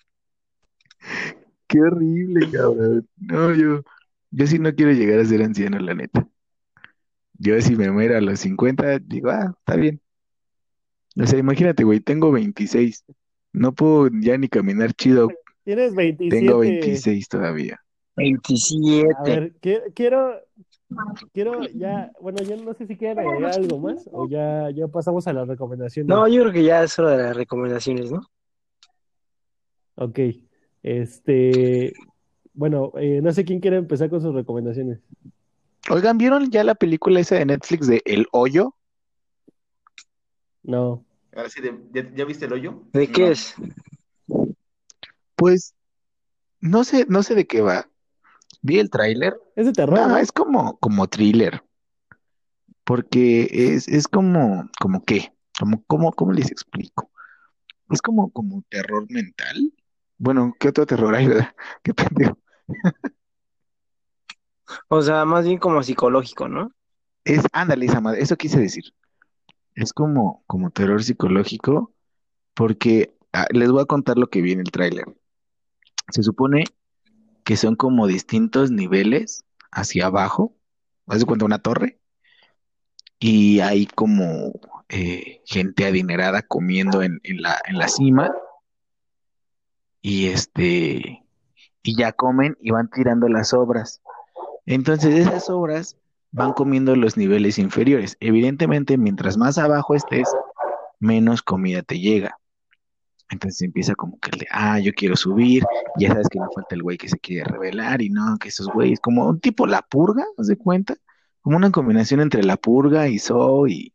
Qué 1.66 1.80
horrible, 1.80 2.50
cabrón. 2.50 3.06
No, 3.18 3.54
yo, 3.54 3.82
yo 4.30 4.46
sí 4.46 4.58
no 4.58 4.74
quiero 4.74 4.92
llegar 4.92 5.20
a 5.20 5.24
ser 5.26 5.42
anciano, 5.42 5.78
la 5.78 5.94
neta. 5.94 6.26
Yo 7.34 7.60
si 7.60 7.76
me 7.76 7.90
muero 7.90 8.16
a 8.16 8.22
los 8.22 8.40
50, 8.40 9.00
digo, 9.00 9.30
ah, 9.30 9.54
está 9.58 9.76
bien. 9.76 10.00
O 11.16 11.26
sea, 11.26 11.38
imagínate, 11.38 11.84
güey, 11.84 12.00
tengo 12.00 12.32
26. 12.32 13.04
No 13.52 13.74
puedo 13.74 14.08
ya 14.20 14.38
ni 14.38 14.48
caminar 14.48 14.94
chido. 14.94 15.28
Tienes 15.64 15.94
27. 15.94 16.46
Tengo 16.46 16.60
26 16.60 17.28
todavía. 17.28 17.82
27. 18.16 19.08
A 19.18 19.22
ver, 19.22 19.54
qui- 19.60 19.80
quiero, 19.94 20.40
quiero 21.32 21.64
ya, 21.68 22.12
bueno, 22.20 22.42
yo 22.42 22.56
no 22.56 22.74
sé 22.74 22.86
si 22.86 22.96
quieren 22.96 23.18
agregar 23.18 23.52
algo 23.54 23.78
más 23.78 24.08
o 24.12 24.28
ya, 24.28 24.70
ya 24.70 24.88
pasamos 24.88 25.26
a 25.26 25.32
las 25.32 25.48
recomendaciones. 25.48 26.08
No, 26.08 26.28
yo 26.28 26.42
creo 26.42 26.52
que 26.52 26.64
ya 26.64 26.82
es 26.82 26.98
hora 26.98 27.16
de 27.16 27.22
las 27.22 27.36
recomendaciones, 27.36 28.10
¿no? 28.12 28.20
Ok, 29.94 30.18
este, 30.82 31.92
bueno, 32.54 32.92
eh, 32.96 33.20
no 33.22 33.32
sé 33.32 33.44
quién 33.44 33.60
quiere 33.60 33.76
empezar 33.76 34.10
con 34.10 34.20
sus 34.20 34.34
recomendaciones. 34.34 35.00
Oigan, 35.90 36.16
¿vieron 36.18 36.50
ya 36.50 36.64
la 36.64 36.74
película 36.74 37.20
esa 37.20 37.36
de 37.36 37.46
Netflix 37.46 37.86
de 37.86 38.02
El 38.04 38.26
Hoyo? 38.32 38.74
No, 40.62 41.04
Ahora 41.34 41.48
sí, 41.48 41.60
de- 41.62 41.78
¿ya, 41.92 42.10
ya 42.14 42.24
viste 42.26 42.44
el 42.44 42.52
hoyo? 42.52 42.82
¿De 42.92 43.08
qué 43.10 43.22
No. 43.22 43.28
es? 43.28 43.54
Pues 45.34 45.74
no 46.60 46.84
sé, 46.84 47.06
no 47.08 47.22
sé 47.22 47.34
de 47.34 47.46
qué 47.46 47.62
va. 47.62 47.88
Vi 48.62 48.78
el 48.78 48.90
tráiler. 48.90 49.36
es 49.56 49.66
de 49.66 49.72
terror, 49.72 49.98
No, 49.98 50.08
¿no? 50.08 50.16
es 50.16 50.32
como, 50.32 50.78
como 50.78 51.08
thriller. 51.08 51.62
Porque 52.84 53.48
es, 53.50 53.88
es 53.88 54.08
como, 54.08 54.68
como 54.80 55.04
qué, 55.04 55.32
como, 55.58 55.82
como, 55.84 56.12
¿cómo 56.12 56.32
les 56.32 56.50
explico? 56.50 57.10
Es 57.90 58.00
como, 58.00 58.30
como 58.30 58.62
terror 58.68 59.06
mental. 59.10 59.72
Bueno, 60.18 60.54
¿qué 60.58 60.68
otro 60.68 60.86
terror 60.86 61.14
hay, 61.14 61.26
verdad? 61.28 61.54
Qué 61.82 61.92
pendejo. 61.92 62.38
O 64.88 65.02
sea, 65.02 65.24
más 65.24 65.44
bien 65.44 65.58
como 65.58 65.82
psicológico, 65.82 66.48
¿no? 66.48 66.72
Es, 67.24 67.42
ándale, 67.52 67.86
esa 67.86 68.00
madre, 68.00 68.22
eso 68.22 68.36
quise 68.36 68.60
decir. 68.60 68.84
Es 69.74 69.92
como, 69.92 70.44
como 70.46 70.70
terror 70.70 71.02
psicológico, 71.02 71.92
porque 72.54 73.14
ah, 73.32 73.46
les 73.50 73.70
voy 73.70 73.82
a 73.82 73.86
contar 73.86 74.18
lo 74.18 74.28
que 74.28 74.42
vi 74.42 74.52
en 74.52 74.60
el 74.60 74.70
tráiler. 74.70 75.06
Se 76.10 76.22
supone 76.22 76.64
que 77.44 77.56
son 77.56 77.76
como 77.76 78.06
distintos 78.06 78.70
niveles 78.70 79.44
hacia 79.70 80.06
abajo. 80.06 80.54
¿Haz 81.06 81.20
de 81.20 81.26
cuenta 81.26 81.44
una 81.44 81.58
torre? 81.58 81.98
Y 83.18 83.60
hay 83.60 83.86
como 83.86 84.52
eh, 84.88 85.40
gente 85.44 85.86
adinerada 85.86 86.42
comiendo 86.42 87.02
en, 87.02 87.20
en 87.24 87.42
la, 87.42 87.60
en 87.66 87.78
la 87.78 87.88
cima. 87.88 88.32
Y 90.00 90.26
este, 90.28 91.24
y 91.82 91.96
ya 91.96 92.12
comen 92.12 92.56
y 92.60 92.70
van 92.70 92.90
tirando 92.90 93.28
las 93.28 93.52
obras. 93.52 94.02
Entonces 94.66 95.14
esas 95.14 95.50
obras 95.50 95.96
van 96.30 96.52
comiendo 96.52 96.96
los 96.96 97.16
niveles 97.16 97.58
inferiores. 97.58 98.16
Evidentemente, 98.20 98.96
mientras 98.96 99.36
más 99.36 99.58
abajo 99.58 99.94
estés, 99.94 100.28
menos 100.98 101.42
comida 101.42 101.82
te 101.82 101.98
llega. 101.98 102.38
Entonces 103.32 103.62
empieza 103.62 103.94
como 103.94 104.18
que 104.20 104.46
ah, 104.50 104.78
yo 104.78 104.92
quiero 104.92 105.16
subir, 105.16 105.64
ya 105.98 106.08
sabes 106.08 106.28
que 106.28 106.38
no 106.38 106.48
falta 106.54 106.74
el 106.74 106.82
güey 106.82 106.98
que 106.98 107.08
se 107.08 107.18
quiere 107.18 107.44
revelar 107.44 108.02
y 108.02 108.10
no, 108.10 108.36
que 108.38 108.48
esos 108.48 108.68
güeyes, 108.68 109.00
como 109.00 109.26
un 109.26 109.40
tipo 109.40 109.66
la 109.66 109.80
purga, 109.80 110.24
¿haz 110.36 110.48
de 110.48 110.58
cuenta? 110.58 110.96
Como 111.40 111.56
una 111.56 111.70
combinación 111.70 112.20
entre 112.20 112.44
la 112.44 112.58
purga 112.58 113.08
y 113.08 113.18
so 113.18 113.66
y 113.66 113.94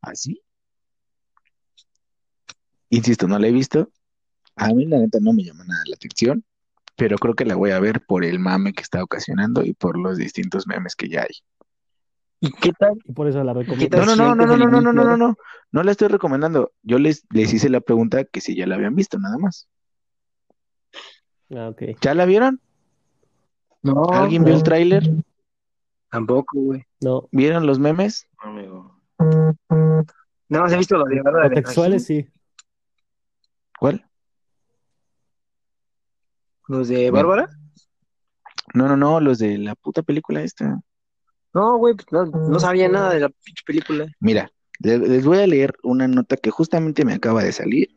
así. 0.00 0.40
Insisto, 2.90 3.26
no 3.26 3.40
la 3.40 3.48
he 3.48 3.52
visto. 3.52 3.90
A 4.54 4.72
mí 4.72 4.86
la 4.86 4.98
neta 4.98 5.18
no 5.20 5.32
me 5.32 5.42
llama 5.42 5.64
nada 5.66 5.82
la 5.86 5.96
atención, 5.96 6.44
pero 6.96 7.18
creo 7.18 7.34
que 7.34 7.44
la 7.44 7.56
voy 7.56 7.72
a 7.72 7.80
ver 7.80 8.06
por 8.06 8.24
el 8.24 8.38
mame 8.38 8.72
que 8.72 8.82
está 8.82 9.02
ocasionando 9.02 9.64
y 9.64 9.74
por 9.74 9.98
los 9.98 10.16
distintos 10.16 10.68
memes 10.68 10.94
que 10.94 11.08
ya 11.08 11.22
hay. 11.22 11.36
¿Y 12.40 12.50
qué 12.52 12.72
tal? 12.72 12.92
Y 13.04 13.12
por 13.12 13.26
eso 13.28 13.42
la 13.42 13.54
¿Qué 13.54 13.60
recomiendo. 13.60 14.04
No, 14.04 14.16
no, 14.16 14.34
no, 14.34 14.34
no, 14.34 14.46
no, 14.46 14.56
no, 14.56 14.66
no, 14.66 14.80
no, 14.80 14.92
no, 14.92 15.04
no, 15.04 15.16
no, 15.16 15.36
no 15.72 15.82
la 15.82 15.90
estoy 15.90 16.08
recomendando. 16.08 16.72
Yo 16.82 16.98
les, 16.98 17.24
les 17.30 17.52
hice 17.52 17.68
la 17.68 17.80
pregunta 17.80 18.24
que 18.24 18.40
si 18.40 18.54
ya 18.54 18.66
la 18.66 18.74
habían 18.74 18.94
visto, 18.94 19.18
nada 19.18 19.38
más. 19.38 19.68
Ah, 21.54 21.68
ok. 21.68 21.82
¿Ya 22.00 22.14
la 22.14 22.24
vieron? 22.24 22.60
No, 23.82 24.04
¿Alguien 24.10 24.44
vio 24.44 24.54
el 24.54 24.60
no, 24.60 24.64
tráiler? 24.64 25.10
tampoco, 26.10 26.58
güey. 26.58 26.84
No, 27.00 27.28
¿Vieron 27.30 27.66
los 27.66 27.78
memes? 27.78 28.26
Amigo. 28.38 29.00
No, 30.48 30.64
has 30.64 30.76
visto 30.76 30.96
lo 30.96 31.04
de 31.04 31.50
textuales 31.50 32.08
Regil? 32.08 32.26
sí. 32.26 32.32
¿Cuál? 33.78 34.04
¿Los 36.68 36.88
de. 36.88 37.10
Bárbara? 37.10 37.48
No, 38.74 38.88
no, 38.88 38.96
no, 38.96 39.20
los 39.20 39.38
de 39.38 39.58
la 39.58 39.74
puta 39.74 40.02
película 40.02 40.42
esta. 40.42 40.80
No, 41.56 41.78
güey, 41.78 41.94
pues 41.94 42.06
no, 42.10 42.26
no 42.26 42.60
sabía 42.60 42.86
nada 42.86 43.14
de 43.14 43.20
la 43.20 43.30
película. 43.64 44.06
Mira, 44.20 44.52
le- 44.80 44.98
les 44.98 45.24
voy 45.24 45.38
a 45.38 45.46
leer 45.46 45.72
una 45.82 46.06
nota 46.06 46.36
que 46.36 46.50
justamente 46.50 47.02
me 47.06 47.14
acaba 47.14 47.42
de 47.42 47.50
salir, 47.50 47.88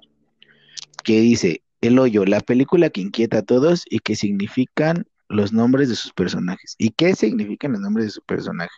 que 1.04 1.20
dice, 1.20 1.62
El 1.82 2.00
Hoyo, 2.00 2.24
la 2.24 2.40
película 2.40 2.90
que 2.90 3.02
inquieta 3.02 3.40
a 3.40 3.42
todos 3.42 3.84
y 3.90 4.00
que 4.00 4.16
significan 4.16 5.06
los 5.28 5.52
nombres 5.52 5.90
de 5.90 5.96
sus 5.96 6.14
personajes. 6.14 6.76
¿Y 6.78 6.92
qué 6.92 7.14
significan 7.16 7.74
los 7.74 7.82
nombres 7.82 8.06
de 8.06 8.12
su 8.12 8.22
personaje? 8.22 8.72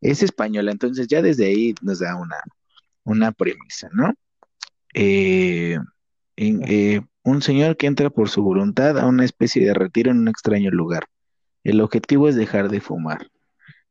Es 0.00 0.22
española, 0.22 0.72
entonces 0.72 1.06
ya 1.06 1.20
desde 1.20 1.44
ahí 1.46 1.74
nos 1.82 1.98
da 1.98 2.16
una, 2.16 2.36
una 3.04 3.32
premisa, 3.32 3.90
¿no? 3.92 4.14
Eh, 4.94 5.76
en- 6.36 6.62
eh, 6.66 7.02
un 7.24 7.42
señor 7.42 7.76
que 7.76 7.86
entra 7.86 8.08
por 8.08 8.30
su 8.30 8.42
voluntad 8.42 8.98
a 8.98 9.04
una 9.06 9.26
especie 9.26 9.66
de 9.66 9.74
retiro 9.74 10.10
en 10.10 10.18
un 10.20 10.28
extraño 10.28 10.70
lugar. 10.70 11.04
El 11.62 11.82
objetivo 11.82 12.26
es 12.26 12.36
dejar 12.36 12.70
de 12.70 12.80
fumar, 12.80 13.28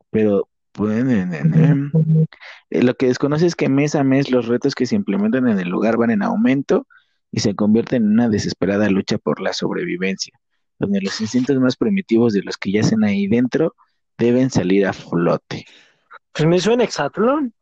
pero 0.10 0.48
pues, 0.72 1.06
eh, 1.06 2.84
lo 2.84 2.94
que 2.96 3.08
desconoce 3.08 3.46
es 3.46 3.56
que 3.56 3.70
mes 3.70 3.96
a 3.96 4.04
mes 4.04 4.30
los 4.30 4.48
retos 4.48 4.76
que 4.76 4.86
se 4.86 4.96
implementan 4.96 5.48
en 5.48 5.60
el 5.60 5.70
lugar 5.70 5.98
van 5.98 6.12
en 6.12 6.24
aumento 6.24 6.88
y 7.32 7.40
se 7.40 7.56
convierten 7.56 8.04
en 8.04 8.12
una 8.12 8.30
desesperada 8.30 8.90
lucha 8.90 9.18
por 9.18 9.42
la 9.42 9.54
sobrevivencia, 9.54 10.34
donde 10.80 11.02
los 11.02 11.20
instintos 11.20 11.58
más 11.60 11.76
primitivos 11.76 12.34
de 12.34 12.44
los 12.44 12.58
que 12.58 12.72
yacen 12.72 13.04
ahí 13.04 13.28
dentro 13.28 13.76
deben 14.18 14.50
salir 14.50 14.86
a 14.86 14.94
flote. 14.94 15.66
Pues 16.32 16.48
me 16.48 16.60
suena 16.60 16.84
Exatlón. 16.84 17.54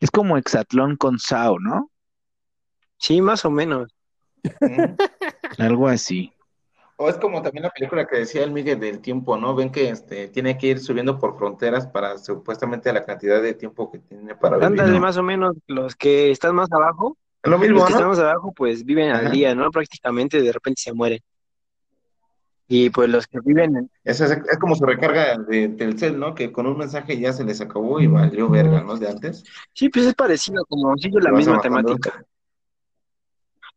Es 0.00 0.10
como 0.10 0.36
Hexatlón 0.36 0.96
con 0.96 1.18
Sao, 1.18 1.58
¿no? 1.60 1.90
Sí, 2.96 3.20
más 3.20 3.44
o 3.44 3.50
menos. 3.50 3.94
Algo 5.58 5.88
así. 5.88 6.32
O 7.02 7.08
es 7.08 7.16
como 7.16 7.40
también 7.40 7.62
la 7.62 7.70
película 7.70 8.06
que 8.06 8.18
decía 8.18 8.44
el 8.44 8.52
Miguel 8.52 8.78
del 8.78 9.00
tiempo, 9.00 9.38
¿no? 9.38 9.54
Ven 9.54 9.72
que 9.72 9.88
este 9.88 10.28
tiene 10.28 10.58
que 10.58 10.66
ir 10.66 10.80
subiendo 10.80 11.18
por 11.18 11.38
fronteras 11.38 11.86
para 11.86 12.18
supuestamente 12.18 12.92
la 12.92 13.06
cantidad 13.06 13.40
de 13.40 13.54
tiempo 13.54 13.90
que 13.90 14.00
tiene 14.00 14.34
para 14.34 14.56
vivir. 14.58 14.66
Ándale, 14.66 14.92
¿no? 14.92 15.00
más 15.00 15.16
o 15.16 15.22
menos. 15.22 15.56
Los 15.66 15.96
que 15.96 16.30
están 16.30 16.54
más 16.54 16.70
abajo, 16.70 17.16
Es 17.42 17.50
lo 17.50 17.56
los 17.56 17.66
mismo, 17.66 17.76
que 17.86 17.92
¿no? 17.92 17.96
están 17.96 18.08
más 18.10 18.18
abajo, 18.18 18.52
pues 18.54 18.84
viven 18.84 19.12
al 19.12 19.30
día, 19.30 19.54
¿no? 19.54 19.70
Prácticamente 19.70 20.42
de 20.42 20.52
repente 20.52 20.82
se 20.82 20.92
mueren. 20.92 21.20
Y 22.68 22.90
pues 22.90 23.08
los 23.08 23.26
que 23.26 23.38
viven 23.42 23.76
en... 23.76 23.90
Eso 24.04 24.26
es, 24.26 24.32
es 24.32 24.58
como 24.58 24.76
su 24.76 24.84
recarga 24.84 25.38
de 25.38 25.70
Telcel, 25.70 26.20
¿no? 26.20 26.34
Que 26.34 26.52
con 26.52 26.66
un 26.66 26.76
mensaje 26.76 27.18
ya 27.18 27.32
se 27.32 27.44
les 27.44 27.62
acabó 27.62 27.98
y 28.00 28.08
valió 28.08 28.50
verga, 28.50 28.82
¿no? 28.82 28.98
De 28.98 29.08
antes. 29.08 29.42
Sí, 29.72 29.88
pues 29.88 30.04
es 30.04 30.14
parecido, 30.14 30.66
como 30.66 30.94
sigue 30.98 31.18
la 31.22 31.32
misma 31.32 31.62
temática. 31.62 32.26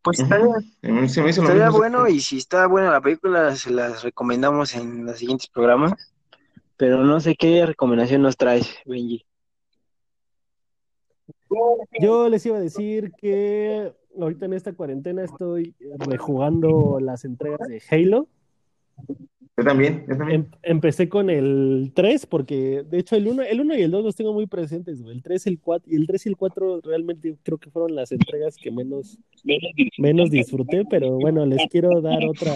Pues 0.03 0.19
Ujú. 0.19 0.33
estaría, 0.81 1.07
se 1.07 1.69
bueno 1.69 2.09
y 2.09 2.19
si 2.19 2.37
está 2.37 2.67
buena 2.67 2.91
la 2.91 2.99
película, 2.99 3.55
se 3.55 3.71
las 3.71 4.03
recomendamos 4.03 4.75
en 4.75 5.05
los 5.05 5.17
siguientes 5.17 5.47
programas. 5.47 5.93
Pero 6.75 7.03
no 7.03 7.19
sé 7.21 7.35
qué 7.35 7.65
recomendación 7.65 8.21
nos 8.21 8.35
traes, 8.35 8.67
Benji. 8.85 9.25
Yo 12.01 12.27
les 12.27 12.45
iba 12.45 12.57
a 12.57 12.59
decir 12.59 13.13
que 13.13 13.93
ahorita 14.19 14.45
en 14.45 14.53
esta 14.53 14.73
cuarentena 14.73 15.23
estoy 15.23 15.73
rejugando 15.99 16.99
las 16.99 17.23
entregas 17.23 17.67
de 17.67 17.81
Halo. 17.89 18.27
Yo 19.55 19.63
también. 19.63 20.05
Em- 20.07 20.49
empecé 20.63 21.09
con 21.09 21.29
el 21.29 21.91
3 21.93 22.25
porque 22.25 22.83
de 22.89 22.97
hecho 22.97 23.15
el 23.15 23.27
1, 23.27 23.43
el 23.43 23.61
1 23.61 23.77
y 23.77 23.81
el 23.83 23.91
2 23.91 24.03
los 24.03 24.15
tengo 24.15 24.33
muy 24.33 24.47
presentes, 24.47 25.01
güey. 25.01 25.15
El 25.15 25.21
3, 25.21 25.45
el 25.47 25.59
4 25.59 25.91
y 25.91 25.95
el 25.95 26.07
3 26.07 26.25
y 26.25 26.29
el 26.29 26.37
4 26.37 26.81
realmente 26.81 27.35
creo 27.43 27.59
que 27.59 27.69
fueron 27.69 27.95
las 27.95 28.11
entregas 28.11 28.57
que 28.57 28.71
menos 28.71 29.19
menos 29.97 30.31
disfruté, 30.31 30.85
pero 30.89 31.11
bueno, 31.19 31.45
les 31.45 31.67
quiero 31.69 32.01
dar 32.01 32.25
otra 32.25 32.53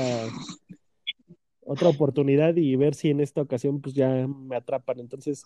otra 1.68 1.90
oportunidad 1.90 2.56
y 2.56 2.76
ver 2.78 2.96
si 2.96 3.10
en 3.10 3.20
esta 3.20 3.42
ocasión 3.42 3.82
pues 3.82 3.94
ya 3.94 4.28
me 4.28 4.56
atrapan. 4.56 5.00
Entonces, 5.00 5.44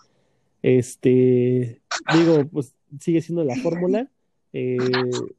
este 0.61 1.82
digo, 2.14 2.45
pues 2.52 2.76
sigue 2.99 3.22
siendo 3.22 3.44
la 3.44 3.56
fórmula. 3.56 4.10
Eh, 4.53 4.78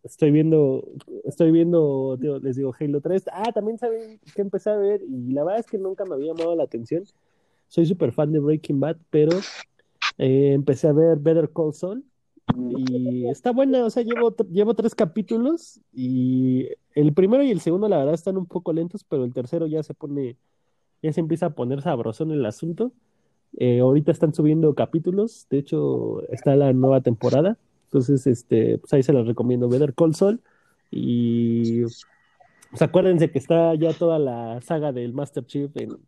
estoy 0.02 0.30
viendo, 0.30 0.88
estoy 1.24 1.50
viendo, 1.50 2.18
les 2.42 2.56
digo, 2.56 2.74
Halo 2.78 3.00
3. 3.00 3.24
Ah, 3.32 3.52
también 3.52 3.78
saben 3.78 4.20
que 4.34 4.42
empecé 4.42 4.70
a 4.70 4.76
ver, 4.76 5.02
y 5.02 5.32
la 5.32 5.44
verdad 5.44 5.60
es 5.60 5.66
que 5.66 5.78
nunca 5.78 6.04
me 6.04 6.14
había 6.14 6.32
llamado 6.32 6.54
la 6.56 6.64
atención. 6.64 7.04
Soy 7.68 7.86
súper 7.86 8.12
fan 8.12 8.32
de 8.32 8.38
Breaking 8.38 8.80
Bad, 8.80 8.96
pero 9.10 9.32
eh, 10.18 10.52
empecé 10.52 10.88
a 10.88 10.92
ver 10.92 11.18
Better 11.18 11.50
Call 11.50 11.72
Saul 11.72 12.04
y 12.56 13.26
está 13.28 13.50
buena, 13.52 13.84
o 13.84 13.90
sea, 13.90 14.02
llevo, 14.02 14.34
llevo 14.50 14.74
tres 14.74 14.94
capítulos 14.94 15.80
y 15.92 16.68
el 16.94 17.12
primero 17.14 17.42
y 17.42 17.50
el 17.50 17.60
segundo 17.60 17.88
la 17.88 17.98
verdad 17.98 18.14
están 18.14 18.36
un 18.36 18.46
poco 18.46 18.72
lentos, 18.72 19.04
pero 19.04 19.24
el 19.24 19.32
tercero 19.32 19.66
ya 19.66 19.82
se 19.82 19.94
pone, 19.94 20.36
ya 21.02 21.12
se 21.12 21.20
empieza 21.20 21.46
a 21.46 21.54
poner 21.54 21.82
sabrosón 21.82 22.30
el 22.30 22.44
asunto. 22.44 22.92
Eh, 23.58 23.80
ahorita 23.80 24.12
están 24.12 24.34
subiendo 24.34 24.74
capítulos, 24.74 25.46
de 25.50 25.58
hecho 25.58 26.26
está 26.28 26.56
la 26.56 26.72
nueva 26.72 27.00
temporada, 27.00 27.58
entonces 27.92 28.26
este, 28.26 28.78
pues 28.78 28.90
ahí 28.94 29.02
se 29.02 29.12
los 29.12 29.26
recomiendo 29.26 29.68
Better 29.68 29.92
Call 29.94 30.14
Saul 30.14 30.40
Y 30.90 31.82
pues 31.82 32.80
acuérdense 32.80 33.30
que 33.30 33.38
está 33.38 33.74
ya 33.74 33.92
toda 33.92 34.18
la 34.18 34.60
saga 34.62 34.92
del 34.92 35.12
Master 35.12 35.44
Chief 35.44 35.70
en, 35.76 35.98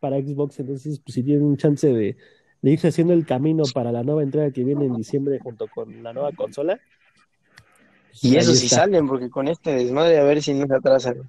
para 0.00 0.16
Xbox, 0.18 0.58
entonces 0.60 1.00
pues 1.00 1.14
si 1.14 1.22
tienen 1.22 1.44
un 1.44 1.58
chance 1.58 1.86
de, 1.86 2.16
de 2.62 2.70
irse 2.70 2.88
haciendo 2.88 3.12
el 3.12 3.26
camino 3.26 3.64
para 3.74 3.92
la 3.92 4.02
nueva 4.02 4.22
entrega 4.22 4.50
que 4.52 4.64
viene 4.64 4.86
en 4.86 4.96
diciembre 4.96 5.38
junto 5.38 5.68
con 5.68 6.02
la 6.02 6.14
nueva 6.14 6.32
consola. 6.32 6.80
pues, 8.10 8.24
Y 8.24 8.36
eso 8.36 8.54
sí 8.54 8.66
está. 8.66 8.76
salen, 8.76 9.06
porque 9.06 9.28
con 9.28 9.48
este 9.48 9.74
desmadre 9.74 10.18
a 10.18 10.24
ver 10.24 10.42
si 10.42 10.54
no 10.54 10.66
se 10.66 10.74
atrasan. 10.74 11.22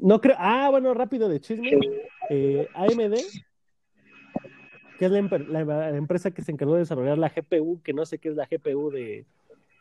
No 0.00 0.20
creo. 0.20 0.36
Ah, 0.38 0.68
bueno, 0.70 0.94
rápido 0.94 1.28
de 1.28 1.40
chisme. 1.40 1.70
Eh, 2.30 2.66
AMD, 2.74 3.14
que 4.98 5.06
es 5.06 5.10
la, 5.10 5.20
empe- 5.20 5.46
la- 5.46 5.64
la 5.64 5.96
empresa 5.96 6.30
que 6.30 6.42
se 6.42 6.52
encargó 6.52 6.74
de 6.74 6.80
desarrollar 6.80 7.18
la 7.18 7.30
GPU, 7.30 7.80
que 7.82 7.92
no 7.92 8.04
sé 8.06 8.18
qué 8.18 8.28
es 8.28 8.36
la 8.36 8.46
GPU 8.46 8.90
de, 8.90 9.24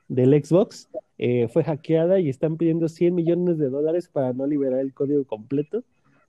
del 0.07 0.43
Xbox, 0.43 0.89
eh, 1.17 1.47
fue 1.47 1.63
hackeada 1.63 2.19
y 2.19 2.29
están 2.29 2.57
pidiendo 2.57 2.87
100 2.87 3.15
millones 3.15 3.57
de 3.57 3.69
dólares 3.69 4.09
para 4.09 4.33
no 4.33 4.45
liberar 4.47 4.79
el 4.79 4.93
código 4.93 5.23
completo. 5.25 5.83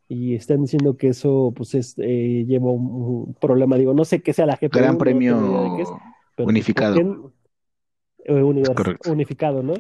Y 0.09 0.35
están 0.35 0.63
diciendo 0.63 0.97
que 0.99 1.09
eso 1.09 1.53
pues 1.57 1.75
es, 1.75 1.95
eh, 1.99 2.45
lleva 2.47 2.71
un, 2.71 3.35
problema. 3.41 3.77
Digo, 3.77 3.95
no 3.95 4.05
sé 4.05 4.21
qué 4.23 4.33
sea 4.35 4.45
la 4.45 4.57
GPU. 4.57 4.79
Gran 4.79 4.99
premio 4.99 5.79
es, 5.81 5.89
pues, 6.37 6.49
unificado. 6.49 6.95
¿por 6.95 7.05
qué- 7.23 7.33
eh, 8.25 8.43
unificado, 9.07 9.63
¿no? 9.63 9.75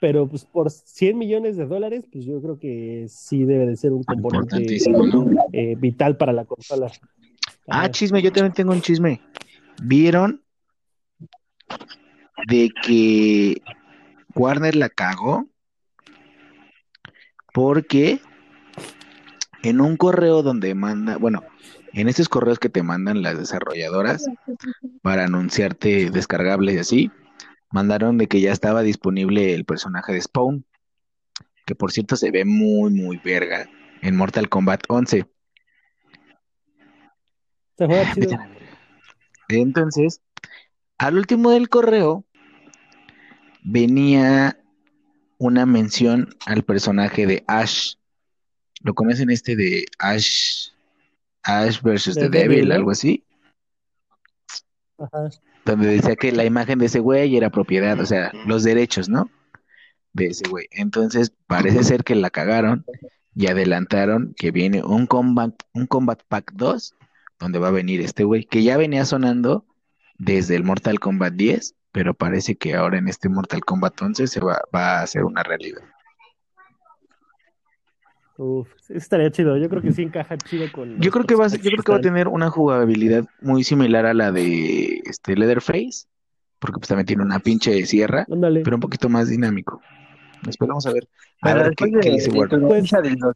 Pero 0.00 0.28
pues 0.28 0.44
por 0.44 0.70
100 0.70 1.16
millones 1.18 1.56
de 1.56 1.66
dólares, 1.66 2.06
pues 2.10 2.24
yo 2.24 2.40
creo 2.40 2.58
que 2.58 3.06
sí 3.08 3.44
debe 3.44 3.66
de 3.66 3.76
ser 3.76 3.92
un 3.92 4.02
componente 4.02 4.76
eh, 5.52 5.76
vital 5.78 6.16
para 6.16 6.32
la 6.32 6.44
consola. 6.44 6.90
Ah, 7.68 7.90
chisme, 7.90 8.22
yo 8.22 8.32
también 8.32 8.52
tengo 8.52 8.72
un 8.72 8.82
chisme. 8.82 9.20
¿Vieron 9.82 10.42
de 12.48 12.70
que 12.82 13.62
Warner 14.34 14.76
la 14.76 14.88
cagó? 14.88 15.48
Porque 17.52 18.20
en 19.62 19.80
un 19.80 19.96
correo 19.96 20.42
donde 20.42 20.74
manda, 20.74 21.16
bueno, 21.18 21.42
en 21.92 22.08
estos 22.08 22.28
correos 22.28 22.58
que 22.58 22.68
te 22.68 22.82
mandan 22.82 23.22
las 23.22 23.38
desarrolladoras 23.38 24.26
para 25.02 25.24
anunciarte 25.24 26.10
descargables 26.10 26.74
y 26.74 26.78
así, 26.78 27.10
mandaron 27.70 28.18
de 28.18 28.28
que 28.28 28.40
ya 28.40 28.52
estaba 28.52 28.82
disponible 28.82 29.54
el 29.54 29.64
personaje 29.64 30.12
de 30.12 30.20
Spawn, 30.20 30.64
que 31.66 31.74
por 31.74 31.92
cierto 31.92 32.16
se 32.16 32.30
ve 32.30 32.44
muy, 32.44 32.90
muy 32.92 33.18
verga 33.18 33.68
en 34.00 34.16
Mortal 34.16 34.48
Kombat 34.48 34.84
11. 34.88 35.26
Se 37.78 37.86
juega 37.86 38.14
chido. 38.14 38.38
Entonces, 39.48 40.20
al 40.98 41.16
último 41.16 41.50
del 41.50 41.68
correo 41.68 42.24
venía 43.62 44.58
una 45.38 45.66
mención 45.66 46.34
al 46.46 46.62
personaje 46.62 47.26
de 47.26 47.44
Ash. 47.46 47.94
¿Lo 48.82 48.94
conocen 48.94 49.30
este 49.30 49.56
de 49.56 49.84
Ash? 49.98 50.68
Ash 51.42 51.82
versus 51.82 52.14
The 52.14 52.28
Devil, 52.28 52.70
algo 52.72 52.92
así. 52.92 53.24
Ajá. 54.98 55.30
Donde 55.64 55.88
decía 55.88 56.16
que 56.16 56.32
la 56.32 56.44
imagen 56.44 56.78
de 56.78 56.86
ese 56.86 57.00
güey 57.00 57.36
era 57.36 57.50
propiedad, 57.50 57.98
o 58.00 58.06
sea, 58.06 58.32
los 58.46 58.64
derechos, 58.64 59.08
¿no? 59.08 59.30
De 60.12 60.26
ese 60.26 60.48
güey. 60.48 60.66
Entonces, 60.70 61.32
parece 61.46 61.84
ser 61.84 62.04
que 62.04 62.14
la 62.14 62.30
cagaron 62.30 62.84
y 63.34 63.46
adelantaron 63.46 64.34
que 64.36 64.50
viene 64.50 64.82
un 64.82 65.06
Combat, 65.06 65.54
un 65.72 65.86
Combat 65.86 66.20
Pack 66.28 66.52
2, 66.54 66.94
donde 67.42 67.58
va 67.58 67.68
a 67.68 67.72
venir 67.72 68.00
este 68.00 68.24
güey, 68.24 68.44
que 68.44 68.62
ya 68.62 68.76
venía 68.76 69.04
sonando 69.04 69.66
desde 70.18 70.56
el 70.56 70.64
Mortal 70.64 71.00
Kombat 71.00 71.34
10, 71.34 71.74
pero 71.90 72.14
parece 72.14 72.56
que 72.56 72.74
ahora 72.74 72.98
en 72.98 73.08
este 73.08 73.28
Mortal 73.28 73.64
Kombat 73.64 74.00
11 74.00 74.26
se 74.26 74.40
va, 74.40 74.60
va 74.74 74.98
a 74.98 75.02
hacer 75.02 75.24
una 75.24 75.42
realidad. 75.42 75.82
Uf, 78.38 78.68
estaría 78.88 79.30
chido. 79.30 79.56
Yo 79.56 79.68
creo 79.68 79.82
que 79.82 79.92
sí 79.92 80.02
encaja 80.02 80.38
chido 80.38 80.70
con. 80.72 80.98
Yo 81.00 81.10
creo 81.10 81.24
que 81.24 81.34
va 81.34 81.48
yo 81.48 81.58
creo 81.58 81.82
que 81.82 81.92
va 81.92 81.98
a 81.98 82.00
tener 82.00 82.28
una 82.28 82.50
jugabilidad 82.50 83.26
muy 83.40 83.62
similar 83.62 84.06
a 84.06 84.14
la 84.14 84.32
de 84.32 85.02
este 85.04 85.36
Leatherface, 85.36 86.06
porque 86.58 86.78
pues 86.78 86.88
también 86.88 87.06
tiene 87.06 87.22
una 87.22 87.40
pinche 87.40 87.84
sierra, 87.84 88.26
pero 88.64 88.76
un 88.76 88.80
poquito 88.80 89.08
más 89.08 89.28
dinámico. 89.28 89.80
Esperamos 90.48 90.86
a 90.86 90.92
ver, 90.92 91.08
a 91.42 91.54
ver 91.54 91.74
qué, 91.76 91.86
de, 91.86 92.10
dice 92.10 92.30
de 92.30 92.46
tu 92.48 92.56
Warner. 92.56 93.34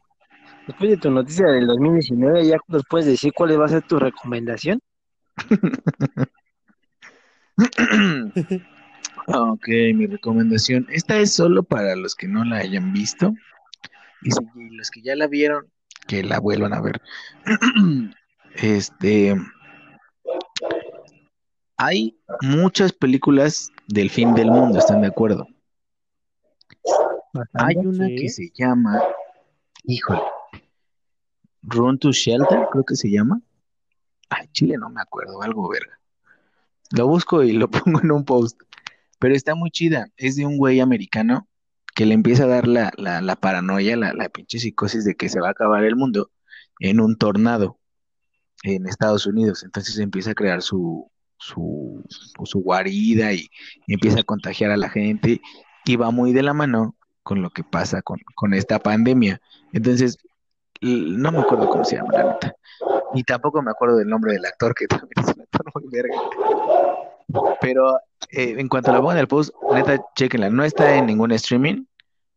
Después 0.67 0.89
de 0.91 0.97
tu 0.97 1.09
noticia 1.09 1.47
del 1.47 1.67
2019, 1.67 2.45
¿ya 2.45 2.57
nos 2.67 2.83
puedes 2.89 3.07
decir 3.07 3.31
cuál 3.33 3.59
va 3.59 3.65
a 3.65 3.69
ser 3.69 3.83
tu 3.83 3.97
recomendación? 3.99 4.79
Ok, 9.29 9.67
mi 9.93 10.05
recomendación. 10.07 10.87
Esta 10.89 11.17
es 11.17 11.33
solo 11.33 11.63
para 11.63 11.95
los 11.97 12.15
que 12.15 12.27
no 12.27 12.45
la 12.45 12.57
hayan 12.57 12.93
visto. 12.93 13.33
Y 14.21 14.31
si- 14.31 14.39
los 14.71 14.89
que 14.89 15.01
ya 15.01 15.15
la 15.15 15.27
vieron, 15.27 15.67
que 16.07 16.23
la 16.23 16.39
vuelvan 16.39 16.73
a 16.73 16.81
ver. 16.81 17.01
Este. 18.55 19.35
Hay 21.75 22.17
muchas 22.41 22.93
películas 22.93 23.69
del 23.87 24.09
fin 24.09 24.33
del 24.33 24.49
mundo, 24.49 24.79
¿están 24.79 25.01
de 25.01 25.07
acuerdo? 25.07 25.47
Hay 27.53 27.75
una 27.75 28.07
que 28.07 28.29
se 28.29 28.49
llama. 28.53 28.99
Híjole. 29.83 30.21
Run 31.63 31.97
to 31.99 32.11
Shelter, 32.11 32.67
creo 32.71 32.83
que 32.83 32.95
se 32.95 33.09
llama. 33.09 33.41
Ay, 34.29 34.47
Chile 34.51 34.75
no 34.77 34.89
me 34.89 35.01
acuerdo, 35.01 35.41
algo 35.41 35.69
verga. 35.69 35.99
Lo 36.91 37.07
busco 37.07 37.43
y 37.43 37.53
lo 37.53 37.69
pongo 37.71 38.01
en 38.01 38.11
un 38.11 38.25
post. 38.25 38.59
Pero 39.19 39.35
está 39.35 39.55
muy 39.55 39.71
chida. 39.71 40.07
Es 40.15 40.35
de 40.35 40.45
un 40.45 40.57
güey 40.57 40.79
americano 40.79 41.47
que 41.95 42.05
le 42.05 42.13
empieza 42.13 42.43
a 42.43 42.47
dar 42.47 42.67
la, 42.67 42.91
la, 42.97 43.21
la 43.21 43.35
paranoia, 43.35 43.97
la, 43.97 44.13
la 44.13 44.29
pinche 44.29 44.59
psicosis 44.59 45.03
de 45.03 45.15
que 45.15 45.29
se 45.29 45.39
va 45.39 45.47
a 45.47 45.51
acabar 45.51 45.83
el 45.83 45.95
mundo 45.95 46.29
en 46.79 46.99
un 46.99 47.17
tornado 47.17 47.79
en 48.63 48.87
Estados 48.87 49.25
Unidos. 49.25 49.63
Entonces 49.63 49.97
empieza 49.97 50.31
a 50.31 50.35
crear 50.35 50.61
su, 50.61 51.09
su, 51.37 52.03
su 52.43 52.59
guarida 52.59 53.33
y, 53.33 53.49
y 53.87 53.93
empieza 53.93 54.19
a 54.19 54.23
contagiar 54.23 54.71
a 54.71 54.77
la 54.77 54.89
gente 54.89 55.41
y 55.85 55.95
va 55.95 56.11
muy 56.11 56.33
de 56.33 56.43
la 56.43 56.53
mano 56.53 56.95
con 57.23 57.41
lo 57.41 57.49
que 57.49 57.63
pasa 57.63 58.01
con, 58.01 58.19
con 58.35 58.53
esta 58.53 58.79
pandemia. 58.79 59.41
Entonces, 59.73 60.17
no 60.81 61.31
me 61.31 61.39
acuerdo 61.39 61.67
cómo 61.69 61.83
se 61.83 61.95
llama, 61.97 62.13
la 62.13 62.23
neta. 62.25 62.55
Y 63.13 63.23
tampoco 63.23 63.61
me 63.61 63.71
acuerdo 63.71 63.97
del 63.97 64.07
nombre 64.07 64.33
del 64.33 64.45
actor, 64.45 64.73
que 64.75 64.87
también 64.87 65.11
es 65.17 65.35
un 65.35 65.41
actor 65.41 65.65
muy 65.73 65.83
verga. 65.91 66.21
Pero 67.61 67.97
eh, 68.29 68.55
en 68.57 68.67
cuanto 68.67 68.91
la 68.91 68.99
pongan 68.99 69.17
en 69.17 69.21
el 69.21 69.27
post, 69.27 69.53
neta, 69.73 69.99
chequenla. 70.15 70.49
No 70.49 70.63
está 70.63 70.95
en 70.97 71.05
ningún 71.07 71.31
streaming, 71.33 71.85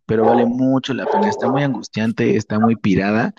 pero 0.07 0.25
vale 0.25 0.45
mucho 0.47 0.95
la 0.95 1.07
pena. 1.07 1.29
Está 1.29 1.49
muy 1.49 1.63
angustiante, 1.63 2.37
está 2.37 2.59
muy 2.59 2.77
pirada, 2.77 3.35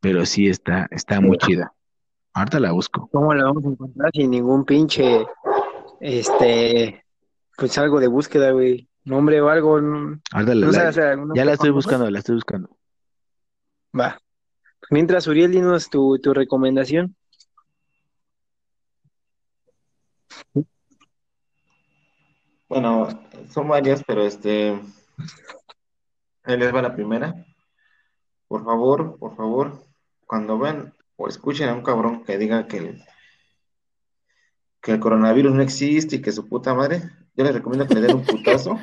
pero 0.00 0.24
sí 0.26 0.48
está, 0.48 0.86
está 0.90 1.20
muy 1.20 1.36
chida. 1.38 1.72
Ahorita 2.32 2.58
la 2.60 2.72
busco. 2.72 3.08
¿Cómo 3.12 3.32
la 3.34 3.44
vamos 3.44 3.64
a 3.64 3.68
encontrar 3.68 4.10
sin 4.12 4.30
ningún 4.30 4.64
pinche, 4.64 5.24
este, 6.00 7.04
pues 7.56 7.76
algo 7.78 8.00
de 8.00 8.08
búsqueda, 8.08 8.50
güey? 8.52 8.88
Nombre 9.04 9.40
o 9.40 9.48
algo, 9.50 9.80
no, 9.80 10.20
Ahorita 10.32 10.54
la- 10.54 10.66
no 10.66 10.72
la- 10.72 10.90
ya 10.90 11.44
la 11.44 11.52
estoy 11.52 11.70
plataforma? 11.70 11.72
buscando, 11.74 12.10
la 12.10 12.18
estoy 12.18 12.34
buscando. 12.36 12.70
Va. 13.98 14.18
Mientras, 14.90 15.26
Uriel, 15.26 15.52
dinos 15.52 15.90
tu, 15.90 16.18
tu 16.18 16.34
recomendación. 16.34 17.16
Bueno, 22.68 23.08
son 23.50 23.68
varias, 23.68 24.02
pero 24.04 24.24
este. 24.24 24.80
Ahí 26.42 26.56
les 26.56 26.74
va 26.74 26.82
la 26.82 26.94
primera. 26.94 27.46
Por 28.48 28.64
favor, 28.64 29.18
por 29.18 29.36
favor, 29.36 29.84
cuando 30.26 30.58
vean 30.58 30.94
o 31.16 31.28
escuchen 31.28 31.68
a 31.68 31.74
un 31.74 31.82
cabrón 31.82 32.24
que 32.24 32.38
diga 32.38 32.66
que 32.66 32.78
el, 32.78 33.04
que 34.80 34.92
el 34.92 35.00
coronavirus 35.00 35.54
no 35.54 35.62
existe 35.62 36.16
y 36.16 36.22
que 36.22 36.32
su 36.32 36.48
puta 36.48 36.74
madre, 36.74 37.02
yo 37.34 37.44
les 37.44 37.54
recomiendo 37.54 37.86
que 37.86 37.94
le 37.94 38.00
den 38.02 38.16
un 38.16 38.24
putazo 38.24 38.78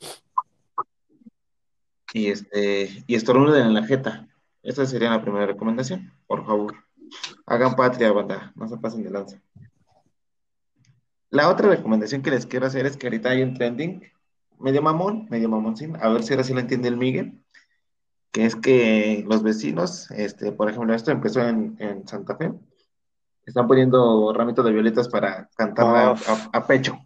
y 2.12 2.28
este 2.28 3.04
y 3.06 3.14
estornuden 3.14 3.66
en 3.66 3.74
la 3.74 3.84
jeta. 3.84 4.29
Esa 4.62 4.86
sería 4.86 5.10
la 5.10 5.22
primera 5.22 5.46
recomendación. 5.46 6.12
Por 6.26 6.44
favor, 6.44 6.74
hagan 7.46 7.76
patria, 7.76 8.12
banda, 8.12 8.52
no 8.54 8.68
se 8.68 8.76
pasen 8.76 9.02
de 9.02 9.10
lanza. 9.10 9.40
La 11.30 11.48
otra 11.48 11.68
recomendación 11.68 12.22
que 12.22 12.30
les 12.30 12.46
quiero 12.46 12.66
hacer 12.66 12.86
es 12.86 12.96
que 12.96 13.06
ahorita 13.06 13.30
hay 13.30 13.42
un 13.42 13.54
trending 13.54 14.02
medio 14.58 14.82
mamón, 14.82 15.26
medio 15.30 15.48
mamoncín, 15.48 15.96
a 15.96 16.08
ver 16.08 16.22
si 16.22 16.32
ahora 16.32 16.44
sí 16.44 16.52
lo 16.52 16.60
entiende 16.60 16.88
el 16.88 16.96
Miguel, 16.96 17.40
que 18.30 18.44
es 18.44 18.56
que 18.56 19.24
los 19.26 19.42
vecinos, 19.42 20.10
este, 20.10 20.52
por 20.52 20.68
ejemplo, 20.68 20.94
esto 20.94 21.10
empezó 21.10 21.40
en, 21.40 21.76
en 21.78 22.06
Santa 22.06 22.36
Fe, 22.36 22.52
están 23.46 23.66
poniendo 23.66 24.32
ramitos 24.32 24.64
de 24.64 24.72
violetas 24.72 25.08
para 25.08 25.48
a, 25.58 26.14
a 26.52 26.66
pecho. 26.66 26.98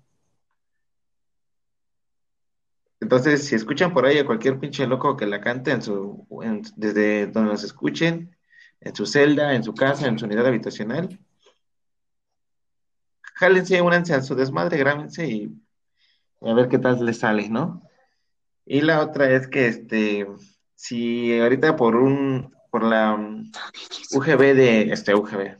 Entonces, 3.04 3.44
si 3.46 3.54
escuchan 3.54 3.92
por 3.92 4.06
ahí 4.06 4.16
a 4.18 4.24
cualquier 4.24 4.58
pinche 4.58 4.86
loco 4.86 5.14
que 5.14 5.26
la 5.26 5.38
cante 5.42 5.70
en 5.72 5.82
su, 5.82 6.26
en- 6.42 6.62
desde 6.74 7.26
donde 7.26 7.50
nos 7.52 7.62
escuchen, 7.62 8.34
en 8.80 8.94
su 8.96 9.04
celda, 9.04 9.54
en 9.54 9.62
su 9.62 9.74
casa, 9.74 10.06
en 10.08 10.18
su 10.18 10.24
unidad 10.24 10.46
habitacional, 10.46 11.18
jálense, 13.34 13.82
únanse 13.82 14.14
a 14.14 14.22
su 14.22 14.34
desmadre, 14.34 14.78
grábense 14.78 15.26
y 15.28 15.52
a 16.40 16.54
ver 16.54 16.68
qué 16.68 16.78
tal 16.78 17.04
le 17.04 17.12
sale, 17.12 17.50
¿no? 17.50 17.82
Y 18.64 18.80
la 18.80 19.02
otra 19.02 19.30
es 19.30 19.48
que, 19.48 19.66
este, 19.66 20.26
si 20.74 21.38
ahorita 21.38 21.76
por 21.76 21.96
un, 21.96 22.54
por 22.70 22.84
la 22.84 23.18
UGB 24.14 24.54
de, 24.54 24.82
este, 24.92 25.14
UGB, 25.14 25.58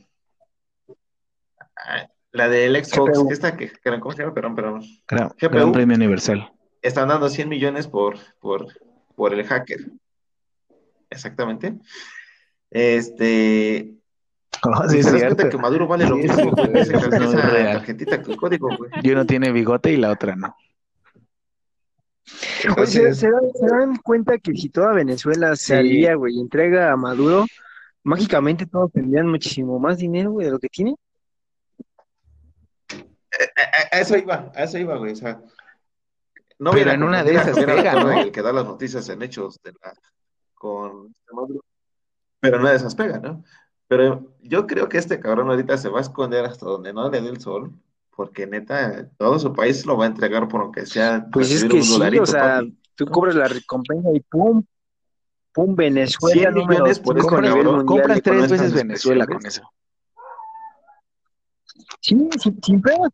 ah, 1.77 2.09
la 2.31 2.49
del 2.49 2.83
Xbox, 2.83 3.19
GPU. 3.19 3.31
esta 3.31 3.55
que, 3.55 3.69
que- 3.71 3.99
¿cómo 3.99 4.13
se 4.15 4.23
llama? 4.23 4.33
Perdón, 4.33 4.55
perdón. 4.55 4.81
Gran, 5.07 5.29
GPU. 5.39 5.49
Gran 5.51 5.71
Premio 5.71 5.95
Universal. 5.95 6.51
Están 6.85 7.07
dando 7.09 7.29
100 7.29 7.49
millones 7.49 7.87
por, 7.87 8.17
por, 8.39 8.67
por 9.15 9.33
el 9.33 9.43
hacker. 9.45 9.79
Exactamente. 11.09 11.73
Este, 12.69 13.91
Oh, 14.63 14.83
sí, 14.89 14.93
¿te 14.95 14.99
es 14.99 15.05
das 15.05 15.13
cuenta 15.13 15.35
cierto. 15.35 15.49
que 15.57 15.61
Maduro 15.61 15.87
vale 15.87 16.05
lo 16.07 16.15
mismo, 16.17 16.55
sí, 16.55 16.69
es 16.73 16.89
esa 16.89 17.41
tarjetita, 17.73 18.21
que 18.21 18.31
el 18.31 18.37
código, 18.37 18.75
güey? 18.77 18.91
Y 19.03 19.11
uno 19.11 19.25
tiene 19.25 19.51
bigote 19.51 19.91
y 19.91 19.97
la 19.97 20.11
otra 20.11 20.35
no. 20.35 20.55
Oye, 22.77 22.87
¿se, 22.87 22.99
Entonces, 22.99 23.17
se 23.19 23.29
dan, 23.29 23.41
se 23.53 23.67
dan 23.67 23.95
cuenta 23.97 24.37
que 24.39 24.53
si 24.53 24.69
toda 24.69 24.93
Venezuela 24.93 25.55
se 25.55 25.73
Sí. 25.73 25.73
alía, 25.73 26.15
güey, 26.15 26.35
y 26.35 26.39
entrega 26.41 26.91
a 26.91 26.95
Maduro, 26.97 27.45
mágicamente 28.03 28.65
todos 28.65 28.91
tendrían 28.91 29.27
muchísimo 29.27 29.77
más 29.79 29.97
dinero, 29.97 30.31
güey, 30.31 30.45
de 30.47 30.51
lo 30.53 30.59
que 30.59 30.69
tienen? 30.69 30.95
a, 33.91 33.95
a 33.97 33.99
eso 33.99 34.17
iba, 34.17 34.51
a 34.55 34.63
eso 34.63 34.77
iba, 34.77 34.95
güey. 34.97 35.11
O 35.11 35.15
sea, 35.15 35.39
no 36.59 36.71
Pero 36.71 36.91
en 36.91 37.03
una 37.03 37.23
de 37.23 37.33
esas 37.35 37.55
pega, 37.57 37.93
¿no? 38.03 38.11
el 38.11 38.31
que 38.31 38.41
da 38.41 38.53
las 38.53 38.65
noticias 38.65 39.07
en 39.09 39.21
hechos 39.21 39.59
de 39.63 39.73
la, 39.73 39.93
con 40.53 41.07
este. 41.07 41.59
Pero 42.39 42.55
en 42.55 42.61
una 42.61 42.71
de 42.71 42.77
esas 42.77 42.95
pega, 42.95 43.19
¿no? 43.19 43.43
Pero 43.87 44.35
yo 44.41 44.65
creo 44.65 44.89
que 44.89 44.97
este 44.97 45.19
cabrón 45.19 45.49
ahorita 45.49 45.77
se 45.77 45.89
va 45.89 45.99
a 45.99 46.01
esconder 46.01 46.45
hasta 46.45 46.65
donde 46.65 46.93
no 46.93 47.09
le 47.09 47.21
dé 47.21 47.29
el 47.29 47.39
sol, 47.39 47.71
porque 48.15 48.47
neta, 48.47 49.09
todo 49.17 49.37
su 49.39 49.53
país 49.53 49.85
lo 49.85 49.97
va 49.97 50.05
a 50.05 50.07
entregar 50.07 50.47
por 50.47 50.61
aunque 50.61 50.85
sea 50.85 51.27
Pues 51.31 51.51
es 51.51 51.65
que 51.65 51.75
un 51.75 51.83
sí, 51.83 51.91
dolarito, 51.93 52.23
o 52.23 52.25
sea, 52.25 52.57
papi. 52.57 52.77
tú 52.95 53.05
cobras 53.07 53.35
la 53.35 53.47
recompensa 53.47 54.09
y 54.13 54.19
pum, 54.21 54.63
pum, 55.53 55.75
Venezuela 55.75 56.51
100 56.51 56.53
número 56.53 56.69
millones 56.69 56.99
por 56.99 57.19
cinco 57.21 57.35
a 57.37 57.39
este 57.45 57.49
cabrón. 57.49 58.21
tres 58.23 58.51
veces 58.51 58.73
Venezuela 58.73 59.27
con 59.27 59.45
eso. 59.45 59.61
Sí, 62.01 62.29
sin, 62.39 62.61
sin 62.63 62.81
pedos. 62.81 63.09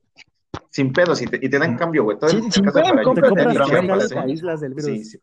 Sin 0.72 0.94
pedos, 0.94 1.22
y 1.22 1.28
te, 1.28 1.38
y 1.46 1.50
te 1.50 1.60
dan 1.60 1.78
cambio, 1.78 2.06
güey. 2.06 2.18
Todo 2.18 2.30
Sí, 2.30 2.38
el 2.38 2.52
sin 2.52 2.64
caso 2.64 2.80
pedo, 2.80 2.90
para 2.90 3.14
Te 3.14 3.22
compras 3.22 4.12
¿eh? 4.12 4.18
aíslas 4.20 4.62
del 4.62 4.74
virus. 4.74 4.86
Sí, 4.86 5.04
sí. 5.04 5.22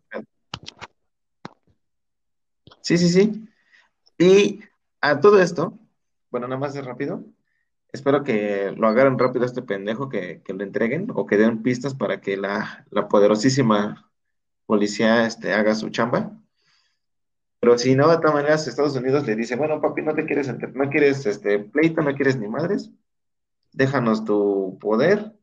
Sí, 2.83 2.99
sí, 2.99 3.09
sí. 3.09 3.49
Y 4.19 4.61
a 5.01 5.21
todo 5.21 5.41
esto, 5.41 5.79
bueno, 6.31 6.49
nada 6.49 6.61
más 6.61 6.75
de 6.75 6.83
rápido. 6.83 7.25
Espero 7.91 8.23
que 8.23 8.75
lo 8.77 8.89
agarren 8.89 9.19
rápido 9.19 9.45
a 9.45 9.47
este 9.47 9.63
pendejo, 9.63 10.11
que, 10.11 10.43
que 10.45 10.53
lo 10.53 10.63
entreguen 10.63 11.09
o 11.15 11.25
que 11.25 11.39
den 11.39 11.63
pistas 11.63 11.95
para 11.95 12.21
que 12.21 12.37
la, 12.37 12.87
la 12.91 13.09
poderosísima 13.09 14.11
policía 14.67 15.27
este, 15.27 15.55
haga 15.55 15.75
su 15.75 15.89
chamba. 15.89 16.39
Pero 17.61 17.79
si 17.79 17.95
no, 17.97 18.09
de 18.09 18.19
todas 18.19 18.35
maneras, 18.35 18.69
Estados 18.69 18.95
Unidos 18.97 19.27
le 19.27 19.35
dice, 19.35 19.57
bueno, 19.57 19.81
papi, 19.81 20.03
no 20.03 20.15
te 20.15 20.27
quieres, 20.27 20.49
no 20.75 20.91
quieres 20.91 21.25
este 21.25 21.59
pleito, 21.59 22.03
no 22.03 22.15
quieres 22.15 22.37
ni 22.37 22.47
madres, 22.49 22.91
déjanos 23.73 24.25
tu 24.25 24.79
poder 24.79 25.38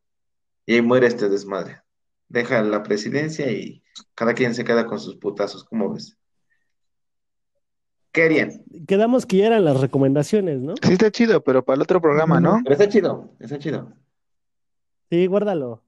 y 0.66 0.76
ahí 0.76 0.82
muere 0.82 1.08
este 1.08 1.30
desmadre. 1.30 1.82
Deja 2.28 2.62
la 2.62 2.84
presidencia 2.84 3.52
y 3.52 3.84
cada 4.16 4.34
quien 4.34 4.56
se 4.56 4.64
queda 4.64 4.86
con 4.86 5.00
sus 5.00 5.16
putazos, 5.18 5.64
¿cómo 5.64 5.94
ves? 5.94 6.18
¿Qué 8.12 8.24
harían? 8.24 8.64
Quedamos 8.88 9.26
que 9.26 9.38
ya 9.38 9.48
eran 9.48 9.66
las 9.66 9.80
recomendaciones, 9.80 10.62
¿no? 10.62 10.76
Sí 10.82 10.94
está 10.94 11.12
chido, 11.12 11.44
pero 11.44 11.64
para 11.66 11.76
el 11.76 11.82
otro 11.82 12.02
programa, 12.02 12.40
¿no? 12.40 12.62
Pero 12.64 12.74
está 12.74 12.88
chido, 12.88 13.36
está 13.40 13.60
chido. 13.60 13.92
Sí, 15.10 15.28
guárdalo. 15.28 15.84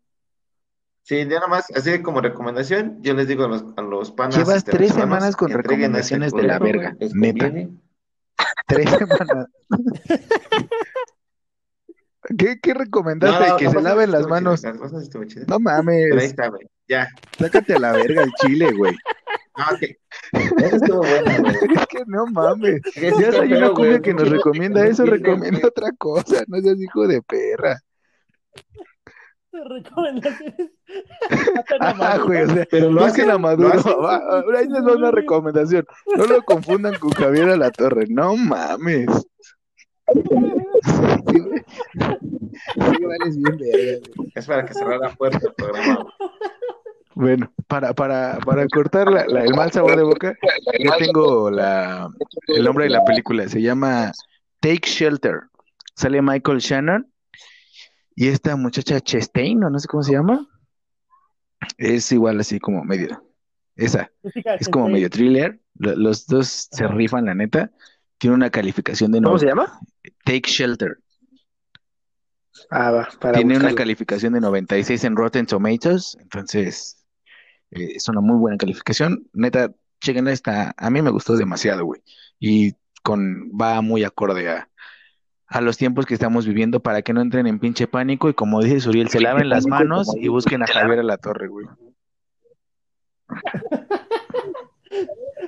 Sí, 1.03 1.19
ya 1.19 1.25
nada 1.25 1.47
más, 1.47 1.71
así 1.73 2.01
como 2.01 2.19
recomendación, 2.19 3.01
yo 3.01 3.13
les 3.13 3.29
digo 3.29 3.45
a 3.45 3.47
los, 3.47 3.63
a 3.77 3.81
los 3.81 4.11
panas 4.11 4.35
Llevas 4.35 4.57
este, 4.57 4.71
tres 4.73 4.93
semanas 4.93 5.37
con 5.37 5.47
a 5.47 5.51
este 5.51 5.61
recomendaciones 5.61 6.33
de 6.33 6.43
la 6.43 6.59
verga, 6.59 6.97
neta. 7.13 7.49
Tres 8.67 8.89
semanas. 8.89 9.47
¿Qué, 12.37 12.59
qué 12.61 12.73
recomendaste? 12.73 13.49
No, 13.49 13.57
que 13.57 13.65
no, 13.65 13.71
se 13.71 13.77
no, 13.77 13.81
laven 13.83 14.11
las 14.11 14.21
chido, 14.21 14.29
manos. 14.29 14.63
las. 14.63 14.75
No 15.47 15.57
Pero 15.59 15.69
ahí 15.69 15.83
mames. 15.83 16.23
está, 16.23 16.47
güey. 16.49 16.67
Ya. 16.87 17.07
Sácate 17.37 17.75
a 17.75 17.79
la 17.79 17.91
verga 17.93 18.23
el 18.23 18.31
chile, 18.33 18.71
güey. 18.73 18.93
Ah, 19.59 19.71
ok. 19.73 19.81
Eso 20.61 20.75
estuvo 20.75 20.99
bueno, 20.99 21.31
güey. 21.41 21.55
Es 21.81 21.87
que 21.87 22.03
no 22.05 22.27
mames. 22.27 22.79
Es 22.95 23.17
Ya 23.17 23.41
hay 23.41 23.53
una 23.53 23.71
cumbia 23.71 23.99
que 23.99 24.13
nos 24.13 24.29
recomienda 24.29 24.83
no 24.83 24.87
eso, 24.87 25.03
recomienda 25.05 25.67
otra 25.67 25.89
cosa. 25.97 26.43
No 26.47 26.61
seas 26.61 26.79
hijo 26.79 27.07
de 27.07 27.23
perra. 27.23 27.79
Recomendaciones. 29.51 30.71
Ah, 31.79 32.19
güey, 32.23 32.43
o 32.43 32.47
sea, 32.53 32.65
Pero 32.71 32.91
lo 32.91 33.03
hacen, 33.03 33.29
a 33.29 33.37
Maduro. 33.37 33.71
ahora 33.71 34.59
ahí 34.59 34.67
les 34.67 34.81
va 34.85 34.93
una 34.95 35.11
recomendación. 35.11 35.85
No 36.15 36.25
lo 36.25 36.41
confundan 36.43 36.97
con 36.99 37.09
Javier 37.11 37.49
Alatorre. 37.49 38.05
No 38.09 38.37
mames. 38.37 39.07
Sí, 40.13 41.39
güey. 41.39 41.65
Sí, 42.97 43.03
vales 43.05 43.37
bien 43.37 43.57
verga, 43.57 44.07
güey. 44.15 44.31
Es 44.35 44.45
para 44.45 44.65
que 44.65 44.73
cerrar 44.73 44.99
la 44.99 45.13
puerta 45.15 45.39
del 45.39 45.53
programa. 45.53 45.95
güey. 45.95 46.29
Bueno, 47.15 47.51
para, 47.67 47.93
para, 47.93 48.37
para 48.45 48.67
cortar 48.67 49.11
la- 49.11 49.25
la- 49.25 49.43
el 49.43 49.53
mal 49.55 49.71
sabor 49.71 49.95
de 49.95 50.03
boca, 50.03 50.35
ya 50.79 50.97
tengo 50.97 51.49
la, 51.49 52.09
el 52.47 52.63
nombre 52.63 52.85
de 52.85 52.91
la 52.91 53.03
película. 53.05 53.47
Se 53.49 53.61
llama 53.61 54.11
Take 54.59 54.87
Shelter. 54.87 55.41
Sale 55.95 56.21
Michael 56.21 56.59
Shannon 56.59 57.11
y 58.15 58.27
esta 58.27 58.55
muchacha 58.55 58.99
Chastain, 59.01 59.63
o 59.63 59.69
no 59.71 59.79
sé 59.79 59.87
cómo 59.87 60.03
se 60.03 60.11
llama. 60.13 60.47
Es 61.77 62.11
igual 62.11 62.39
así 62.39 62.59
como 62.59 62.83
medio. 62.83 63.23
Esa, 63.75 64.11
es 64.59 64.69
como 64.69 64.87
medio 64.89 65.09
thriller. 65.09 65.59
Lo- 65.79 65.95
Los 65.95 66.27
dos 66.27 66.67
se 66.71 66.87
rifan, 66.87 67.25
la 67.25 67.33
neta. 67.33 67.71
Tiene 68.17 68.35
una 68.35 68.49
calificación 68.49 69.11
de 69.11 69.21
¿Cómo 69.21 69.37
se 69.37 69.47
llama? 69.47 69.79
Take 70.23 70.49
Shelter. 70.49 70.97
Ah, 72.71 72.91
va, 72.91 73.09
para 73.19 73.37
Tiene 73.37 73.57
una 73.57 73.75
calificación 73.75 74.33
de 74.33 74.41
96 74.41 75.03
en 75.03 75.15
Rotten 75.15 75.45
Tomatoes, 75.45 76.17
entonces 76.19 77.05
eh, 77.71 77.93
es 77.95 78.09
una 78.09 78.21
muy 78.21 78.37
buena 78.37 78.57
calificación. 78.57 79.27
Neta, 79.33 79.71
chequen 80.01 80.27
esta, 80.27 80.73
a 80.75 80.89
mí 80.89 81.01
me 81.01 81.11
gustó 81.11 81.35
demasiado, 81.35 81.85
güey. 81.85 82.01
Y 82.39 82.73
con 83.03 83.51
va 83.51 83.81
muy 83.81 84.03
acorde 84.03 84.49
a, 84.49 84.69
a 85.47 85.61
los 85.61 85.77
tiempos 85.77 86.05
que 86.05 86.13
estamos 86.13 86.45
viviendo 86.45 86.81
para 86.81 87.01
que 87.01 87.13
no 87.13 87.21
entren 87.21 87.47
en 87.47 87.59
pinche 87.59 87.87
pánico 87.87 88.29
y 88.29 88.33
como 88.33 88.61
dice 88.61 88.81
Suriel, 88.81 89.09
se 89.09 89.21
laven 89.21 89.49
las 89.49 89.65
manos 89.65 90.13
y 90.19 90.27
busquen 90.27 90.63
a 90.63 90.67
Javier 90.67 90.99
a 90.99 91.03
la 91.03 91.17
torre, 91.17 91.47
güey. 91.47 91.67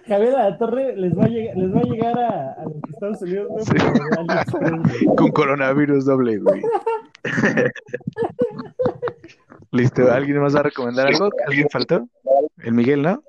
Javier 0.07 0.35
a 0.35 0.49
la 0.49 0.57
Torre 0.57 0.95
les 0.95 1.17
va 1.17 1.25
a 1.25 1.27
llegar, 1.27 1.57
les 1.57 1.73
va 1.73 1.79
a, 1.79 1.83
llegar 1.83 2.19
a, 2.19 2.51
a 2.53 2.63
los 2.65 2.75
Estados 2.89 3.21
Unidos, 3.21 3.47
Sí. 3.65 3.75
Con 5.15 5.31
coronavirus 5.31 6.05
doble, 6.05 6.37
güey. 6.39 6.61
Listo, 9.71 10.11
¿alguien 10.11 10.39
más 10.39 10.55
va 10.55 10.61
a 10.61 10.63
recomendar 10.63 11.07
algo? 11.07 11.29
¿Alguien 11.45 11.69
faltó? 11.69 12.07
El 12.57 12.73
Miguel, 12.73 13.03
¿no? 13.03 13.23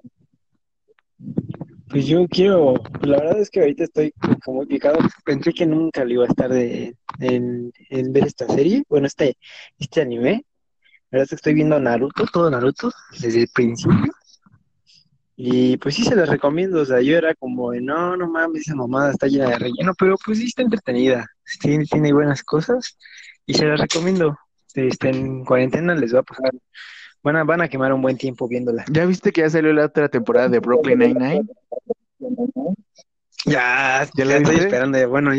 Pues 1.90 2.06
yo 2.06 2.26
quiero, 2.28 2.74
la 3.02 3.18
verdad 3.18 3.40
es 3.40 3.50
que 3.50 3.60
ahorita 3.60 3.84
estoy 3.84 4.14
como 4.44 4.64
picado. 4.64 4.98
Pensé 5.24 5.52
que 5.52 5.66
nunca 5.66 6.04
le 6.04 6.14
iba 6.14 6.24
a 6.24 6.28
estar 6.28 6.48
de, 6.48 6.94
en, 7.18 7.72
en 7.90 8.12
ver 8.12 8.24
esta 8.24 8.46
serie, 8.46 8.84
bueno, 8.88 9.06
este, 9.06 9.36
este 9.78 10.00
anime. 10.00 10.44
La 11.10 11.18
verdad 11.18 11.24
es 11.24 11.28
que 11.30 11.34
estoy 11.36 11.54
viendo 11.54 11.78
Naruto, 11.80 12.24
todo 12.32 12.48
Naruto, 12.48 12.92
desde 13.20 13.42
el 13.42 13.48
principio. 13.52 14.12
Y 15.42 15.78
pues 15.78 15.94
sí 15.94 16.04
se 16.04 16.14
los 16.14 16.28
recomiendo, 16.28 16.82
o 16.82 16.84
sea, 16.84 17.00
yo 17.00 17.16
era 17.16 17.34
como 17.34 17.70
de, 17.70 17.80
no, 17.80 18.14
no 18.14 18.28
mames, 18.28 18.60
esa 18.60 18.74
mamada 18.74 19.12
está 19.12 19.26
llena 19.26 19.48
de 19.48 19.58
relleno, 19.58 19.94
pero 19.98 20.16
pues 20.22 20.36
sí 20.36 20.44
está 20.44 20.60
entretenida, 20.60 21.26
tiene, 21.62 21.86
tiene 21.86 22.12
buenas 22.12 22.42
cosas 22.42 22.98
y 23.46 23.54
se 23.54 23.64
las 23.64 23.80
recomiendo. 23.80 24.38
Este, 24.74 25.08
en 25.08 25.46
cuarentena 25.46 25.94
les 25.94 26.14
va 26.14 26.18
a 26.18 26.24
pasar, 26.24 26.50
van 27.22 27.36
a, 27.36 27.44
van 27.44 27.62
a 27.62 27.68
quemar 27.68 27.94
un 27.94 28.02
buen 28.02 28.18
tiempo 28.18 28.48
viéndola. 28.48 28.84
¿Ya 28.90 29.06
viste 29.06 29.32
que 29.32 29.40
ya 29.40 29.48
salió 29.48 29.72
la 29.72 29.86
otra 29.86 30.10
temporada 30.10 30.50
de 30.50 30.58
Brooklyn 30.58 30.98
Nine-Nine? 30.98 31.46
Ya, 33.46 34.06
¿Ya 34.14 34.24
la 34.26 34.32
ya 34.32 34.36
estoy 34.36 34.56
esperando. 34.56 35.08
Bueno, 35.08 35.32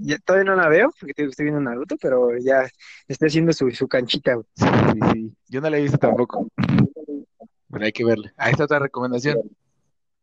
ya 0.00 0.18
todavía 0.24 0.50
no 0.50 0.56
la 0.56 0.70
veo 0.70 0.90
porque 0.98 1.24
estoy 1.24 1.44
viendo 1.44 1.60
Naruto, 1.60 1.96
pero 2.00 2.30
ya 2.38 2.66
está 3.06 3.26
haciendo 3.26 3.52
su, 3.52 3.70
su 3.72 3.88
canchita. 3.88 4.36
güey. 4.36 4.46
Sí, 4.56 4.64
sí, 4.64 4.98
sí. 5.12 5.32
Yo 5.48 5.60
no 5.60 5.68
la 5.68 5.76
he 5.76 5.82
visto 5.82 5.98
tampoco. 5.98 6.48
Pero 7.70 7.84
hay 7.84 7.92
que 7.92 8.04
verla. 8.04 8.32
Ahí 8.36 8.52
está 8.52 8.64
otra 8.64 8.78
recomendación. 8.78 9.38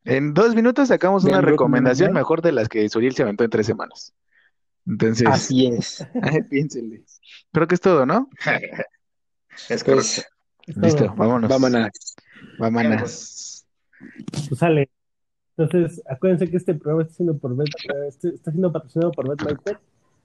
En 0.04 0.34
dos 0.34 0.54
minutos 0.56 0.88
sacamos 0.90 1.24
una 1.24 1.42
recomendación 1.42 2.14
mejor 2.14 2.42
de 2.42 2.52
las 2.52 2.70
que 2.70 2.88
Suriel 2.90 3.16
se 3.16 3.24
aventó 3.24 3.44
en 3.44 3.50
tres 3.50 3.66
semanas. 3.66 4.14
Entonces, 4.88 5.28
Así 5.28 5.66
es. 5.68 6.06
piénsenle. 6.50 7.04
Creo 7.52 7.68
que 7.68 7.76
es 7.76 7.82
todo, 7.82 8.06
¿no? 8.06 8.30
Es. 9.70 9.84
Pues. 9.86 10.26
Listo, 10.68 11.14
vámonos. 11.16 11.50
vámonos. 11.50 11.90
Vámonos. 12.60 13.66
Pues 14.50 14.60
sale. 14.60 14.90
Entonces, 15.58 16.02
acuérdense 16.10 16.52
que 16.52 16.58
este 16.58 16.76
programa 16.76 17.04
está 17.04 17.14
siendo 17.16 17.38
por 17.38 17.56
Bet- 17.56 17.70
eh, 17.86 18.08
este- 18.10 18.30
está 18.36 18.52
siendo 18.52 18.72
patrocinado 18.74 19.12
por 19.14 19.30
Bet 19.30 19.48
My 19.48 19.56
Pet. 19.64 19.78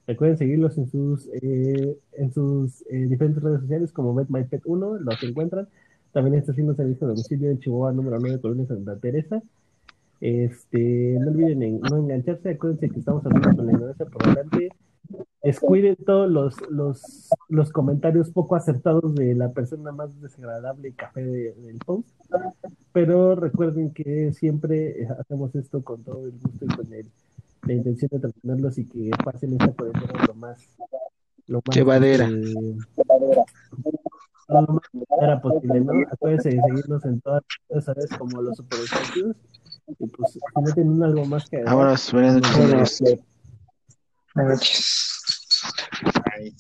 Recuerden 0.09 0.37
seguirlos 0.37 0.77
en 0.79 0.91
sus, 0.91 1.29
eh, 1.41 1.97
en 2.15 2.33
sus 2.33 2.83
eh, 2.91 3.07
diferentes 3.09 3.41
redes 3.43 3.61
sociales 3.61 3.93
como 3.93 4.13
MedMyPet1, 4.15 4.99
los 4.99 5.23
encuentran. 5.23 5.69
También 6.13 6.37
está 6.37 6.53
haciendo 6.53 6.75
servicio 6.75 7.07
de 7.07 7.13
domicilio 7.15 7.51
en 7.51 7.59
Chihuahua, 7.61 7.93
número 7.93 8.19
9, 8.19 8.41
Colonia 8.41 8.67
Santa 8.67 8.97
Teresa. 8.99 9.43
Este, 10.21 11.17
no 11.21 11.31
olviden 11.31 11.63
en, 11.63 11.81
no 11.81 11.97
engancharse, 11.99 12.51
acuérdense 12.51 12.91
que 12.91 12.99
estamos 12.99 13.25
hablando 13.25 13.57
con 13.57 13.67
la 13.67 13.73
ignorancia 13.73 14.07
por 14.07 14.23
delante. 14.27 14.69
Descuiden 15.43 15.97
todos 16.05 16.31
los, 16.31 16.55
los, 16.71 17.31
los 17.49 17.73
comentarios 17.73 18.31
poco 18.31 18.55
acertados 18.57 19.15
de 19.15 19.35
la 19.35 19.51
persona 19.53 19.91
más 19.93 20.11
desagradable 20.21 20.89
y 20.91 20.93
café 20.93 21.25
de- 21.25 21.55
del 21.55 21.79
post. 21.79 22.09
Pero 22.93 23.35
recuerden 23.35 23.93
que 23.93 24.33
siempre 24.35 25.07
hacemos 25.19 25.55
esto 25.55 25.83
con 25.83 26.03
todo 26.05 26.27
el 26.27 26.33
gusto 26.33 26.65
y 26.65 26.69
con 26.69 26.93
el, 26.93 27.07
la 27.67 27.73
intención 27.73 28.09
de 28.11 28.17
entretenerlos 28.17 28.79
y 28.79 28.85
que 28.85 29.11
pasen 29.25 29.53
esta 29.53 29.73
cuarentena 29.73 30.25
lo 30.27 30.35
más, 30.35 30.69
lo 31.47 31.63
más 31.67 31.75
Llevadera. 31.77 32.29
eh, 32.29 32.77
más 34.51 34.83
llevadera 34.93 35.41
posible, 35.41 35.81
¿no? 35.81 35.93
Acuérdense 36.11 36.51
de 36.51 36.61
seguirnos 36.61 37.05
en 37.05 37.21
todas 37.21 37.43
las 37.69 37.87
redes 37.87 38.11
como 38.19 38.43
los 38.43 38.57
super 38.57 38.79
Desconocidos. 38.79 39.37
Y 39.99 40.07
pues, 40.07 40.33
si 40.33 40.39
no 40.55 40.73
tienen 40.73 41.03
algo 41.03 41.25
más 41.25 41.49
que 41.49 41.57
agregar, 41.57 41.77
Vámonos, 41.77 42.13
buenas 42.13 42.35
noches. 42.35 42.57
Bueno, 42.57 42.73
amigos. 42.73 43.03
Buenas 44.35 44.53
noches. 44.53 45.63
Bye. 46.37 46.55